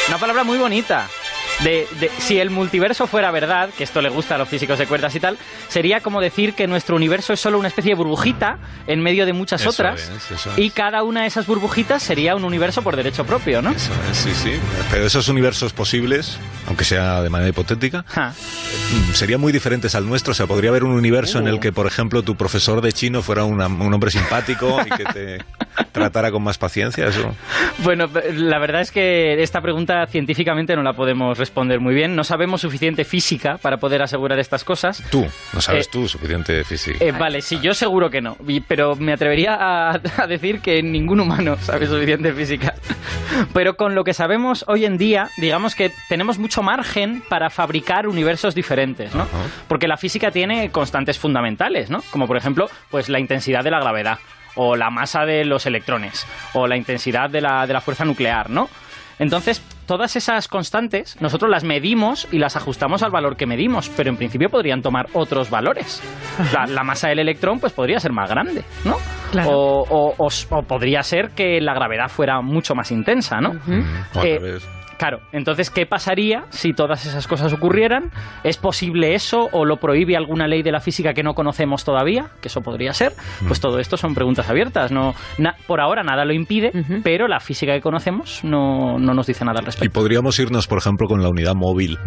Una 0.08 0.18
palabra 0.18 0.44
muy 0.44 0.58
bonita. 0.58 1.08
De, 1.64 1.88
de- 2.00 2.12
si 2.20 2.38
el 2.40 2.52
multiverso 2.52 3.08
fuera 3.08 3.32
verdad, 3.32 3.70
que 3.76 3.84
esto 3.84 4.00
le 4.02 4.10
gusta 4.10 4.36
a 4.36 4.38
los 4.38 4.48
físicos 4.48 4.78
de 4.78 4.86
cuerdas 4.86 5.16
y 5.16 5.20
tal, 5.20 5.38
sería 5.70 6.02
como 6.02 6.22
decir 6.22 6.54
que 6.54 6.68
nuestro 6.68 6.96
universo 6.96 7.34
es 7.34 7.40
solo 7.40 7.58
una 7.58 7.68
especie 7.68 7.92
de 7.92 7.96
burbujita 7.96 8.60
en 8.86 9.02
medio 9.02 9.26
de 9.26 9.34
muchas 9.34 9.62
Eso 9.62 9.72
otras 9.72 10.02
es, 10.10 10.32
eso 10.32 10.52
es. 10.52 10.58
y 10.60 10.70
cada 10.70 11.02
una 11.02 11.22
de 11.22 11.28
esas 11.28 11.48
burbujitas 11.48 12.04
sería 12.04 12.36
un 12.36 12.44
universo 12.44 12.84
por 12.84 12.96
derecho 12.96 13.26
propio, 13.26 13.64
¿no? 13.64 13.72
Eso 13.72 13.92
es, 14.12 14.18
sí, 14.18 14.32
sí. 14.36 14.52
Pero 14.92 15.08
esos 15.08 15.28
universos 15.30 15.74
posibles, 15.74 16.38
aunque 16.68 16.86
sea 16.86 17.22
de 17.24 17.30
manera 17.32 17.50
hipotética, 17.50 18.06
mm, 18.16 19.14
serían 19.14 19.42
muy 19.42 19.52
diferentes 19.52 19.96
al 19.96 20.06
nuestro. 20.08 20.34
O 20.34 20.36
sea, 20.36 20.46
podría 20.46 20.70
haber 20.70 20.84
un 20.84 20.92
universo 20.92 21.40
en 21.40 21.48
el 21.48 21.60
que, 21.60 21.72
por 21.72 21.88
ejemplo, 21.88 22.22
tu 22.22 22.36
profesor 22.36 22.82
de 22.82 22.94
chino 22.94 23.24
fuera 23.24 23.46
una- 23.46 23.66
un 23.68 23.92
hombre 23.94 24.12
simpático 24.12 24.80
y 24.86 24.90
que 24.96 25.04
te 25.06 25.38
tratara 25.92 26.32
con 26.32 26.44
más 26.44 26.58
paciencia. 26.58 27.08
Eso. 27.08 27.36
Bueno, 27.80 28.08
la 28.34 28.60
verdad 28.60 28.82
es 28.82 28.92
que 28.92 29.42
esta 29.42 29.62
pregunta 29.62 30.06
científicamente 30.08 30.76
no 30.76 30.84
la 30.84 30.94
podemos 30.94 31.38
responder 31.38 31.80
muy 31.80 31.94
bien. 31.94 32.16
No 32.16 32.24
sabemos 32.24 32.62
suficiente 32.62 33.04
física 33.06 33.58
para 33.58 33.78
poder 33.78 34.02
asegurar 34.02 34.40
estas 34.40 34.64
cosas. 34.64 35.04
Tú, 35.10 35.26
no 35.54 35.62
sabes 35.62 35.88
Eh, 35.88 35.90
tú 35.92 36.08
suficiente 36.08 36.64
física. 36.64 37.04
Eh, 37.04 37.12
vale, 37.12 37.42
sí, 37.42 37.60
yo 37.62 37.74
seguro 37.74 38.10
que 38.10 38.22
no, 38.22 38.38
pero 38.68 38.96
me 38.96 39.14
atrevería 39.14 39.56
a, 39.56 40.00
a 40.18 40.28
decir 40.28 40.62
que 40.62 40.82
ningún 40.82 41.20
humano 41.20 41.58
sabe 41.62 41.88
suficiente 41.88 42.34
física. 42.34 42.74
Pero 43.54 43.76
con 43.76 43.96
lo 43.96 44.04
que 44.04 44.14
sabemos 44.14 44.66
hoy 44.68 44.86
en 44.86 44.98
día, 44.98 45.30
digamos 45.38 45.76
que 45.76 45.92
tenemos 46.10 46.38
mucho 46.40 46.64
margen 46.64 47.22
para 47.30 47.50
fabricar 47.50 48.08
universos 48.08 48.56
diferentes, 48.56 49.14
¿no? 49.14 49.28
Porque 49.68 49.88
la 49.88 49.98
física 49.98 50.32
tiene 50.32 50.70
constantes 50.72 51.20
fundamentales, 51.20 51.90
¿no? 51.90 52.02
Como 52.12 52.28
por 52.28 52.38
ejemplo, 52.38 52.70
pues 52.90 53.10
la 53.10 53.20
intensidad 53.20 53.64
de 53.64 53.72
la 53.72 53.80
gravedad, 53.80 54.18
o 54.58 54.76
la 54.76 54.90
masa 54.90 55.24
de 55.26 55.46
los 55.46 55.66
electrones, 55.66 56.28
o 56.54 56.68
la 56.68 56.76
intensidad 56.76 57.30
de 57.30 57.40
la, 57.42 57.66
de 57.66 57.74
la 57.74 57.80
fuerza 57.82 58.04
nuclear, 58.04 58.50
¿no? 58.50 58.68
Entonces, 59.20 59.64
todas 59.88 60.16
esas 60.16 60.48
constantes 60.48 61.20
nosotros 61.20 61.50
las 61.50 61.64
medimos 61.64 62.28
y 62.32 62.38
las 62.38 62.56
ajustamos 62.56 63.02
al 63.02 63.10
valor 63.10 63.36
que 63.36 63.48
medimos, 63.48 63.90
pero 63.98 64.10
en 64.12 64.16
principio 64.18 64.50
podrían 64.50 64.82
tomar 64.84 65.08
otros 65.14 65.50
valores. 65.50 66.04
La, 66.54 66.68
la 66.68 66.84
masa 66.84 67.08
del 67.10 67.18
electrón 67.20 67.60
pues 67.60 67.74
podría 67.74 68.00
ser 68.00 68.12
más 68.12 68.30
grande, 68.30 68.64
¿no? 68.86 68.98
Claro. 69.32 69.50
O, 69.52 70.14
o- 70.20 70.28
o 70.52 70.62
podría 70.64 71.02
ser 71.02 71.32
que 71.32 71.60
la 71.62 71.74
gravedad 71.74 72.10
fuera 72.10 72.42
mucho 72.42 72.76
más 72.76 72.92
intensa, 72.92 73.40
¿no? 73.42 73.54
Eh. 74.24 74.60
Claro, 74.98 75.20
entonces, 75.32 75.70
¿qué 75.70 75.86
pasaría 75.86 76.46
si 76.50 76.74
todas 76.74 77.06
esas 77.06 77.28
cosas 77.28 77.54
ocurrieran? 77.54 78.12
¿Es 78.44 78.58
posible 78.58 79.14
eso 79.14 79.48
o 79.52 79.64
lo 79.64 79.78
prohíbe 79.78 80.18
alguna 80.18 80.48
ley 80.48 80.64
de 80.64 80.72
la 80.72 80.80
física 80.80 81.14
que 81.14 81.22
no 81.24 81.36
conocemos 81.36 81.84
todavía? 81.84 82.28
Que 82.42 82.48
eso 82.48 82.62
podría 82.62 82.94
ser. 82.94 83.14
Pues 83.48 83.60
todo 83.60 83.80
esto 83.80 83.96
son 83.98 84.16
preguntas 84.16 84.50
abiertas. 84.50 84.92
No, 84.92 85.14
na- 85.38 85.56
por 85.68 85.82
ahora 85.82 86.04
nada 86.04 86.26
lo 86.26 86.34
impide, 86.34 86.72
pero 87.04 87.28
la 87.28 87.40
física 87.40 87.74
que 87.74 87.82
conocemos 87.82 88.44
no, 88.44 88.98
no 88.98 89.14
nos 89.14 89.28
dice 89.28 89.46
nada 89.46 89.60
al 89.60 89.66
respecto. 89.66 89.86
Y 89.86 89.90
podríamos 89.90 90.40
irnos, 90.40 90.66
por 90.68 90.80
ejemplo, 90.80 91.08
con 91.08 91.22
la 91.22 91.30
unidad 91.30 91.54
móvil 91.54 91.98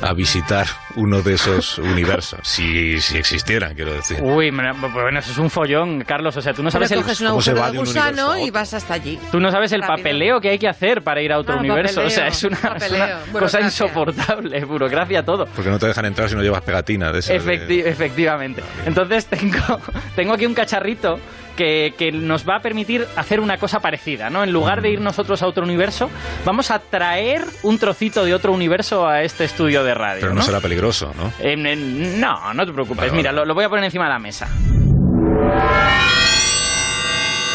a 0.00 0.12
visitar 0.12 0.66
uno 0.96 1.22
de 1.22 1.34
esos 1.34 1.78
universos, 1.78 2.40
si, 2.44 3.00
si 3.00 3.18
existieran, 3.18 3.74
quiero 3.74 3.92
decir. 3.92 4.18
Uy, 4.22 4.50
me- 4.52 4.72
bueno, 4.72 5.18
eso 5.18 5.32
es 5.32 5.38
un 5.38 5.50
follón, 5.50 6.02
Carlos. 6.04 6.36
O 6.36 6.42
sea, 6.42 6.52
tú 6.52 6.62
no 6.62 6.70
Pero 6.70 6.86
sabes 6.86 6.90
el, 6.92 7.02
coges 7.02 7.20
un 7.20 7.26
agujero 7.28 7.70
de 7.72 7.78
gusano 7.78 8.38
y 8.38 8.50
vas 8.50 8.74
hasta 8.74 8.94
allí. 8.94 9.18
Tú 9.30 9.40
no 9.40 9.50
sabes 9.50 9.72
el 9.72 9.80
Rápido. 9.82 9.96
papeleo 9.96 10.40
que 10.40 10.50
hay 10.50 10.58
que 10.58 10.68
hacer 10.68 11.02
para 11.02 11.20
ir 11.22 11.32
a 11.32 11.38
otro 11.38 11.54
Ah, 11.56 11.58
universo. 11.60 12.02
O 12.04 12.10
sea, 12.10 12.28
papeleo, 12.28 12.32
es 12.32 12.44
una, 12.44 12.56
es 12.56 12.62
una 12.62 12.72
papeleo, 12.74 13.18
cosa 13.40 13.60
insoportable, 13.60 14.64
burocracia 14.64 15.24
todo. 15.24 15.46
Porque 15.46 15.70
no 15.70 15.78
te 15.78 15.86
dejan 15.86 16.04
entrar 16.06 16.28
si 16.28 16.34
no 16.36 16.42
llevas 16.42 16.62
pegatina 16.62 17.10
de 17.12 17.18
esas 17.20 17.44
de- 17.44 17.66
Efecti- 17.68 17.86
efectivamente. 17.86 18.62
Entonces 18.86 19.26
tengo, 19.26 19.80
tengo 20.16 20.34
aquí 20.34 20.46
un 20.46 20.54
cacharrito 20.54 21.18
que, 21.58 21.92
que, 21.98 22.12
nos 22.12 22.48
va 22.48 22.58
a 22.58 22.60
permitir 22.60 23.04
hacer 23.16 23.40
una 23.40 23.58
cosa 23.58 23.80
parecida, 23.80 24.30
¿no? 24.30 24.44
En 24.44 24.52
lugar 24.52 24.80
de 24.80 24.92
ir 24.92 25.00
nosotros 25.00 25.42
a 25.42 25.48
otro 25.48 25.64
universo, 25.64 26.08
vamos 26.44 26.70
a 26.70 26.78
traer 26.78 27.42
un 27.64 27.78
trocito 27.78 28.24
de 28.24 28.32
otro 28.32 28.52
universo 28.52 29.08
a 29.08 29.22
este 29.22 29.44
estudio 29.44 29.82
de 29.82 29.92
radio. 29.92 30.20
Pero 30.20 30.34
no, 30.34 30.42
será 30.42 30.60
peligroso, 30.60 31.12
¿no? 31.16 31.32
Eh, 31.40 31.56
no, 31.56 32.54
no 32.54 32.64
te 32.64 32.72
preocupes. 32.72 33.12
Mira, 33.12 33.32
lo, 33.32 33.44
lo 33.44 33.54
voy 33.54 33.64
a 33.64 33.68
poner 33.68 33.84
encima 33.84 34.04
de 34.04 34.10
la 34.10 34.20
mesa. 34.20 34.46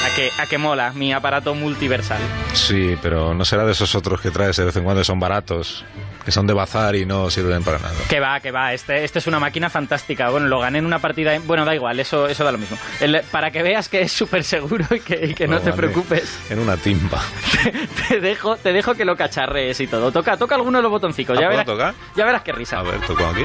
A 0.04 0.16
que, 0.16 0.30
a 0.38 0.46
que 0.48 0.58
mola 0.58 0.92
mi 0.92 1.14
aparato 1.14 1.56
multiversal. 1.56 2.20
Sí, 2.52 2.98
pero 3.02 3.34
no 3.34 3.46
será 3.46 3.64
de 3.64 3.72
esos 3.72 3.96
otros 3.96 4.20
que 4.20 4.32
traes 4.32 4.58
de 4.58 4.66
vez 4.66 4.76
en 4.76 4.84
cuando 4.84 5.02
son 5.06 5.18
baratos, 5.18 5.86
que 6.26 6.32
son 6.32 6.48
de 6.48 6.54
bazar 6.54 6.96
y 6.96 7.06
no 7.06 7.30
sirven 7.30 7.64
para 7.64 7.80
nada. 7.80 7.94
Que 8.10 8.20
va, 8.20 8.40
que 8.40 8.52
va. 8.52 8.74
Este, 8.74 9.04
este 9.04 9.20
es 9.20 9.28
una 9.28 9.40
máquina 9.40 9.70
fantástica. 9.70 10.30
Bueno, 10.30 10.48
lo 10.48 10.60
gané 10.60 10.80
en 10.80 10.86
una 10.86 11.00
partida. 11.00 11.38
Bueno, 11.46 11.66
da 11.66 11.76
igual, 11.76 12.00
eso, 12.00 12.28
eso 12.28 12.44
da 12.44 12.52
lo 12.52 12.58
mismo. 12.58 12.78
El- 13.00 13.22
para 13.32 13.52
que 13.52 13.62
veas 13.64 13.90
que 13.90 14.02
es 14.02 14.12
súper 14.12 14.44
seguro 14.44 14.86
y 14.92 15.00
que, 15.00 15.26
y 15.28 15.34
que 15.34 15.48
no 15.48 15.60
te 15.60 15.74
preocupes. 15.74 16.38
En 16.50 16.60
una 16.60 16.78
timba. 16.78 17.22
Te 18.10 18.20
dejo, 18.20 18.56
te 18.58 18.74
dejo 18.74 18.94
que 18.96 19.06
lo 19.06 19.16
cacharrees 19.16 19.80
y 19.80 19.88
todo. 19.88 20.12
Toca, 20.12 20.38
toca 20.38 20.56
alguno 20.56 20.78
de 20.80 20.82
los 20.84 20.92
botoncicos. 20.92 21.38
Ah, 21.38 21.42
ya, 21.42 21.48
¿puedo 21.48 21.58
verás, 21.60 21.66
tocar? 21.66 21.94
ya 22.16 22.26
verás 22.26 22.42
qué 22.44 22.52
risa. 22.52 22.80
A 22.80 22.84
ver, 22.84 23.00
toco 23.08 23.26
aquí. 23.26 23.44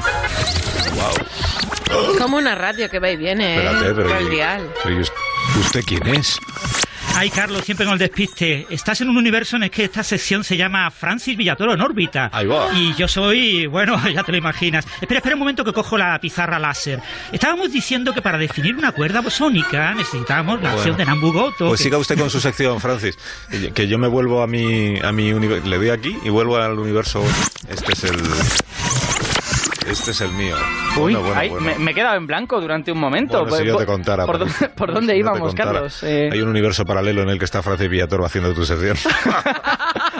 Wow. 0.94 2.16
Como 2.18 2.36
una 2.36 2.54
radio 2.54 2.90
que 2.90 2.98
va 2.98 3.10
y 3.10 3.16
viene, 3.16 3.56
¿eh? 3.56 3.64
Espérate, 3.64 3.94
pero. 3.94 4.28
Dial. 4.28 4.70
pero 4.82 4.96
¿y 4.96 5.00
us- 5.00 5.12
¿Usted 5.60 5.82
quién 5.86 6.06
es? 6.08 6.38
Ay, 7.20 7.30
Carlos, 7.30 7.64
siempre 7.64 7.84
con 7.84 7.94
el 7.94 7.98
despiste. 7.98 8.64
Estás 8.70 9.00
en 9.00 9.08
un 9.08 9.16
universo 9.16 9.56
en 9.56 9.64
el 9.64 9.70
que 9.72 9.82
esta 9.82 10.04
sección 10.04 10.44
se 10.44 10.56
llama 10.56 10.88
Francis 10.92 11.36
Villatoro 11.36 11.74
en 11.74 11.80
órbita. 11.80 12.30
Ahí 12.32 12.46
va. 12.46 12.68
Y 12.72 12.94
yo 12.94 13.08
soy, 13.08 13.66
bueno, 13.66 14.00
ya 14.14 14.22
te 14.22 14.30
lo 14.30 14.38
imaginas. 14.38 14.86
Espera, 15.00 15.18
espera 15.18 15.34
un 15.34 15.40
momento 15.40 15.64
que 15.64 15.72
cojo 15.72 15.98
la 15.98 16.16
pizarra 16.20 16.60
láser. 16.60 17.00
Estábamos 17.32 17.72
diciendo 17.72 18.14
que 18.14 18.22
para 18.22 18.38
definir 18.38 18.76
una 18.76 18.92
cuerda 18.92 19.20
sónica 19.30 19.94
necesitamos 19.94 20.62
la 20.62 20.74
acción 20.74 20.96
de. 20.96 21.06
Nambugoto. 21.06 21.66
Pues 21.70 21.78
que- 21.80 21.84
siga 21.84 21.98
usted 21.98 22.16
con 22.16 22.30
su 22.30 22.38
sección, 22.38 22.80
Francis. 22.80 23.18
Que 23.74 23.88
yo 23.88 23.98
me 23.98 24.06
vuelvo 24.06 24.40
a 24.40 24.46
mi, 24.46 25.00
a 25.00 25.10
mi 25.10 25.32
universo. 25.32 25.66
Le 25.68 25.76
doy 25.76 25.90
aquí 25.90 26.16
y 26.24 26.28
vuelvo 26.28 26.56
al 26.56 26.78
universo. 26.78 27.24
Este 27.68 27.94
es 27.94 28.04
el. 28.04 28.20
Este 29.90 30.10
es 30.10 30.20
el 30.20 30.32
mío. 30.32 30.54
Uy, 30.96 31.14
Bueno, 31.14 31.20
bueno, 31.22 31.34
ay, 31.40 31.48
bueno. 31.48 31.66
Me, 31.66 31.78
me 31.78 31.90
he 31.90 31.94
quedado 31.94 32.16
en 32.16 32.26
blanco 32.26 32.60
durante 32.60 32.92
un 32.92 32.98
momento. 32.98 33.40
Bueno, 33.44 33.56
si 33.56 33.64
yo 33.64 33.72
¿Por- 33.74 33.80
te 33.82 33.86
contara. 33.86 34.26
¿Por, 34.26 34.38
dónde, 34.38 34.54
por 34.76 35.00
si 35.02 35.12
íbamos. 35.18 35.54
Carlos? 35.54 36.02
Eh, 36.02 36.28
Hay 36.32 36.40
un 36.40 36.48
universo 36.48 36.84
paralelo 36.84 37.22
en 37.22 37.30
el 37.30 37.38
que 37.38 37.44
está 37.46 37.62
Francis 37.62 37.88
Villatoro 37.88 38.24
haciendo 38.24 38.52
tu 38.54 38.64
sección. 38.64 38.96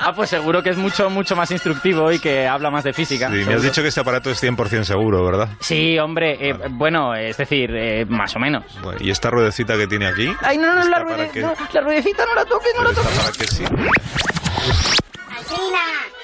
Ah, 0.00 0.12
pues 0.14 0.30
seguro 0.30 0.62
que 0.62 0.70
es 0.70 0.76
mucho, 0.78 1.10
mucho 1.10 1.36
más 1.36 1.50
instructivo 1.50 2.10
y 2.10 2.18
que 2.18 2.46
habla 2.46 2.70
más 2.70 2.82
de 2.84 2.92
física. 2.94 3.28
Sí, 3.28 3.44
me 3.46 3.54
has 3.54 3.62
dicho 3.62 3.82
que 3.82 3.88
este 3.88 4.00
aparato 4.00 4.30
es 4.30 4.42
100% 4.42 4.84
seguro, 4.84 5.22
¿verdad? 5.24 5.50
Sí, 5.60 5.98
hombre, 5.98 6.38
eh, 6.48 6.54
bueno, 6.70 7.14
es 7.14 7.36
decir, 7.36 7.70
eh, 7.74 8.06
más 8.08 8.34
o 8.34 8.38
menos. 8.38 8.64
Bueno, 8.82 8.98
¿Y 9.02 9.10
esta 9.10 9.28
ruedecita 9.28 9.76
que 9.76 9.86
tiene 9.86 10.06
aquí? 10.06 10.32
Ay, 10.40 10.56
no, 10.56 10.68
no, 10.68 10.76
la, 10.76 10.80
¿Está 10.98 11.04
para 11.04 11.16
ruede- 11.26 11.40
no, 11.42 11.52
la 11.72 11.80
ruedecita 11.82 12.24
no 12.24 12.34
la 12.36 12.44
toques, 12.46 12.72
no 12.76 12.84
la 12.84 12.90
¿Pero 12.90 13.02
toques. 13.02 13.18
para 13.18 13.32
qué 13.32 13.46
sí? 13.48 13.64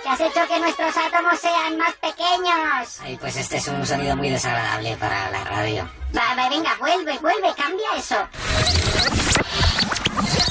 Que 0.04 0.10
has 0.10 0.20
hecho 0.20 0.40
que 0.48 0.60
nuestros 0.60 0.94
átomos 0.96 1.38
sean 1.40 1.78
más 1.78 1.94
pequeños. 1.94 3.00
Ay, 3.02 3.16
pues 3.18 3.36
este 3.36 3.56
es 3.56 3.68
un 3.68 3.86
sonido 3.86 4.14
muy 4.16 4.28
desagradable 4.30 4.96
para 4.98 5.30
la 5.30 5.44
radio. 5.44 5.88
Va, 6.16 6.34
va, 6.36 6.48
venga, 6.50 6.70
vuelve, 6.78 7.18
vuelve, 7.20 7.48
cambia 7.56 7.86
eso. 7.96 8.16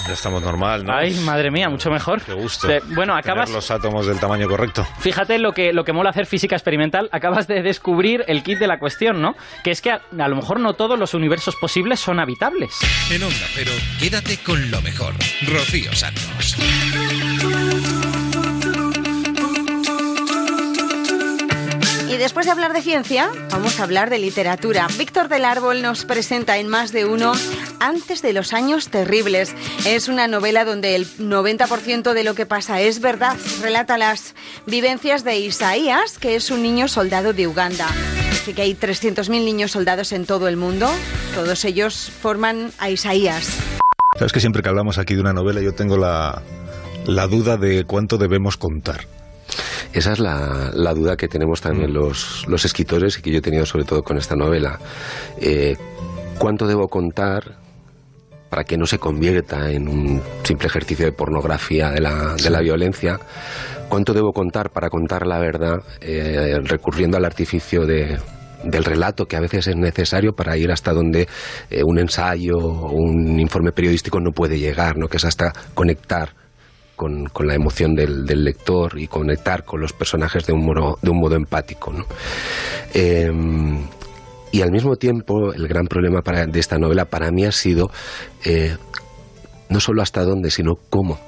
Ya 0.08 0.14
estamos 0.14 0.42
normal, 0.42 0.84
¿no? 0.86 0.94
Ay, 0.94 1.14
madre 1.22 1.50
mía, 1.50 1.70
mucho 1.70 1.90
mejor. 1.90 2.22
Qué 2.24 2.34
gusto. 2.34 2.68
Te- 2.68 2.82
bueno, 2.94 3.16
acabas- 3.16 3.46
Tener 3.46 3.56
los 3.56 3.72
átomos 3.72 4.06
del 4.06 4.20
tamaño 4.20 4.50
correcto. 4.50 4.86
Fíjate 5.00 5.38
lo 5.40 5.54
que, 5.54 5.72
lo 5.72 5.86
que 5.86 5.94
mola 5.94 6.10
hacer 6.10 6.26
física 6.26 6.56
experimental. 6.58 7.08
Acabas 7.14 7.48
de 7.48 7.62
descubrir 7.62 8.26
el 8.28 8.44
kit 8.44 8.60
de 8.60 8.68
la 8.68 8.80
cuestión, 8.80 9.22
¿no? 9.22 9.36
Que 9.64 9.72
es 9.72 9.82
que 9.82 9.92
a, 9.92 10.02
a 10.20 10.28
lo 10.28 10.36
mejor 10.36 10.60
no 10.60 10.74
todos 10.74 11.00
los 11.00 11.14
universos 11.14 11.56
posibles 11.56 12.00
son 12.02 12.20
habitables. 12.20 12.74
En 13.12 13.24
Onda 13.24 13.46
Cero, 13.54 13.72
quédate 14.00 14.38
con 14.44 14.70
lo 14.72 14.82
mejor. 14.82 15.14
Rocío 15.48 15.94
Santos. 15.96 16.58
Y 22.14 22.18
después 22.18 22.46
de 22.46 22.52
hablar 22.52 22.74
de 22.74 22.84
ciencia, 22.84 23.32
vamos 23.50 23.80
a 23.80 23.84
hablar 23.84 24.12
de 24.12 24.20
literatura. 24.20 24.86
Víctor 25.00 25.30
del 25.30 25.46
Árbol 25.46 25.82
nos 25.82 26.06
presenta 26.06 26.60
en 26.60 26.68
más 26.68 26.92
de 26.92 27.06
uno 27.06 27.34
Antes 27.80 28.22
de 28.22 28.34
los 28.34 28.54
años 28.54 28.90
terribles. 28.90 29.56
Es 29.84 30.10
una 30.10 30.28
novela 30.28 30.64
donde 30.64 30.96
el 30.96 31.08
90% 31.08 32.14
de 32.14 32.24
lo 32.24 32.36
que 32.36 32.46
pasa 32.46 32.82
es 32.82 33.00
verdad. 33.00 33.36
Relata 33.64 33.98
las 33.98 34.36
vivencias 34.68 35.24
de 35.24 35.40
Isaías, 35.40 36.20
que 36.20 36.36
es 36.36 36.52
un 36.52 36.62
niño 36.62 36.88
soldado 36.88 37.34
de 37.34 37.48
Uganda. 37.48 37.88
Dice 38.30 38.54
que 38.54 38.62
hay 38.62 38.76
300.000 38.76 39.44
niños 39.44 39.72
soldados 39.72 40.12
en 40.12 40.28
todo 40.28 40.48
el 40.48 40.56
mundo. 40.56 40.88
Todos 41.34 41.66
ellos 41.66 42.12
forman 42.22 42.72
a 42.78 42.92
Isaías. 42.92 43.58
Sabes 44.20 44.32
que 44.32 44.40
siempre 44.40 44.62
que 44.62 44.70
hablamos 44.70 45.00
aquí 45.00 45.16
de 45.16 45.22
una 45.22 45.34
novela 45.34 45.62
yo 45.62 45.74
tengo 45.74 45.98
la, 45.98 46.44
la 47.08 47.26
duda 47.26 47.58
de 47.58 47.86
cuánto 47.86 48.20
debemos 48.20 48.56
contar. 48.58 49.08
Esa 49.94 50.14
es 50.14 50.20
la, 50.20 50.72
la 50.74 50.94
duda 50.94 51.16
que 51.16 51.28
tenemos 51.28 51.62
también 51.62 51.94
los, 51.94 52.46
los 52.48 52.66
escritores 52.66 53.20
y 53.20 53.22
que 53.22 53.32
yo 53.32 53.38
he 53.38 53.42
tenido 53.42 53.66
sobre 53.66 53.86
todo 53.86 54.02
con 54.02 54.18
esta 54.18 54.36
novela. 54.36 54.80
Eh, 55.40 55.78
¿Cuánto 56.40 56.66
debo 56.66 56.88
contar 56.88 57.60
para 58.50 58.64
que 58.64 58.76
no 58.76 58.88
se 58.88 58.98
convierta 58.98 59.72
en 59.72 59.88
un 59.88 60.22
simple 60.44 60.68
ejercicio 60.68 61.06
de 61.06 61.12
pornografía 61.12 61.92
de 61.92 62.02
la, 62.02 62.34
de 62.36 62.50
la 62.50 62.62
violencia? 62.62 63.20
¿Cuánto 63.88 64.14
debo 64.14 64.34
contar 64.34 64.72
para 64.72 64.90
contar 64.90 65.28
la 65.28 65.38
verdad 65.38 65.78
eh, 66.02 66.58
recurriendo 66.64 67.18
al 67.18 67.26
artificio 67.26 67.86
de, 67.86 68.18
del 68.64 68.84
relato 68.84 69.26
que 69.28 69.36
a 69.36 69.42
veces 69.42 69.68
es 69.68 69.76
necesario 69.76 70.34
para 70.34 70.58
ir 70.58 70.72
hasta 70.72 70.92
donde 70.92 71.28
eh, 71.70 71.84
un 71.84 72.00
ensayo 72.00 72.58
o 72.58 72.92
un 72.94 73.40
informe 73.40 73.72
periodístico 73.72 74.20
no 74.20 74.32
puede 74.32 74.58
llegar, 74.58 74.98
¿no? 74.98 75.08
que 75.08 75.18
es 75.18 75.26
hasta 75.26 75.54
conectar 75.76 76.43
con, 77.32 77.48
la 77.48 77.56
emoción 77.56 77.96
del, 77.96 78.26
lector 78.26 78.98
y 78.98 79.08
conectar 79.08 79.66
con 79.66 79.82
los 79.82 79.94
personajes 79.94 80.46
de 80.46 80.54
un 80.54 80.66
modo, 80.66 80.98
de 81.02 81.10
un 81.10 81.20
modo 81.20 81.36
empático. 81.36 81.92
¿no? 81.92 82.06
Eh, 82.94 83.30
y 84.52 84.62
al 84.62 84.72
mismo 84.72 84.96
tiempo, 84.96 85.54
el 85.54 85.68
gran 85.68 85.88
problema 85.88 86.22
para, 86.22 86.46
de 86.46 86.60
esta 86.60 86.78
novela 86.78 87.06
para 87.06 87.32
mí 87.32 87.46
ha 87.46 87.52
sido 87.52 87.90
eh, 88.46 88.78
no 89.70 89.80
solo 89.80 90.02
hasta 90.02 90.24
dónde, 90.24 90.52
sino 90.52 90.76
cómo. 90.90 91.20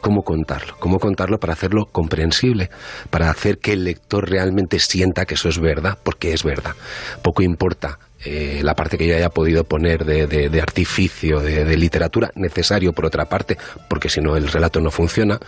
Cómo 0.00 0.22
contarlo, 0.22 0.76
cómo 0.78 0.98
contarlo 0.98 1.38
para 1.38 1.52
hacerlo 1.52 1.84
comprensible, 1.84 2.70
para 3.10 3.28
hacer 3.28 3.58
que 3.58 3.74
el 3.74 3.84
lector 3.84 4.30
realmente 4.30 4.78
sienta 4.78 5.26
que 5.26 5.34
eso 5.34 5.50
es 5.50 5.58
verdad, 5.58 5.98
porque 6.02 6.32
es 6.32 6.42
verdad. 6.42 6.74
Poco 7.22 7.42
importa 7.42 7.98
eh, 8.24 8.60
la 8.62 8.74
parte 8.74 8.98
que 8.98 9.06
yo 9.06 9.16
haya 9.16 9.30
podido 9.30 9.64
poner 9.64 10.04
de, 10.04 10.26
de- 10.26 10.60
artificio, 10.60 11.40
de, 11.40 11.64
de 11.64 11.76
literatura, 11.76 12.30
necesario 12.34 12.92
por 12.92 13.06
otra 13.06 13.24
parte, 13.26 13.56
porque 13.88 14.08
si 14.10 14.20
no 14.20 14.36
el 14.36 14.48
relato 14.48 14.80
no 14.80 14.90
funciona. 14.90 15.38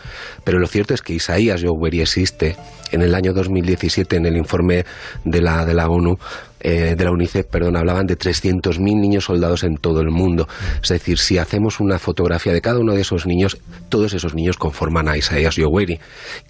Pero 0.45 0.59
lo 0.59 0.67
cierto 0.67 0.95
es 0.95 1.03
que 1.03 1.13
Isaías 1.15 1.61
Yoweri 1.61 2.01
existe. 2.01 2.57
En 2.91 3.01
el 3.01 3.15
año 3.15 3.33
2017, 3.33 4.17
en 4.17 4.27
el 4.27 4.37
informe 4.37 4.85
de 5.25 5.41
la, 5.41 5.65
de 5.65 5.73
la 5.73 5.89
ONU, 5.89 6.19
eh, 6.61 6.95
de 6.97 7.05
la 7.05 7.11
UNICEF, 7.11 7.47
perdón, 7.47 7.77
hablaban 7.77 8.07
de 8.07 8.19
300.000 8.19 8.79
niños 8.79 9.25
soldados 9.25 9.65
en 9.65 9.77
todo 9.79 10.01
el 10.03 10.11
mundo. 10.11 10.47
Es 10.83 10.91
decir, 10.91 11.19
si 11.19 11.39
hacemos 11.39 11.81
una 11.81 11.99
fotografía 11.99 12.53
de 12.53 12.61
cada 12.61 12.79
uno 12.79 12.93
de 12.95 13.01
esos 13.01 13.27
niños, 13.27 13.57
todos 13.89 14.13
esos 14.13 14.35
niños 14.35 14.59
conforman 14.59 15.09
a 15.09 15.17
Isaías 15.17 15.57
Yoweri. 15.57 15.99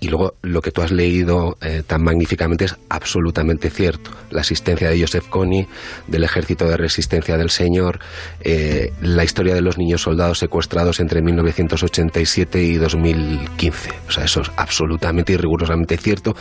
Y 0.01 0.09
luego 0.09 0.35
lo 0.43 0.61
que 0.61 0.73
tú 0.73 0.83
has 0.83 0.91
leído 0.91 1.57
eh, 1.63 1.83
tan 1.87 2.03
magníficamente 2.03 2.65
es 2.65 2.75
absolutamente 2.89 3.71
cierto. 3.71 4.11
La 4.33 4.41
asistencia 4.41 4.91
de 4.91 5.01
Joseph 5.01 5.29
Kony, 5.29 5.67
del 6.13 6.25
Ejército 6.25 6.69
de 6.69 6.77
Resistencia 6.77 7.37
del 7.37 7.51
Señor, 7.51 7.99
eh, 8.43 8.93
la 9.01 9.25
historia 9.25 9.55
de 9.55 9.63
los 9.63 9.79
niños 9.79 10.03
soldados 10.03 10.39
secuestrados 10.39 11.01
entre 11.01 11.23
1987 11.23 12.63
y 12.63 12.77
2015. 12.77 13.91
O 14.07 14.13
sea, 14.13 14.25
eso 14.25 14.43
es 14.43 14.51
absolutamente 14.57 15.33
y 15.33 15.37
rigurosamente 15.37 15.97
cierto. 15.97 16.35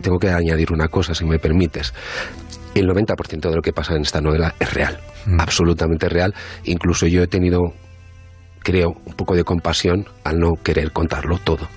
Tengo 0.00 0.18
que 0.18 0.30
añadir 0.30 0.72
una 0.72 0.88
cosa, 0.88 1.14
si 1.14 1.24
me 1.24 1.38
permites. 1.38 1.92
El 2.74 2.86
90% 2.86 3.50
de 3.50 3.56
lo 3.56 3.62
que 3.62 3.72
pasa 3.72 3.94
en 3.94 4.02
esta 4.02 4.20
novela 4.20 4.54
es 4.60 4.72
real, 4.72 5.00
absolutamente 5.38 6.08
real. 6.08 6.34
Incluso 6.64 7.06
yo 7.06 7.22
he 7.22 7.26
tenido, 7.26 7.72
creo, 8.60 8.90
un 9.04 9.14
poco 9.14 9.34
de 9.34 9.44
compasión 9.44 10.06
al 10.24 10.38
no 10.38 10.52
querer 10.62 10.92
contarlo 10.92 11.38
todo. 11.38 11.68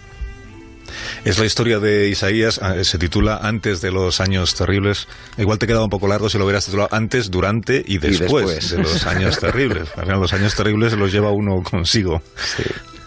Es 1.26 1.40
la 1.40 1.46
historia 1.46 1.80
de 1.80 2.10
Isaías, 2.10 2.60
ah, 2.64 2.76
se 2.84 2.98
titula 2.98 3.38
Antes 3.42 3.82
de 3.82 3.92
los 3.92 4.20
años 4.22 4.56
terribles. 4.56 5.08
Igual 5.38 5.60
te 5.60 5.68
quedaba 5.68 5.84
un 5.86 5.90
poco 5.90 6.08
largo 6.08 6.30
si 6.30 6.38
lo 6.38 6.46
hubieras 6.46 6.66
titulado 6.66 6.90
antes, 6.92 7.30
durante 7.32 7.84
y 7.86 7.98
después, 7.98 8.46
después. 8.48 8.70
de 8.72 8.78
los 8.80 9.06
años 9.08 9.40
terribles. 9.40 9.90
Al 9.96 10.04
final, 10.06 10.20
los 10.20 10.34
años 10.34 10.56
terribles 10.56 10.94
los 10.94 11.12
lleva 11.12 11.32
uno 11.32 11.62
consigo. 11.64 12.22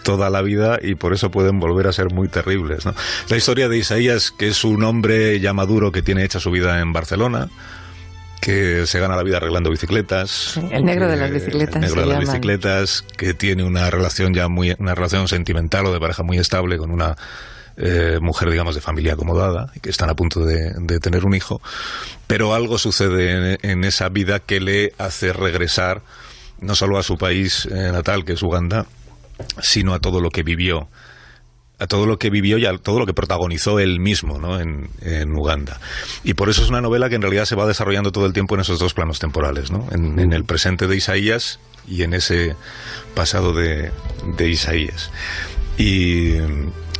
toda 0.03 0.29
la 0.29 0.41
vida 0.41 0.79
y 0.81 0.95
por 0.95 1.13
eso 1.13 1.31
pueden 1.31 1.59
volver 1.61 1.87
a 1.87 1.93
ser 1.93 2.11
muy 2.13 2.27
terribles. 2.27 2.85
¿no? 2.85 2.93
La 3.29 3.37
historia 3.37 3.69
de 3.69 3.77
Isaías, 3.77 4.31
que 4.31 4.49
es 4.49 4.63
un 4.65 4.83
hombre 4.83 5.39
ya 5.39 5.53
maduro 5.53 5.93
que 5.93 6.01
tiene 6.01 6.25
hecha 6.25 6.41
su 6.41 6.51
vida 6.51 6.81
en 6.81 6.91
Barcelona, 6.91 7.47
que 8.41 8.85
se 8.85 8.99
gana 8.99 9.15
la 9.15 9.23
vida 9.23 9.37
arreglando 9.37 9.69
bicicletas. 9.71 10.59
el 10.71 10.83
negro 10.83 11.07
de 11.07 11.15
las 11.15 11.29
que- 11.31 11.35
bicicletas 11.35 11.75
El 11.77 11.81
negro 11.83 12.01
de 12.01 12.07
las 12.07 12.19
llaman. 12.19 12.27
bicicletas, 12.33 13.05
que 13.15 13.33
tiene 13.33 13.63
una 13.63 13.89
relación 13.89 14.33
ya 14.33 14.49
muy, 14.49 14.75
una 14.77 14.93
relación 14.93 15.29
sentimental 15.29 15.85
o 15.85 15.93
de 15.93 16.01
pareja 16.01 16.23
muy 16.23 16.37
estable 16.37 16.77
con 16.77 16.91
una 16.91 17.15
eh, 17.77 18.19
mujer, 18.21 18.49
digamos, 18.49 18.75
de 18.75 18.81
familia 18.81 19.13
acomodada, 19.13 19.71
que 19.81 19.89
están 19.89 20.09
a 20.09 20.15
punto 20.15 20.45
de, 20.45 20.99
tener 20.99 21.25
un 21.25 21.33
hijo. 21.33 21.61
Pero 22.27 22.53
algo 22.53 22.77
sucede 22.77 23.57
en, 23.61 23.83
esa 23.83 24.09
vida 24.09 24.39
que 24.39 24.59
le 24.59 24.93
hace 24.97 25.33
regresar 25.33 26.01
no 26.59 26.75
solo 26.75 26.97
a 26.97 27.03
su 27.03 27.17
país 27.17 27.65
eh, 27.65 27.91
natal, 27.91 28.25
que 28.25 28.33
es 28.33 28.43
Uganda, 28.43 28.85
sino 29.61 29.93
a 29.93 29.99
todo 29.99 30.21
lo 30.21 30.29
que 30.29 30.43
vivió 30.43 30.87
a 31.79 31.87
todo 31.87 32.05
lo 32.05 32.17
que 32.17 32.29
vivió 32.29 32.57
y 32.57 32.65
a 32.65 32.77
todo 32.77 32.99
lo 32.99 33.05
que 33.05 33.13
protagonizó 33.13 33.79
él 33.79 33.99
mismo 33.99 34.39
¿no? 34.39 34.59
en, 34.59 35.35
Uganda. 35.35 35.81
Y 36.23 36.33
por 36.33 36.49
eso 36.49 36.63
es 36.63 36.69
una 36.69 36.79
novela 36.79 37.09
que 37.09 37.15
en 37.15 37.21
realidad 37.21 37.43
se 37.43 37.55
va 37.55 37.65
desarrollando 37.67 38.11
todo 38.11 38.25
el 38.25 38.31
tiempo 38.31 38.55
en 38.55 38.61
esos 38.61 38.79
dos 38.79 38.93
planos 38.93 39.19
temporales, 39.19 39.69
en, 39.91 40.31
el 40.31 40.45
presente 40.45 40.87
de 40.87 40.95
Isaías 40.95 41.59
y 41.85 42.03
en 42.03 42.13
ese 42.13 42.55
pasado 43.15 43.53
de, 43.53 43.91
de 44.37 44.49
Isaías. 44.49 45.11
Y 45.77 46.35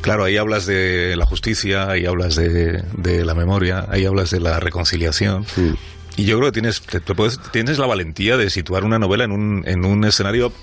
claro, 0.03 0.25
ahí 0.25 0.37
hablas 0.37 0.67
de 0.67 1.15
la 1.15 1.25
justicia, 1.25 1.89
ahí 1.89 2.05
hablas 2.05 2.35
de, 2.35 2.83
de 2.95 3.25
la 3.25 3.33
memoria, 3.33 3.87
ahí 3.89 4.05
hablas 4.05 4.29
de 4.29 4.39
la 4.39 4.59
reconciliación. 4.59 5.45
Y 6.15 6.25
yo 6.25 6.37
creo 6.37 6.51
que 6.51 6.61
tienes, 6.61 6.83
tienes 7.51 7.79
la 7.79 7.87
valentía 7.87 8.37
de 8.37 8.51
situar 8.51 8.83
una 8.83 8.99
novela 8.99 9.23
en 9.23 9.31
un, 9.31 9.63
en 9.65 9.83
un 9.83 10.05
escenario 10.05 10.53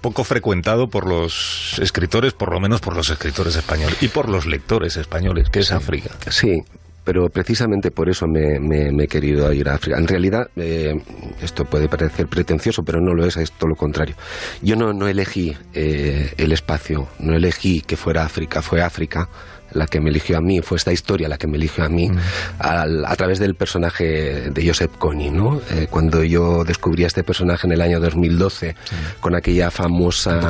poco 0.00 0.22
frecuentado 0.22 0.88
por 0.88 1.08
los 1.08 1.78
escritores, 1.80 2.34
por 2.34 2.52
lo 2.52 2.60
menos 2.60 2.80
por 2.80 2.94
los 2.94 3.10
escritores 3.10 3.56
españoles 3.56 3.96
y 4.00 4.08
por 4.08 4.28
los 4.28 4.46
lectores 4.46 4.96
españoles, 4.96 5.48
que 5.50 5.60
es 5.60 5.72
África. 5.72 6.10
Sí, 6.30 6.62
pero 7.04 7.28
precisamente 7.28 7.90
por 7.90 8.08
eso 8.08 8.26
me, 8.26 9.04
he 9.04 9.06
querido 9.08 9.52
ir 9.52 9.68
a 9.68 9.74
África. 9.74 9.98
En 9.98 10.06
realidad, 10.06 10.48
eh, 10.56 10.94
esto 11.40 11.64
puede 11.64 11.88
parecer 11.88 12.26
pretencioso, 12.26 12.82
pero 12.84 13.00
no 13.00 13.14
lo 13.14 13.26
es, 13.26 13.36
es 13.36 13.52
todo 13.52 13.70
lo 13.70 13.76
contrario. 13.76 14.14
Yo 14.62 14.76
no, 14.76 14.92
no 14.92 15.08
elegí 15.08 15.56
eh, 15.74 16.32
el 16.36 16.52
espacio, 16.52 17.08
no 17.18 17.34
elegí 17.34 17.80
que 17.80 17.96
fuera 17.96 18.24
África, 18.24 18.62
fue 18.62 18.82
África 18.82 19.28
la 19.74 19.86
que 19.86 20.00
me 20.00 20.10
eligió 20.10 20.38
a 20.38 20.40
mí, 20.40 20.60
fue 20.60 20.76
esta 20.78 20.92
historia 20.92 21.28
la 21.28 21.38
que 21.38 21.46
me 21.46 21.56
eligió 21.56 21.84
a 21.84 21.88
mí 21.88 22.08
mm. 22.08 22.18
a 22.58 23.16
través 23.16 23.38
del 23.38 23.54
personaje 23.54 24.50
de 24.50 24.66
Joseph 24.66 24.92
Kony, 24.98 25.30
¿no? 25.30 25.60
Eh, 25.70 25.86
cuando 25.90 26.22
yo 26.22 26.64
descubrí 26.64 27.04
a 27.04 27.06
este 27.06 27.22
personaje 27.22 27.66
en 27.66 27.72
el 27.72 27.80
año 27.80 28.00
2012 28.00 28.74
con 29.20 29.34
aquella 29.34 29.70
famosa 29.70 30.40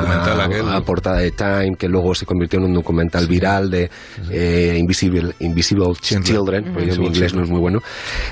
portada 0.85 1.17
de 1.17 1.31
Time 1.31 1.75
que 1.77 1.87
luego 1.87 2.15
se 2.15 2.25
convirtió 2.25 2.59
en 2.59 2.65
un 2.65 2.73
documental 2.73 3.27
viral 3.27 3.69
de 3.69 3.89
eh, 4.29 4.77
Invisible, 4.79 5.33
Invisible 5.39 5.93
Children, 5.99 6.73
porque 6.73 6.97
mi 6.97 7.07
inglés 7.07 7.33
no 7.33 7.43
es 7.43 7.49
muy 7.49 7.59
bueno, 7.59 7.79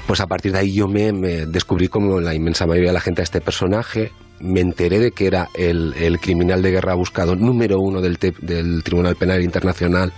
pues 0.07 0.19
a 0.19 0.27
partir 0.27 0.51
de 0.51 0.59
ahí 0.59 0.73
yo 0.73 0.87
me, 0.87 1.11
me 1.11 1.45
descubrí 1.45 1.87
como 1.87 2.19
la 2.19 2.33
inmensa 2.33 2.65
mayoría 2.65 2.89
de 2.89 2.93
la 2.93 3.01
gente 3.01 3.21
a 3.21 3.23
este 3.23 3.41
personaje 3.41 4.11
me 4.41 4.59
enteré 4.59 4.99
de 4.99 5.11
que 5.11 5.27
era 5.27 5.49
el, 5.53 5.93
criminal 6.21 6.61
de 6.61 6.71
guerra 6.71 6.93
buscado 6.95 7.35
número 7.35 7.79
uno 7.79 8.01
del, 8.01 8.17
del 8.41 8.83
Tribunal 8.83 9.15
Penal 9.15 9.41
Internacional 9.41 10.11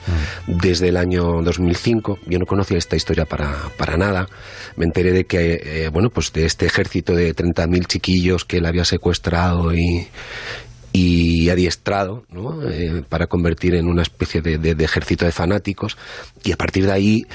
mm. 0.47 0.57
desde 0.57 0.89
el 0.89 0.97
año 0.97 1.41
2005. 1.41 2.19
Yo 2.25 2.39
no 2.39 2.45
conocía 2.45 2.77
esta 2.77 2.95
historia 2.95 3.25
para, 3.25 3.53
para 3.77 3.97
nada. 3.97 4.27
Me 4.75 4.85
enteré 4.85 5.11
de 5.11 5.25
que, 5.25 5.61
eh, 5.63 5.89
bueno, 5.89 6.09
pues 6.09 6.31
de 6.33 6.45
este 6.45 6.65
ejército 6.65 7.13
de 7.15 7.35
30.000 7.35 7.85
chiquillos 7.87 8.45
que 8.45 8.57
él 8.57 8.65
había 8.65 8.85
secuestrado 8.85 9.73
y, 9.73 10.07
y 10.93 11.49
adiestrado 11.49 12.23
¿no? 12.29 12.67
Eh, 12.69 13.03
para 13.09 13.27
convertir 13.27 13.75
en 13.75 13.87
una 13.87 14.03
especie 14.03 14.41
de, 14.41 14.57
de, 14.57 14.83
ejército 14.83 15.25
de 15.25 15.31
fanáticos 15.31 15.97
y 16.43 16.51
a 16.51 16.55
partir 16.55 16.85
de 16.85 16.91
ahí 16.91 17.25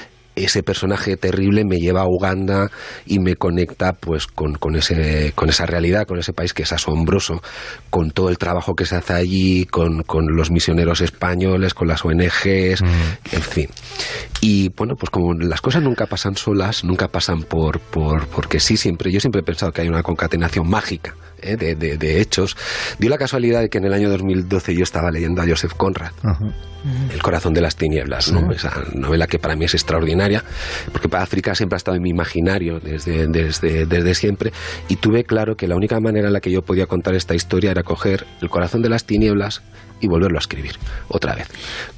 ese 0.45 0.63
personaje 0.63 1.17
terrible 1.17 1.65
me 1.65 1.77
lleva 1.77 2.01
a 2.01 2.07
Uganda 2.07 2.69
y 3.05 3.19
me 3.19 3.35
conecta 3.35 3.93
pues 3.93 4.27
con, 4.27 4.53
con, 4.55 4.75
ese, 4.75 5.33
con 5.35 5.49
esa 5.49 5.65
realidad, 5.65 6.07
con 6.07 6.19
ese 6.19 6.33
país 6.33 6.53
que 6.53 6.63
es 6.63 6.71
asombroso, 6.71 7.41
con 7.89 8.11
todo 8.11 8.29
el 8.29 8.37
trabajo 8.37 8.75
que 8.75 8.85
se 8.85 8.95
hace 8.95 9.13
allí, 9.13 9.65
con, 9.65 10.03
con 10.03 10.25
los 10.35 10.51
misioneros 10.51 11.01
españoles, 11.01 11.73
con 11.73 11.87
las 11.87 12.03
ONGs, 12.03 12.81
mm. 12.81 13.35
en 13.35 13.41
fin. 13.41 13.69
Y 14.41 14.69
bueno, 14.69 14.95
pues 14.95 15.09
como 15.09 15.33
las 15.33 15.61
cosas 15.61 15.83
nunca 15.83 16.05
pasan 16.05 16.35
solas, 16.35 16.83
nunca 16.83 17.07
pasan 17.07 17.43
por, 17.43 17.79
por 17.79 18.27
porque 18.27 18.59
sí, 18.59 18.77
siempre, 18.77 19.11
yo 19.11 19.19
siempre 19.19 19.41
he 19.41 19.43
pensado 19.43 19.71
que 19.71 19.81
hay 19.81 19.89
una 19.89 20.03
concatenación 20.03 20.69
mágica 20.69 21.15
¿eh? 21.41 21.57
de, 21.57 21.75
de, 21.75 22.21
hechos. 22.21 22.57
Dio 22.97 23.09
la 23.09 23.17
casualidad 23.17 23.61
de 23.61 23.69
que 23.69 23.77
en 23.77 23.85
el 23.85 23.93
año 23.93 24.09
2012 24.09 24.75
yo 24.75 24.83
estaba 24.83 25.11
leyendo 25.11 25.41
a 25.41 25.47
Joseph 25.47 25.73
Conrad, 25.75 26.11
El 27.13 27.21
corazón 27.21 27.53
de 27.53 27.61
las 27.61 27.75
tinieblas, 27.75 28.31
¿no? 28.31 28.51
esa 28.51 28.71
novela 28.93 29.27
que 29.27 29.39
para 29.39 29.55
mí 29.55 29.65
es 29.65 29.73
extraordinaria, 29.73 30.43
porque 30.91 31.09
para 31.09 31.23
África 31.23 31.55
siempre 31.55 31.75
ha 31.75 31.77
estado 31.77 31.97
en 31.97 32.03
mi 32.03 32.09
imaginario 32.09 32.79
desde, 32.79 33.27
desde, 33.27 33.85
desde 33.85 34.15
siempre, 34.15 34.53
y 34.87 34.95
tuve 34.95 35.23
claro 35.23 35.55
que 35.55 35.67
la 35.67 35.75
única 35.75 35.99
manera 35.99 36.27
en 36.27 36.33
la 36.33 36.39
que 36.39 36.51
yo 36.51 36.61
podía 36.61 36.85
contar 36.85 37.15
esta 37.15 37.35
historia 37.35 37.71
era 37.71 37.83
coger 37.83 38.25
el 38.41 38.49
corazón 38.49 38.81
de 38.81 38.89
las 38.89 39.05
tinieblas 39.05 39.61
y 39.99 40.07
volverlo 40.07 40.37
a 40.37 40.39
escribir 40.39 40.73
otra 41.07 41.35
vez, 41.35 41.47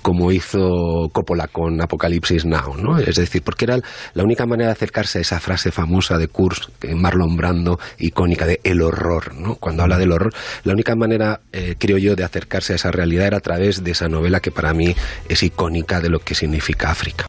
como 0.01 0.31
hizo 0.31 1.09
Coppola 1.11 1.47
con 1.47 1.81
Apocalipsis 1.81 2.45
Now, 2.45 2.75
¿no? 2.77 2.97
Es 2.97 3.15
decir, 3.15 3.41
porque 3.43 3.65
era 3.65 3.77
la 4.13 4.23
única 4.23 4.45
manera 4.45 4.67
de 4.67 4.73
acercarse 4.73 5.19
a 5.19 5.21
esa 5.21 5.39
frase 5.39 5.71
famosa 5.71 6.17
de 6.17 6.27
Kurz, 6.27 6.69
Marlon 6.95 7.35
Brando, 7.35 7.79
icónica 7.97 8.45
de 8.45 8.59
el 8.63 8.81
horror, 8.81 9.35
¿no? 9.35 9.55
Cuando 9.55 9.83
habla 9.83 9.97
del 9.97 10.11
horror, 10.11 10.33
la 10.63 10.73
única 10.73 10.95
manera, 10.95 11.41
eh, 11.51 11.75
creo 11.77 11.97
yo, 11.97 12.15
de 12.15 12.23
acercarse 12.23 12.73
a 12.73 12.75
esa 12.75 12.91
realidad 12.91 13.27
era 13.27 13.37
a 13.37 13.41
través 13.41 13.83
de 13.83 13.91
esa 13.91 14.07
novela 14.07 14.39
que 14.39 14.51
para 14.51 14.73
mí 14.73 14.95
es 15.29 15.43
icónica 15.43 15.99
de 15.99 16.09
lo 16.09 16.19
que 16.19 16.35
significa 16.35 16.91
África. 16.91 17.27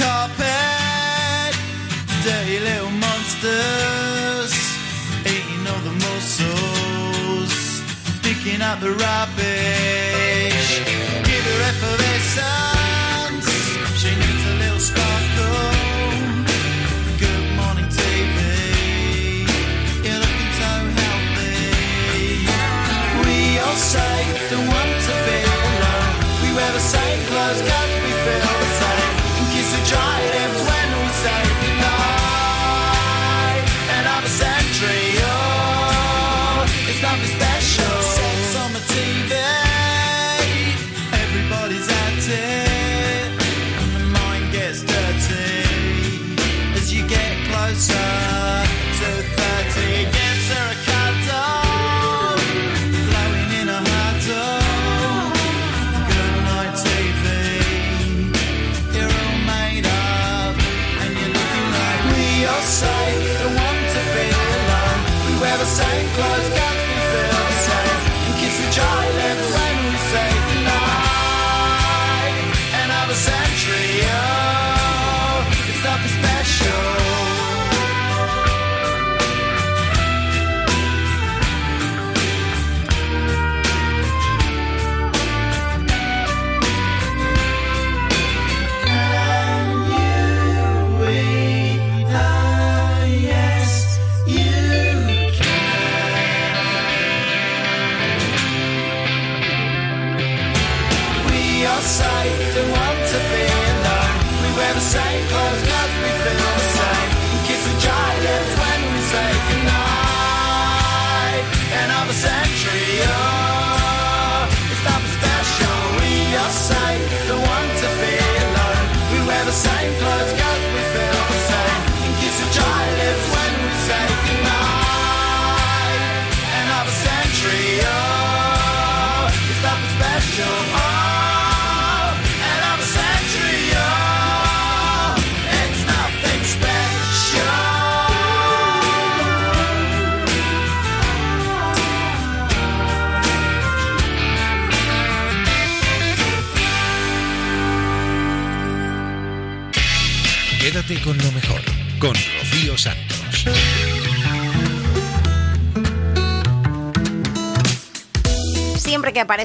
picking 0.00 0.49
out 8.70 8.80
the 8.80 8.92
rob 8.92 9.29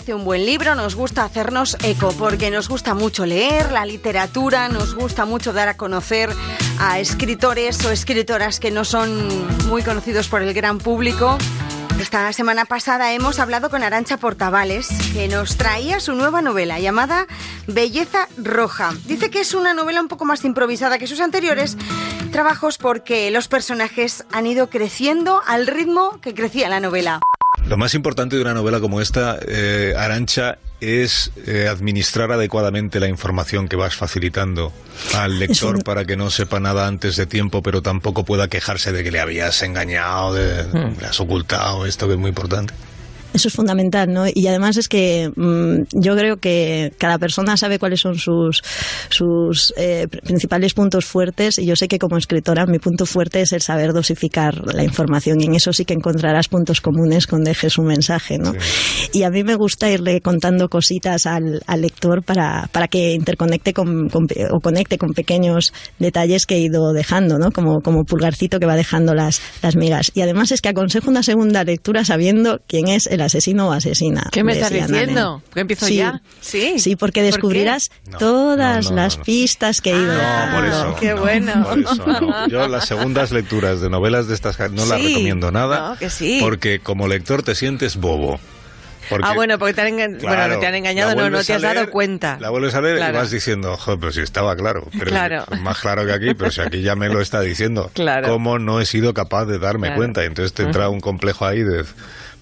Aparece 0.06 0.22
un 0.22 0.26
buen 0.26 0.46
libro 0.46 0.76
nos 0.76 0.94
gusta 0.94 1.24
hacernos 1.24 1.78
eco 1.82 2.14
porque 2.20 2.52
nos 2.52 2.70
gusta 2.70 2.94
mucho 2.94 3.26
leer 3.26 3.72
la 3.72 3.88
literatura, 3.88 4.70
nos 4.70 4.94
gusta 4.94 5.26
mucho 5.26 5.52
dar 5.52 5.68
a 5.68 5.78
conocer 5.78 6.30
a 6.78 7.00
escritores 7.00 7.84
o 7.86 7.90
escritoras 7.90 8.60
que 8.60 8.70
no 8.70 8.86
son 8.86 9.10
muy 9.68 9.82
conocidos 9.82 10.28
por 10.28 10.44
el 10.44 10.54
gran 10.54 10.78
público. 10.78 11.40
Esta 12.00 12.32
semana 12.34 12.66
pasada 12.66 13.14
hemos 13.14 13.40
hablado 13.40 13.72
con 13.72 13.82
Arancha 13.82 14.18
Portavales, 14.18 14.90
que 15.12 15.28
nos 15.28 15.58
traía 15.58 16.00
su 16.00 16.14
nueva 16.14 16.44
novela 16.44 16.80
llamada 16.80 17.26
Belleza 17.66 18.28
Roja. 18.38 18.94
Dice 19.06 19.32
que 19.32 19.40
es 19.40 19.56
una 19.56 19.74
novela 19.74 20.02
un 20.02 20.08
poco 20.08 20.24
más 20.26 20.46
improvisada 20.46 21.00
que 21.00 21.08
sus 21.08 21.20
anteriores 21.20 21.78
trabajos 22.32 22.78
porque 22.78 23.32
los 23.32 23.48
personajes 23.48 24.24
han 24.32 24.46
ido 24.46 24.70
creciendo 24.70 25.42
al 25.48 25.66
ritmo 25.66 26.22
que 26.22 26.36
crecía 26.36 26.70
la 26.70 26.80
novela. 26.80 27.22
Lo 27.68 27.78
más 27.78 27.96
importante 27.96 28.36
de 28.36 28.44
una 28.44 28.54
novela 28.54 28.80
como 28.80 29.02
esta, 29.02 29.40
eh, 29.48 29.96
Arancha, 29.98 30.60
es 30.82 31.32
eh, 31.48 31.68
administrar 31.68 32.32
adecuadamente 32.32 33.00
la 33.00 33.08
información 33.08 33.68
que 33.68 33.76
vas 33.76 33.96
facilitando 33.96 34.72
al 35.16 35.40
lector 35.40 35.84
para 35.84 36.06
que 36.06 36.16
no 36.16 36.30
sepa 36.30 36.60
nada 36.60 36.86
antes 36.86 37.16
de 37.16 37.26
tiempo, 37.26 37.64
pero 37.64 37.82
tampoco 37.82 38.24
pueda 38.24 38.50
quejarse 38.50 38.92
de 38.92 39.04
que 39.04 39.10
le 39.12 39.20
habías 39.20 39.64
engañado, 39.64 40.34
de, 40.36 40.64
Hmm. 40.64 41.00
le 41.00 41.08
has 41.08 41.20
ocultado, 41.20 41.86
esto 41.88 42.08
que 42.08 42.14
es 42.14 42.20
muy 42.20 42.30
importante. 42.30 42.74
Eso 43.36 43.50
es 43.50 43.54
fundamental, 43.54 44.14
¿no? 44.14 44.24
Y 44.34 44.48
además 44.48 44.78
es 44.78 44.88
que 44.88 45.30
mm, 45.36 46.00
yo 46.02 46.16
creo 46.16 46.38
que 46.38 46.94
cada 46.98 47.18
persona 47.18 47.58
sabe 47.58 47.80
cuáles 47.80 48.00
son 48.00 48.16
sus, 48.16 48.62
sus 49.10 49.74
eh, 49.76 50.08
pr- 50.10 50.22
principales 50.22 50.74
puntos 50.74 51.04
fuertes 51.04 51.60
y 51.60 51.66
yo 51.66 51.76
sé 51.76 51.90
que 51.90 52.00
como 52.00 52.18
escritora 52.18 52.66
mi 52.66 52.80
punto 52.80 53.06
fuerte 53.06 53.42
es 53.42 53.52
el 53.52 53.60
saber 53.62 53.92
dosificar 53.92 54.74
la 54.74 54.84
información 54.86 55.42
y 55.42 55.46
en 55.46 55.56
eso 55.56 55.74
sí 55.74 55.84
que 55.84 55.94
encontrarás 55.94 56.48
puntos 56.48 56.80
comunes 56.80 57.28
con 57.28 57.44
dejes 57.44 57.78
un 57.78 57.88
mensaje, 57.88 58.38
¿no? 58.38 58.54
Y 59.12 59.24
a 59.24 59.30
mí 59.30 59.44
me 59.44 59.56
gusta 59.56 59.90
irle 59.92 60.22
contando 60.22 60.70
cositas 60.70 61.26
al, 61.26 61.62
al 61.68 61.82
lector 61.82 62.24
para, 62.24 62.70
para 62.72 62.88
que 62.88 63.12
interconecte 63.12 63.74
con, 63.74 64.08
con 64.08 64.28
o 64.52 64.60
conecte 64.62 64.98
con 64.98 65.12
pequeños 65.14 65.74
detalles 66.00 66.46
que 66.46 66.56
he 66.56 66.60
ido 66.60 66.94
dejando, 66.94 67.38
¿no? 67.38 67.52
Como, 67.52 67.82
como 67.82 68.06
pulgarcito 68.06 68.60
que 68.60 68.66
va 68.66 68.78
dejando 68.78 69.14
las, 69.14 69.42
las 69.62 69.76
migas. 69.76 70.12
Y 70.14 70.22
además 70.22 70.54
es 70.54 70.62
que 70.62 70.70
aconsejo 70.70 71.10
una 71.10 71.22
segunda 71.22 71.66
lectura 71.66 72.06
sabiendo 72.06 72.62
quién 72.68 72.88
es 72.88 73.08
el 73.08 73.25
asesino 73.26 73.68
o 73.70 73.72
asesina. 73.74 74.30
¿Qué 74.32 74.44
me 74.44 74.54
estás 74.54 74.72
diciendo? 74.72 75.42
¿Que 75.54 75.60
empiezo 75.60 75.86
Sí. 75.86 75.98
ya? 75.98 76.22
Sí. 76.42 76.80
Sí, 76.80 76.96
porque 76.96 77.22
¿Por 77.22 77.26
descubrirás 77.32 77.92
No, 78.10 78.18
todas 78.18 78.86
no, 78.86 78.90
no, 78.92 78.96
las 78.98 79.18
no. 79.18 79.24
pistas 79.24 79.82
que 79.82 79.92
he 79.92 79.96
ido 79.98 80.14
No, 80.14 80.20
dejando. 80.20 80.56
por 80.56 80.66
eso. 80.66 80.96
Qué 81.00 81.10
no, 81.14 81.22
bueno. 81.22 81.64
por 81.68 81.80
eso 81.80 81.96
no. 82.22 82.48
Yo 82.48 82.68
las 82.68 82.86
segundas 82.88 83.32
lecturas 83.32 83.82
de 83.82 83.90
novelas 83.90 84.28
de 84.28 84.34
estas 84.36 84.58
no 84.72 84.86
las 84.86 85.02
recomiendo 85.02 85.52
nada. 85.52 85.90
No, 85.90 85.98
que 85.98 86.10
sí. 86.10 86.40
Porque 86.42 86.80
como 86.80 87.08
lector 87.08 87.44
te 87.44 87.56
sientes 87.56 87.98
bobo. 87.98 88.40
Porque, 89.08 89.24
ah, 89.28 89.34
bueno, 89.36 89.60
porque 89.60 89.76
te 89.76 89.82
han, 89.82 89.88
enga- 89.90 90.18
claro, 90.18 90.36
bueno, 90.36 90.54
no 90.56 90.60
te 90.60 90.66
han 90.66 90.74
engañado, 90.74 91.10
la 91.10 91.16
no, 91.16 91.22
no 91.26 91.30
vuelves 91.30 91.46
te 91.46 91.54
a 91.54 91.56
has 91.58 91.62
dado 91.62 91.76
leer, 91.76 91.90
cuenta. 91.92 92.38
La 92.42 92.50
vuelves 92.50 92.74
a 92.74 92.82
leer 92.82 92.98
Claro. 92.98 93.14
y 93.14 93.18
vas 93.20 93.30
diciendo, 93.30 93.78
joder, 93.78 94.00
pero 94.00 94.12
si 94.12 94.22
estaba 94.22 94.56
claro. 94.56 94.88
Pero 94.98 95.06
Claro. 95.12 95.46
es 95.52 95.62
más 95.62 95.78
claro 95.80 96.08
que 96.08 96.12
aquí, 96.12 96.34
pero 96.34 96.50
si 96.50 96.62
aquí 96.62 96.82
ya 96.82 96.96
me 96.96 97.08
lo 97.08 97.22
está 97.22 97.40
diciendo. 97.42 97.92
Claro. 97.94 98.28
¿Cómo 98.30 98.58
no 98.58 98.82
he 98.82 98.86
sido 98.88 99.14
capaz 99.14 99.46
de 99.46 99.60
darme 99.60 99.90
Claro. 99.90 99.98
cuenta? 100.00 100.24
Y 100.24 100.26
entonces 100.26 100.54
te 100.54 100.64
entra 100.64 100.90
un 100.90 101.02
complejo 101.02 101.46
ahí 101.46 101.62
de, 101.62 101.86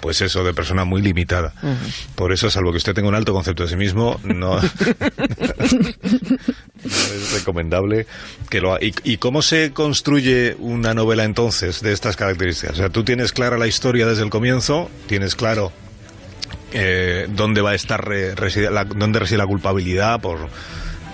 pues 0.04 0.20
eso, 0.22 0.44
de 0.44 0.54
persona 0.54 0.84
muy 0.84 1.02
limitada. 1.02 1.54
Por 2.16 2.34
eso, 2.34 2.50
salvo 2.52 2.72
que 2.72 2.78
usted 2.78 2.94
tenga 2.94 3.08
un 3.08 3.16
alto 3.16 3.32
concepto 3.34 3.64
de 3.64 3.70
sí 3.70 3.78
mismo, 3.78 4.20
no, 4.26 4.60
no 4.60 4.62
es 6.84 7.32
recomendable 7.34 8.06
que 8.50 8.60
lo 8.62 8.74
haga. 8.74 8.84
¿Y, 8.86 8.94
¿Y 9.04 9.18
cómo 9.18 9.42
se 9.42 9.72
construye 9.72 10.56
una 10.60 10.94
novela 10.94 11.24
entonces 11.24 11.82
de 11.82 11.94
estas 11.94 12.16
características? 12.18 12.76
O 12.76 12.78
sea, 12.78 12.90
tú 12.90 13.04
tienes 13.04 13.32
clara 13.32 13.58
la 13.58 13.68
historia 13.68 14.06
desde 14.06 14.24
el 14.24 14.30
comienzo, 14.30 14.90
tienes 15.08 15.36
claro 15.36 15.72
eh, 16.74 17.28
dónde 17.30 17.62
va 17.62 17.72
a 17.72 17.76
estar 17.76 18.06
re- 18.06 18.36
reside- 18.36 18.70
la, 18.72 18.84
dónde 18.84 19.20
reside 19.20 19.38
la 19.38 19.48
culpabilidad 19.48 20.20
por 20.20 20.50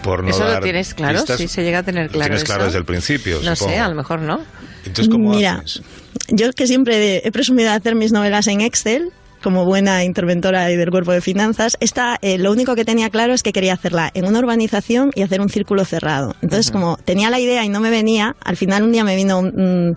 por 0.03 0.23
no 0.23 0.29
¿Eso 0.29 0.43
lo 0.47 0.59
tienes 0.59 0.93
claro? 0.93 1.19
pistas. 1.19 1.37
Sí, 1.37 1.47
se 1.47 1.63
llega 1.63 1.79
a 1.79 1.83
tener 1.83 2.05
Lo 2.05 2.11
claro 2.11 2.25
tienes 2.29 2.43
claro 2.43 2.61
eso. 2.61 2.65
desde 2.67 2.79
el 2.79 2.85
principio, 2.85 3.39
No 3.43 3.55
supongo. 3.55 3.73
sé, 3.75 3.79
a 3.79 3.87
lo 3.89 3.95
mejor 3.95 4.21
no. 4.21 4.39
Entonces, 4.85 5.09
¿cómo 5.09 5.31
Mira, 5.31 5.55
haces? 5.63 5.81
yo 6.29 6.51
que 6.53 6.67
siempre 6.67 7.21
he 7.27 7.31
presumido 7.31 7.69
de 7.69 7.75
hacer 7.75 7.95
mis 7.95 8.11
novelas 8.11 8.47
en 8.47 8.61
Excel, 8.61 9.11
como 9.41 9.65
buena 9.65 10.03
interventora 10.03 10.71
y 10.71 10.75
del 10.75 10.89
cuerpo 10.91 11.11
de 11.11 11.21
finanzas, 11.21 11.77
esta, 11.79 12.17
eh, 12.21 12.37
lo 12.37 12.51
único 12.51 12.75
que 12.75 12.85
tenía 12.85 13.09
claro 13.09 13.33
es 13.33 13.43
que 13.43 13.51
quería 13.53 13.73
hacerla 13.73 14.11
en 14.13 14.25
una 14.25 14.39
urbanización 14.39 15.11
y 15.15 15.21
hacer 15.21 15.41
un 15.41 15.49
círculo 15.49 15.85
cerrado. 15.85 16.35
Entonces, 16.41 16.71
como 16.71 16.97
tenía 16.97 17.29
la 17.29 17.39
idea 17.39 17.63
y 17.65 17.69
no 17.69 17.79
me 17.79 17.89
venía, 17.89 18.35
al 18.43 18.57
final 18.57 18.83
un 18.83 18.91
día 18.91 19.03
me 19.03 19.15
vino 19.15 19.41
mm, 19.41 19.93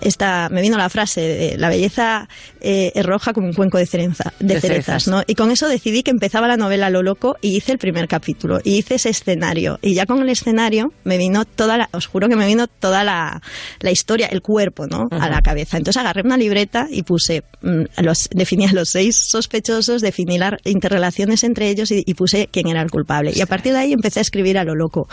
esta, 0.00 0.48
me 0.50 0.62
vino 0.62 0.76
la 0.76 0.88
frase 0.88 1.20
de 1.20 1.58
la 1.58 1.68
belleza 1.68 2.28
eh, 2.60 2.92
es 2.94 3.04
roja 3.06 3.32
como 3.32 3.46
un 3.48 3.52
cuenco 3.54 3.78
de, 3.78 3.86
cerenza- 3.86 4.32
de 4.38 4.54
De 4.54 4.60
cerezas, 4.60 5.04
cerezas. 5.04 5.08
¿no? 5.08 5.22
Y 5.26 5.34
con 5.34 5.50
eso 5.50 5.68
decidí 5.68 6.02
que 6.02 6.10
empezaba 6.10 6.48
la 6.48 6.56
novela 6.56 6.90
lo 6.90 7.02
loco 7.02 7.36
y 7.40 7.56
hice 7.56 7.72
el 7.72 7.78
primer 7.78 8.08
capítulo 8.08 8.60
y 8.62 8.76
hice 8.78 8.94
ese 8.96 9.10
escenario. 9.10 9.78
Y 9.82 9.94
ya 9.94 10.06
con 10.06 10.20
el 10.22 10.28
escenario 10.28 10.92
me 11.04 11.18
vino 11.18 11.44
toda 11.44 11.76
la, 11.76 11.88
os 11.92 12.06
juro 12.06 12.28
que 12.28 12.36
me 12.36 12.46
vino 12.46 12.66
toda 12.66 13.04
la, 13.04 13.40
la 13.80 13.90
historia, 13.90 14.26
el 14.28 14.40
cuerpo, 14.42 14.86
¿no? 14.86 15.08
A 15.10 15.28
la 15.28 15.40
cabeza. 15.42 15.76
Entonces 15.76 16.00
agarré 16.00 16.22
una 16.24 16.36
libreta 16.36 16.86
y 16.90 17.02
puse, 17.02 17.42
mm, 17.62 18.02
los, 18.02 18.28
definí 18.30 18.66
a 18.66 18.72
los 18.84 18.90
seis 18.90 19.16
sospechosos, 19.16 20.02
definí 20.02 20.36
las 20.36 20.54
interrelaciones 20.64 21.42
entre 21.42 21.70
ellos 21.70 21.90
y, 21.90 22.02
y 22.06 22.12
puse 22.14 22.48
quién 22.52 22.68
era 22.68 22.82
el 22.82 22.90
culpable. 22.90 23.32
Y 23.34 23.40
a 23.40 23.46
partir 23.46 23.72
de 23.72 23.78
ahí 23.78 23.92
empecé 23.94 24.18
a 24.20 24.22
escribir 24.22 24.58
a 24.58 24.64
lo 24.64 24.74
loco. 24.74 25.08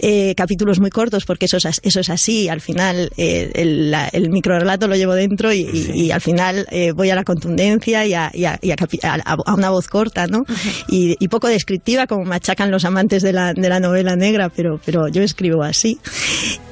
Eh, 0.00 0.34
capítulos 0.36 0.80
muy 0.80 0.90
cortos 0.90 1.24
porque 1.24 1.46
eso 1.46 1.56
es, 1.58 1.80
eso 1.82 2.00
es 2.00 2.10
así. 2.10 2.48
Al 2.48 2.60
final 2.60 3.10
eh, 3.16 3.52
el, 3.54 3.92
la- 3.92 4.08
el 4.08 4.30
microrelato 4.30 4.88
lo 4.88 4.96
llevo 4.96 5.14
dentro 5.14 5.52
y, 5.52 5.60
y- 5.60 5.90
y 6.06 6.10
al 6.10 6.20
final 6.20 6.66
eh, 6.72 6.90
voy 6.90 7.10
a 7.10 7.14
la 7.14 7.22
contundencia 7.22 8.04
y 8.04 8.14
a, 8.14 8.32
a- 8.32 9.36
a 9.46 9.54
una 9.54 9.70
voz 9.70 9.86
corta, 9.86 10.26
¿no? 10.26 10.44
Y, 10.88 11.16
poco 11.28 11.46
descriptiva 11.48 12.06
como 12.06 12.24
machacan 12.24 12.70
los 12.70 12.84
amantes 12.84 13.22
de 13.22 13.32
la, 13.32 13.54
de 13.54 13.68
la 13.68 13.78
novela 13.80 14.14
negra, 14.16 14.48
pero, 14.50 14.80
pero 14.84 15.08
yo 15.08 15.22
escribo 15.22 15.62
así. 15.62 15.98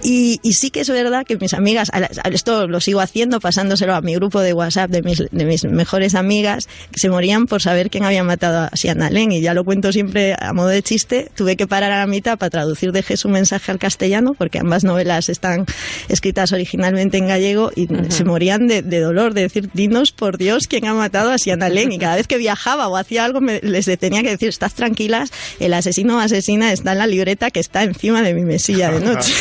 Y, 0.04 0.40
y 0.42 0.54
sí 0.54 0.70
que 0.70 0.80
es 0.80 0.88
verdad 0.90 1.24
que 1.24 1.36
mis 1.36 1.54
amigas, 1.54 1.90
esto 2.30 2.66
lo 2.66 2.80
sigo 2.80 3.00
haciendo, 3.00 3.38
pasándoselo 3.40 3.94
a 3.94 4.00
mi 4.00 4.14
grupo 4.16 4.40
de 4.40 4.52
WhatsApp 4.52 4.90
de 4.90 5.02
mis, 5.02 5.18
de 5.30 5.44
mis 5.44 5.64
mejores 5.64 6.14
amigas, 6.14 6.31
que 6.40 6.98
se 6.98 7.10
morían 7.10 7.46
por 7.46 7.60
saber 7.60 7.90
quién 7.90 8.04
había 8.04 8.24
matado 8.24 8.68
a 8.72 8.76
Sian 8.76 9.02
Allen. 9.02 9.32
Y 9.32 9.40
ya 9.40 9.52
lo 9.54 9.64
cuento 9.64 9.92
siempre 9.92 10.34
a 10.38 10.52
modo 10.52 10.68
de 10.68 10.82
chiste. 10.82 11.30
Tuve 11.34 11.56
que 11.56 11.66
parar 11.66 11.92
a 11.92 11.98
la 11.98 12.06
mitad 12.06 12.38
para 12.38 12.50
traducir 12.50 12.92
de 12.92 13.02
su 13.16 13.28
mensaje 13.28 13.70
al 13.70 13.78
castellano, 13.78 14.34
porque 14.38 14.58
ambas 14.58 14.84
novelas 14.84 15.28
están 15.28 15.66
escritas 16.08 16.52
originalmente 16.52 17.18
en 17.18 17.26
gallego 17.28 17.70
y 17.76 17.88
se 18.08 18.24
morían 18.24 18.66
de, 18.68 18.80
de 18.82 19.00
dolor, 19.00 19.34
de 19.34 19.42
decir, 19.42 19.68
dinos 19.74 20.12
por 20.12 20.38
Dios 20.38 20.66
quién 20.68 20.86
ha 20.86 20.94
matado 20.94 21.30
a 21.30 21.38
Sian 21.38 21.62
Allen. 21.62 21.92
Y 21.92 21.98
cada 21.98 22.16
vez 22.16 22.26
que 22.26 22.38
viajaba 22.38 22.88
o 22.88 22.96
hacía 22.96 23.24
algo, 23.24 23.40
me- 23.40 23.60
les 23.62 23.84
tenía 23.98 24.22
que 24.22 24.30
decir, 24.30 24.48
estás 24.48 24.72
tranquilas, 24.74 25.30
el 25.60 25.74
asesino 25.74 26.16
o 26.16 26.20
asesina 26.20 26.72
está 26.72 26.92
en 26.92 26.98
la 26.98 27.06
libreta 27.06 27.50
que 27.50 27.60
está 27.60 27.82
encima 27.82 28.22
de 28.22 28.32
mi 28.34 28.42
mesilla 28.42 28.90
de 28.90 29.00
noche. 29.04 29.32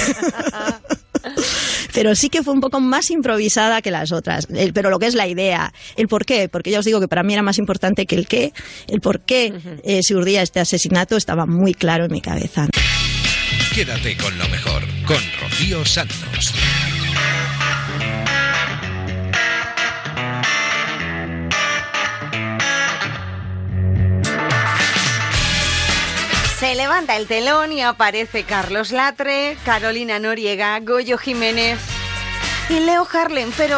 pero 1.93 2.15
sí 2.15 2.30
que 2.30 2.43
fue 2.43 2.53
un 2.53 2.61
poco 2.61 2.80
más 2.80 3.09
improvisada 3.11 3.81
que 3.81 3.91
las 3.91 4.11
otras. 4.11 4.47
El- 4.53 4.73
pero 4.73 4.89
lo 4.89 4.99
que 4.99 5.07
es 5.07 5.15
la 5.15 5.27
idea, 5.27 5.73
el 5.95 6.07
por 6.07 6.26
qué, 6.26 6.49
porque 6.49 6.72
ya 6.72 6.80
os 6.80 6.85
digo 6.85 6.99
que 6.99 7.07
para 7.07 7.23
mí 7.23 7.34
era 7.34 7.43
más 7.43 7.57
importante 7.57 8.05
que 8.05 8.15
el 8.15 8.27
qué, 8.27 8.53
el 8.88 9.01
por 9.01 9.22
qué 9.22 9.53
eh, 9.84 10.01
se 10.03 10.15
urdía 10.15 10.41
este 10.41 10.59
asesinato 10.59 11.18
estaba 11.18 11.45
muy 11.45 11.73
claro 11.73 12.05
en 12.05 12.11
mi 12.11 12.22
cabeza. 12.22 12.68
Quédate 13.73 14.18
con 14.18 14.38
lo 14.38 14.47
mejor, 14.49 14.84
con 15.05 15.18
Rocío 15.41 15.85
Santos. 15.85 16.53
Se 26.72 26.77
levanta 26.77 27.18
el 27.18 27.27
telón 27.27 27.73
y 27.73 27.81
aparece 27.81 28.45
Carlos 28.45 28.91
Latre, 28.93 29.57
Carolina 29.65 30.19
Noriega, 30.19 30.80
Goyo 30.80 31.18
Jiménez 31.18 31.77
y 32.69 32.80
Leo 32.80 33.06
Harlem. 33.11 33.52
Pero 33.57 33.77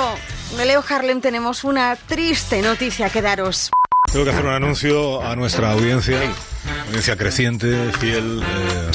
de 0.55 0.65
Leo 0.65 0.83
Harlem 0.87 1.19
tenemos 1.19 1.63
una 1.63 1.95
triste 1.95 2.61
noticia 2.61 3.09
que 3.09 3.23
daros. 3.23 3.71
Tengo 4.11 4.25
que 4.25 4.29
hacer 4.29 4.45
un 4.45 4.51
anuncio 4.51 5.23
a 5.23 5.35
nuestra 5.35 5.71
audiencia, 5.71 6.19
audiencia 6.85 7.17
creciente, 7.17 7.91
fiel, 7.93 8.43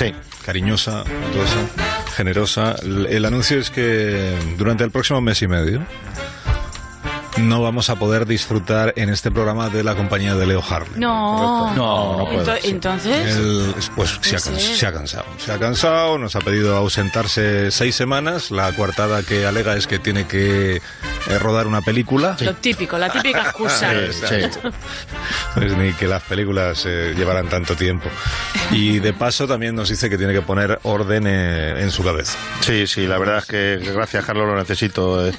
eh, 0.00 0.14
cariñosa, 0.46 1.02
bondadosa, 1.02 1.66
generosa. 2.14 2.76
El, 2.80 3.06
el 3.06 3.24
anuncio 3.24 3.58
es 3.58 3.68
que 3.68 4.32
durante 4.56 4.84
el 4.84 4.92
próximo 4.92 5.20
mes 5.20 5.42
y 5.42 5.48
medio 5.48 5.84
no 7.40 7.62
vamos 7.62 7.90
a 7.90 7.96
poder 7.96 8.26
disfrutar 8.26 8.92
en 8.96 9.08
este 9.10 9.30
programa 9.30 9.68
de 9.70 9.82
la 9.84 9.94
compañía 9.94 10.34
de 10.34 10.46
Leo 10.46 10.62
Harlem. 10.68 10.98
No. 11.00 11.74
No, 11.74 12.18
no 12.18 12.24
puedo, 12.26 12.44
Ento- 12.44 12.60
sí. 12.62 12.68
Entonces. 12.70 13.36
Él, 13.36 13.74
pues 13.96 14.10
se 14.20 14.36
ha, 14.36 14.38
Puede 14.38 14.50
cans- 14.56 14.62
ser. 14.62 14.76
se 14.76 14.86
ha 14.86 14.92
cansado. 14.92 15.24
Se 15.38 15.52
ha 15.52 15.58
cansado, 15.58 16.18
nos 16.18 16.36
ha 16.36 16.40
pedido 16.40 16.76
ausentarse 16.76 17.70
seis 17.70 17.94
semanas. 17.94 18.50
La 18.50 18.72
coartada 18.72 19.22
que 19.22 19.46
alega 19.46 19.76
es 19.76 19.86
que 19.86 19.98
tiene 19.98 20.26
que 20.26 20.76
eh, 20.76 21.38
rodar 21.38 21.66
una 21.66 21.80
película. 21.82 22.36
Lo 22.40 22.54
típico, 22.54 22.98
la 22.98 23.10
típica 23.10 23.42
excusa. 23.42 23.92
Exacto. 24.04 24.70
Pues 25.54 25.76
ni 25.76 25.92
que 25.92 26.06
las 26.06 26.22
películas 26.22 26.84
eh, 26.86 27.14
llevaran 27.16 27.48
tanto 27.48 27.76
tiempo. 27.76 28.08
Y 28.70 28.98
de 28.98 29.12
paso 29.12 29.46
también 29.46 29.74
nos 29.74 29.88
dice 29.88 30.08
que 30.10 30.18
tiene 30.18 30.32
que 30.32 30.42
poner 30.42 30.78
orden 30.82 31.26
eh, 31.26 31.80
en 31.82 31.90
su 31.90 32.02
cabeza. 32.04 32.36
Sí, 32.60 32.86
sí, 32.86 33.06
la 33.06 33.18
verdad 33.18 33.38
es 33.38 33.46
que 33.46 33.92
gracias, 33.92 34.24
Carlos, 34.24 34.46
lo 34.46 34.56
necesito. 34.56 35.26
Eh, 35.26 35.32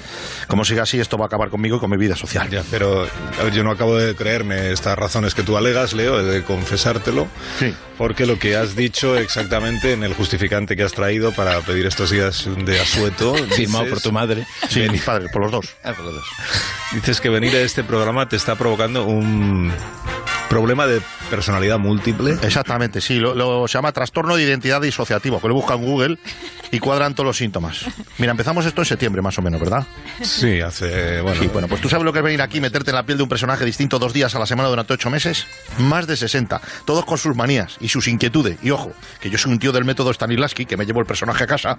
Como 0.48 0.64
siga 0.64 0.82
así, 0.84 0.98
esto 1.00 1.16
va 1.18 1.24
a 1.24 1.26
acabar 1.26 1.48
conmigo 1.50 1.76
y 1.76 1.80
con 1.80 1.89
mi 1.90 1.96
vida 1.96 2.16
social. 2.16 2.48
Ya, 2.48 2.62
pero 2.70 3.06
ver, 3.42 3.52
yo 3.52 3.62
no 3.64 3.70
acabo 3.70 3.96
de 3.96 4.14
creerme 4.14 4.70
estas 4.72 4.98
razones 4.98 5.34
que 5.34 5.42
tú 5.42 5.56
alegas, 5.56 5.92
Leo, 5.92 6.22
de 6.22 6.42
confesártelo. 6.42 7.28
Sí. 7.58 7.74
Porque 7.98 8.24
lo 8.24 8.38
que 8.38 8.56
has 8.56 8.76
dicho 8.76 9.18
exactamente 9.18 9.92
en 9.92 10.02
el 10.04 10.14
justificante 10.14 10.76
que 10.76 10.82
has 10.82 10.92
traído 10.92 11.32
para 11.32 11.60
pedir 11.60 11.86
estos 11.86 12.10
días 12.10 12.48
de 12.64 12.80
asueto. 12.80 13.34
Firmado 13.50 13.86
por 13.90 14.00
tu 14.00 14.12
madre. 14.12 14.46
Sí, 14.68 14.88
mis 14.88 15.02
padres, 15.02 15.30
por 15.30 15.42
los 15.42 15.52
dos. 15.52 15.76
Ah, 15.84 15.92
por 15.92 16.06
los 16.06 16.14
dos. 16.14 16.24
Dices 16.92 17.20
que 17.20 17.28
venir 17.28 17.54
a 17.56 17.60
este 17.60 17.84
programa 17.84 18.28
te 18.28 18.36
está 18.36 18.56
provocando 18.56 19.04
un 19.04 19.70
problema 20.50 20.86
de 20.86 21.00
personalidad 21.30 21.78
múltiple. 21.78 22.36
Exactamente, 22.42 23.00
sí, 23.00 23.18
lo, 23.20 23.34
lo- 23.34 23.66
se 23.68 23.78
llama 23.78 23.92
trastorno 23.92 24.36
de 24.36 24.42
identidad 24.42 24.80
disociativo, 24.82 25.40
que 25.40 25.48
lo 25.48 25.54
busca 25.54 25.74
en 25.74 25.84
Google 25.84 26.18
y 26.72 26.78
cuadran 26.80 27.14
todos 27.14 27.26
los 27.26 27.36
síntomas. 27.36 27.84
Mira, 28.18 28.32
empezamos 28.32 28.66
esto 28.66 28.82
en 28.82 28.84
septiembre 28.84 29.22
más 29.22 29.38
o 29.38 29.42
menos, 29.42 29.60
¿verdad? 29.60 29.86
Sí, 30.22 30.60
hace... 30.60 31.20
Bueno, 31.22 31.40
Sí, 31.40 31.46
bueno, 31.52 31.68
pues 31.68 31.80
tú 31.80 31.88
sabes 31.88 32.04
lo 32.04 32.12
que 32.12 32.18
es 32.18 32.24
venir 32.24 32.42
aquí 32.42 32.58
y 32.58 32.60
meterte 32.60 32.90
en 32.90 32.96
la 32.96 33.04
piel 33.04 33.16
de 33.16 33.22
un 33.22 33.28
personaje 33.28 33.64
distinto 33.64 33.98
dos 33.98 34.12
días 34.12 34.34
a 34.34 34.38
la 34.40 34.46
semana 34.46 34.68
durante 34.68 34.92
ocho 34.92 35.08
meses. 35.08 35.46
Más 35.78 36.06
de 36.06 36.16
60, 36.16 36.60
todos 36.84 37.04
con 37.04 37.16
sus 37.16 37.34
manías 37.36 37.76
y 37.80 37.88
sus 37.88 38.08
inquietudes. 38.08 38.58
Y 38.62 38.70
ojo, 38.70 38.92
que 39.20 39.30
yo 39.30 39.38
soy 39.38 39.52
un 39.52 39.58
tío 39.60 39.70
del 39.72 39.84
método 39.84 40.12
Stanislavski, 40.12 40.66
que 40.66 40.76
me 40.76 40.84
llevo 40.84 41.00
el 41.00 41.06
personaje 41.06 41.44
a 41.44 41.46
casa, 41.46 41.78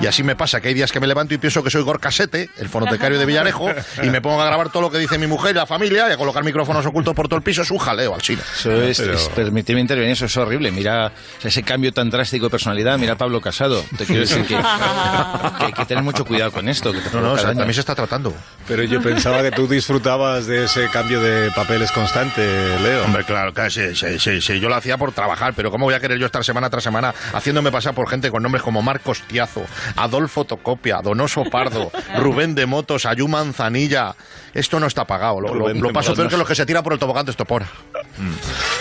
y 0.00 0.06
así 0.06 0.22
me 0.22 0.36
pasa 0.36 0.60
que 0.60 0.68
hay 0.68 0.74
días 0.74 0.92
que 0.92 1.00
me 1.00 1.06
levanto 1.08 1.34
y 1.34 1.38
pienso 1.38 1.62
que 1.62 1.70
soy 1.70 1.82
Gorka 1.82 2.10
Sete, 2.12 2.48
el 2.58 2.68
fonotecario 2.68 3.18
de 3.18 3.26
Villarejo, 3.26 3.68
y 4.02 4.10
me 4.10 4.20
pongo 4.20 4.40
a 4.40 4.46
grabar 4.46 4.70
todo 4.70 4.82
lo 4.82 4.90
que 4.90 4.98
dice 4.98 5.18
mi 5.18 5.26
mujer 5.26 5.50
y 5.52 5.58
la 5.58 5.66
familia, 5.66 6.08
y 6.08 6.12
a 6.12 6.16
colocar 6.16 6.44
micrófonos 6.44 6.86
ocultos 6.86 7.14
por 7.14 7.26
todo 7.28 7.36
el 7.36 7.42
piso, 7.42 7.62
es 7.62 7.70
un 7.70 7.78
jaleo 7.78 8.11
al 8.14 8.22
cine. 8.22 8.42
Eso 8.54 8.72
es, 8.82 8.98
es- 9.00 9.28
permíteme 9.30 9.80
intervenir, 9.80 10.12
eso 10.12 10.26
es 10.26 10.36
horrible. 10.36 10.70
Mira 10.70 11.06
o 11.06 11.40
sea, 11.40 11.48
ese 11.48 11.62
cambio 11.62 11.92
tan 11.92 12.10
drástico 12.10 12.46
de 12.46 12.50
personalidad. 12.50 12.98
Mira 12.98 13.14
a 13.14 13.16
Pablo 13.16 13.40
Casado. 13.40 13.84
Te 13.96 14.04
quiero 14.04 14.20
decir 14.22 14.42
que, 14.46 14.56
que 14.56 15.64
hay 15.66 15.72
que 15.72 15.84
tener 15.86 16.02
mucho 16.04 16.24
cuidado 16.24 16.52
con 16.52 16.68
esto. 16.68 16.92
Que 16.92 16.98
No, 17.12 17.20
no, 17.20 17.32
o 17.32 17.38
sea, 17.38 17.48
también 17.48 17.74
se 17.74 17.80
está 17.80 17.94
tratando. 17.94 18.34
Pero 18.68 18.82
yo 18.84 19.00
pensaba 19.02 19.42
que 19.42 19.50
tú 19.50 19.66
disfrutabas 19.66 20.46
de 20.46 20.64
ese 20.64 20.88
cambio 20.88 21.20
de 21.20 21.50
papeles 21.50 21.90
constante, 21.92 22.42
Leo. 22.82 23.04
Hombre, 23.04 23.24
claro, 23.24 23.52
claro, 23.52 23.70
sí, 23.70 23.94
sí, 23.94 24.18
sí, 24.18 24.40
sí, 24.40 24.60
yo 24.60 24.68
lo 24.68 24.74
hacía 24.76 24.96
por 24.96 25.12
trabajar, 25.12 25.54
pero 25.54 25.70
¿cómo 25.70 25.86
voy 25.86 25.94
a 25.94 26.00
querer 26.00 26.18
yo 26.18 26.26
estar 26.26 26.44
semana 26.44 26.70
tras 26.70 26.82
semana 26.84 27.14
haciéndome 27.32 27.70
pasar 27.72 27.94
por 27.94 28.08
gente 28.08 28.30
con 28.30 28.42
nombres 28.42 28.62
como 28.62 28.82
Marcos 28.82 29.22
Tiazo, 29.22 29.64
Adolfo 29.96 30.44
Tocopia, 30.44 31.00
Donoso 31.02 31.44
Pardo, 31.44 31.90
Rubén 32.18 32.54
de 32.54 32.66
Motos, 32.66 33.06
Ayú 33.06 33.28
Manzanilla? 33.28 34.14
Esto 34.54 34.78
no 34.80 34.86
está 34.86 35.04
pagado. 35.06 35.40
Lo, 35.40 35.54
lo- 35.54 35.68
lo 35.74 35.92
paso 35.92 36.14
peor 36.14 36.28
que 36.28 36.36
los 36.36 36.46
que 36.46 36.54
se 36.54 36.66
tira 36.66 36.82
por 36.82 36.92
el 36.92 36.98
tobogán 36.98 37.24
de 37.24 37.30
Estopora. 37.30 37.66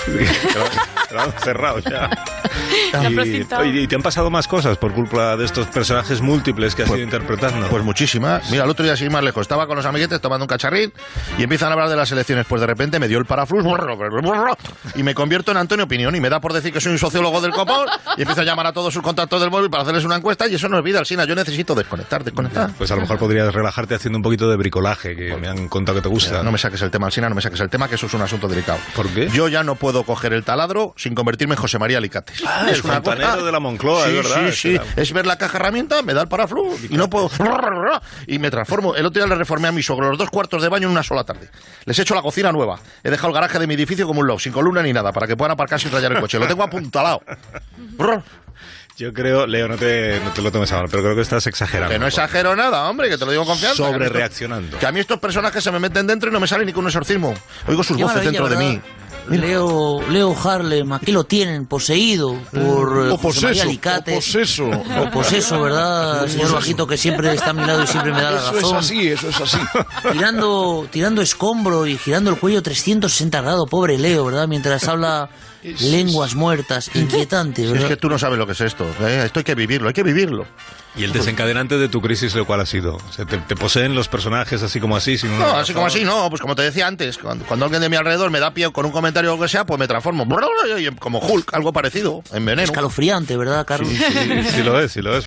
Te 0.06 1.14
lo 1.16 1.22
han 1.22 1.32
cerrado 1.34 1.80
ya. 1.80 2.10
Y, 3.10 3.14
placita. 3.14 3.60
oye, 3.60 3.82
¿y 3.82 3.88
te 3.88 3.96
han 3.96 4.02
pasado 4.02 4.30
más 4.30 4.48
cosas 4.48 4.78
por 4.78 4.94
culpa 4.94 5.36
de 5.38 5.46
estos 5.46 5.68
personajes 5.68 6.22
múltiples 6.22 6.76
que 6.76 6.84
has 6.84 6.90
ido 6.90 7.00
interpretando? 7.00 7.68
Pues 7.70 7.84
muchísimas. 7.84 8.50
Mira, 8.52 8.64
el 8.66 8.70
otro 8.70 8.84
día, 8.84 8.96
sin 8.98 9.12
más 9.12 9.24
lejos, 9.24 9.42
estaba 9.42 9.68
con 9.68 9.78
los 9.78 9.86
amiguetes 9.86 10.20
tomando 10.22 10.44
un 10.46 10.48
cacharrín 10.48 10.92
y 11.38 11.44
empiezan 11.44 11.70
a 11.70 11.74
hablar 11.74 11.90
de 11.90 11.96
las 11.96 12.12
elecciones. 12.12 12.46
Pues 12.48 12.62
de 12.62 12.68
repente 12.68 13.00
me 13.00 13.08
dio 13.08 13.18
el 13.18 13.26
paraflux 13.26 13.64
y 14.96 15.04
me 15.04 15.14
convierto 15.16 15.52
en 15.52 15.58
Antonio 15.58 15.86
Opinión 15.86 16.16
y 16.16 16.20
me 16.22 16.30
da 16.30 16.40
por 16.42 16.54
decir 16.54 16.74
que 16.74 16.82
soy 16.82 16.92
un 16.94 17.00
sociólogo 17.00 17.40
del 17.42 17.52
copón 17.52 17.88
y 18.18 18.22
empiezo 18.22 18.42
a 18.42 18.44
llamar 18.44 18.68
a 18.68 18.74
todos 18.74 18.94
sus 18.94 19.04
contactos 19.04 19.40
del 19.42 19.50
móvil 19.52 19.70
para 19.70 19.84
hacerles 19.84 20.04
una 20.04 20.16
encuesta 20.18 20.48
y 20.48 20.56
eso 20.56 20.68
no 20.70 20.78
es 20.78 20.84
vida, 20.84 21.00
Alsina. 21.00 21.26
Yo 21.26 21.36
necesito 21.36 21.76
desconectar, 21.76 22.24
desconectar. 22.24 22.72
Pues 22.78 22.92
a 22.92 22.96
lo 22.96 23.02
mejor 23.02 23.18
podrías 23.18 23.54
relajarte 23.54 23.96
haciendo 23.96 24.18
un 24.18 24.24
poquito 24.24 24.50
de 24.50 24.58
bricolaje, 24.58 25.16
que 25.16 25.36
me 25.38 25.48
han 25.48 25.61
contado 25.70 25.98
que 25.98 26.02
te 26.02 26.10
gusta. 26.10 26.44
No 26.44 26.52
me 26.52 26.58
saques 26.58 26.82
el 26.82 26.92
tema, 26.92 27.08
Alsina, 27.08 27.30
no 27.30 27.36
me 27.36 27.42
saques 27.42 27.60
el 27.60 27.70
tema, 27.70 27.88
que 27.88 27.96
eso 27.96 28.06
es 28.06 28.14
un 28.14 28.22
asunto 28.22 28.48
delicado. 28.48 28.80
¿Por 28.96 29.08
qué? 29.10 29.30
Yo 29.30 29.48
ya 29.48 29.64
no 29.64 29.76
puedo 29.76 30.04
coger 30.04 30.34
el 30.34 30.44
taladro 30.44 30.94
sin 30.98 31.16
convertirme 31.16 31.56
en 31.56 31.62
José 31.62 31.80
María 31.80 31.98
Alicates. 31.98 32.44
Ah, 32.46 32.68
el 32.70 32.76
fontanero 32.76 33.44
de 33.46 33.52
la 33.52 33.60
Moncloa, 33.60 34.06
sí, 34.06 34.10
es 34.10 34.16
verdad, 34.16 34.42
Sí, 34.42 34.76
es 34.76 34.82
sí, 34.82 34.92
es 34.96 35.14
ver 35.14 35.26
la 35.26 35.38
caja 35.38 35.58
herramienta, 35.58 36.02
me 36.02 36.14
da 36.14 36.22
el 36.22 36.28
paraflux 36.28 36.90
y 36.90 36.98
no 36.98 37.10
puedo... 37.10 37.30
Y 38.28 38.40
me 38.40 38.50
transformo. 38.52 38.96
El 38.96 39.06
otro 39.06 39.22
día 39.22 39.28
le 39.28 39.36
reformé 39.36 39.68
a 39.68 39.72
mi 39.72 39.84
sogro 39.84 40.10
los 40.10 40.18
dos 40.18 40.30
cuartos 40.30 40.62
de 40.62 40.70
baño 40.70 40.88
en 40.88 40.92
una 40.92 41.04
sola 41.04 41.24
tarde. 41.24 41.50
Les 41.86 41.98
he 41.98 42.02
hecho 42.02 42.16
la 42.16 42.22
cocina 42.22 42.52
nueva. 42.52 42.80
He 43.04 43.10
dejado 43.10 43.30
el 43.30 43.34
garaje 43.34 43.60
de 43.60 43.68
mi 43.68 43.74
edificio 43.74 44.08
como 44.08 44.22
un 44.22 44.28
loft, 44.28 44.44
sin 44.44 44.54
columna 44.54 44.82
ni 44.82 44.94
nada, 44.94 45.12
para 45.12 45.28
que 45.28 45.36
puedan 45.36 45.52
aparcar 45.52 45.80
sin 45.80 45.92
rayar 45.92 46.12
el 46.14 46.20
coche. 46.20 46.40
Lo 46.40 46.48
tengo 46.48 46.64
apuntalado. 46.64 47.22
Yo 49.02 49.12
creo, 49.14 49.48
Leo, 49.48 49.68
no 49.68 49.78
te, 49.78 50.20
no 50.24 50.30
te 50.32 50.42
lo 50.44 50.52
tomes 50.52 50.72
a 50.72 50.78
mal, 50.78 50.88
pero 50.90 51.02
creo 51.02 51.16
que 51.16 51.22
estás 51.22 51.48
exagerando. 51.48 51.92
Que 51.92 51.98
no 51.98 52.06
exagero 52.06 52.56
nada, 52.56 52.88
hombre, 52.88 53.10
que 53.10 53.18
te 53.18 53.26
lo 53.26 53.32
digo 53.32 53.44
con 53.46 53.54
confianza. 53.54 53.78
Sobre 53.78 53.92
Que 53.92 53.96
a 53.96 54.00
mí 54.00 54.06
esto- 54.06 54.18
reaccionando. 54.20 54.78
Que 54.78 54.86
a 54.86 54.92
mí 54.92 55.00
estos 55.00 55.20
personajes 55.20 55.64
se 55.64 55.72
me 55.72 55.80
meten 55.80 56.06
dentro 56.06 56.30
y 56.30 56.34
no 56.34 56.40
me 56.40 56.48
salen 56.48 56.68
ni 56.68 56.74
con 56.74 56.84
un 56.84 56.90
exorcismo. 56.90 57.34
Oigo 57.68 57.84
sus 57.84 57.98
Qué 57.98 58.04
voces 58.04 58.24
dentro 58.24 58.48
de 58.48 58.58
mí. 58.58 58.80
Leo, 59.30 60.02
Leo 60.10 60.36
Harlem, 60.44 60.92
aquí 60.94 61.12
lo 61.12 61.24
tienen, 61.24 61.66
poseído 61.68 62.34
por 62.52 63.08
eh, 63.08 63.12
O 63.12 63.18
José 63.18 63.42
María 63.46 63.64
poseso, 63.64 63.64
Alicates. 63.70 64.14
o 64.14 64.18
poseso. 64.18 64.70
O 64.70 65.12
poseso, 65.12 65.62
¿verdad? 65.62 66.28
Señor. 66.28 66.52
Bajito, 66.54 66.88
que 66.88 66.98
siempre 66.98 67.32
está 67.34 67.52
a 67.52 67.54
mi 67.54 67.66
lado 67.66 67.84
y 67.84 67.88
siempre 67.88 68.12
me 68.14 68.22
da 68.22 68.32
la 68.32 68.38
Eso 68.40 68.52
razón. 68.54 68.78
es 68.78 68.86
así, 68.86 69.08
eso 69.10 69.30
es 69.30 69.42
así. 69.42 69.58
Tirando, 70.12 70.88
tirando 70.92 71.22
escombro 71.22 71.86
y 71.88 71.98
girando 71.98 72.32
el 72.32 72.40
cuello 72.40 72.62
360 72.64 73.42
grados, 73.42 73.70
pobre 73.70 73.98
Leo, 74.00 74.26
¿verdad? 74.26 74.48
Mientras 74.48 74.88
habla 74.88 75.30
lenguas 75.64 76.36
muertas, 76.36 76.90
inquietante, 76.94 77.66
Si 77.68 77.74
es 77.74 77.86
que 77.86 77.98
tú 77.98 78.10
no 78.10 78.18
sabes 78.18 78.38
lo 78.38 78.46
que 78.46 78.54
es 78.54 78.62
esto. 78.62 78.86
¿eh? 79.02 79.24
Esto 79.26 79.40
hay 79.40 79.44
que 79.44 79.56
vivirlo, 79.56 79.88
hay 79.88 79.94
que 79.94 80.04
vivirlo. 80.04 80.46
¿Y 80.96 81.06
el 81.06 81.14
desencadenante 81.14 81.78
de 81.78 81.88
tu 81.88 82.02
crisis, 82.02 82.36
lo 82.36 82.46
cual 82.46 82.60
ha 82.60 82.66
sido? 82.66 82.96
O 82.96 83.14
sea, 83.14 83.26
¿te, 83.26 83.38
te 83.38 83.56
poseen 83.56 83.96
los 83.96 84.10
personajes 84.10 84.62
así 84.62 84.80
como 84.82 84.98
así? 84.98 85.18
Sin 85.18 85.38
No, 85.40 85.46
así 85.58 85.72
como 85.74 85.86
razón? 85.86 86.02
así, 86.02 86.06
no. 86.06 86.30
Pues 86.30 86.42
como 86.42 86.54
te 86.56 86.64
decía 86.64 86.86
antes, 86.88 87.18
cuando, 87.18 87.46
cuando 87.46 87.66
alguien 87.66 87.82
de 87.82 87.88
mi 87.88 87.96
alrededor 87.96 88.30
me 88.30 88.40
da 88.42 88.54
pie 88.54 88.70
con 88.72 88.86
un 88.86 88.92
comentario 88.92 89.34
o 89.34 89.38
lo 89.38 89.42
que 89.42 89.48
sea, 89.48 89.66
pues 89.66 89.80
me 89.80 89.88
transformo. 89.88 90.28
Como 91.00 91.20
Hulk, 91.20 91.54
algo 91.54 91.72
parecido, 91.72 92.24
en 92.34 92.44
veneno. 92.44 92.64
Escalofriante, 92.64 93.38
¿verdad, 93.38 93.66
Carlos? 93.66 93.90
Sí, 93.90 93.98
sí, 93.98 94.44
sí 94.56 94.64
lo 94.64 94.80
es, 94.82 94.92
sí 94.92 95.02
lo 95.02 95.18
es. 95.18 95.24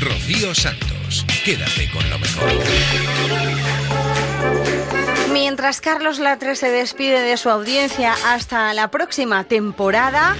Rocío 0.00 0.54
Santos, 0.54 1.24
quédate 1.44 1.88
con 1.92 2.08
lo 2.10 2.18
mejor. 2.18 2.48
Mientras 5.32 5.80
Carlos 5.80 6.18
Latre 6.18 6.56
se 6.56 6.70
despide 6.70 7.20
de 7.20 7.36
su 7.36 7.50
audiencia 7.50 8.14
hasta 8.26 8.74
la 8.74 8.90
próxima 8.90 9.44
temporada, 9.44 10.36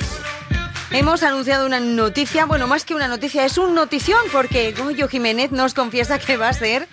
hemos 0.90 1.22
anunciado 1.22 1.64
una 1.64 1.78
noticia, 1.78 2.44
bueno, 2.44 2.66
más 2.66 2.84
que 2.84 2.94
una 2.96 3.06
noticia, 3.06 3.44
es 3.44 3.56
un 3.56 3.74
notición, 3.74 4.18
porque 4.32 4.72
Goyo 4.72 5.06
Jiménez 5.06 5.52
nos 5.52 5.74
confiesa 5.74 6.18
que 6.18 6.36
va 6.36 6.48
a 6.48 6.52
ser, 6.52 6.88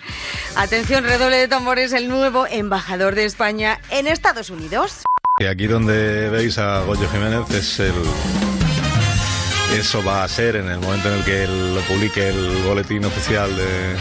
atención, 0.54 1.02
redoble 1.04 1.38
de 1.38 1.48
tambores, 1.48 1.92
el 1.92 2.08
nuevo 2.08 2.46
embajador 2.46 3.16
de 3.16 3.24
España 3.24 3.80
en 3.90 4.06
Estados 4.06 4.50
Unidos. 4.50 5.02
Y 5.40 5.46
aquí 5.46 5.66
donde 5.66 6.30
veis 6.30 6.56
a 6.58 6.80
Goyo 6.82 7.08
Jiménez 7.10 7.50
es 7.50 7.80
el... 7.80 7.94
Eso 9.76 10.02
va 10.04 10.22
a 10.22 10.28
ser 10.28 10.56
en 10.56 10.70
el 10.70 10.78
momento 10.78 11.08
en 11.08 11.18
el 11.18 11.24
que 11.24 11.46
lo 11.46 11.80
publique 11.82 12.28
el 12.28 12.62
boletín 12.64 13.04
oficial 13.04 13.54
de, 13.54 13.96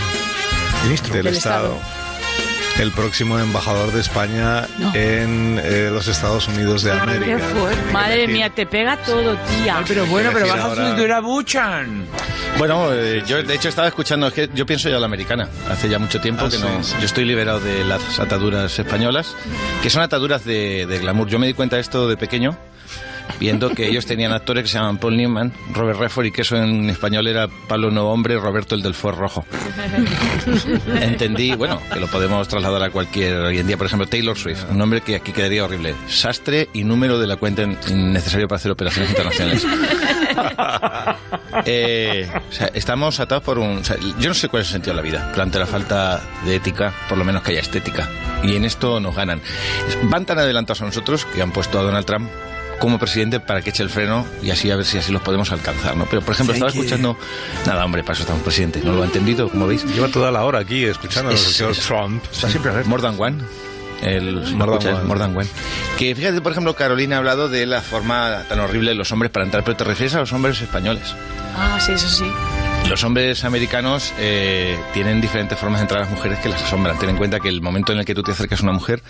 del, 0.87 1.11
Del 1.11 1.27
Estado. 1.27 1.75
Estado. 1.75 1.96
El 2.79 2.91
próximo 2.91 3.39
embajador 3.39 3.91
de 3.91 4.01
España 4.01 4.67
en 4.93 5.59
eh, 5.63 5.89
los 5.91 6.07
Estados 6.07 6.47
Unidos 6.47 6.83
de 6.83 6.91
América. 6.91 7.39
Madre 7.91 8.27
mía, 8.27 8.51
te 8.51 8.67
pega 8.67 8.97
todo, 8.97 9.35
tía. 9.63 9.83
pero 9.87 10.05
bueno, 10.05 10.29
pero 10.31 10.47
vas 10.47 10.59
a 10.59 10.75
subir 10.95 11.11
a 11.11 11.19
Buchan. 11.19 12.05
Bueno, 12.59 12.93
eh, 12.93 13.23
yo 13.25 13.41
de 13.41 13.55
hecho 13.55 13.69
estaba 13.69 13.87
escuchando, 13.87 14.27
es 14.27 14.33
que 14.33 14.49
yo 14.53 14.65
pienso 14.67 14.89
ya 14.89 14.97
a 14.97 14.99
la 14.99 15.07
americana, 15.07 15.49
hace 15.71 15.89
ya 15.89 15.97
mucho 15.97 16.21
tiempo 16.21 16.45
Ah, 16.45 16.49
que 16.49 16.57
sí, 16.57 16.63
no. 16.63 16.83
sí. 16.83 16.95
Yo 16.99 17.05
estoy 17.07 17.25
liberado 17.25 17.59
de 17.59 17.83
las 17.83 18.19
ataduras 18.19 18.77
españolas, 18.77 19.35
que 19.81 19.89
son 19.89 20.03
ataduras 20.03 20.45
de, 20.45 20.85
de 20.85 20.99
glamour. 20.99 21.27
Yo 21.27 21.39
me 21.39 21.47
di 21.47 21.55
cuenta 21.55 21.77
de 21.77 21.81
esto 21.81 22.07
de 22.07 22.15
pequeño, 22.15 22.55
viendo 23.39 23.69
que 23.69 23.87
ellos 23.87 24.05
tenían 24.05 24.31
actores 24.31 24.63
que 24.63 24.69
se 24.69 24.77
llaman 24.77 24.97
Paul 24.97 25.17
Newman, 25.17 25.53
Robert 25.73 25.99
Redford, 25.99 26.25
y 26.27 26.31
que 26.31 26.41
eso 26.41 26.57
en 26.57 26.89
español 26.89 27.27
era 27.27 27.47
Pablo 27.47 27.91
Nuevo 27.91 28.11
Hombre, 28.11 28.37
Roberto 28.37 28.75
el 28.75 28.81
del 28.81 28.93
Ford 28.93 29.17
Rojo. 29.17 29.45
Entendí, 31.01 31.55
bueno, 31.55 31.81
que 31.91 31.99
lo 31.99 32.07
podemos 32.07 32.47
trasladar 32.47 32.83
a 32.83 32.89
cualquier 32.89 33.35
hoy 33.37 33.59
en 33.59 33.67
día, 33.67 33.77
por 33.77 33.87
ejemplo, 33.87 34.07
Taylor 34.07 34.37
Swift, 34.37 34.65
un 34.69 34.77
nombre 34.77 35.01
que 35.01 35.15
aquí 35.15 35.31
quedaría 35.31 35.63
horrible. 35.63 35.95
Sastre 36.07 36.69
y 36.73 36.83
número 36.83 37.19
de 37.19 37.27
la 37.27 37.37
cuenta 37.37 37.63
innecesario 37.63 38.47
para 38.47 38.57
hacer 38.57 38.71
operaciones 38.71 39.09
internacionales. 39.09 39.65
Eh, 41.65 42.29
o 42.49 42.51
sea, 42.51 42.69
estamos 42.73 43.19
atados 43.19 43.43
por 43.43 43.57
un... 43.57 43.77
o 43.77 43.83
sea, 43.83 43.97
yo 44.19 44.29
no 44.29 44.33
sé 44.35 44.47
cuál 44.47 44.61
es 44.61 44.67
el 44.67 44.73
sentido 44.73 44.93
de 44.93 44.97
la 44.97 45.01
vida, 45.01 45.27
pero 45.31 45.43
ante 45.43 45.57
la 45.57 45.65
falta 45.65 46.21
de 46.45 46.55
ética, 46.55 46.93
por 47.09 47.17
lo 47.17 47.23
menos 47.23 47.41
que 47.41 47.51
haya 47.51 47.61
estética. 47.61 48.09
Y 48.43 48.55
en 48.55 48.65
esto 48.65 48.99
nos 48.99 49.15
ganan. 49.15 49.41
Van 50.03 50.25
tan 50.25 50.37
adelantados 50.37 50.81
a 50.81 50.85
nosotros 50.85 51.25
que 51.25 51.41
han 51.41 51.51
puesto 51.51 51.79
a 51.79 51.83
Donald 51.83 52.05
Trump 52.05 52.29
como 52.79 52.99
presidente 52.99 53.39
para 53.39 53.61
que 53.61 53.69
eche 53.71 53.83
el 53.83 53.89
freno 53.89 54.25
y 54.41 54.51
así 54.51 54.69
a 54.71 54.75
ver 54.75 54.85
si 54.85 54.97
así 54.97 55.11
los 55.11 55.21
podemos 55.21 55.51
alcanzar, 55.51 55.95
¿no? 55.97 56.05
Pero, 56.05 56.21
por 56.21 56.33
ejemplo, 56.33 56.53
Sí, 56.53 56.57
estaba 56.59 56.71
que- 56.71 56.79
escuchando... 56.79 57.17
Nada, 57.65 57.83
hombre, 57.85 58.03
para 58.03 58.13
eso 58.13 58.23
estamos 58.23 58.43
presidente. 58.43 58.81
¿No 58.83 58.93
lo 58.93 59.01
ha 59.03 59.05
entendido? 59.05 59.49
Como 59.49 59.67
veis. 59.67 59.83
Lleva 59.85 60.07
toda 60.09 60.31
la 60.31 60.43
hora 60.43 60.59
aquí 60.59 60.83
escuchando 60.85 61.31
al 61.31 61.37
señor 61.37 61.75
Trump. 61.75 62.23
Está 62.31 62.49
siempre 62.49 62.71
More 62.85 63.01
than 63.01 63.19
one. 63.19 63.37
El 64.03 64.53
More 64.55 64.77
than 64.79 64.93
one. 64.95 65.03
More 65.05 65.19
than 65.19 65.35
one. 65.35 65.47
Que 65.97 66.13
fíjate, 66.13 66.39
por 66.41 66.51
ejemplo, 66.51 66.75
Carolina 66.75 67.15
ha 67.15 67.19
hablado 67.19 67.49
de 67.49 67.65
la 67.65 67.81
forma 67.81 68.43
tan 68.47 68.59
horrible 68.59 68.91
de 68.91 68.95
los 68.95 69.11
hombres 69.11 69.31
para 69.31 69.43
entrar, 69.45 69.63
pero 69.63 69.75
te 69.75 69.83
refieres 69.83 70.13
a 70.15 70.19
los 70.19 70.31
hombres 70.33 70.61
españoles. 70.61 71.15
Ah, 71.55 71.79
sí, 71.83 71.93
eso 71.93 72.07
sí. 72.07 72.25
Los 72.89 73.03
hombres 73.03 73.43
americanos 73.43 74.13
eh, 74.17 74.79
tienen 74.93 75.19
diferentes 75.19 75.57
formas 75.57 75.79
de 75.79 75.83
entrar 75.83 76.01
a 76.01 76.03
las 76.05 76.11
mujeres 76.11 76.39
que 76.39 76.49
las 76.49 76.63
asombran. 76.63 76.97
Ten 76.97 77.09
en 77.09 77.17
cuenta 77.17 77.39
que 77.39 77.49
el 77.49 77.61
momento 77.61 77.91
en 77.91 77.99
el 77.99 78.05
que 78.05 78.15
tú 78.15 78.23
te 78.23 78.31
acercas 78.31 78.61
a 78.61 78.63
una 78.63 78.71
mujer 78.71 79.03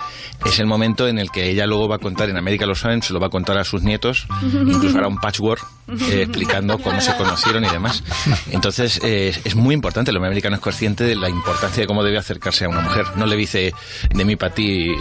es 0.45 0.59
el 0.59 0.65
momento 0.65 1.07
en 1.07 1.19
el 1.19 1.29
que 1.29 1.49
ella 1.49 1.65
luego 1.67 1.87
va 1.87 1.97
a 1.97 1.99
contar, 1.99 2.29
en 2.29 2.37
América 2.37 2.65
lo 2.65 2.75
saben, 2.75 3.01
se 3.01 3.13
lo 3.13 3.19
va 3.19 3.27
a 3.27 3.29
contar 3.29 3.57
a 3.57 3.63
sus 3.63 3.83
nietos, 3.83 4.25
incluso 4.51 4.97
hará 4.97 5.07
un 5.07 5.19
patchwork 5.19 5.63
eh, 5.89 6.23
explicando 6.23 6.79
cómo 6.79 6.99
se 6.99 7.15
conocieron 7.15 7.63
y 7.65 7.69
demás. 7.69 8.03
Entonces 8.51 8.99
eh, 9.03 9.33
es 9.43 9.55
muy 9.55 9.75
importante, 9.75 10.11
el 10.11 10.17
hombre 10.17 10.29
americano 10.29 10.55
es 10.55 10.61
consciente 10.61 11.03
de 11.03 11.15
la 11.15 11.29
importancia 11.29 11.81
de 11.81 11.87
cómo 11.87 12.03
debe 12.03 12.17
acercarse 12.17 12.65
a 12.65 12.69
una 12.69 12.81
mujer. 12.81 13.05
No 13.15 13.25
le 13.25 13.35
dice 13.35 13.73
de 14.09 14.25
mí 14.25 14.35
para 14.35 14.53
ti 14.53 14.91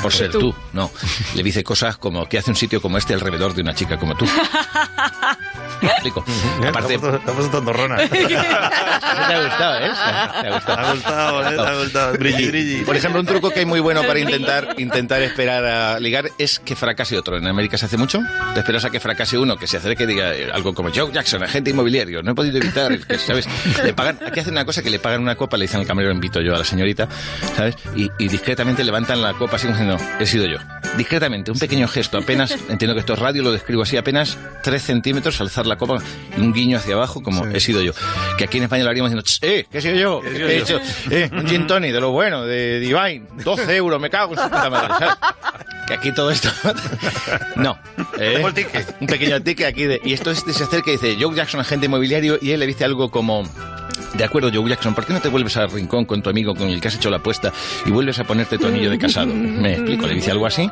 por 0.00 0.12
ser 0.12 0.30
tú, 0.30 0.54
no. 0.72 0.90
Le 1.34 1.42
dice 1.42 1.64
cosas 1.64 1.96
como 1.96 2.26
que 2.26 2.38
hace 2.38 2.50
un 2.50 2.56
sitio 2.56 2.80
como 2.80 2.98
este 2.98 3.14
alrededor 3.14 3.54
de 3.54 3.62
una 3.62 3.74
chica 3.74 3.98
como 3.98 4.14
tú. 4.16 4.26
¿Me 6.02 6.08
explico? 6.08 6.24
Aparte, 6.66 6.94
Estamos 6.94 7.50
tontorrona. 7.50 7.96
te 8.08 8.16
ha 8.16 9.44
gustado, 9.44 9.78
¿eh? 9.78 9.90
Te 10.40 10.48
ha 10.48 10.54
gustado. 10.54 10.76
Te 10.76 10.86
ha 10.86 10.92
gustado, 10.94 11.42
¿eh? 11.42 11.54
Te 11.56 11.60
ha 11.60 11.74
gustado. 11.74 12.12
Brilli, 12.14 12.48
brilli. 12.48 12.84
Por 12.84 12.96
ejemplo, 12.96 13.20
un 13.20 13.26
truco 13.26 13.50
que 13.50 13.60
hay 13.60 13.66
muy 13.66 13.80
bueno 13.80 14.02
para 14.02 14.18
intentar, 14.18 14.74
intentar 14.78 15.22
esperar 15.22 15.64
a 15.64 16.00
ligar 16.00 16.30
es 16.38 16.58
que 16.58 16.74
fracase 16.76 17.18
otro. 17.18 17.36
En 17.36 17.46
América 17.46 17.76
se 17.76 17.86
hace 17.86 17.96
mucho. 17.96 18.20
Te 18.54 18.60
esperas 18.60 18.84
a 18.84 18.90
que 18.90 19.00
fracase 19.00 19.36
uno, 19.38 19.56
que 19.56 19.66
se 19.66 19.76
acerque 19.76 20.04
y 20.04 20.06
diga 20.06 20.34
eh, 20.34 20.50
algo 20.52 20.74
como 20.74 20.90
Joe 20.94 21.12
Jackson, 21.12 21.42
agente 21.42 21.70
inmobiliario. 21.70 22.22
No 22.22 22.32
he 22.32 22.34
podido 22.34 22.56
evitar, 22.58 22.98
que, 22.98 23.18
¿sabes? 23.18 23.46
Le 23.84 23.92
pagan, 23.92 24.18
aquí 24.26 24.40
hacen 24.40 24.52
una 24.54 24.64
cosa 24.64 24.82
que 24.82 24.90
le 24.90 24.98
pagan 24.98 25.20
una 25.20 25.36
copa, 25.36 25.56
le 25.56 25.64
dicen 25.64 25.80
al 25.80 25.86
camarero, 25.86 26.12
invito 26.12 26.40
yo 26.40 26.54
a 26.54 26.58
la 26.58 26.64
señorita, 26.64 27.08
¿sabes? 27.56 27.76
Y, 27.94 28.10
y 28.18 28.28
discretamente 28.28 28.84
levantan 28.84 29.20
la 29.20 29.34
copa 29.34 29.56
así 29.56 29.66
como 29.66 29.78
diciendo, 29.78 30.02
he 30.18 30.26
sido 30.26 30.46
yo. 30.46 30.58
Discretamente, 30.96 31.50
un 31.50 31.58
pequeño 31.58 31.86
gesto, 31.88 32.18
apenas, 32.18 32.56
entiendo 32.68 32.94
que 32.94 33.00
esto 33.00 33.12
es 33.12 33.18
radio, 33.18 33.42
lo 33.42 33.52
describo 33.52 33.82
así, 33.82 33.96
apenas 33.96 34.38
3 34.62 34.82
centímetros, 34.82 35.40
alzar 35.40 35.66
la 35.66 35.76
copa 35.76 35.89
y 36.36 36.40
un 36.40 36.52
guiño 36.52 36.78
hacia 36.78 36.94
abajo 36.94 37.22
como 37.22 37.46
he 37.46 37.60
sido 37.60 37.80
yo. 37.82 37.92
Que 38.38 38.44
aquí 38.44 38.58
en 38.58 38.64
España 38.64 38.84
lo 38.84 38.90
haríamos 38.90 39.10
diciendo, 39.10 39.26
"Ch, 39.26 39.38
eh, 39.42 39.66
que 39.70 39.78
he 39.78 39.80
sido 39.82 39.94
yo, 39.96 40.20
He 40.24 40.30
que 40.30 40.36
sido 40.36 40.48
he 40.48 40.56
yo". 40.58 40.62
hecho, 40.62 40.80
eh, 41.10 41.30
un 41.32 41.46
gin 41.48 41.66
tonic 41.66 41.92
de 41.92 42.00
lo 42.00 42.10
bueno, 42.12 42.44
de 42.44 42.78
Divine, 42.80 43.22
12 43.44 43.76
euros, 43.76 44.00
me 44.00 44.10
cago 44.10 44.32
en 44.34 44.38
su 44.38 44.44
puta 44.44 44.70
madre, 44.70 44.88
¿sabes? 44.98 45.14
Que 45.88 45.94
aquí 45.94 46.12
todo 46.12 46.30
esto... 46.30 46.48
No. 47.56 47.78
¿eh? 48.18 48.42
Un 49.00 49.06
pequeño 49.06 49.40
ticket 49.42 49.66
aquí 49.66 49.84
de... 49.84 50.00
Y 50.04 50.12
esto 50.12 50.34
se 50.34 50.50
acerca 50.64 50.90
y 50.90 50.92
dice, 50.94 51.16
Joe 51.20 51.34
Jackson, 51.34 51.60
agente 51.60 51.86
inmobiliario, 51.86 52.38
y 52.40 52.52
él 52.52 52.60
le 52.60 52.66
dice 52.66 52.84
algo 52.84 53.10
como... 53.10 53.42
De 54.14 54.24
acuerdo, 54.24 54.50
Joe 54.52 54.68
Jackson, 54.68 54.92
¿por 54.94 55.06
qué 55.06 55.12
no 55.12 55.20
te 55.20 55.28
vuelves 55.28 55.56
al 55.56 55.70
rincón 55.70 56.04
con 56.04 56.20
tu 56.20 56.30
amigo 56.30 56.54
con 56.54 56.68
el 56.68 56.80
que 56.80 56.88
has 56.88 56.94
hecho 56.96 57.10
la 57.10 57.18
apuesta 57.18 57.52
y 57.86 57.90
vuelves 57.90 58.18
a 58.18 58.24
ponerte 58.24 58.58
tu 58.58 58.66
anillo 58.66 58.90
de 58.90 58.98
casado? 58.98 59.28
Me 59.28 59.74
explico, 59.74 60.06
le 60.06 60.14
dice 60.14 60.32
algo 60.32 60.46
así 60.46 60.68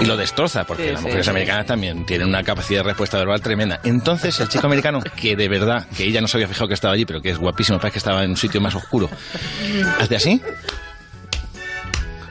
y 0.00 0.04
lo 0.06 0.16
destroza, 0.16 0.64
porque 0.64 0.84
Sí, 0.86 0.92
las 0.92 1.02
mujeres 1.02 1.26
sí. 1.26 1.30
americanas 1.30 1.66
también 1.66 2.06
tienen 2.06 2.28
una 2.28 2.42
capacidad 2.42 2.80
de 2.80 2.84
respuesta 2.84 3.18
verbal 3.18 3.40
tremenda. 3.42 3.80
Entonces, 3.84 4.40
el 4.40 4.48
chico 4.50 4.66
americano, 4.66 5.00
que 5.16 5.36
de 5.36 5.48
verdad, 5.48 5.86
que 5.96 6.04
ella 6.04 6.20
no 6.20 6.28
se 6.28 6.36
había 6.36 6.48
fijado 6.48 6.68
que 6.68 6.74
estaba 6.74 6.92
allí, 6.92 7.06
pero 7.06 7.22
que 7.22 7.30
es 7.30 7.38
guapísimo, 7.38 7.78
parece 7.78 7.94
que 7.94 7.98
estaba 7.98 8.24
en 8.24 8.30
un 8.30 8.36
sitio 8.36 8.60
más 8.60 8.74
oscuro, 8.74 9.08
hace 9.98 10.16
así, 10.16 10.42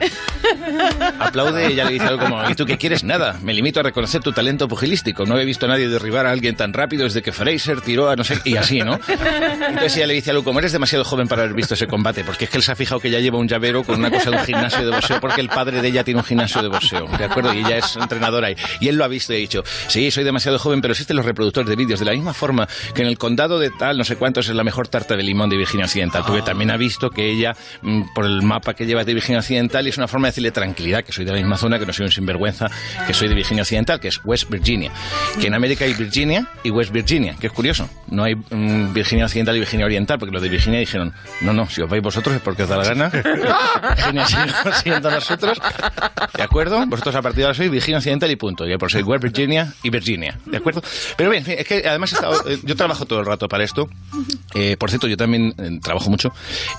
aplaude 1.18 1.68
y 1.68 1.72
ella 1.72 1.84
le 1.84 1.92
dice 1.92 2.06
algo 2.06 2.24
como, 2.24 2.48
¿y 2.50 2.54
tú 2.54 2.66
qué 2.66 2.78
quieres? 2.78 3.04
Nada, 3.04 3.38
me 3.42 3.52
limito 3.52 3.80
a 3.80 3.82
reconocer 3.82 4.22
tu 4.22 4.32
talento 4.32 4.68
pugilístico. 4.68 5.24
No 5.24 5.38
he 5.38 5.44
visto 5.44 5.66
a 5.66 5.68
nadie 5.68 5.88
derribar 5.88 6.26
a 6.26 6.30
alguien 6.30 6.56
tan 6.56 6.72
rápido 6.72 7.04
desde 7.04 7.22
que 7.22 7.32
Fraser 7.32 7.80
tiró 7.80 8.08
a 8.08 8.16
no 8.16 8.24
sé... 8.24 8.38
Y 8.44 8.56
así, 8.56 8.80
¿no? 8.80 8.98
Entonces 9.08 9.96
ella 9.96 10.06
le 10.06 10.14
dice 10.14 10.30
algo 10.30 10.44
como, 10.44 10.58
eres 10.58 10.72
demasiado 10.72 11.04
joven 11.04 11.28
para 11.28 11.42
haber 11.42 11.54
visto 11.54 11.74
ese 11.74 11.86
combate, 11.86 12.24
porque 12.24 12.44
es 12.44 12.50
que 12.50 12.56
él 12.56 12.62
se 12.62 12.72
ha 12.72 12.76
fijado 12.76 13.00
que 13.00 13.08
ella 13.08 13.20
lleva 13.20 13.38
un 13.38 13.48
llavero 13.48 13.84
con 13.84 13.98
una 13.98 14.10
cosa 14.10 14.30
de 14.30 14.36
un 14.36 14.44
gimnasio 14.44 14.84
de 14.84 14.90
boxeo, 14.90 15.20
porque 15.20 15.40
el 15.40 15.48
padre 15.48 15.82
de 15.82 15.88
ella 15.88 16.04
tiene 16.04 16.20
un 16.20 16.24
gimnasio 16.24 16.62
de 16.62 16.68
boxeo, 16.68 17.06
¿de 17.06 17.24
acuerdo? 17.24 17.52
Y 17.54 17.58
ella 17.58 17.78
es 17.78 17.96
entrenadora 17.96 18.48
ahí. 18.48 18.56
Y 18.80 18.88
él 18.88 18.96
lo 18.96 19.04
ha 19.04 19.08
visto 19.08 19.32
y 19.32 19.36
ha 19.36 19.38
dicho, 19.38 19.62
sí, 19.88 20.10
soy 20.10 20.24
demasiado 20.24 20.58
joven, 20.58 20.80
pero 20.80 20.92
existen 20.92 21.16
los 21.16 21.26
reproductores 21.26 21.68
de 21.68 21.76
vídeos 21.76 22.00
de 22.00 22.06
la 22.06 22.12
misma 22.12 22.34
forma 22.34 22.68
que 22.94 23.02
en 23.02 23.08
el 23.08 23.18
condado 23.18 23.58
de 23.58 23.70
tal, 23.70 23.98
no 23.98 24.04
sé 24.04 24.16
cuántos, 24.16 24.48
es 24.48 24.54
la 24.54 24.64
mejor 24.64 24.88
tarta 24.88 25.16
de 25.16 25.22
limón 25.22 25.50
de 25.50 25.56
Virginia 25.56 25.86
Occidental, 25.86 26.22
porque 26.26 26.42
también 26.42 26.70
ha 26.70 26.76
visto 26.76 27.10
que 27.10 27.30
ella, 27.30 27.54
mm, 27.82 28.14
por 28.14 28.24
el 28.24 28.42
mapa 28.42 28.74
que 28.74 28.86
lleva 28.86 29.04
de 29.04 29.14
Virginia 29.14 29.40
Occidental, 29.40 29.86
y 29.90 29.92
es 29.92 29.98
una 29.98 30.08
forma 30.08 30.28
de 30.28 30.30
decirle 30.30 30.50
tranquilidad, 30.52 31.02
que 31.04 31.12
soy 31.12 31.24
de 31.24 31.32
la 31.32 31.38
misma 31.38 31.56
zona, 31.56 31.78
que 31.78 31.86
no 31.86 31.92
soy 31.92 32.06
un 32.06 32.12
sinvergüenza, 32.12 32.68
que 33.06 33.12
soy 33.12 33.28
de 33.28 33.34
Virginia 33.34 33.62
Occidental, 33.62 33.98
que 34.00 34.08
es 34.08 34.20
West 34.24 34.48
Virginia. 34.48 34.92
Que 35.40 35.48
en 35.48 35.54
América 35.54 35.84
hay 35.84 35.94
Virginia 35.94 36.46
y 36.62 36.70
West 36.70 36.92
Virginia, 36.92 37.34
que 37.40 37.48
es 37.48 37.52
curioso. 37.52 37.88
No 38.08 38.22
hay 38.24 38.34
mm, 38.36 38.92
Virginia 38.92 39.24
Occidental 39.26 39.56
y 39.56 39.58
Virginia 39.60 39.86
Oriental, 39.86 40.18
porque 40.18 40.32
los 40.32 40.42
de 40.42 40.48
Virginia 40.48 40.78
dijeron, 40.80 41.12
no, 41.40 41.52
no, 41.52 41.68
si 41.68 41.82
os 41.82 41.90
vais 41.90 42.02
vosotros 42.02 42.36
es 42.36 42.42
porque 42.42 42.62
os 42.62 42.68
da 42.68 42.76
la 42.76 42.84
gana. 42.84 43.08
Virginia 43.96 44.26
siendo 44.82 45.10
nosotros. 45.10 45.58
¿De 46.36 46.42
acuerdo? 46.42 46.84
Vosotros 46.86 47.14
a 47.14 47.22
partir 47.22 47.38
de 47.38 47.44
ahora 47.44 47.54
sois 47.54 47.70
Virginia 47.70 47.98
Occidental 47.98 48.30
y 48.30 48.36
punto. 48.36 48.66
Y 48.68 48.76
por 48.78 48.90
soy 48.90 49.02
West 49.02 49.22
Virginia 49.22 49.72
y 49.82 49.90
Virginia. 49.90 50.38
¿De 50.46 50.56
acuerdo? 50.58 50.82
Pero 51.16 51.30
bien, 51.30 51.40
en 51.42 51.46
fin, 51.46 51.54
es 51.58 51.66
que 51.66 51.86
además 51.88 52.12
he 52.12 52.14
estado- 52.14 52.48
eh, 52.48 52.58
yo 52.62 52.76
trabajo 52.76 53.04
todo 53.06 53.20
el 53.20 53.26
rato 53.26 53.48
para 53.48 53.64
esto. 53.64 53.88
Eh, 54.54 54.76
por 54.78 54.90
cierto, 54.90 55.06
yo 55.08 55.16
también 55.16 55.54
eh, 55.58 55.78
trabajo 55.82 56.10
mucho 56.10 56.32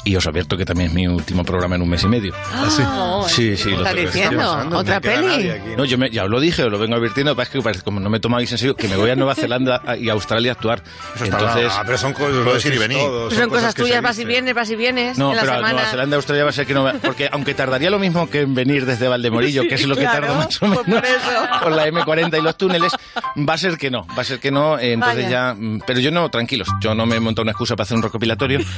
y 0.05 0.15
os 0.15 0.25
advierto 0.27 0.57
que 0.57 0.65
también 0.65 0.89
es 0.89 0.93
mi 0.95 1.07
último 1.07 1.43
programa 1.43 1.75
en 1.75 1.81
un 1.81 1.89
mes 1.89 2.03
y 2.03 2.07
medio. 2.07 2.33
Ah, 2.53 2.67
Sí, 2.71 2.83
sí. 3.27 3.55
¿qué 3.61 3.69
lo 3.71 3.77
estás 3.77 3.95
diciendo? 3.95 4.51
¿Otra 4.77 4.95
No 4.95 5.01
peli? 5.01 5.49
aquí, 5.49 5.69
No, 5.77 5.85
yo 5.85 5.97
me- 5.97 6.09
ya 6.09 6.23
os 6.25 6.29
lo 6.29 6.39
dije, 6.39 6.63
os 6.63 6.71
lo 6.71 6.79
vengo 6.79 6.95
advirtiendo, 6.95 7.35
pero 7.35 7.43
es 7.43 7.49
que 7.49 7.61
parece- 7.61 7.83
como 7.83 7.99
no 7.99 8.09
me 8.09 8.19
tomáis 8.19 8.51
en 8.51 8.57
serio, 8.57 8.75
que 8.75 8.87
me 8.87 8.95
voy 8.95 9.09
a 9.09 9.15
Nueva 9.15 9.35
Zelanda 9.35 9.81
y 9.99 10.09
a 10.09 10.13
Australia 10.13 10.51
a 10.51 10.53
actuar. 10.53 10.83
está 11.15 11.25
Entonces. 11.25 11.71
Ah, 11.75 11.83
pero 11.85 11.97
son 11.97 12.13
cosas- 12.13 12.43
puedes 12.43 12.65
ir 12.65 12.73
y 12.73 12.77
venir. 12.77 12.99
Son, 13.31 13.49
cosas 13.49 13.73
tuyas, 13.75 14.01
vas 14.01 14.17
y 14.19 14.25
vienes, 14.25 14.53
vas 14.53 14.69
y 14.69 14.75
vienes 14.75 15.17
no, 15.17 15.31
en 15.31 15.35
la 15.37 15.41
pero 15.41 15.53
a 15.53 15.55
semana. 15.57 15.73
Nueva 15.73 15.89
Zelanda, 15.89 16.15
Australia 16.17 16.43
va 16.43 16.49
a 16.49 16.53
ser 16.53 16.65
que 16.65 16.73
no 16.73 16.83
va- 16.83 16.93
Porque 17.01 17.29
aunque 17.31 17.53
tardaría 17.53 17.89
lo 17.89 17.99
mismo 17.99 18.29
que 18.29 18.41
en 18.41 18.53
venir 18.55 18.85
desde 18.85 19.07
Valdemorillo, 19.07 19.63
que 19.69 19.75
es 19.75 19.85
lo 19.87 19.95
que 19.95 20.01
Claro, 20.01 20.27
tardo 20.27 20.35
más 20.35 20.61
o 20.61 20.67
menos 20.67 20.83
pues 20.85 21.01
por 21.01 21.05
eso. 21.05 21.47
con 21.63 21.75
la 21.75 21.87
M40 21.87 22.37
y 22.37 22.41
los 22.41 22.57
túneles, 22.57 22.93
va 23.37 23.53
a 23.53 23.57
ser 23.57 23.77
que 23.77 23.89
no, 23.91 24.05
va 24.17 24.21
a 24.21 24.25
ser 24.25 24.39
que 24.39 24.51
no. 24.51 24.77
eh, 24.79 24.93
Entonces 24.93 25.25
Vaya. 25.25 25.29
ya. 25.29 25.53
mm, 25.57 25.81
Pero 25.85 25.99
yo 25.99 26.11
no, 26.11 26.29
tranquilos, 26.29 26.67
yo 26.81 26.93
no 26.95 27.05
me 27.05 27.15
he 27.15 27.19
montado 27.19 27.43
una 27.43 27.51
excusa 27.51 27.75
para 27.75 27.83
hacer 27.83 27.97
un 27.97 28.03
recopilatorio. 28.03 28.59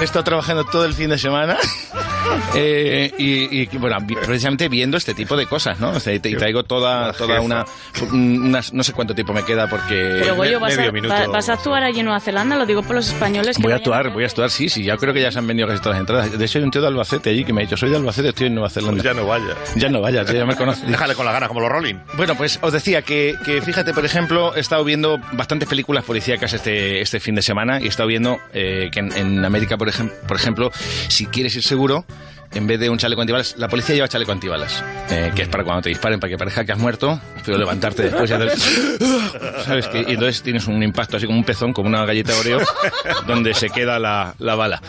He 0.00 0.04
estado 0.04 0.24
trabajando 0.24 0.64
todo 0.64 0.84
el 0.84 0.92
fin 0.92 1.08
de 1.10 1.16
semana 1.18 1.56
eh, 2.54 3.12
y, 3.18 3.62
y, 3.62 3.66
bueno, 3.78 3.96
precisamente 4.24 4.68
viendo 4.68 4.96
este 4.96 5.14
tipo 5.14 5.36
de 5.36 5.46
cosas, 5.46 5.80
¿no? 5.80 5.90
O 5.90 6.00
sea, 6.00 6.12
y 6.12 6.18
te- 6.20 6.28
y 6.30 6.34
traigo 6.36 6.64
toda, 6.64 7.12
toda 7.14 7.40
una, 7.40 7.64
unas- 8.12 8.72
No 8.74 8.82
sé 8.82 8.92
cuánto 8.92 9.14
tiempo 9.14 9.32
me 9.32 9.42
queda 9.44 9.68
porque... 9.68 10.18
Pero 10.20 10.36
Goyo, 10.36 10.60
¿vas, 10.60 10.76
medio 10.76 10.90
a, 10.90 10.92
minuto. 10.92 11.14
va- 11.14 11.26
vas 11.28 11.48
a 11.48 11.54
actuar 11.54 11.82
allí 11.82 12.00
en 12.00 12.06
Nueva 12.06 12.20
Zelanda? 12.20 12.56
Lo 12.56 12.66
digo 12.66 12.82
por 12.82 12.94
los 12.96 13.08
españoles 13.08 13.56
que 13.56 13.62
Voy 13.62 13.72
a 13.72 13.76
actuar, 13.76 14.10
voy 14.12 14.24
a 14.24 14.26
actuar, 14.26 14.50
sí, 14.50 14.68
sí, 14.68 14.84
ya 14.84 14.96
creo 14.98 15.14
que 15.14 15.22
ya 15.22 15.32
se 15.32 15.38
han 15.38 15.46
vendido 15.46 15.66
casi 15.68 15.80
todas 15.80 15.94
las 15.96 16.00
entradas. 16.00 16.38
De 16.38 16.44
hecho, 16.44 16.58
hay 16.58 16.64
un 16.64 16.70
tío 16.70 16.82
de 16.82 16.88
Albacete 16.88 17.30
allí 17.30 17.44
que 17.44 17.52
me 17.54 17.62
ha 17.62 17.64
dicho, 17.64 17.76
soy 17.76 17.90
de 17.90 17.96
Albacete, 17.96 18.28
estoy 18.28 18.48
en 18.48 18.54
Nueva 18.54 18.68
Zelanda. 18.68 19.02
ya 19.02 19.14
no 19.14 19.26
vaya. 19.26 19.54
Ya 19.76 19.88
no 19.88 20.00
vaya, 20.02 20.24
ya 20.24 20.44
me 20.44 20.56
conoce. 20.56 20.84
Déjale 20.86 21.14
con 21.14 21.24
la 21.24 21.32
gana, 21.32 21.48
como 21.48 21.60
los 21.60 21.70
Rolling. 21.70 21.94
Bueno, 22.18 22.34
pues 22.36 22.58
os 22.60 22.72
decía 22.72 23.00
que, 23.02 23.34
que 23.46 23.62
fíjate, 23.62 23.94
por 23.94 24.04
ejemplo, 24.04 24.54
he 24.56 24.60
estado 24.60 24.84
viendo 24.84 25.18
bastantes 25.32 25.68
películas 25.68 26.04
policíacas 26.04 26.52
este, 26.52 27.00
este 27.00 27.18
fin 27.18 27.34
de 27.34 27.42
semana 27.42 27.80
y 27.80 27.84
he 27.86 27.88
estado 27.88 28.08
viendo 28.08 28.38
eh, 28.52 28.90
que 28.92 29.00
en, 29.00 29.12
en 29.16 29.44
América, 29.44 29.76
por, 29.78 29.85
por 30.26 30.36
ejemplo, 30.36 30.70
si 31.08 31.26
quieres 31.26 31.54
ir 31.56 31.62
seguro, 31.62 32.04
en 32.56 32.66
vez 32.66 32.80
de 32.80 32.90
un 32.90 32.98
chaleco 32.98 33.20
antibalas, 33.20 33.54
la 33.58 33.68
policía 33.68 33.94
lleva 33.94 34.08
chaleco 34.08 34.32
antibalas, 34.32 34.82
eh, 35.10 35.30
que 35.34 35.42
es 35.42 35.48
para 35.48 35.64
cuando 35.64 35.82
te 35.82 35.88
disparen, 35.90 36.18
para 36.20 36.30
que 36.30 36.38
parezca 36.38 36.64
que 36.64 36.72
has 36.72 36.78
muerto, 36.78 37.20
pero 37.44 37.58
levantarte 37.58 38.02
después 38.04 38.30
y 38.30 38.34
hacer... 38.34 38.52
¿Sabes? 39.64 39.88
Que, 39.88 40.00
y 40.00 40.12
entonces 40.14 40.42
tienes 40.42 40.66
un 40.66 40.82
impacto 40.82 41.16
así 41.16 41.26
como 41.26 41.38
un 41.38 41.44
pezón, 41.44 41.72
como 41.72 41.88
una 41.88 42.04
galleta 42.04 42.36
Oreo, 42.38 42.58
donde 43.26 43.54
se 43.54 43.68
queda 43.70 43.98
la, 43.98 44.34
la 44.38 44.54
bala. 44.54 44.80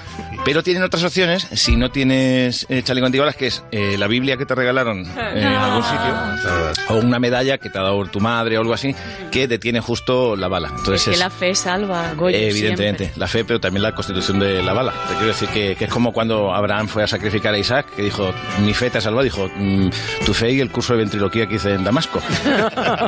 Pero 0.46 0.64
tienen 0.64 0.84
otras 0.84 1.04
opciones, 1.04 1.48
si 1.54 1.76
no 1.76 1.90
tienes 1.92 2.66
eh, 2.70 2.82
chaleco 2.84 3.06
antibalas, 3.06 3.36
que 3.36 3.48
es 3.48 3.64
eh, 3.72 3.98
la 3.98 4.08
Biblia 4.08 4.38
que 4.38 4.46
te 4.46 4.56
regalaron 4.56 5.06
eh, 5.06 5.32
en 5.36 5.48
algún 5.48 5.84
sitio, 5.84 6.86
o 6.90 6.96
una 6.96 7.20
medalla 7.20 7.58
que 7.58 7.70
te 7.70 7.78
ha 7.80 7.82
dado 7.82 8.06
tu 8.06 8.20
madre 8.20 8.58
o 8.58 8.62
algo 8.62 8.74
así, 8.74 8.96
que 9.32 9.48
detiene 9.48 9.82
justo 9.82 10.36
la 10.36 10.48
bala. 10.48 10.70
Entonces 10.70 11.02
Es 11.02 11.06
que 11.06 11.12
es- 11.12 11.20
la 11.20 11.30
fe 11.30 11.54
salva, 11.56 12.14
Goyo, 12.16 12.38
Evidentemente, 12.38 13.06
siempre. 13.06 13.20
la 13.20 13.28
fe, 13.28 13.44
pero 13.46 13.60
también 13.60 13.84
la 13.84 13.94
constitución 13.94 14.40
de 14.40 14.62
la 14.64 14.74
bala. 14.74 14.94
Te 15.08 15.14
quiero 15.16 15.28
decir 15.28 15.50
que, 15.50 15.76
que 15.76 15.86
es 15.86 15.92
como 15.92 16.14
cuando 16.14 16.54
Abraham 16.54 16.88
fue 16.88 17.04
a 17.04 17.08
sacrificar 17.08 17.54
a 17.58 17.60
Isaac, 17.60 17.86
que 17.96 18.04
dijo, 18.04 18.34
mi 18.60 18.74
fe 18.74 18.90
te 18.90 18.98
ha 19.00 19.02
salvado, 19.02 19.24
dijo, 19.24 19.50
"Mm, 19.56 19.90
tu 20.26 20.34
fe 20.34 20.52
y 20.52 20.60
el 20.62 20.70
curso 20.72 20.94
de 20.94 21.00
ventriloquía 21.00 21.48
que 21.48 21.56
hice 21.56 21.74
en 21.74 21.84
Damasco. 21.84 22.22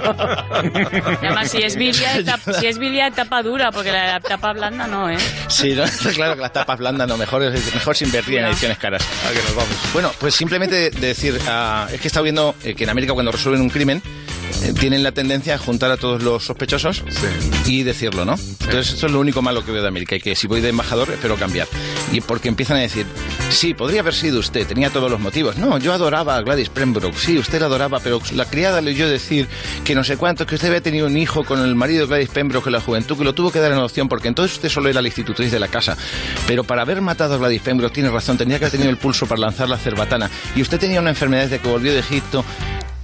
Además, 1.22 1.52
si 1.52 1.58
es 1.62 1.76
Biblia, 1.76 2.16
etapa, 2.18 2.54
si 2.54 2.68
es 2.68 2.78
Biblia, 2.78 3.08
etapa 3.08 3.42
dura, 3.44 3.72
porque 3.72 3.92
la 3.92 4.20
tapa 4.20 4.54
blanda 4.54 4.88
no, 4.88 5.10
¿eh? 5.10 5.18
Sí, 5.48 5.74
¿no? 5.74 5.84
claro 6.14 6.36
que 6.36 6.42
las 6.42 6.54
tapas 6.54 6.78
blandas 6.80 7.08
no, 7.08 7.18
mejor, 7.18 7.42
mejor 7.52 7.96
se 7.96 8.06
invertir 8.06 8.40
en 8.40 8.46
ediciones 8.46 8.78
caras. 8.78 9.04
A 9.28 9.32
que 9.32 9.42
nos 9.44 9.56
vamos. 9.56 9.76
Bueno, 9.94 10.12
pues 10.20 10.36
simplemente 10.36 10.90
de- 10.90 11.00
decir, 11.10 11.40
ah, 11.48 11.88
es 11.92 12.00
que 12.00 12.08
he 12.08 12.10
estado 12.10 12.24
viendo 12.24 12.56
eh, 12.64 12.76
que 12.76 12.84
en 12.84 12.90
América 12.90 13.14
cuando 13.14 13.32
resuelven 13.32 13.62
un 13.62 13.70
crimen, 13.70 14.02
eh, 14.02 14.02
tienen 14.80 15.04
la 15.04 15.12
tendencia 15.12 15.56
a 15.56 15.58
juntar 15.58 15.92
a 15.92 15.98
todos 15.98 16.24
los 16.24 16.44
sospechosos 16.44 17.04
y 17.66 17.84
decirlo, 17.84 18.26
¿no? 18.26 18.34
Entonces 18.34 18.94
eso 18.94 19.06
es 19.08 19.12
lo 19.12 19.20
único 19.20 19.42
malo 19.42 19.66
que 19.66 19.72
veo 19.72 19.82
de 19.82 19.88
América 19.88 20.16
y 20.16 20.22
que 20.22 20.36
si 20.36 20.48
voy 20.48 20.62
de 20.62 20.70
embajador 20.70 21.10
espero 21.10 21.36
cambiar. 21.36 21.68
Y 22.12 22.22
porque 22.22 22.50
empiezan 22.50 22.78
a 22.78 22.82
decir, 22.82 23.06
sí, 23.50 23.74
podría 23.74 24.02
haber 24.02 24.14
sido 24.14 24.40
usted, 24.40 24.68
tenía 24.68 24.90
todos 24.90 25.10
los 25.10 25.20
motivos. 25.20 25.58
No, 25.58 25.78
yo 25.78 25.94
adoraba 25.94 26.38
a 26.38 26.42
Gladys 26.42 26.70
Pembroke, 26.70 27.16
sí, 27.18 27.38
usted 27.38 27.60
la 27.60 27.68
adoraba, 27.68 28.00
pero 28.00 28.22
la 28.34 28.46
criada 28.46 28.82
le 28.82 28.92
oyó 28.92 29.10
decir 29.10 29.48
que 29.84 29.96
no 29.96 30.04
sé 30.04 30.18
cuánto, 30.18 30.46
que 30.46 30.56
usted 30.56 30.68
había 30.68 30.82
tenido 30.82 31.08
un 31.08 31.18
hijo 31.18 31.44
con 31.44 31.60
el 31.62 31.76
marido 31.76 32.02
de 32.02 32.08
Gladys 32.08 32.30
Pembroke 32.30 32.68
en 32.68 32.74
la 32.74 32.82
juventud, 32.82 33.18
que 33.18 33.24
lo 33.24 33.34
tuvo 33.34 33.52
que 33.52 33.60
dar 33.60 33.72
en 33.72 33.78
adopción 33.78 34.10
porque 34.10 34.28
entonces 34.28 34.58
usted 34.58 34.70
solo 34.70 34.90
era 34.90 35.02
la 35.02 35.08
institutriz 35.08 35.52
de 35.52 35.60
la 35.60 35.68
casa. 35.68 35.98
Pero 36.48 36.64
para 36.64 36.82
haber 36.82 37.02
matado 37.02 37.36
a 37.36 37.38
Gladys 37.38 37.62
Pembroke, 37.62 37.94
tiene 37.94 38.10
razón, 38.10 38.38
tendría 38.38 38.60
que 38.60 38.66
haber 38.66 38.72
tenido 38.72 38.90
el 38.90 38.98
pulso 38.98 39.26
para 39.26 39.42
lanzar 39.42 39.70
la 39.70 39.78
cerbatana. 39.78 40.30
Y 40.56 40.62
usde 40.62 40.78
tenía 40.78 41.00
una 41.00 41.10
enfermedad 41.10 41.44
desde 41.44 41.60
que 41.60 41.68
volvió 41.68 41.94
de 41.94 42.00
Egipto 42.00 42.44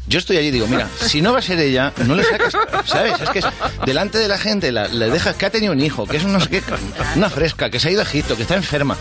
Yo 0.07 0.19
estoy 0.19 0.37
allí 0.37 0.47
y 0.47 0.51
digo, 0.51 0.67
mira, 0.67 0.87
si 1.01 1.21
no 1.21 1.33
va 1.33 1.39
a 1.39 1.41
ser 1.41 1.59
ella, 1.59 1.91
no 2.05 2.15
le 2.15 2.23
sacas, 2.23 2.53
¿sabes? 2.85 3.19
Es 3.21 3.29
que 3.31 3.39
es- 3.39 3.45
delante 3.85 4.17
de 4.19 4.27
la 4.27 4.37
gente 4.37 4.71
la- 4.71 4.87
le 4.87 5.09
dejas 5.09 5.35
que 5.35 5.45
ha 5.47 5.49
tenido 5.49 5.73
un 5.73 5.81
hijo, 5.81 6.05
que 6.05 6.17
es 6.17 6.23
una 6.23 7.29
fresca, 7.29 7.69
que 7.69 7.79
se 7.79 7.87
ha 7.87 7.91
ido 7.91 8.01
a 8.01 8.03
Egipto, 8.03 8.35
que 8.35 8.43
está 8.43 8.55
enferma. 8.55 8.95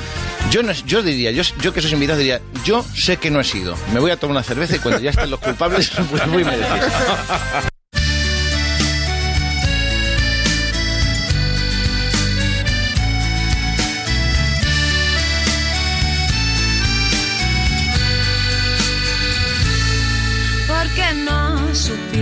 Yo 0.51 0.63
no, 0.63 0.73
yo 0.73 1.03
diría, 1.03 1.31
yo, 1.31 1.43
yo 1.61 1.73
que 1.75 1.83
soy 1.83 1.93
invitado 1.93 2.19
diría, 2.19 2.41
yo 2.65 2.85
sé 2.95 3.19
que 3.19 3.31
no 3.31 3.41
he 3.41 3.45
sido. 3.45 3.77
Me 3.93 4.01
voy 4.01 4.11
a 4.13 4.17
tomar 4.17 4.33
una 4.37 4.43
cerveza 4.43 4.77
y 4.77 4.79
cuando 4.79 5.01
ya 5.01 5.11
estén 5.11 5.31
los 5.31 5.41
culpables, 5.41 5.91
pues 6.11 6.27
voy 6.27 6.43
y 6.43 6.45
me 6.45 6.57
decís. 6.57 6.83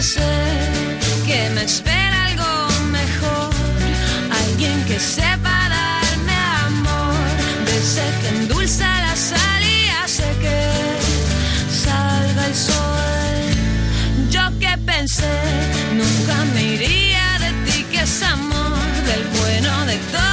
que 0.00 1.50
me 1.50 1.62
espera 1.64 2.24
algo 2.28 2.68
mejor, 2.90 3.50
alguien 4.30 4.82
que 4.86 4.98
sepa 4.98 5.68
darme 5.68 6.32
amor, 6.64 7.14
de 7.66 7.76
ese 7.76 8.06
que 8.22 8.28
endulza 8.28 8.86
la 9.02 9.14
sal 9.14 9.62
y 9.62 9.88
hace 10.02 10.24
que 10.40 10.58
salga 11.84 12.46
el 12.46 12.54
sol. 12.54 13.42
Yo 14.30 14.40
que 14.58 14.74
pensé, 14.86 15.36
nunca 15.92 16.44
me 16.54 16.62
iría 16.62 17.38
de 17.40 17.70
ti, 17.70 17.84
que 17.92 18.00
es 18.00 18.22
amor 18.22 18.78
del 19.04 19.24
bueno 19.38 19.84
de 19.84 19.96
toda 20.12 20.29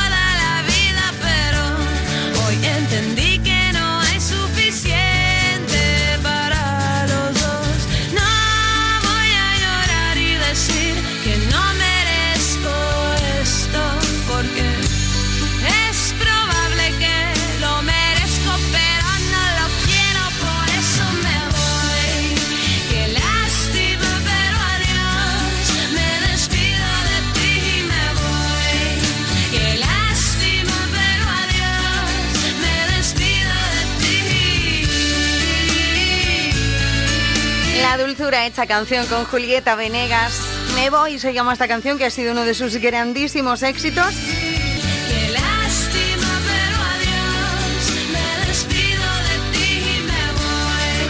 Hecha 38.48 38.66
canción 38.66 39.06
con 39.08 39.26
Julieta 39.26 39.76
Venegas. 39.76 40.40
Me 40.74 40.90
voy, 40.90 41.20
se 41.20 41.34
llama 41.34 41.52
esta 41.52 41.68
canción 41.68 41.98
que 41.98 42.06
ha 42.06 42.10
sido 42.10 42.32
uno 42.32 42.46
de 42.46 42.54
sus 42.54 42.78
grandísimos 42.78 43.62
éxitos. 43.62 44.16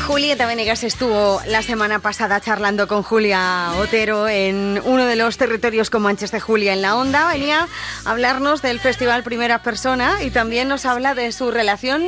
Julieta 0.08 0.48
Venegas 0.48 0.84
estuvo 0.84 1.40
la 1.46 1.62
semana 1.62 2.00
pasada 2.00 2.42
charlando 2.42 2.88
con 2.88 3.04
Julia 3.04 3.70
Otero 3.78 4.28
en 4.28 4.82
uno 4.84 5.06
de 5.06 5.16
los 5.16 5.38
territorios 5.38 5.92
comanches 5.92 6.32
de 6.32 6.40
Julia 6.40 6.74
en 6.74 6.82
la 6.82 6.96
Onda. 6.96 7.32
Venía 7.32 7.68
a 8.04 8.10
hablarnos 8.10 8.64
del 8.64 8.80
Festival 8.80 9.22
Primera 9.22 9.62
Persona 9.62 10.24
y 10.24 10.32
también 10.32 10.70
nos 10.70 10.88
habla 10.88 11.14
de 11.14 11.32
su 11.32 11.52
relación 11.52 12.04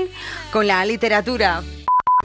con 0.51 0.65
la 0.65 0.83
literatura. 0.85 1.61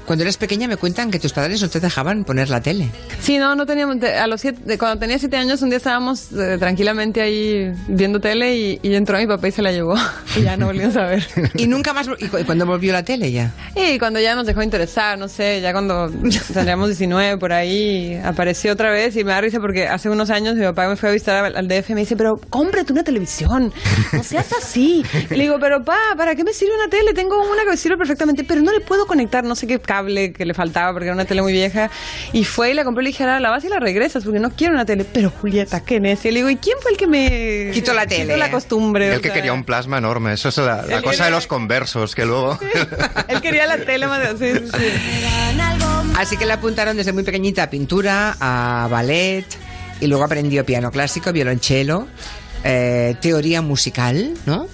Cuando 0.06 0.22
eres 0.24 0.36
pequeña 0.36 0.68
me 0.68 0.76
cuentan 0.76 1.10
que 1.10 1.18
tus 1.18 1.32
padres 1.32 1.62
no 1.62 1.68
te 1.68 1.80
dejaban 1.80 2.24
poner 2.24 2.50
la 2.50 2.60
tele. 2.60 2.90
Sí, 3.20 3.38
no, 3.38 3.54
no 3.54 3.64
teníamos. 3.66 3.98
te- 4.00 4.14
A 4.16 4.26
los 4.26 4.40
siete, 4.40 4.76
cuando 4.78 4.98
tenía 5.00 5.18
siete 5.18 5.36
años, 5.36 5.62
un 5.62 5.70
día 5.70 5.78
estábamos 5.78 6.30
eh, 6.32 6.56
tranquilamente 6.58 7.20
ahí 7.22 7.72
viendo 7.88 8.20
tele 8.20 8.56
y, 8.56 8.78
y 8.82 8.94
entró 8.94 9.18
mi 9.18 9.26
papá 9.26 9.48
y 9.48 9.52
se 9.52 9.62
la 9.62 9.72
llevó. 9.72 9.94
Y 10.36 10.42
ya 10.42 10.56
no 10.56 10.66
volvimos 10.66 10.96
a 10.96 11.04
ver. 11.06 11.24
Y 11.56 11.66
nunca 11.66 11.92
más. 11.92 12.08
¿Y 12.18 12.26
cu- 12.28 12.38
cuando 12.44 12.66
volvió 12.66 12.92
la 12.92 13.02
tele 13.04 13.30
ya? 13.32 13.52
Y 13.76 13.98
cuando 13.98 14.18
ya 14.20 14.34
nos 14.34 14.46
dejó 14.46 14.62
interesar, 14.62 15.18
no 15.18 15.28
sé, 15.28 15.60
ya 15.60 15.72
cuando 15.72 16.10
tendríamos 16.52 16.88
19 16.88 17.38
por 17.38 17.52
ahí, 17.52 18.20
apareció 18.24 18.72
otra 18.72 18.90
vez 18.90 19.16
y 19.16 19.24
me 19.24 19.32
da 19.32 19.40
risa 19.40 19.58
porque 19.60 19.86
hace 19.88 20.10
unos 20.10 20.30
años 20.30 20.54
mi 20.56 20.62
papá 20.64 20.88
me 20.88 20.96
fue 20.96 21.08
a 21.08 21.12
visitar 21.12 21.44
al 21.44 21.56
al 21.56 21.68
DF 21.68 21.90
y 21.90 21.94
me 21.94 22.00
dice, 22.00 22.16
pero 22.16 22.34
cómprate 22.50 22.92
una 22.92 23.04
televisión, 23.04 23.72
no 24.12 24.22
seas 24.22 24.52
así. 24.58 25.04
Y 25.30 25.34
le 25.34 25.42
digo, 25.44 25.56
pero 25.60 25.82
pa, 25.84 25.96
¿para 26.16 26.34
qué 26.34 26.42
me 26.44 26.52
sirve 26.52 26.74
una 26.74 26.88
tele? 26.88 27.14
Tengo 27.14 27.36
una 27.50 27.62
que 27.62 27.70
me 27.70 27.76
sirve 27.76 27.96
perfectamente, 27.96 28.44
pero 28.44 28.60
no 28.60 28.72
le 28.72 28.80
puedo 28.80 29.06
conectar, 29.06 29.44
no 29.44 29.54
sé 29.54 29.66
qué 29.66 29.78
cable 29.94 30.32
que 30.32 30.44
le 30.44 30.54
faltaba 30.54 30.92
porque 30.92 31.06
era 31.06 31.14
una 31.14 31.24
tele 31.24 31.42
muy 31.42 31.52
vieja. 31.52 31.90
Y 32.32 32.44
fue 32.44 32.70
y 32.70 32.74
la 32.74 32.84
compré 32.84 33.02
y 33.02 33.04
le 33.04 33.08
dije, 33.10 33.22
ahora 33.24 33.40
la 33.40 33.50
vas 33.50 33.64
y 33.64 33.68
la 33.68 33.78
regresas 33.80 34.24
porque 34.24 34.40
no 34.40 34.50
quiero 34.50 34.74
una 34.74 34.84
tele. 34.84 35.04
Pero 35.04 35.30
Julieta, 35.30 35.84
qué 35.84 36.00
necia. 36.00 36.30
Y 36.30 36.34
le 36.34 36.38
digo, 36.40 36.50
¿y 36.50 36.56
quién 36.56 36.76
fue 36.80 36.92
el 36.92 36.96
que 36.96 37.06
me 37.06 37.70
Quitó 37.72 37.94
la 37.94 38.06
tele. 38.06 38.24
Quitó 38.24 38.36
la 38.36 38.50
costumbre. 38.50 39.12
El 39.14 39.20
que 39.20 39.28
sea, 39.28 39.34
quería 39.34 39.52
un 39.52 39.64
plasma 39.64 39.98
enorme. 39.98 40.32
Eso 40.32 40.48
es 40.48 40.58
la, 40.58 40.82
la 40.82 41.02
cosa 41.02 41.14
era- 41.16 41.24
de 41.26 41.30
los 41.32 41.46
conversos, 41.46 42.14
que 42.14 42.24
luego... 42.24 42.58
Él 43.28 43.40
quería 43.40 43.66
la 43.66 43.78
tele 43.78 44.06
más 44.06 44.38
de... 44.40 44.58
Sí, 44.58 44.64
sí, 44.66 44.70
sí. 44.78 45.58
Así 46.16 46.36
que 46.36 46.46
le 46.46 46.52
apuntaron 46.52 46.96
desde 46.96 47.12
muy 47.12 47.22
pequeñita 47.22 47.64
a 47.64 47.70
pintura, 47.70 48.36
a 48.40 48.88
ballet, 48.90 49.44
y 50.00 50.06
luego 50.06 50.24
aprendió 50.24 50.64
piano 50.64 50.90
clásico, 50.90 51.32
violonchelo, 51.32 52.06
eh, 52.64 53.16
teoría 53.20 53.62
musical, 53.62 54.32
¿no? 54.46 54.66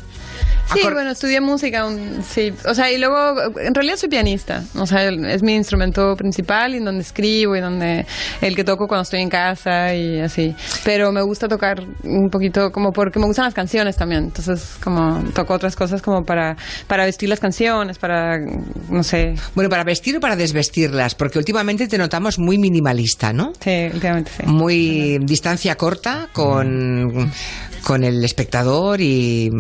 Sí, 0.72 0.80
bueno, 0.92 1.10
estudié 1.10 1.40
música, 1.40 1.86
un- 1.86 2.22
sí. 2.22 2.52
O 2.66 2.74
sea, 2.74 2.90
y 2.92 2.98
luego, 2.98 3.34
en 3.60 3.74
realidad 3.74 3.97
soy 3.97 4.09
pianista. 4.09 4.62
O 4.76 4.86
sea, 4.86 5.09
es 5.09 5.42
mi 5.42 5.55
instrumento 5.55 6.14
principal 6.16 6.74
y 6.74 6.78
en 6.78 6.84
donde 6.84 7.02
escribo 7.02 7.56
y 7.56 7.60
donde 7.60 8.06
el 8.40 8.55
que 8.56 8.64
toco 8.64 8.86
cuando 8.86 9.02
estoy 9.02 9.20
en 9.20 9.28
casa 9.28 9.94
y 9.94 10.20
así. 10.20 10.55
Pero 10.84 11.12
me 11.12 11.22
gusta 11.22 11.48
tocar 11.48 11.82
un 12.05 12.28
poquito 12.30 12.70
como 12.70 12.92
porque 12.92 13.18
me 13.18 13.26
gustan 13.26 13.44
las 13.47 13.55
canciones 13.55 13.97
también. 13.97 14.24
Entonces, 14.24 14.76
como 14.82 15.22
toco 15.34 15.55
otras 15.55 15.76
cosas 15.76 16.02
como 16.02 16.22
para, 16.22 16.56
para 16.86 17.05
vestir 17.05 17.28
las 17.28 17.40
canciones, 17.40 17.98
para, 17.98 18.38
no 18.88 19.02
sé. 19.02 19.34
Bueno, 19.55 19.70
para 19.70 19.84
vestir 19.84 20.16
o 20.16 20.20
para 20.20 20.36
desvestirlas, 20.36 21.14
porque 21.14 21.38
últimamente 21.38 21.88
te 21.88 21.98
notamos 21.98 22.38
muy 22.38 22.59
minimalista, 22.59 23.32
¿no? 23.32 23.52
Sí, 23.62 23.88
últimamente 23.92 24.30
sí. 24.36 24.42
Muy 24.47 25.18
distancia 25.22 25.74
corta 25.76 26.28
con, 26.32 27.30
con 27.82 28.05
el 28.05 28.24
espectador 28.24 29.01
y 29.01 29.51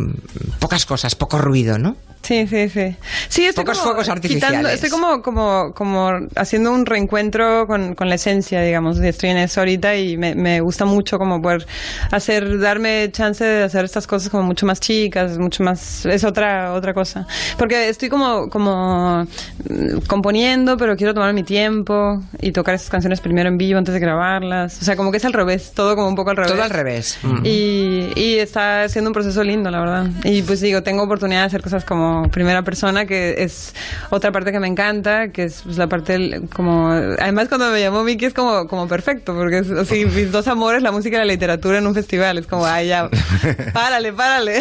pocas 0.58 0.84
cosas, 0.86 0.99
poco 1.16 1.38
ruido, 1.38 1.78
¿no? 1.78 1.96
Sí, 2.22 2.46
sí, 2.46 2.68
sí. 2.68 2.96
Sí, 3.28 3.46
estoy 3.46 3.64
Pocos 3.64 3.78
como 3.78 3.94
fuegos 3.94 4.04
quitando- 4.04 4.12
artificiales. 4.12 4.74
estoy 4.74 4.90
como, 4.90 5.22
como, 5.22 5.72
como 5.74 6.10
haciendo 6.36 6.70
un 6.72 6.84
reencuentro 6.86 7.66
con, 7.66 7.94
con 7.94 8.08
la 8.08 8.16
esencia, 8.16 8.60
digamos. 8.62 8.98
Estoy 9.00 9.30
en 9.30 9.38
eso 9.38 9.60
ahorita 9.60 9.96
y 9.96 10.16
me, 10.16 10.34
me 10.34 10.60
gusta 10.60 10.84
mucho 10.84 11.18
como 11.18 11.40
poder 11.40 11.66
hacer, 12.10 12.58
darme 12.60 13.08
chance 13.10 13.42
de 13.42 13.62
hacer 13.64 13.84
estas 13.86 14.06
cosas 14.06 14.28
como 14.30 14.42
mucho 14.44 14.66
más 14.66 14.80
chicas, 14.80 15.38
mucho 15.38 15.62
más, 15.64 16.04
es 16.06 16.22
otra, 16.24 16.74
otra 16.74 16.92
cosa. 16.94 17.26
Porque 17.58 17.88
estoy 17.88 18.08
como, 18.10 18.48
como 18.50 19.26
mm, 19.68 20.00
componiendo, 20.06 20.76
pero 20.76 20.96
quiero 20.96 21.14
tomar 21.14 21.32
mi 21.32 21.42
tiempo 21.42 22.20
y 22.40 22.52
tocar 22.52 22.74
esas 22.74 22.90
canciones 22.90 23.20
primero 23.20 23.48
en 23.48 23.56
vivo 23.58 23.78
antes 23.78 23.94
de 23.94 24.00
grabarlas. 24.00 24.80
O 24.80 24.84
sea, 24.84 24.94
como 24.94 25.10
que 25.10 25.16
es 25.16 25.24
al 25.24 25.32
revés, 25.32 25.72
todo 25.74 25.96
como 25.96 26.08
un 26.08 26.14
poco 26.16 26.30
al 26.30 26.36
revés. 26.36 26.52
Todo 26.52 26.62
al 26.62 26.70
revés. 26.70 27.18
Mm. 27.22 27.40
Y, 27.44 28.12
y 28.14 28.38
está 28.38 28.88
siendo 28.88 29.08
un 29.08 29.14
proceso 29.14 29.42
lindo, 29.42 29.70
la 29.70 29.80
verdad. 29.80 30.06
Y 30.24 30.42
pues 30.42 30.60
digo, 30.60 30.82
tengo 30.82 31.02
oportunidad 31.02 31.40
de 31.40 31.46
hacer 31.46 31.62
cosas 31.62 31.84
como 31.84 32.09
primera 32.30 32.62
persona, 32.62 33.06
que 33.06 33.36
es 33.38 33.74
otra 34.10 34.32
parte 34.32 34.52
que 34.52 34.60
me 34.60 34.68
encanta, 34.68 35.28
que 35.28 35.44
es 35.44 35.62
pues, 35.64 35.76
la 35.78 35.88
parte 35.88 36.12
del- 36.14 36.48
como... 36.48 36.88
Además, 36.90 37.48
cuando 37.48 37.70
me 37.70 37.80
llamó 37.80 38.02
Miki 38.04 38.26
es 38.26 38.34
como, 38.34 38.66
como 38.68 38.86
perfecto, 38.88 39.34
porque 39.34 39.58
es 39.58 39.70
así, 39.70 40.04
mis 40.04 40.30
dos 40.32 40.46
amores, 40.48 40.82
la 40.82 40.92
música 40.92 41.16
y 41.16 41.18
la 41.20 41.24
literatura 41.24 41.78
en 41.78 41.86
un 41.86 41.94
festival. 41.94 42.38
Es 42.38 42.46
como, 42.46 42.66
ay, 42.66 42.88
ya, 42.88 43.08
párale, 43.72 44.12
párale. 44.12 44.60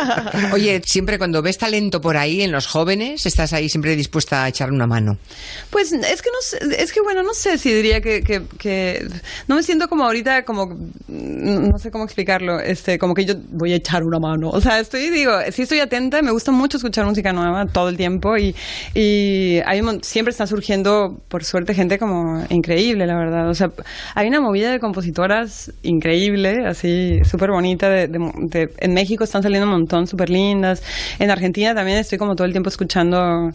Oye, 0.52 0.82
siempre 0.84 1.18
cuando 1.18 1.42
ves 1.42 1.58
talento 1.58 2.00
por 2.00 2.16
ahí 2.16 2.42
en 2.42 2.52
los 2.52 2.66
jóvenes, 2.66 3.26
estás 3.26 3.52
ahí 3.52 3.68
siempre 3.68 3.96
dispuesta 3.96 4.44
a 4.44 4.48
echarle 4.48 4.74
una 4.74 4.86
mano. 4.86 5.18
Pues 5.70 5.92
es 5.92 6.22
que 6.22 6.30
no 6.30 6.40
sé, 6.40 6.82
es 6.82 6.92
que 6.92 7.00
bueno, 7.00 7.22
no 7.22 7.34
sé 7.34 7.58
si 7.58 7.72
diría 7.72 8.00
que, 8.00 8.22
que, 8.22 8.42
que- 8.58 9.06
no 9.48 9.56
me 9.56 9.62
siento 9.62 9.88
como 9.88 10.04
ahorita 10.04 10.44
como 10.44 10.76
no 11.08 11.78
sé 11.78 11.90
cómo 11.90 12.04
explicarlo, 12.04 12.60
este, 12.60 12.98
como 12.98 13.14
que 13.14 13.24
yo 13.24 13.34
voy 13.50 13.72
a 13.72 13.76
echar 13.76 14.02
una 14.04 14.18
mano. 14.18 14.50
O 14.50 14.60
sea, 14.60 14.78
estoy 14.78 15.10
digo, 15.10 15.32
sí 15.52 15.62
estoy 15.62 15.80
atenta, 15.80 16.22
me 16.22 16.30
gusta 16.30 16.52
mucho 16.52 16.78
escuchar 16.86 17.04
música 17.06 17.32
nueva 17.32 17.66
todo 17.66 17.88
el 17.88 17.96
tiempo 17.96 18.36
y, 18.36 18.54
y 18.94 19.60
hay 19.66 19.80
siempre 20.02 20.30
está 20.30 20.46
surgiendo 20.46 21.20
por 21.28 21.44
suerte 21.44 21.74
gente 21.74 21.98
como 21.98 22.44
increíble, 22.50 23.06
la 23.06 23.16
verdad. 23.16 23.48
O 23.48 23.54
sea, 23.54 23.70
hay 24.14 24.28
una 24.28 24.40
movida 24.40 24.70
de 24.70 24.78
compositoras 24.80 25.72
increíble, 25.82 26.66
así 26.66 27.20
súper 27.24 27.50
bonita 27.50 27.88
de, 27.90 28.08
de- 28.08 28.32
de- 28.36 28.70
en 28.78 28.94
México 28.94 29.24
están 29.24 29.42
saliendo 29.42 29.66
un 29.66 29.72
montón 29.72 30.06
súper 30.06 30.30
lindas. 30.30 30.82
En 31.18 31.30
Argentina 31.30 31.74
también 31.74 31.98
estoy 31.98 32.18
como 32.18 32.34
todo 32.36 32.46
el 32.46 32.52
tiempo 32.52 32.68
escuchando 32.68 33.50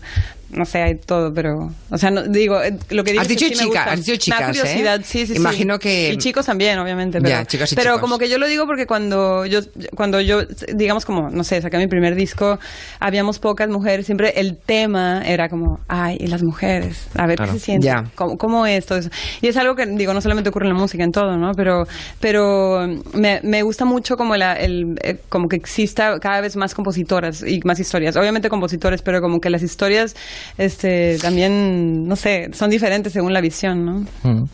no 0.51 0.65
sé, 0.65 0.81
hay 0.81 0.95
todo, 0.95 1.33
pero. 1.33 1.71
O 1.89 1.97
sea, 1.97 2.11
no, 2.11 2.23
digo, 2.23 2.61
eh, 2.61 2.77
lo 2.89 3.03
que 3.03 3.11
digo 3.11 3.21
Has 3.21 3.29
es 3.29 3.37
que 3.37 3.45
dicho 3.45 3.55
sí 3.59 3.63
me 3.65 3.69
chica, 3.71 3.79
gusta. 3.85 3.91
has 3.91 4.05
dicho 4.05 4.11
Me 4.11 4.15
da 4.15 4.19
chicas, 4.19 4.47
curiosidad, 4.61 4.99
¿eh? 4.99 5.03
sí, 5.03 5.19
sí, 5.25 5.33
sí. 5.33 5.39
Imagino 5.39 5.79
que- 5.79 6.11
Y 6.13 6.17
chicos 6.17 6.45
también, 6.45 6.77
obviamente. 6.79 7.19
Pero, 7.19 7.29
Ya, 7.29 7.45
chicas 7.45 7.71
y 7.71 7.75
pero 7.75 7.91
chicos. 7.91 8.01
como 8.01 8.17
que 8.17 8.29
yo 8.29 8.37
lo 8.37 8.47
digo 8.47 8.65
porque 8.65 8.85
cuando 8.85 9.45
yo, 9.45 9.59
cuando 9.95 10.19
yo, 10.21 10.41
digamos, 10.73 11.05
como, 11.05 11.29
no 11.29 11.43
sé, 11.43 11.61
saqué 11.61 11.77
mi 11.77 11.87
primer 11.87 12.15
disco, 12.15 12.59
habíamos 12.99 13.39
pocas 13.39 13.69
mujeres, 13.69 14.05
siempre 14.05 14.33
el 14.35 14.57
tema 14.57 15.21
era 15.25 15.49
como, 15.49 15.79
ay, 15.87 16.17
y 16.19 16.27
las 16.27 16.43
mujeres, 16.43 17.07
a 17.15 17.25
ver 17.27 17.37
Claro. 17.37 17.53
qué 17.53 17.59
se 17.59 17.65
siente, 17.65 17.85
Ya. 17.87 18.03
¿Cómo, 18.15 18.37
cómo 18.37 18.65
es 18.65 18.85
todo 18.85 18.97
eso. 18.99 19.09
Y 19.41 19.47
es 19.47 19.57
algo 19.57 19.75
que, 19.75 19.85
digo, 19.85 20.13
no 20.13 20.21
solamente 20.21 20.49
ocurre 20.49 20.67
en 20.67 20.73
la 20.73 20.79
música, 20.79 21.03
en 21.03 21.11
todo, 21.11 21.37
¿no? 21.37 21.53
Pero, 21.53 21.85
pero 22.19 22.87
me, 23.13 23.39
me 23.43 23.61
gusta 23.63 23.85
mucho 23.85 24.15
como, 24.17 24.35
la, 24.35 24.53
el, 24.53 24.97
eh, 25.03 25.17
como 25.29 25.47
que 25.47 25.55
exista 25.55 26.19
cada 26.19 26.41
vez 26.41 26.55
más 26.55 26.73
compositoras 26.75 27.43
y 27.45 27.59
más 27.63 27.79
historias. 27.79 28.15
Obviamente 28.15 28.49
compositores, 28.49 29.01
pero 29.01 29.21
como 29.21 29.39
que 29.39 29.49
las 29.49 29.61
historias 29.63 30.15
este, 30.57 31.17
también, 31.19 32.07
no 32.07 32.15
sé, 32.15 32.49
son 32.53 32.69
diferentes 32.69 33.13
según 33.13 33.33
la 33.33 33.41
visión, 33.41 33.85
¿no? 33.85 34.05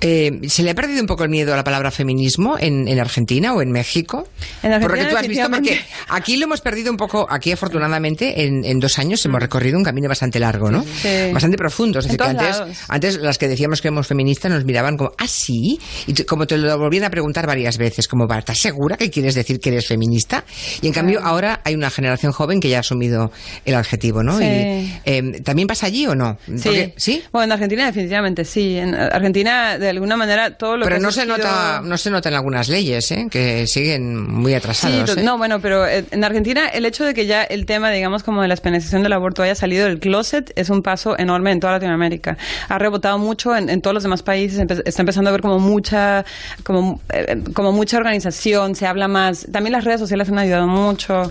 Eh, 0.02 0.32
¿Se 0.48 0.64
le 0.64 0.72
ha 0.72 0.76
perdido 0.76 1.02
un 1.02 1.08
poco 1.08 1.24
el 1.24 1.30
miedo 1.30 1.54
a 1.54 1.58
la 1.58 1.64
palabra 1.64 1.92
feminismo 1.92 2.58
en, 2.60 2.88
en 2.88 3.00
Argentina 3.00 3.54
o 3.54 3.62
en 3.62 3.72
México? 3.72 4.28
En 4.64 4.74
Argentina, 4.74 4.88
Porque 4.88 5.06
tú 5.06 5.18
has 5.18 5.28
visto, 5.28 5.50
porque 5.50 5.80
aquí 6.10 6.38
lo 6.38 6.46
hemos 6.46 6.62
perdido 6.62 6.92
un 6.92 6.98
poco, 6.98 7.28
aquí 7.30 7.52
afortunadamente 7.52 8.46
en, 8.46 8.64
en 8.66 8.80
dos 8.80 9.00
años 9.00 9.26
hemos 9.26 9.40
recorrido 9.42 9.78
un 9.78 9.84
camino 9.84 10.08
bastante 10.10 10.40
largo, 10.40 10.72
¿no? 10.72 10.84
Sí. 10.84 11.32
Bastante 11.34 11.58
profundo. 11.58 12.00
Es 12.00 12.06
decir, 12.06 12.20
que 12.20 12.26
antes, 12.26 12.60
lados. 12.60 12.78
antes 12.88 13.16
las 13.18 13.38
que 13.38 13.48
decíamos 13.48 13.82
que 13.82 13.88
éramos 13.90 14.08
feministas 14.08 14.52
nos 14.52 14.66
miraban 14.66 14.98
como, 14.98 15.12
¿ah, 15.18 15.28
sí? 15.28 15.80
Y 16.08 16.14
como 16.24 16.48
te 16.48 16.58
lo 16.58 16.78
volvían 16.78 17.04
a 17.06 17.10
preguntar 17.10 17.46
varias 17.48 17.78
veces, 17.78 18.08
como, 18.08 18.28
"Va, 18.28 18.40
¿estás 18.40 18.58
segura 18.60 18.98
que 18.98 19.10
quieres 19.10 19.36
decir 19.36 19.60
que 19.60 19.70
eres 19.70 19.88
feminista? 19.88 20.44
Y 20.82 20.88
en 20.88 20.94
cambio 20.94 21.20
ahora 21.24 21.62
hay 21.64 21.76
una 21.76 21.90
generación 21.90 22.32
joven 22.32 22.60
que 22.60 22.70
ya 22.70 22.78
ha 22.78 22.80
asumido 22.82 23.32
el 23.66 23.76
adjetivo, 23.76 24.24
¿no? 24.24 24.38
Sí. 24.38 24.46
Y, 24.46 24.92
eh, 25.06 25.42
¿También 25.44 25.68
pasa 25.68 25.77
allí 25.84 26.08
o 26.08 26.16
no? 26.16 26.38
Sí. 26.46 26.54
Porque- 26.64 26.94
¿Sí? 26.98 27.24
Bueno, 27.32 27.46
en 27.46 27.52
Argentina 27.54 27.86
definitivamente 27.86 28.46
sí. 28.46 28.78
En 28.78 28.96
Argentina, 28.96 29.78
de 29.78 29.90
alguna 29.90 30.18
manera, 30.18 30.58
todo 30.58 30.78
lo 30.78 30.86
Pero 30.86 30.98
que 30.98 31.02
ha 31.02 31.06
no 31.06 31.12
se 31.12 31.26
nota, 31.26 31.82
no 31.84 31.98
se 31.98 32.10
nota 32.10 32.30
en 32.30 32.36
algunas 32.36 32.70
leyes, 32.70 33.10
¿eh? 33.12 33.28
que 33.30 33.68
siguen 33.68 34.30
muy 34.32 34.52
Sí, 34.52 34.56
atrasadas. 34.56 35.14
to- 35.16 35.20
¿eh? 35.20 35.24
no, 35.24 35.38
bueno, 35.38 35.60
pero 35.60 35.86
eh, 35.88 36.06
en 36.12 36.24
Argentina 36.24 36.68
el 36.68 36.86
hecho 36.86 37.04
de 37.06 37.14
que 37.14 37.26
ya 37.26 37.44
el 37.44 37.66
tema, 37.66 37.90
digamos, 37.92 38.24
como 38.24 38.42
de 38.42 38.48
la 38.48 38.56
penalización 38.56 39.04
del 39.04 39.14
aborto 39.14 39.44
haya 39.44 39.56
salido 39.56 39.86
del 39.88 40.00
closet 40.00 40.52
es 40.56 40.70
un 40.70 40.82
paso 40.82 41.18
enorme 41.18 41.52
en 41.52 41.60
toda 41.60 41.74
Latinoamérica. 41.74 42.38
Ha 42.70 42.78
rebotado 42.80 43.18
mucho 43.18 43.56
en, 43.56 43.70
en 43.70 43.82
todos 43.82 43.94
los 43.94 44.04
demás 44.04 44.24
países, 44.24 44.60
empe- 44.60 44.82
está 44.86 45.02
empezando 45.02 45.30
a 45.30 45.32
haber 45.32 45.42
como 45.42 45.60
mucha, 45.60 46.26
como, 46.64 47.02
eh, 47.14 47.42
como 47.54 47.72
mucha 47.72 47.98
organización, 47.98 48.76
se 48.76 48.86
habla 48.88 49.08
más. 49.08 49.48
También 49.52 49.74
las 49.74 49.84
redes 49.84 50.00
sociales 50.00 50.30
han 50.30 50.38
ayudado 50.40 50.68
mucho. 50.68 51.24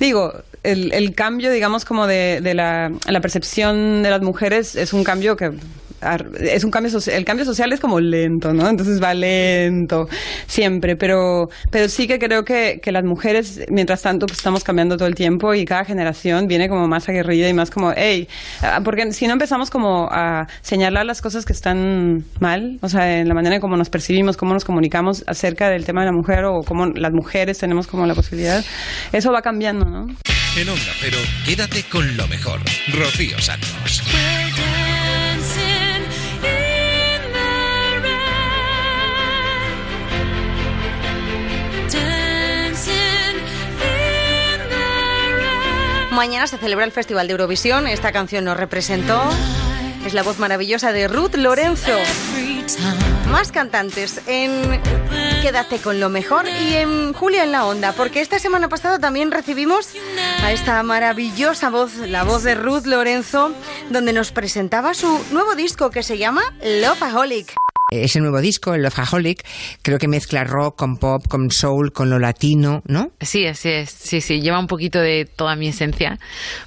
Digo, 0.00 0.32
el, 0.62 0.92
el 0.92 1.14
cambio, 1.14 1.50
digamos, 1.50 1.84
como 1.84 2.06
de, 2.06 2.40
de 2.42 2.54
la, 2.54 2.92
la 3.06 3.20
percepción 3.20 4.02
de 4.02 4.10
las 4.10 4.22
mujeres 4.22 4.76
es 4.76 4.92
un 4.92 5.04
cambio 5.04 5.36
que 5.36 5.52
es 6.40 6.64
un 6.64 6.70
cambio 6.70 6.90
social, 6.90 7.16
el 7.16 7.24
cambio 7.24 7.44
social 7.44 7.72
es 7.72 7.80
como 7.80 8.00
lento, 8.00 8.52
¿no? 8.52 8.68
Entonces 8.68 9.02
va 9.02 9.14
lento 9.14 10.08
siempre, 10.46 10.96
pero 10.96 11.48
pero 11.70 11.88
sí 11.88 12.06
que 12.06 12.18
creo 12.18 12.44
que, 12.44 12.80
que 12.82 12.92
las 12.92 13.04
mujeres, 13.04 13.60
mientras 13.70 14.02
tanto, 14.02 14.26
pues 14.26 14.38
estamos 14.38 14.64
cambiando 14.64 14.96
todo 14.96 15.08
el 15.08 15.14
tiempo 15.14 15.54
y 15.54 15.64
cada 15.64 15.84
generación 15.84 16.46
viene 16.46 16.68
como 16.68 16.86
más 16.88 17.08
aguerrida 17.08 17.48
y 17.48 17.54
más 17.54 17.70
como, 17.70 17.92
hey, 17.96 18.28
ah, 18.62 18.80
porque 18.84 19.12
si 19.12 19.26
no 19.26 19.32
empezamos 19.32 19.70
como 19.70 20.08
a 20.10 20.46
señalar 20.62 21.06
las 21.06 21.20
cosas 21.20 21.44
que 21.44 21.52
están 21.52 22.24
mal, 22.40 22.78
o 22.82 22.88
sea, 22.88 23.20
en 23.20 23.28
la 23.28 23.34
manera 23.34 23.56
en 23.56 23.60
cómo 23.60 23.76
nos 23.76 23.90
percibimos, 23.90 24.36
cómo 24.36 24.54
nos 24.54 24.64
comunicamos 24.64 25.24
acerca 25.26 25.68
del 25.68 25.84
tema 25.84 26.02
de 26.02 26.06
la 26.06 26.12
mujer 26.12 26.44
o 26.44 26.60
cómo 26.62 26.86
las 26.86 27.12
mujeres 27.12 27.58
tenemos 27.58 27.86
como 27.86 28.06
la 28.06 28.14
posibilidad, 28.14 28.64
eso 29.12 29.32
va 29.32 29.42
cambiando, 29.42 29.84
¿no? 29.84 30.06
En 30.56 30.68
Onda 30.68 30.92
Cero, 30.98 31.18
quédate 31.44 31.84
con 31.84 32.16
lo 32.16 32.26
mejor. 32.26 32.58
Rocío 32.92 33.38
Santos. 33.38 34.02
Mañana 46.18 46.48
se 46.48 46.58
celebra 46.58 46.84
el 46.84 46.90
Festival 46.90 47.28
de 47.28 47.30
Eurovisión. 47.30 47.86
Esta 47.86 48.10
canción 48.10 48.44
nos 48.44 48.56
representó. 48.56 49.22
Es 50.04 50.14
la 50.14 50.24
voz 50.24 50.40
maravillosa 50.40 50.90
de 50.90 51.06
Ruth 51.06 51.36
Lorenzo. 51.36 51.92
Más 53.30 53.52
cantantes 53.52 54.20
en 54.26 54.80
Quédate 55.42 55.78
con 55.78 56.00
lo 56.00 56.08
mejor 56.08 56.46
y 56.48 56.74
en 56.74 57.12
Julia 57.12 57.44
en 57.44 57.52
la 57.52 57.66
Onda, 57.66 57.92
porque 57.92 58.20
esta 58.20 58.40
semana 58.40 58.68
pasada 58.68 58.98
también 58.98 59.30
recibimos 59.30 59.90
a 60.42 60.50
esta 60.50 60.82
maravillosa 60.82 61.70
voz, 61.70 61.94
la 61.98 62.24
voz 62.24 62.42
de 62.42 62.56
Ruth 62.56 62.86
Lorenzo, 62.86 63.52
donde 63.88 64.12
nos 64.12 64.32
presentaba 64.32 64.94
su 64.94 65.24
nuevo 65.30 65.54
disco 65.54 65.90
que 65.90 66.02
se 66.02 66.18
llama 66.18 66.42
Loveaholic. 66.60 67.54
Ese 67.90 68.20
nuevo 68.20 68.40
disco, 68.42 68.74
el 68.74 68.82
Loveaholic, 68.82 69.46
creo 69.80 69.98
que 69.98 70.08
mezcla 70.08 70.44
rock 70.44 70.76
con 70.76 70.98
pop, 70.98 71.26
con 71.26 71.50
soul, 71.50 71.90
con 71.92 72.10
lo 72.10 72.18
latino, 72.18 72.82
¿no? 72.86 73.12
Sí, 73.20 73.46
así 73.46 73.70
es. 73.70 73.90
Sí, 73.90 74.20
sí, 74.20 74.42
lleva 74.42 74.58
un 74.58 74.66
poquito 74.66 74.98
de 75.00 75.24
toda 75.24 75.56
mi 75.56 75.68
esencia, 75.68 76.18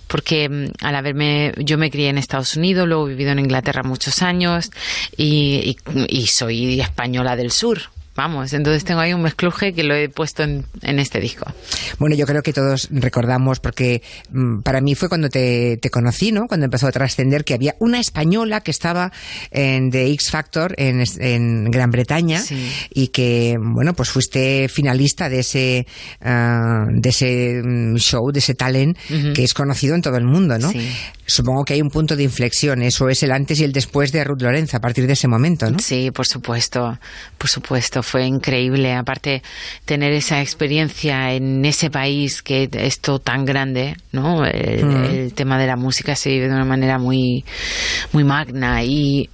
porque 0.07 0.49
mm, 0.49 0.65
al 0.84 0.95
haberme, 0.95 1.53
yo 1.57 1.77
me 1.77 1.91
crié 1.91 2.10
en 2.10 2.18
Estados 2.18 2.56
Unidos, 2.57 2.88
luego 2.88 3.06
he 3.06 3.11
vivido 3.11 3.31
en 3.31 3.39
Inglaterra 3.39 3.84
muchos 3.84 4.23
años 4.23 4.72
y- 5.15 5.77
y 6.10 6.27
soy 6.27 6.80
española 6.81 7.35
del 7.35 7.52
sur. 7.52 7.80
Vamos, 8.22 8.53
entonces 8.53 8.84
tengo 8.84 8.99
ahí 8.99 9.15
un 9.15 9.23
mezcluje 9.23 9.73
que 9.73 9.81
lo 9.81 9.95
he 9.95 10.07
puesto 10.07 10.43
en, 10.43 10.64
en 10.84 10.99
este 10.99 11.19
disco. 11.19 11.52
Bueno, 11.98 12.15
yo 12.15 12.27
creo 12.27 12.43
que 12.43 12.53
todos 12.53 12.88
recordamos, 12.91 13.60
porque 13.60 14.03
mm, 14.30 14.61
para 14.61 14.80
mí 14.80 14.93
fue 14.93 15.10
cuando 15.10 15.27
te, 15.27 15.77
te 15.81 15.89
conocí, 15.89 16.31
¿no? 16.31 16.45
Cuando 16.48 16.65
empezó 16.65 16.85
a 16.85 16.91
trascender 16.91 17.43
que 17.43 17.56
había 17.56 17.73
una 17.80 17.99
española 17.99 18.61
que 18.61 18.69
estaba 18.69 19.11
en 19.49 19.89
The 19.89 20.11
X 20.11 20.30
Factor 20.30 20.76
en, 20.77 21.03
en 21.18 21.72
Gran 21.72 21.89
Bretaña 21.89 22.43
y 22.91 23.07
que, 23.07 23.56
bueno, 23.60 23.95
pues 23.95 24.10
fuiste 24.10 24.69
finalista 24.69 25.27
de 25.27 25.39
ese, 25.39 25.88
ah, 26.22 26.85
de 26.91 27.10
ese 27.10 27.61
mm, 27.64 27.95
show, 27.95 28.31
de 28.31 28.38
ese 28.38 28.53
talent 28.53 28.99
que 29.34 29.43
es 29.43 29.56
conocido 29.56 29.95
en 29.95 30.03
todo 30.03 30.18
el 30.18 30.26
mundo, 30.26 30.60
¿no? 30.60 30.69
Sí. 30.69 30.88
Supongo 31.26 31.64
que 31.64 31.73
hay 31.73 31.81
un 31.81 31.89
punto 31.89 32.15
de 32.15 32.23
inflexión, 32.23 32.81
eso 32.81 33.07
es 33.07 33.23
el 33.23 33.31
antes 33.31 33.60
y 33.61 33.64
el 33.64 33.72
después 33.72 34.11
de 34.11 34.23
Ruth 34.23 34.41
Lorenzo, 34.41 34.77
a 34.77 34.80
partir 34.80 35.07
de 35.07 35.14
ese 35.14 35.27
momento, 35.27 35.72
¿no? 35.72 35.80
Sí, 35.80 36.11
por 36.11 36.27
supuesto, 36.27 36.99
por 37.38 37.49
supuesto. 37.49 38.03
Fue 38.12 38.26
increíble. 38.26 38.94
Aparte, 38.94 39.42
tener 39.86 40.12
esa 40.12 40.42
experiencia 40.42 41.34
en 41.34 41.64
ese 41.64 41.90
país 41.90 42.42
que 42.42 42.70
es 42.72 43.00
todo 43.00 43.20
tan 43.20 43.46
grande, 43.46 43.96
¿no? 44.12 44.46
El, 44.46 44.82
Mm. 44.86 45.04
el 45.06 45.34
tema 45.34 45.58
de 45.58 45.68
la 45.68 45.76
música 45.76 46.16
se 46.16 46.30
vive 46.30 46.48
de 46.48 46.54
una 46.54 46.66
manera 46.66 46.98
muy, 46.98 47.46
muy 48.12 48.24
magna 48.24 48.84
y, 48.84 49.30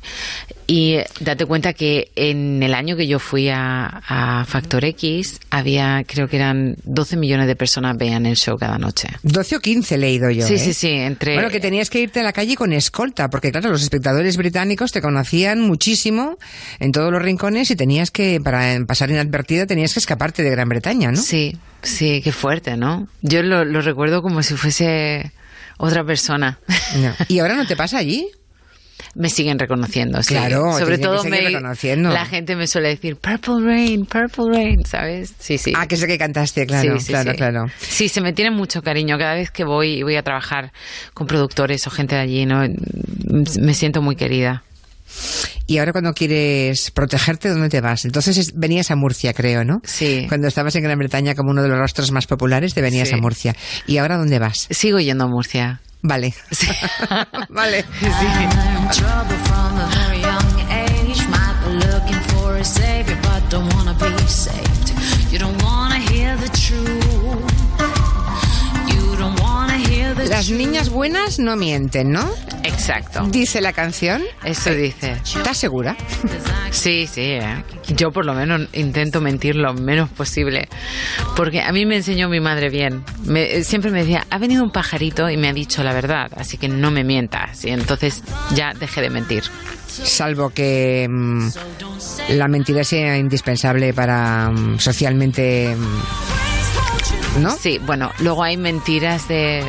y 0.67 0.97
date 1.19 1.45
cuenta 1.45 1.73
que 1.73 2.11
en 2.15 2.61
el 2.61 2.73
año 2.73 2.95
que 2.95 3.07
yo 3.07 3.19
fui 3.19 3.49
a, 3.49 3.85
a 4.07 4.45
Factor 4.45 4.83
X 4.85 5.39
había, 5.49 6.03
creo 6.05 6.27
que 6.27 6.35
eran 6.35 6.75
12 6.83 7.17
millones 7.17 7.47
de 7.47 7.55
personas 7.55 7.97
veían 7.97 8.25
el 8.25 8.35
show 8.35 8.57
cada 8.57 8.77
noche. 8.77 9.07
12 9.23 9.55
o 9.55 9.59
15 9.59 9.95
he 9.95 9.97
leído 9.97 10.29
yo. 10.29 10.45
Sí, 10.45 10.55
¿eh? 10.55 10.57
sí, 10.59 10.73
sí, 10.73 10.89
entre... 10.89 11.33
Bueno, 11.33 11.49
que 11.49 11.59
tenías 11.59 11.89
que 11.89 11.99
irte 12.01 12.19
a 12.19 12.23
la 12.23 12.33
calle 12.33 12.55
con 12.55 12.73
escolta, 12.73 13.29
porque 13.29 13.51
claro, 13.51 13.69
los 13.69 13.81
espectadores 13.81 14.37
británicos 14.37 14.91
te 14.91 15.01
conocían 15.01 15.61
muchísimo 15.61 16.37
en 16.79 16.91
todos 16.91 17.11
los 17.11 17.21
rincones 17.21 17.71
y 17.71 17.75
tenías 17.75 18.11
que, 18.11 18.39
para 18.43 18.56
pasar 18.87 19.09
inadvertida, 19.09 19.65
tenías 19.65 19.93
que 19.93 19.99
escaparte 19.99 20.43
de 20.43 20.49
Gran 20.49 20.69
Bretaña, 20.69 21.11
¿no? 21.11 21.21
Sí, 21.21 21.57
sí, 21.81 22.21
qué 22.23 22.31
fuerte, 22.31 22.77
¿no? 22.77 23.07
Yo 23.21 23.43
lo, 23.43 23.65
lo 23.65 23.81
recuerdo 23.81 24.21
como 24.21 24.43
si 24.43 24.55
fuese 24.55 25.31
otra 25.77 26.03
persona. 26.03 26.59
No. 26.97 27.13
¿Y 27.27 27.39
ahora 27.39 27.55
no 27.55 27.65
te 27.65 27.75
pasa 27.75 27.97
allí? 27.97 28.27
Me 29.13 29.29
siguen 29.29 29.57
reconociendo, 29.57 30.21
sí. 30.21 30.29
Claro, 30.33 30.77
sobre 30.77 30.97
todo 30.97 31.23
me, 31.23 31.41
reconociendo. 31.41 32.09
la 32.09 32.25
gente 32.25 32.55
me 32.55 32.67
suele 32.67 32.89
decir 32.89 33.15
Purple 33.15 33.63
Rain, 33.63 34.05
Purple 34.05 34.45
Rain, 34.51 34.85
¿sabes? 34.85 35.33
Sí, 35.39 35.57
sí. 35.57 35.73
Ah, 35.75 35.87
que 35.87 35.97
sé 35.97 36.07
que 36.07 36.17
cantaste, 36.17 36.65
claro, 36.65 36.97
Sí, 36.97 37.05
sí, 37.05 37.07
claro, 37.07 37.31
sí. 37.31 37.37
claro. 37.37 37.65
Sí, 37.79 38.09
se 38.09 38.21
me 38.21 38.33
tiene 38.33 38.51
mucho 38.51 38.81
cariño. 38.81 39.17
Cada 39.17 39.35
vez 39.35 39.49
que 39.51 39.63
voy 39.63 39.99
y 39.99 40.03
voy 40.03 40.15
a 40.15 40.23
trabajar 40.23 40.71
con 41.13 41.25
productores 41.27 41.85
o 41.87 41.89
gente 41.91 42.15
de 42.15 42.21
allí, 42.21 42.45
¿no? 42.45 42.63
Me 43.59 43.73
siento 43.73 44.01
muy 44.01 44.15
querida. 44.15 44.63
Y 45.65 45.77
ahora 45.79 45.91
cuando 45.91 46.13
quieres 46.13 46.91
protegerte, 46.91 47.49
¿dónde 47.49 47.69
te 47.69 47.81
vas? 47.81 48.05
Entonces 48.05 48.37
es- 48.37 48.53
venías 48.55 48.89
a 48.91 48.95
Murcia, 48.95 49.33
creo, 49.33 49.63
¿no? 49.65 49.81
Sí. 49.83 50.25
Cuando 50.29 50.47
estabas 50.47 50.75
en 50.75 50.83
Gran 50.83 50.97
Bretaña 50.99 51.35
como 51.35 51.51
uno 51.51 51.61
de 51.63 51.69
los 51.69 51.77
rostros 51.77 52.11
más 52.11 52.27
populares, 52.27 52.73
te 52.73 52.81
venías 52.81 53.09
Sí. 53.09 53.15
a 53.15 53.17
Murcia. 53.17 53.55
¿Y 53.85 53.97
ahora 53.97 54.17
dónde 54.17 54.39
vas? 54.39 54.67
Sigo 54.69 54.99
yendo 54.99 55.25
a 55.25 55.27
Murcia. 55.27 55.81
Vale. 56.01 56.33
vale. 57.49 57.83
I'm 58.01 58.89
trouble 58.91 59.37
from 59.45 59.77
a 59.79 59.87
Las 70.29 70.49
niñas 70.49 70.89
buenas 70.89 71.39
no 71.39 71.55
mienten, 71.55 72.11
¿no? 72.11 72.29
Exacto. 72.63 73.25
Dice 73.29 73.61
la 73.61 73.71
canción. 73.73 74.21
Eso 74.43 74.71
dice. 74.71 75.13
¿Estás 75.23 75.57
segura? 75.57 75.95
Sí, 76.71 77.07
sí. 77.07 77.21
¿eh? 77.21 77.63
Yo 77.87 78.11
por 78.11 78.25
lo 78.25 78.33
menos 78.33 78.67
intento 78.73 79.21
mentir 79.21 79.55
lo 79.55 79.73
menos 79.73 80.09
posible. 80.09 80.67
Porque 81.35 81.61
a 81.61 81.71
mí 81.71 81.85
me 81.85 81.95
enseñó 81.97 82.27
mi 82.29 82.39
madre 82.39 82.69
bien. 82.69 83.03
Me- 83.23 83.63
siempre 83.63 83.89
me 83.91 83.99
decía, 83.99 84.25
ha 84.29 84.37
venido 84.37 84.63
un 84.63 84.71
pajarito 84.71 85.29
y 85.29 85.37
me 85.37 85.47
ha 85.47 85.53
dicho 85.53 85.83
la 85.83 85.93
verdad, 85.93 86.29
así 86.35 86.57
que 86.57 86.67
no 86.67 86.91
me 86.91 87.03
mientas. 87.03 87.63
Y 87.63 87.69
entonces 87.69 88.21
ya 88.53 88.73
dejé 88.77 89.01
de 89.01 89.09
mentir. 89.09 89.43
Salvo 89.87 90.49
que 90.49 91.07
mm, 91.09 91.47
la 92.29 92.47
mentira 92.47 92.83
sea 92.83 93.17
indispensable 93.17 93.93
para 93.93 94.49
mm, 94.51 94.77
socialmente... 94.79 95.73
mm, 95.75 97.41
¿No? 97.41 97.51
Sí, 97.51 97.79
bueno, 97.85 98.11
luego 98.19 98.43
hay 98.43 98.57
mentiras 98.57 99.27
de... 99.27 99.63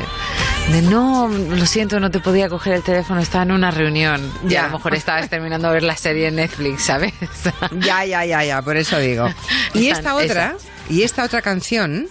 De 0.71 0.81
no, 0.83 1.27
lo 1.27 1.65
siento, 1.65 1.99
no 1.99 2.11
te 2.11 2.19
podía 2.19 2.47
coger 2.47 2.73
el 2.73 2.83
teléfono, 2.83 3.19
estaba 3.19 3.43
en 3.43 3.51
una 3.51 3.71
reunión. 3.71 4.21
Y 4.45 4.49
Ya. 4.51 4.65
a 4.65 4.67
lo 4.67 4.73
mejor 4.77 4.93
estabas 4.95 5.27
terminando 5.29 5.67
de 5.67 5.73
ver 5.73 5.83
la 5.83 5.95
serie 5.97 6.27
en 6.27 6.35
Netflix, 6.35 6.83
¿sabes? 6.83 7.13
Ya, 7.79 8.05
ya, 8.05 8.23
ya, 8.25 8.43
ya, 8.43 8.61
por 8.61 8.77
eso 8.77 8.99
digo. 8.99 9.27
Y 9.73 9.87
Esa- 9.87 9.97
esta 9.99 10.15
otra, 10.15 10.55
y 10.89 11.01
esta 11.03 11.23
otra 11.23 11.41
canción, 11.41 12.07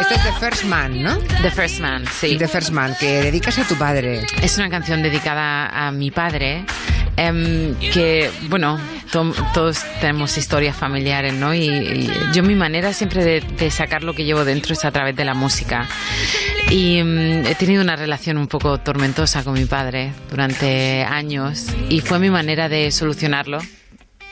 esta 0.00 0.14
es 0.16 0.22
The 0.24 0.32
First 0.40 0.64
Man, 0.64 1.02
¿no? 1.02 1.16
The 1.42 1.50
First 1.50 1.80
Man, 1.80 2.04
sí. 2.20 2.36
The 2.36 2.48
First 2.48 2.70
Man, 2.70 2.94
que 2.98 3.22
dedicas 3.22 3.58
a 3.58 3.64
tu 3.64 3.74
padre. 3.76 4.26
Es 4.42 4.58
una 4.58 4.68
canción 4.68 5.02
dedicada 5.02 5.68
a 5.68 5.90
mi 5.92 6.10
padre, 6.10 6.64
em, 7.16 7.74
que, 7.92 8.30
bueno, 8.48 8.78
to- 9.12 9.34
todos 9.52 9.80
tenemos 10.00 10.36
historias 10.36 10.76
familiares, 10.76 11.32
¿no? 11.34 11.54
Y, 11.54 11.66
y 11.68 12.10
yo 12.32 12.42
mi 12.42 12.54
manera 12.54 12.92
siempre 12.92 13.24
de, 13.24 13.70
sacar 13.70 14.02
lo 14.02 14.14
que 14.14 14.24
llevo 14.24 14.44
dentro 14.44 14.72
es 14.74 14.84
a 14.84 14.90
través 14.90 15.14
de 15.16 15.24
la 15.24 15.34
música. 15.34 15.86
Y 16.70 16.98
em, 16.98 17.46
he 17.46 17.54
tenido 17.54 17.82
una 17.82 17.96
relación 17.96 18.38
un 18.38 18.46
poco 18.48 18.78
tormentosa 18.78 19.44
con 19.44 19.54
mi 19.54 19.64
padre 19.66 20.12
durante 20.30 21.04
años 21.04 21.66
y 21.88 22.00
fue 22.00 22.18
mi 22.18 22.30
manera 22.30 22.68
de 22.68 22.90
solucionarlo. 22.90 23.58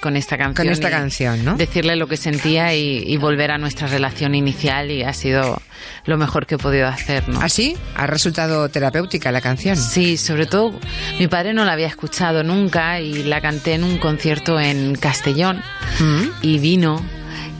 Con 0.03 0.17
esta 0.17 0.37
canción. 0.37 0.67
Con 0.67 0.73
esta 0.73 0.91
canción, 0.91 1.45
¿no? 1.45 1.57
Decirle 1.57 1.97
lo 1.97 2.09
que 2.09 2.19
sentía 2.19 2.75
y, 2.75 3.05
y 3.07 3.17
volver 3.17 3.53
a 3.53 3.57
nuestra 3.59 3.87
relación 3.87 4.35
inicial 4.35 4.91
y 4.91 5.03
ha 5.05 5.13
sido 5.15 5.63
lo 6.05 6.19
mejor 6.19 6.45
que 6.47 6.57
he 6.57 6.59
podido 6.59 6.89
hacer, 6.89 7.29
¿no? 7.29 7.41
¿Así? 7.41 7.77
¿Ha 7.97 8.07
resultado 8.07 8.69
terapéutica 8.69 9.33
la 9.33 9.41
canción? 9.41 9.77
Sí, 9.77 10.17
sobre 10.17 10.47
todo 10.47 10.79
mi 11.19 11.29
padre 11.29 11.55
no 11.55 11.65
la 11.65 11.73
había 11.73 11.87
escuchado 11.87 12.43
nunca 12.43 13.01
y 13.01 13.23
la 13.23 13.41
canté 13.41 13.75
en 13.75 13.85
un 13.85 13.97
concierto 13.99 14.61
en 14.61 14.95
Castellón 14.97 15.63
Mm. 16.01 16.23
y 16.43 16.59
vino 16.59 17.03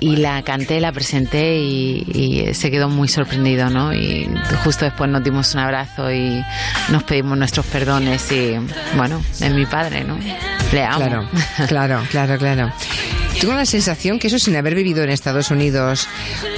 y 0.03 0.17
la 0.17 0.43
canté, 0.43 0.81
la 0.81 0.91
presenté 0.91 1.59
y, 1.59 2.05
y 2.13 2.55
se 2.55 2.71
quedó 2.73 2.89
muy 2.89 3.07
sorprendido, 3.07 3.71
¿no? 3.71 3.95
Y 3.95 4.29
justo 4.65 4.85
después 4.85 5.09
nos 5.09 5.23
dimos 5.23 5.55
un 5.55 5.61
abrazo 5.61 6.11
y 6.13 6.43
nos 6.91 7.05
pedimos 7.05 7.39
nuestros 7.39 7.65
perdones 7.67 8.31
y 8.33 8.57
bueno, 8.97 9.23
es 9.41 9.53
mi 9.53 9.65
padre, 9.65 10.03
¿no? 10.03 10.19
Le 10.73 10.83
amo. 10.85 10.99
Claro, 10.99 11.29
claro, 11.69 12.03
claro, 12.11 12.39
claro. 12.39 12.73
Tengo 13.41 13.55
la 13.55 13.65
sensación 13.65 14.19
que 14.19 14.27
eso 14.27 14.39
sin 14.39 14.57
haber 14.57 14.75
vivido 14.75 15.03
en 15.03 15.11
Estados 15.11 15.51
Unidos 15.51 16.09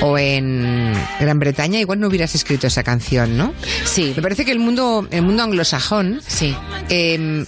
o 0.01 0.19
en 0.19 0.93
Gran 1.21 1.39
Bretaña, 1.39 1.79
igual 1.81 2.01
no 2.01 2.09
hubieras 2.09 2.35
escrito 2.35 2.67
esa 2.67 2.83
canción, 2.83 3.37
¿no? 3.37 3.55
Sí. 3.85 4.13
Me 4.17 4.23
parece 4.23 4.45
que 4.45 4.53
el 4.53 4.59
mundo, 4.59 5.07
el 5.11 5.23
mundo 5.23 5.43
anglosajón 5.43 6.21
sí. 6.27 6.57
eh, 6.89 7.45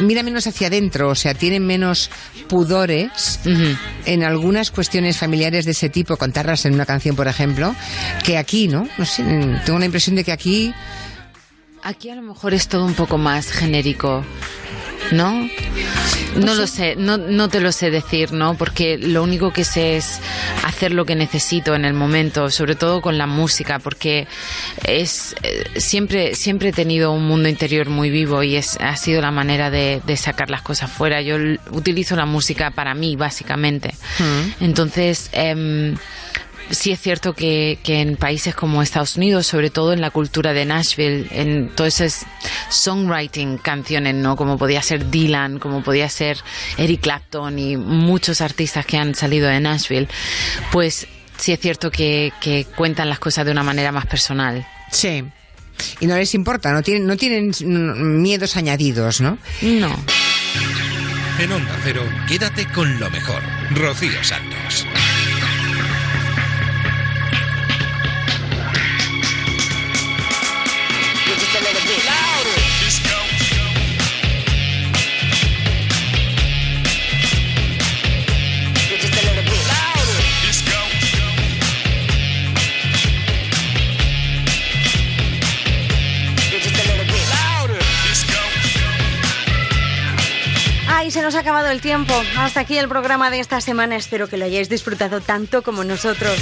mira 0.00 0.22
menos 0.22 0.46
hacia 0.46 0.68
adentro, 0.68 1.10
o 1.10 1.14
sea, 1.14 1.34
tiene 1.34 1.60
menos 1.60 2.10
pudores 2.48 3.40
en 4.04 4.24
algunas 4.24 4.70
cuestiones 4.70 5.16
familiares 5.16 5.64
de 5.64 5.72
ese 5.72 5.88
tipo, 5.88 6.16
contarlas 6.16 6.64
en 6.66 6.74
una 6.74 6.86
canción, 6.86 7.16
por 7.16 7.28
ejemplo, 7.28 7.74
que 8.24 8.38
aquí, 8.38 8.68
¿no? 8.68 8.88
No 8.96 9.04
sé, 9.04 9.22
tengo 9.64 9.78
la 9.78 9.84
impresión 9.84 10.16
de 10.16 10.24
que 10.24 10.32
aquí 10.32 10.72
Aquí 11.82 12.10
a 12.10 12.16
lo 12.16 12.22
mejor 12.22 12.54
es 12.54 12.68
todo 12.68 12.84
un 12.84 12.94
poco 12.94 13.18
más 13.18 13.52
genérico, 13.52 14.24
¿no? 15.12 15.48
No 16.36 16.54
lo 16.54 16.66
sé, 16.66 16.94
no, 16.96 17.16
no 17.16 17.48
te 17.48 17.60
lo 17.60 17.72
sé 17.72 17.90
decir, 17.90 18.32
¿no? 18.32 18.54
Porque 18.54 18.98
lo 18.98 19.22
único 19.22 19.52
que 19.52 19.64
sé 19.64 19.96
es 19.96 20.20
hacer 20.64 20.92
lo 20.92 21.04
que 21.04 21.16
necesito 21.16 21.74
en 21.74 21.84
el 21.84 21.94
momento, 21.94 22.50
sobre 22.50 22.74
todo 22.74 23.00
con 23.00 23.18
la 23.18 23.26
música, 23.26 23.78
porque 23.78 24.28
es 24.84 25.34
eh, 25.42 25.64
siempre 25.76 26.34
siempre 26.34 26.68
he 26.68 26.72
tenido 26.72 27.12
un 27.12 27.26
mundo 27.26 27.48
interior 27.48 27.88
muy 27.88 28.10
vivo 28.10 28.42
y 28.42 28.56
es 28.56 28.76
ha 28.80 28.96
sido 28.96 29.20
la 29.20 29.30
manera 29.30 29.70
de, 29.70 30.00
de 30.06 30.16
sacar 30.16 30.50
las 30.50 30.62
cosas 30.62 30.90
fuera. 30.90 31.22
Yo 31.22 31.36
utilizo 31.72 32.14
la 32.14 32.26
música 32.26 32.70
para 32.70 32.94
mí, 32.94 33.16
básicamente. 33.16 33.94
Entonces, 34.60 35.30
em, 35.32 35.96
sí 36.70 36.92
es 36.92 37.00
cierto 37.00 37.34
que, 37.34 37.78
que 37.82 38.00
en 38.00 38.16
países 38.16 38.54
como 38.54 38.82
Estados 38.82 39.16
Unidos, 39.16 39.46
sobre 39.46 39.70
todo 39.70 39.92
en 39.92 40.00
la 40.00 40.10
cultura 40.10 40.52
de 40.52 40.64
Nashville, 40.64 41.28
en 41.30 41.70
todo 41.70 41.86
ese 41.86 42.10
songwriting, 42.68 43.58
canciones, 43.58 44.14
¿no? 44.14 44.36
Como 44.36 44.58
podía 44.58 44.82
ser 44.82 45.10
Dylan, 45.10 45.58
como 45.58 45.82
podía 45.82 46.08
ser 46.08 46.38
Eric 46.76 47.00
Clapton 47.00 47.58
y 47.58 47.76
muchos 47.76 48.40
artistas 48.40 48.86
que 48.86 48.96
han 48.96 49.14
salido 49.14 49.48
de 49.48 49.60
Nashville, 49.60 50.08
pues 50.72 51.06
sí 51.36 51.52
es 51.52 51.60
cierto 51.60 51.90
que, 51.90 52.32
que 52.40 52.66
cuentan 52.76 53.08
las 53.08 53.18
cosas 53.18 53.46
de 53.46 53.52
una 53.52 53.62
manera 53.62 53.92
más 53.92 54.06
personal. 54.06 54.66
Sí. 54.90 55.24
Y 56.00 56.06
no 56.06 56.16
les 56.16 56.34
importa, 56.34 56.72
no 56.72 56.82
tienen, 56.82 57.06
no 57.06 57.16
tienen 57.16 57.52
miedos 58.20 58.56
añadidos, 58.56 59.20
¿no? 59.20 59.38
No. 59.62 59.96
En 61.38 61.52
Onda 61.52 61.78
Cero, 61.84 62.02
quédate 62.26 62.66
con 62.66 62.98
lo 62.98 63.08
mejor. 63.10 63.40
Rocío 63.70 64.24
Santos. 64.24 64.87
Nos 91.28 91.34
ha 91.34 91.40
acabado 91.40 91.68
el 91.68 91.82
tiempo. 91.82 92.14
Hasta 92.38 92.60
aquí 92.60 92.78
el 92.78 92.88
programa 92.88 93.30
de 93.30 93.38
esta 93.38 93.60
semana. 93.60 93.96
Espero 93.96 94.28
que 94.28 94.38
lo 94.38 94.46
hayáis 94.46 94.70
disfrutado 94.70 95.20
tanto 95.20 95.62
como 95.62 95.84
nosotros. 95.84 96.34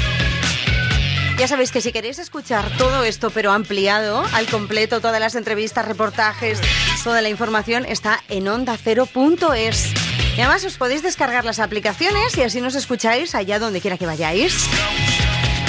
Ya 1.40 1.48
sabéis 1.48 1.72
que 1.72 1.80
si 1.80 1.90
queréis 1.90 2.20
escuchar 2.20 2.70
todo 2.78 3.02
esto, 3.02 3.30
pero 3.30 3.50
ampliado, 3.50 4.24
al 4.32 4.46
completo, 4.46 5.00
todas 5.00 5.18
las 5.18 5.34
entrevistas, 5.34 5.86
reportajes, 5.86 6.60
toda 7.02 7.20
la 7.20 7.28
información 7.28 7.84
está 7.84 8.22
en 8.28 8.46
ondacero.es. 8.46 9.92
Y 10.36 10.40
además 10.40 10.64
os 10.64 10.76
podéis 10.76 11.02
descargar 11.02 11.44
las 11.44 11.58
aplicaciones 11.58 12.38
y 12.38 12.42
así 12.42 12.60
nos 12.60 12.76
escucháis 12.76 13.34
allá 13.34 13.58
donde 13.58 13.80
quiera 13.80 13.98
que 13.98 14.06
vayáis. 14.06 14.68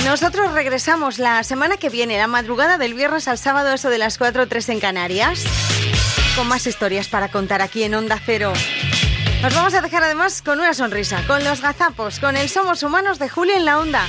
Nosotros 0.06 0.52
regresamos 0.52 1.18
la 1.18 1.44
semana 1.44 1.78
que 1.78 1.90
viene, 1.90 2.20
la 2.20 2.28
madrugada 2.28 2.78
del 2.78 2.94
viernes 2.94 3.28
al 3.28 3.40
sábado, 3.40 3.74
eso 3.74 3.90
de 3.90 3.98
las 3.98 4.20
4 4.20 4.44
o 4.44 4.48
3 4.48 4.70
en 4.70 4.80
Canarias, 4.80 5.44
con 6.36 6.48
más 6.48 6.68
historias 6.68 7.08
para 7.08 7.30
contar 7.32 7.64
aquí 7.64 7.82
en 7.82 7.96
Onda 7.96 8.22
Cero. 8.24 8.54
Nos 9.42 9.54
vamos 9.54 9.74
a 9.76 9.82
dejar 9.82 10.04
además 10.04 10.42
con 10.42 10.60
una 10.60 10.74
sonrisa, 10.74 11.24
con 11.28 11.44
los 11.44 11.62
gazapos, 11.62 12.20
con 12.20 12.36
el 12.36 12.50
Somos 12.50 12.82
Humanos 12.84 13.20
de 13.20 13.30
Julio 13.30 13.56
en 13.56 13.66
la 13.66 13.80
Onda. 13.80 14.06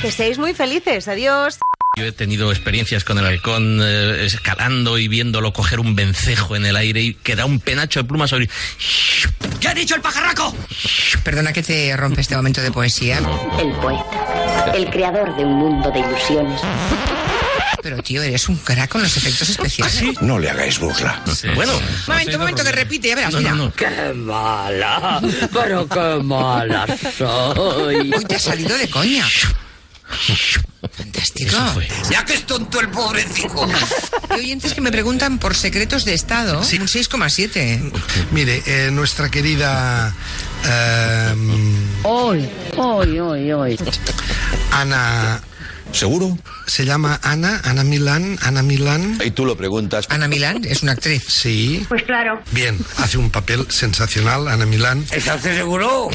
Que 0.00 0.10
seáis 0.10 0.38
muy 0.38 0.54
felices. 0.54 1.06
Adiós. 1.08 1.58
Yo 1.96 2.06
he 2.06 2.12
tenido 2.12 2.50
experiencias 2.50 3.04
con 3.04 3.18
el 3.18 3.26
halcón 3.26 3.80
eh, 3.82 4.24
escalando 4.24 4.98
y 4.98 5.08
viéndolo 5.08 5.52
coger 5.52 5.78
un 5.78 5.94
vencejo 5.94 6.56
en 6.56 6.66
el 6.66 6.76
aire 6.76 7.00
y 7.02 7.14
que 7.14 7.36
da 7.36 7.44
un 7.44 7.60
penacho 7.60 8.00
de 8.00 8.08
plumas 8.08 8.30
sobre... 8.30 8.48
¿Qué 9.60 9.68
ha 9.68 9.74
dicho 9.74 9.94
el 9.94 10.00
pajarraco? 10.00 10.54
Perdona 11.22 11.52
que 11.52 11.62
te 11.62 11.96
rompe 11.96 12.22
este 12.22 12.34
momento 12.34 12.60
de 12.62 12.72
poesía. 12.72 13.18
El 13.58 13.72
poeta, 13.72 14.72
el 14.74 14.90
creador 14.90 15.36
de 15.36 15.44
un 15.44 15.52
mundo 15.54 15.90
de 15.90 16.00
ilusiones. 16.00 16.60
Pero 17.82 18.02
tío, 18.02 18.22
eres 18.22 18.48
un 18.48 18.56
crack 18.56 18.90
con 18.90 19.02
los 19.02 19.16
efectos 19.16 19.48
especiales. 19.48 20.20
No 20.20 20.38
le 20.38 20.50
hagáis 20.50 20.78
burla. 20.78 21.22
Bueno. 21.54 21.72
Momento, 22.06 22.38
momento, 22.38 22.64
que 22.64 22.72
repite, 22.72 23.08
ya 23.08 23.16
verás, 23.16 23.34
mira. 23.34 23.56
¡Qué 23.76 24.12
mala! 24.14 25.20
¡Pero 25.52 25.88
qué 25.88 26.22
mala 26.22 26.86
soy! 27.16 28.12
Uy, 28.14 28.24
te 28.24 28.36
ha 28.36 28.38
salido 28.38 28.76
de 28.76 28.88
coña. 28.88 29.26
Fantástico. 30.90 31.56
Ya 32.10 32.24
que 32.24 32.34
es 32.34 32.46
tonto 32.46 32.80
el 32.80 32.88
pobrecito. 32.88 33.66
Hay 34.28 34.40
oyentes 34.40 34.74
que 34.74 34.80
me 34.80 34.90
preguntan 34.90 35.38
por 35.38 35.54
secretos 35.54 36.04
de 36.04 36.14
Estado. 36.14 36.58
Un 36.58 36.64
6,7. 36.64 37.92
Mire, 38.32 38.62
eh, 38.66 38.90
nuestra 38.90 39.30
querida 39.30 40.14
eh, 40.66 41.34
Hoy, 42.02 42.48
hoy, 42.76 43.18
hoy, 43.20 43.52
hoy. 43.52 43.78
Ana. 44.72 45.40
¿Seguro? 45.92 46.38
Se 46.72 46.86
llama 46.86 47.20
Ana, 47.22 47.60
Ana 47.64 47.84
Milán, 47.84 48.38
Ana 48.40 48.62
Milán. 48.62 49.18
Y 49.22 49.30
tú 49.32 49.44
lo 49.44 49.58
preguntas. 49.58 50.06
Ana 50.08 50.26
Milán 50.26 50.64
es 50.64 50.82
una 50.82 50.92
actriz. 50.92 51.22
Sí. 51.28 51.84
Pues 51.86 52.02
claro. 52.04 52.40
Bien, 52.50 52.78
hace 52.96 53.18
un 53.18 53.28
papel 53.28 53.66
sensacional, 53.68 54.48
Ana 54.48 54.64
Milán. 54.64 55.04
¿Estás 55.10 55.42
seguro? 55.42 56.08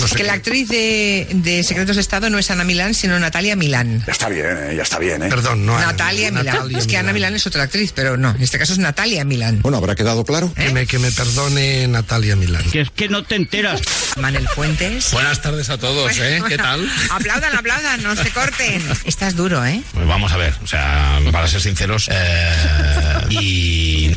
No 0.00 0.08
sé 0.08 0.16
Que 0.16 0.24
la 0.24 0.34
actriz 0.34 0.68
de, 0.68 1.26
de 1.30 1.62
Secretos 1.64 1.96
de 1.96 2.02
Estado 2.02 2.28
no 2.28 2.38
es 2.38 2.50
Ana 2.50 2.64
Milán, 2.64 2.92
sino 2.92 3.18
Natalia 3.18 3.56
Milán. 3.56 4.04
Ya 4.06 4.12
está 4.12 4.28
bien, 4.28 4.46
eh, 4.46 4.74
ya 4.76 4.82
está 4.82 4.98
bien, 4.98 5.22
¿eh? 5.22 5.28
Perdón, 5.30 5.64
no 5.64 5.74
Ana. 5.74 5.86
Natalia 5.86 6.30
Milán. 6.30 6.44
Natalia 6.44 6.78
es 6.78 6.86
que 6.86 6.98
Ana 6.98 7.14
Milán 7.14 7.34
es 7.34 7.46
otra 7.46 7.62
actriz, 7.62 7.92
pero 7.94 8.18
no, 8.18 8.30
en 8.32 8.42
este 8.42 8.58
caso 8.58 8.74
es 8.74 8.78
Natalia 8.78 9.24
Milán. 9.24 9.62
Bueno, 9.62 9.78
¿habrá 9.78 9.94
quedado 9.94 10.24
claro? 10.26 10.52
Que, 10.52 10.70
me, 10.70 10.86
que 10.86 10.98
me 10.98 11.10
perdone 11.10 11.88
Natalia 11.88 12.36
Milán. 12.36 12.62
Que 12.70 12.82
es 12.82 12.90
que 12.90 13.08
no 13.08 13.22
te 13.24 13.36
enteras. 13.36 13.80
Manel 14.20 14.46
Fuentes. 14.48 15.10
Buenas 15.12 15.40
tardes 15.40 15.70
a 15.70 15.78
todos, 15.78 16.12
¿eh? 16.18 16.42
¿Qué 16.46 16.58
tal? 16.58 16.86
aplaudan, 17.10 17.56
aplaudan, 17.56 18.02
no 18.02 18.14
se 18.14 18.30
corten. 18.30 18.82
Estás 19.06 19.36
duro, 19.36 19.61
¿eh? 19.66 19.82
Pues 19.94 20.06
vamos 20.06 20.32
a 20.32 20.36
ver, 20.36 20.54
o 20.62 20.66
sea, 20.66 21.18
para 21.30 21.46
ser 21.48 21.60
sinceros, 21.60 22.08
eh, 22.12 22.52
y... 23.30 24.12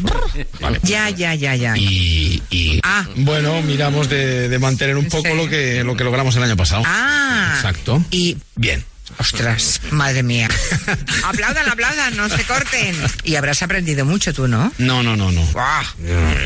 Vale. 0.59 0.79
Ya, 0.83 1.09
ya, 1.09 1.33
ya, 1.35 1.55
ya. 1.55 1.77
Y, 1.77 2.41
y- 2.49 2.79
Ah. 2.83 3.05
bueno, 3.15 3.61
miramos 3.61 4.09
de, 4.09 4.49
de 4.49 4.59
mantener 4.59 4.97
un 4.97 5.07
poco 5.07 5.33
lo 5.33 5.47
que 5.49 5.83
lo 5.83 5.95
que 5.95 6.03
logramos 6.03 6.35
el 6.35 6.43
año 6.43 6.57
pasado. 6.57 6.83
Ah. 6.85 7.53
Exacto. 7.55 8.03
Y 8.11 8.37
Bien. 8.55 8.83
Ostras, 9.17 9.81
madre 9.91 10.23
mía. 10.23 10.47
aplaudan, 11.23 11.69
aplaudan, 11.69 12.17
no 12.17 12.27
se 12.29 12.43
corten. 12.43 12.95
Y 13.23 13.35
habrás 13.35 13.61
aprendido 13.61 14.03
mucho 14.05 14.33
tú, 14.33 14.47
¿no? 14.47 14.71
No, 14.77 15.03
no, 15.03 15.15
no, 15.15 15.31
no. 15.31 15.47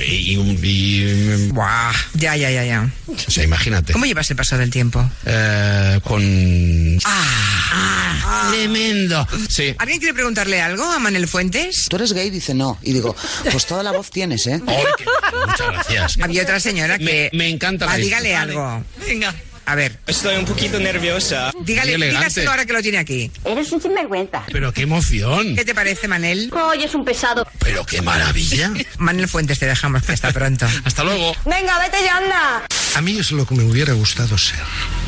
Y, 0.07 0.36
y- 0.36 0.60
y- 0.64 1.48
Buah. 1.52 1.91
Ya, 2.14 2.36
ya, 2.36 2.52
ya, 2.52 2.64
ya. 2.65 2.90
o 3.07 3.31
sea, 3.31 3.44
imagínate. 3.44 3.94
¿Cómo 3.94 4.06
llevas 4.06 4.30
el 4.30 4.36
paso 4.36 4.57
del 4.57 4.69
tiempo? 4.69 5.10
Eh, 5.26 5.99
con... 6.03 6.99
Ah, 7.06 8.49
tremendo. 8.52 9.27
Sí. 9.49 9.73
¿Alguien 9.77 9.99
quiere 9.99 10.14
preguntarle 10.14 10.61
algo 10.61 10.84
a 10.84 10.99
Manel 10.99 11.27
Fuentes? 11.27 11.88
¿Tú 11.90 11.95
eres 11.95 12.14
gay? 12.14 12.30
Dice 12.30 12.53
no. 12.53 12.77
Y 12.84 12.94
digo, 12.94 13.15
pues 13.52 13.65
toda 13.65 13.84
la 13.84 13.91
voz 13.91 14.10
tienes, 14.11 14.45
¿eh? 14.48 14.60
Muchas 14.60 15.72
gracias. 15.72 16.18
Había 16.22 16.44
otra 16.44 16.60
señora 16.60 16.98
que... 16.98 17.30
Me, 17.34 17.38
me 17.38 17.49
encanta 17.49 17.86
la 17.86 17.94
Ah, 17.94 17.98
dígale 17.98 18.34
Vale. 18.34 18.52
algo. 18.53 18.84
Venga. 19.07 19.34
A 19.70 19.76
ver, 19.76 20.00
Estoy 20.08 20.36
un 20.36 20.46
poquito 20.46 20.80
nerviosa. 20.80 21.52
dígale, 21.62 21.96
dígaselo 21.96 22.50
ahora 22.50 22.66
que 22.66 22.74
lo 22.74 22.82
tiene 22.82 22.98
aquí. 22.98 23.30
Eres 23.46 23.72
un 23.72 23.80
sinvergüenza. 23.80 24.41
Pero 24.52 24.74
qué 24.74 24.82
emoción. 24.82 25.56
¿Qué 25.56 25.64
te 25.64 25.76
parece, 25.76 26.08
Manel? 26.08 26.52
Hoy 26.52 26.82
es 26.84 26.96
un 26.96 27.06
pesado. 27.06 27.48
Pero 27.60 27.86
qué 27.86 28.02
maravilla. 28.02 28.72
Manel 28.98 29.28
Fuentes, 29.28 29.60
te 29.60 29.68
dejamos 29.68 30.10
hasta 30.10 30.32
pronto. 30.32 30.66
Hasta 30.86 31.04
luego. 31.04 31.36
Venga, 31.46 31.78
vete 31.78 31.98
ya, 32.04 32.18
anda. 32.18 32.64
A 32.96 33.02
mí 33.02 33.20
es 33.20 33.32
lo 33.32 33.46
que 33.46 33.54
me 33.54 33.64
hubiera 33.64 33.94
gustado 33.94 34.40
ser. 34.40 34.58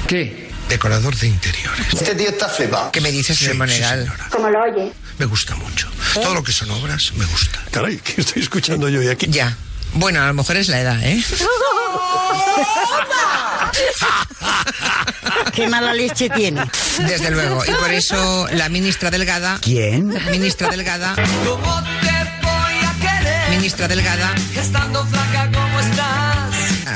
¿Qué? 0.07 0.51
Decorador 0.69 1.15
de 1.15 1.25
interiores. 1.27 1.87
Este 1.93 2.13
tío 2.13 2.29
está 2.29 2.47
flipado. 2.47 2.91
¿Qué 2.91 3.01
me 3.01 3.11
dices, 3.11 3.35
señor 3.39 3.53
Sí, 3.53 3.57
Monegal? 3.57 3.99
sí, 4.03 4.05
señora. 4.11 4.29
Como 4.29 4.47
lo 4.51 4.61
oye. 4.61 4.93
Me 5.17 5.25
gusta 5.25 5.55
mucho. 5.55 5.89
Todo 6.13 6.35
lo 6.35 6.43
que 6.43 6.51
son 6.51 6.69
obras 6.69 7.13
me 7.15 7.25
gusta. 7.25 7.59
Caray, 7.71 7.97
¿qué 7.97 8.21
estoy 8.21 8.43
escuchando 8.43 8.87
yo 8.89 9.09
aquí? 9.11 9.25
Ya. 9.27 9.57
Bueno, 9.93 10.21
a 10.21 10.27
lo 10.27 10.35
mejor 10.35 10.55
es 10.57 10.67
la 10.69 10.79
edad, 10.81 11.03
¿eh? 11.03 11.19
Qué 15.53 15.67
mala 15.67 15.93
leche 15.93 16.29
tiene. 16.29 16.63
Desde 16.99 17.31
luego. 17.31 17.63
Y 17.65 17.71
por 17.71 17.91
eso 17.91 18.47
la 18.53 18.69
ministra 18.69 19.11
Delgada. 19.11 19.59
¿Quién? 19.61 20.07
Ministra 20.31 20.69
Delgada. 20.69 21.15
Ministra 23.49 23.87
Delgada. 23.87 24.33
Estando 24.55 25.05
flaca 25.05 25.20
como 25.20 25.20
estás. 25.20 25.20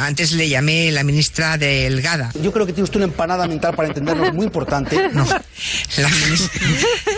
Antes 0.04 0.32
le 0.34 0.50
llamé 0.50 0.92
la 0.92 1.04
ministra 1.04 1.58
Delgada. 1.58 2.32
Yo 2.42 2.52
creo 2.52 2.66
que 2.66 2.74
tiene 2.74 2.84
usted 2.86 2.98
una 2.98 3.06
empanada 3.06 3.48
mental 3.48 3.76
para 3.76 3.88
entendernos 3.88 4.34
muy 4.34 4.46
importante. 4.46 5.10
No. 5.14 5.26
La 5.98 6.10
ministra. 6.10 6.62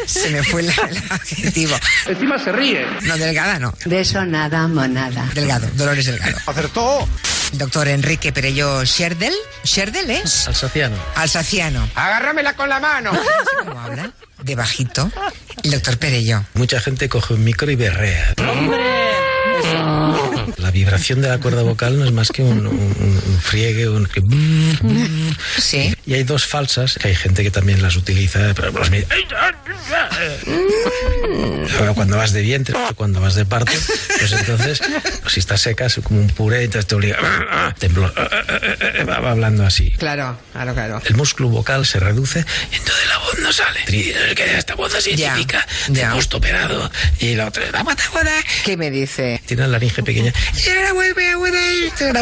Se 0.05 0.29
me 0.29 0.43
fue 0.43 0.61
la- 0.63 0.73
el 0.89 0.97
adjetivo. 1.09 1.75
Encima 2.05 2.37
se 2.37 2.51
ríe. 2.51 2.85
No, 3.03 3.17
Delgada 3.17 3.57
no. 3.59 3.73
De 3.85 3.99
eso 4.01 4.23
nada, 4.25 4.67
monada. 4.67 5.29
Delgado, 5.33 5.67
Dolores 5.73 6.05
Delgado. 6.05 6.37
Acertó. 6.45 7.07
Doctor 7.53 7.87
Enrique 7.87 8.31
Perello 8.33 8.83
Sherdel. 8.83 9.33
¿Sherdel 9.63 10.11
es? 10.11 10.47
Alsaciano. 10.47 10.95
Alsaciano. 11.15 11.87
Agárramela 11.95 12.53
con 12.55 12.67
la 12.69 12.79
mano. 12.79 13.11
¿Cómo 13.59 13.79
habla? 13.79 14.11
De 14.43 14.55
bajito. 14.55 15.09
El 15.63 15.71
doctor 15.71 15.97
Perello. 15.97 16.43
Mucha 16.53 16.79
gente 16.79 17.09
coge 17.09 17.33
un 17.33 17.43
micro 17.43 17.71
y 17.71 17.75
berrea. 17.75 18.33
La 20.57 20.71
vibración 20.71 21.21
de 21.21 21.27
la 21.27 21.37
cuerda 21.39 21.61
vocal 21.63 21.99
no 21.99 22.05
es 22.05 22.11
más 22.11 22.29
que 22.31 22.41
un, 22.43 22.65
un- 22.67 23.21
un 23.25 23.39
friegue, 23.41 23.89
un... 23.89 24.07
Sí. 25.59 25.93
Y 26.05 26.13
hay 26.13 26.23
dos 26.23 26.45
falsas, 26.45 26.97
que 27.01 27.09
hay 27.09 27.15
gente 27.15 27.43
que 27.43 27.51
también 27.51 27.81
las 27.81 27.95
utiliza, 27.95 28.53
pero 28.55 28.71
las 28.71 28.89
Pero 31.77 31.93
cuando 31.95 32.17
vas 32.17 32.31
de 32.33 32.41
vientre, 32.41 32.75
cuando 32.95 33.21
vas 33.21 33.35
de 33.35 33.45
parto, 33.45 33.71
pues 34.19 34.31
entonces, 34.31 34.81
pues 35.21 35.33
si 35.33 35.39
estás 35.39 35.61
seca, 35.61 35.85
es 35.85 35.99
como 36.03 36.19
un 36.19 36.27
puré, 36.27 36.63
entonces 36.63 36.87
te 36.87 36.95
obliga 36.95 37.17
temblor, 37.79 38.13
va 39.09 39.31
hablando 39.31 39.65
así. 39.65 39.91
Claro, 39.91 40.37
claro, 40.53 40.73
claro. 40.73 41.01
El 41.05 41.15
músculo 41.15 41.49
vocal 41.49 41.85
se 41.85 41.99
reduce 41.99 42.45
y 42.71 42.75
entonces 42.75 43.07
la 43.07 43.17
voz 43.19 43.39
no 43.39 43.53
sale. 43.53 43.79
Que 43.85 44.57
Esta 44.57 44.75
voz 44.75 44.95
así 44.95 45.15
Ya, 45.15 45.33
típica 45.35 45.65
de 45.87 46.01
ya. 46.01 46.11
postoperado 46.11 46.89
y 47.19 47.35
la 47.35 47.47
otra 47.47 47.63
la 47.71 47.83
pataguada. 47.83 48.31
¿Qué 48.63 48.77
me 48.77 48.91
dice? 48.91 49.41
Tiene 49.45 49.63
la 49.63 49.69
laringe 49.69 50.03
pequeña. 50.03 50.31
A 50.31 50.41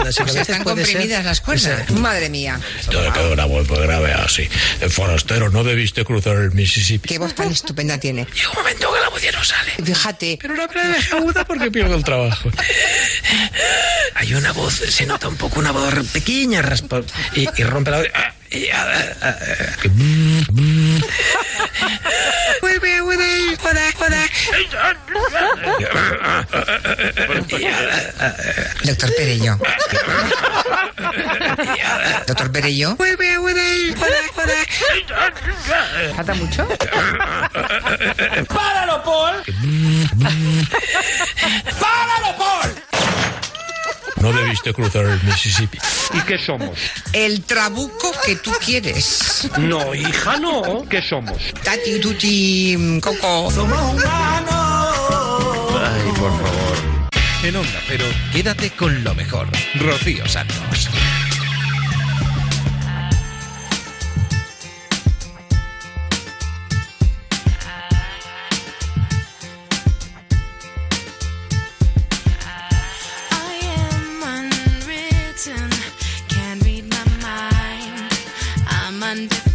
a 0.00 0.06
a 0.06 0.40
están 0.40 0.64
comprimidas 0.64 1.24
las 1.24 1.40
cuerdas. 1.40 1.90
Madre 1.90 2.28
mía. 2.28 2.60
Entonces 2.84 3.12
quedó 3.12 3.32
una 3.32 3.44
voz 3.44 3.68
grave 3.68 4.12
así. 4.12 4.48
El 4.80 4.90
forastero, 4.90 5.50
no 5.50 5.64
debiste 5.64 6.04
cruzar 6.04 6.36
el 6.36 6.52
Mississippi. 6.52 7.08
Qué 7.08 7.18
voz 7.18 7.34
tan 7.34 7.50
estupenda 7.50 7.98
tiene. 7.98 8.26
Llega 8.34 8.50
un 8.50 8.56
momento 8.56 8.92
que 8.92 9.00
la 9.00 9.08
voz 9.08 9.22
ya 9.22 9.32
no 9.32 9.42
sale. 9.44 9.72
Fíjate. 9.84 10.38
Pero 10.40 10.54
no 10.54 10.66
me 10.74 10.88
deja 10.88 11.16
aguda 11.16 11.44
porque 11.44 11.70
pierdo 11.70 11.94
el 11.96 12.04
trabajo. 12.04 12.50
Hay 14.14 14.34
una 14.34 14.52
voz, 14.52 14.74
se 14.74 15.06
nota 15.06 15.28
un 15.28 15.36
poco 15.36 15.58
una 15.60 15.72
voz 15.72 15.94
pequeña, 16.12 16.62
raspa, 16.62 17.00
y, 17.34 17.48
y 17.56 17.64
rompe 17.64 17.90
la 17.90 17.98
voz. 17.98 18.06
y, 18.50 18.66
que- 19.80 19.88
Vuelve 22.60 22.96
a 22.96 23.02
ah, 28.20 28.34
Doctor 28.84 29.14
Perello. 29.14 29.58
Doctor 32.26 32.52
Perello. 32.52 32.96
¿Falta 36.16 36.34
mucho? 36.34 36.68
¡Páralo, 38.48 39.02
Paul! 39.04 39.42
¡Páralo, 41.80 42.36
Paul! 42.38 42.89
No 44.20 44.32
debiste 44.32 44.72
cruzar 44.74 45.06
el 45.06 45.22
Mississippi. 45.22 45.78
¿Y 46.12 46.20
qué 46.20 46.38
somos? 46.38 46.78
El 47.12 47.42
trabuco 47.44 48.12
que 48.24 48.36
tú 48.36 48.52
quieres. 48.64 49.48
No, 49.58 49.94
hija, 49.94 50.36
no. 50.38 50.84
¿Qué 50.88 51.00
somos? 51.00 51.38
Tati, 51.64 51.98
tuti, 52.00 53.00
coco. 53.02 53.50
Somos 53.50 54.04
Ay, 55.82 56.12
por 56.18 56.30
favor. 56.30 57.10
En 57.42 57.56
Onda 57.56 57.80
Cero, 57.88 58.04
quédate 58.32 58.70
con 58.70 59.02
lo 59.02 59.14
mejor. 59.14 59.48
Rocío 59.76 60.28
Santos. 60.28 60.90
understand. 79.10 79.49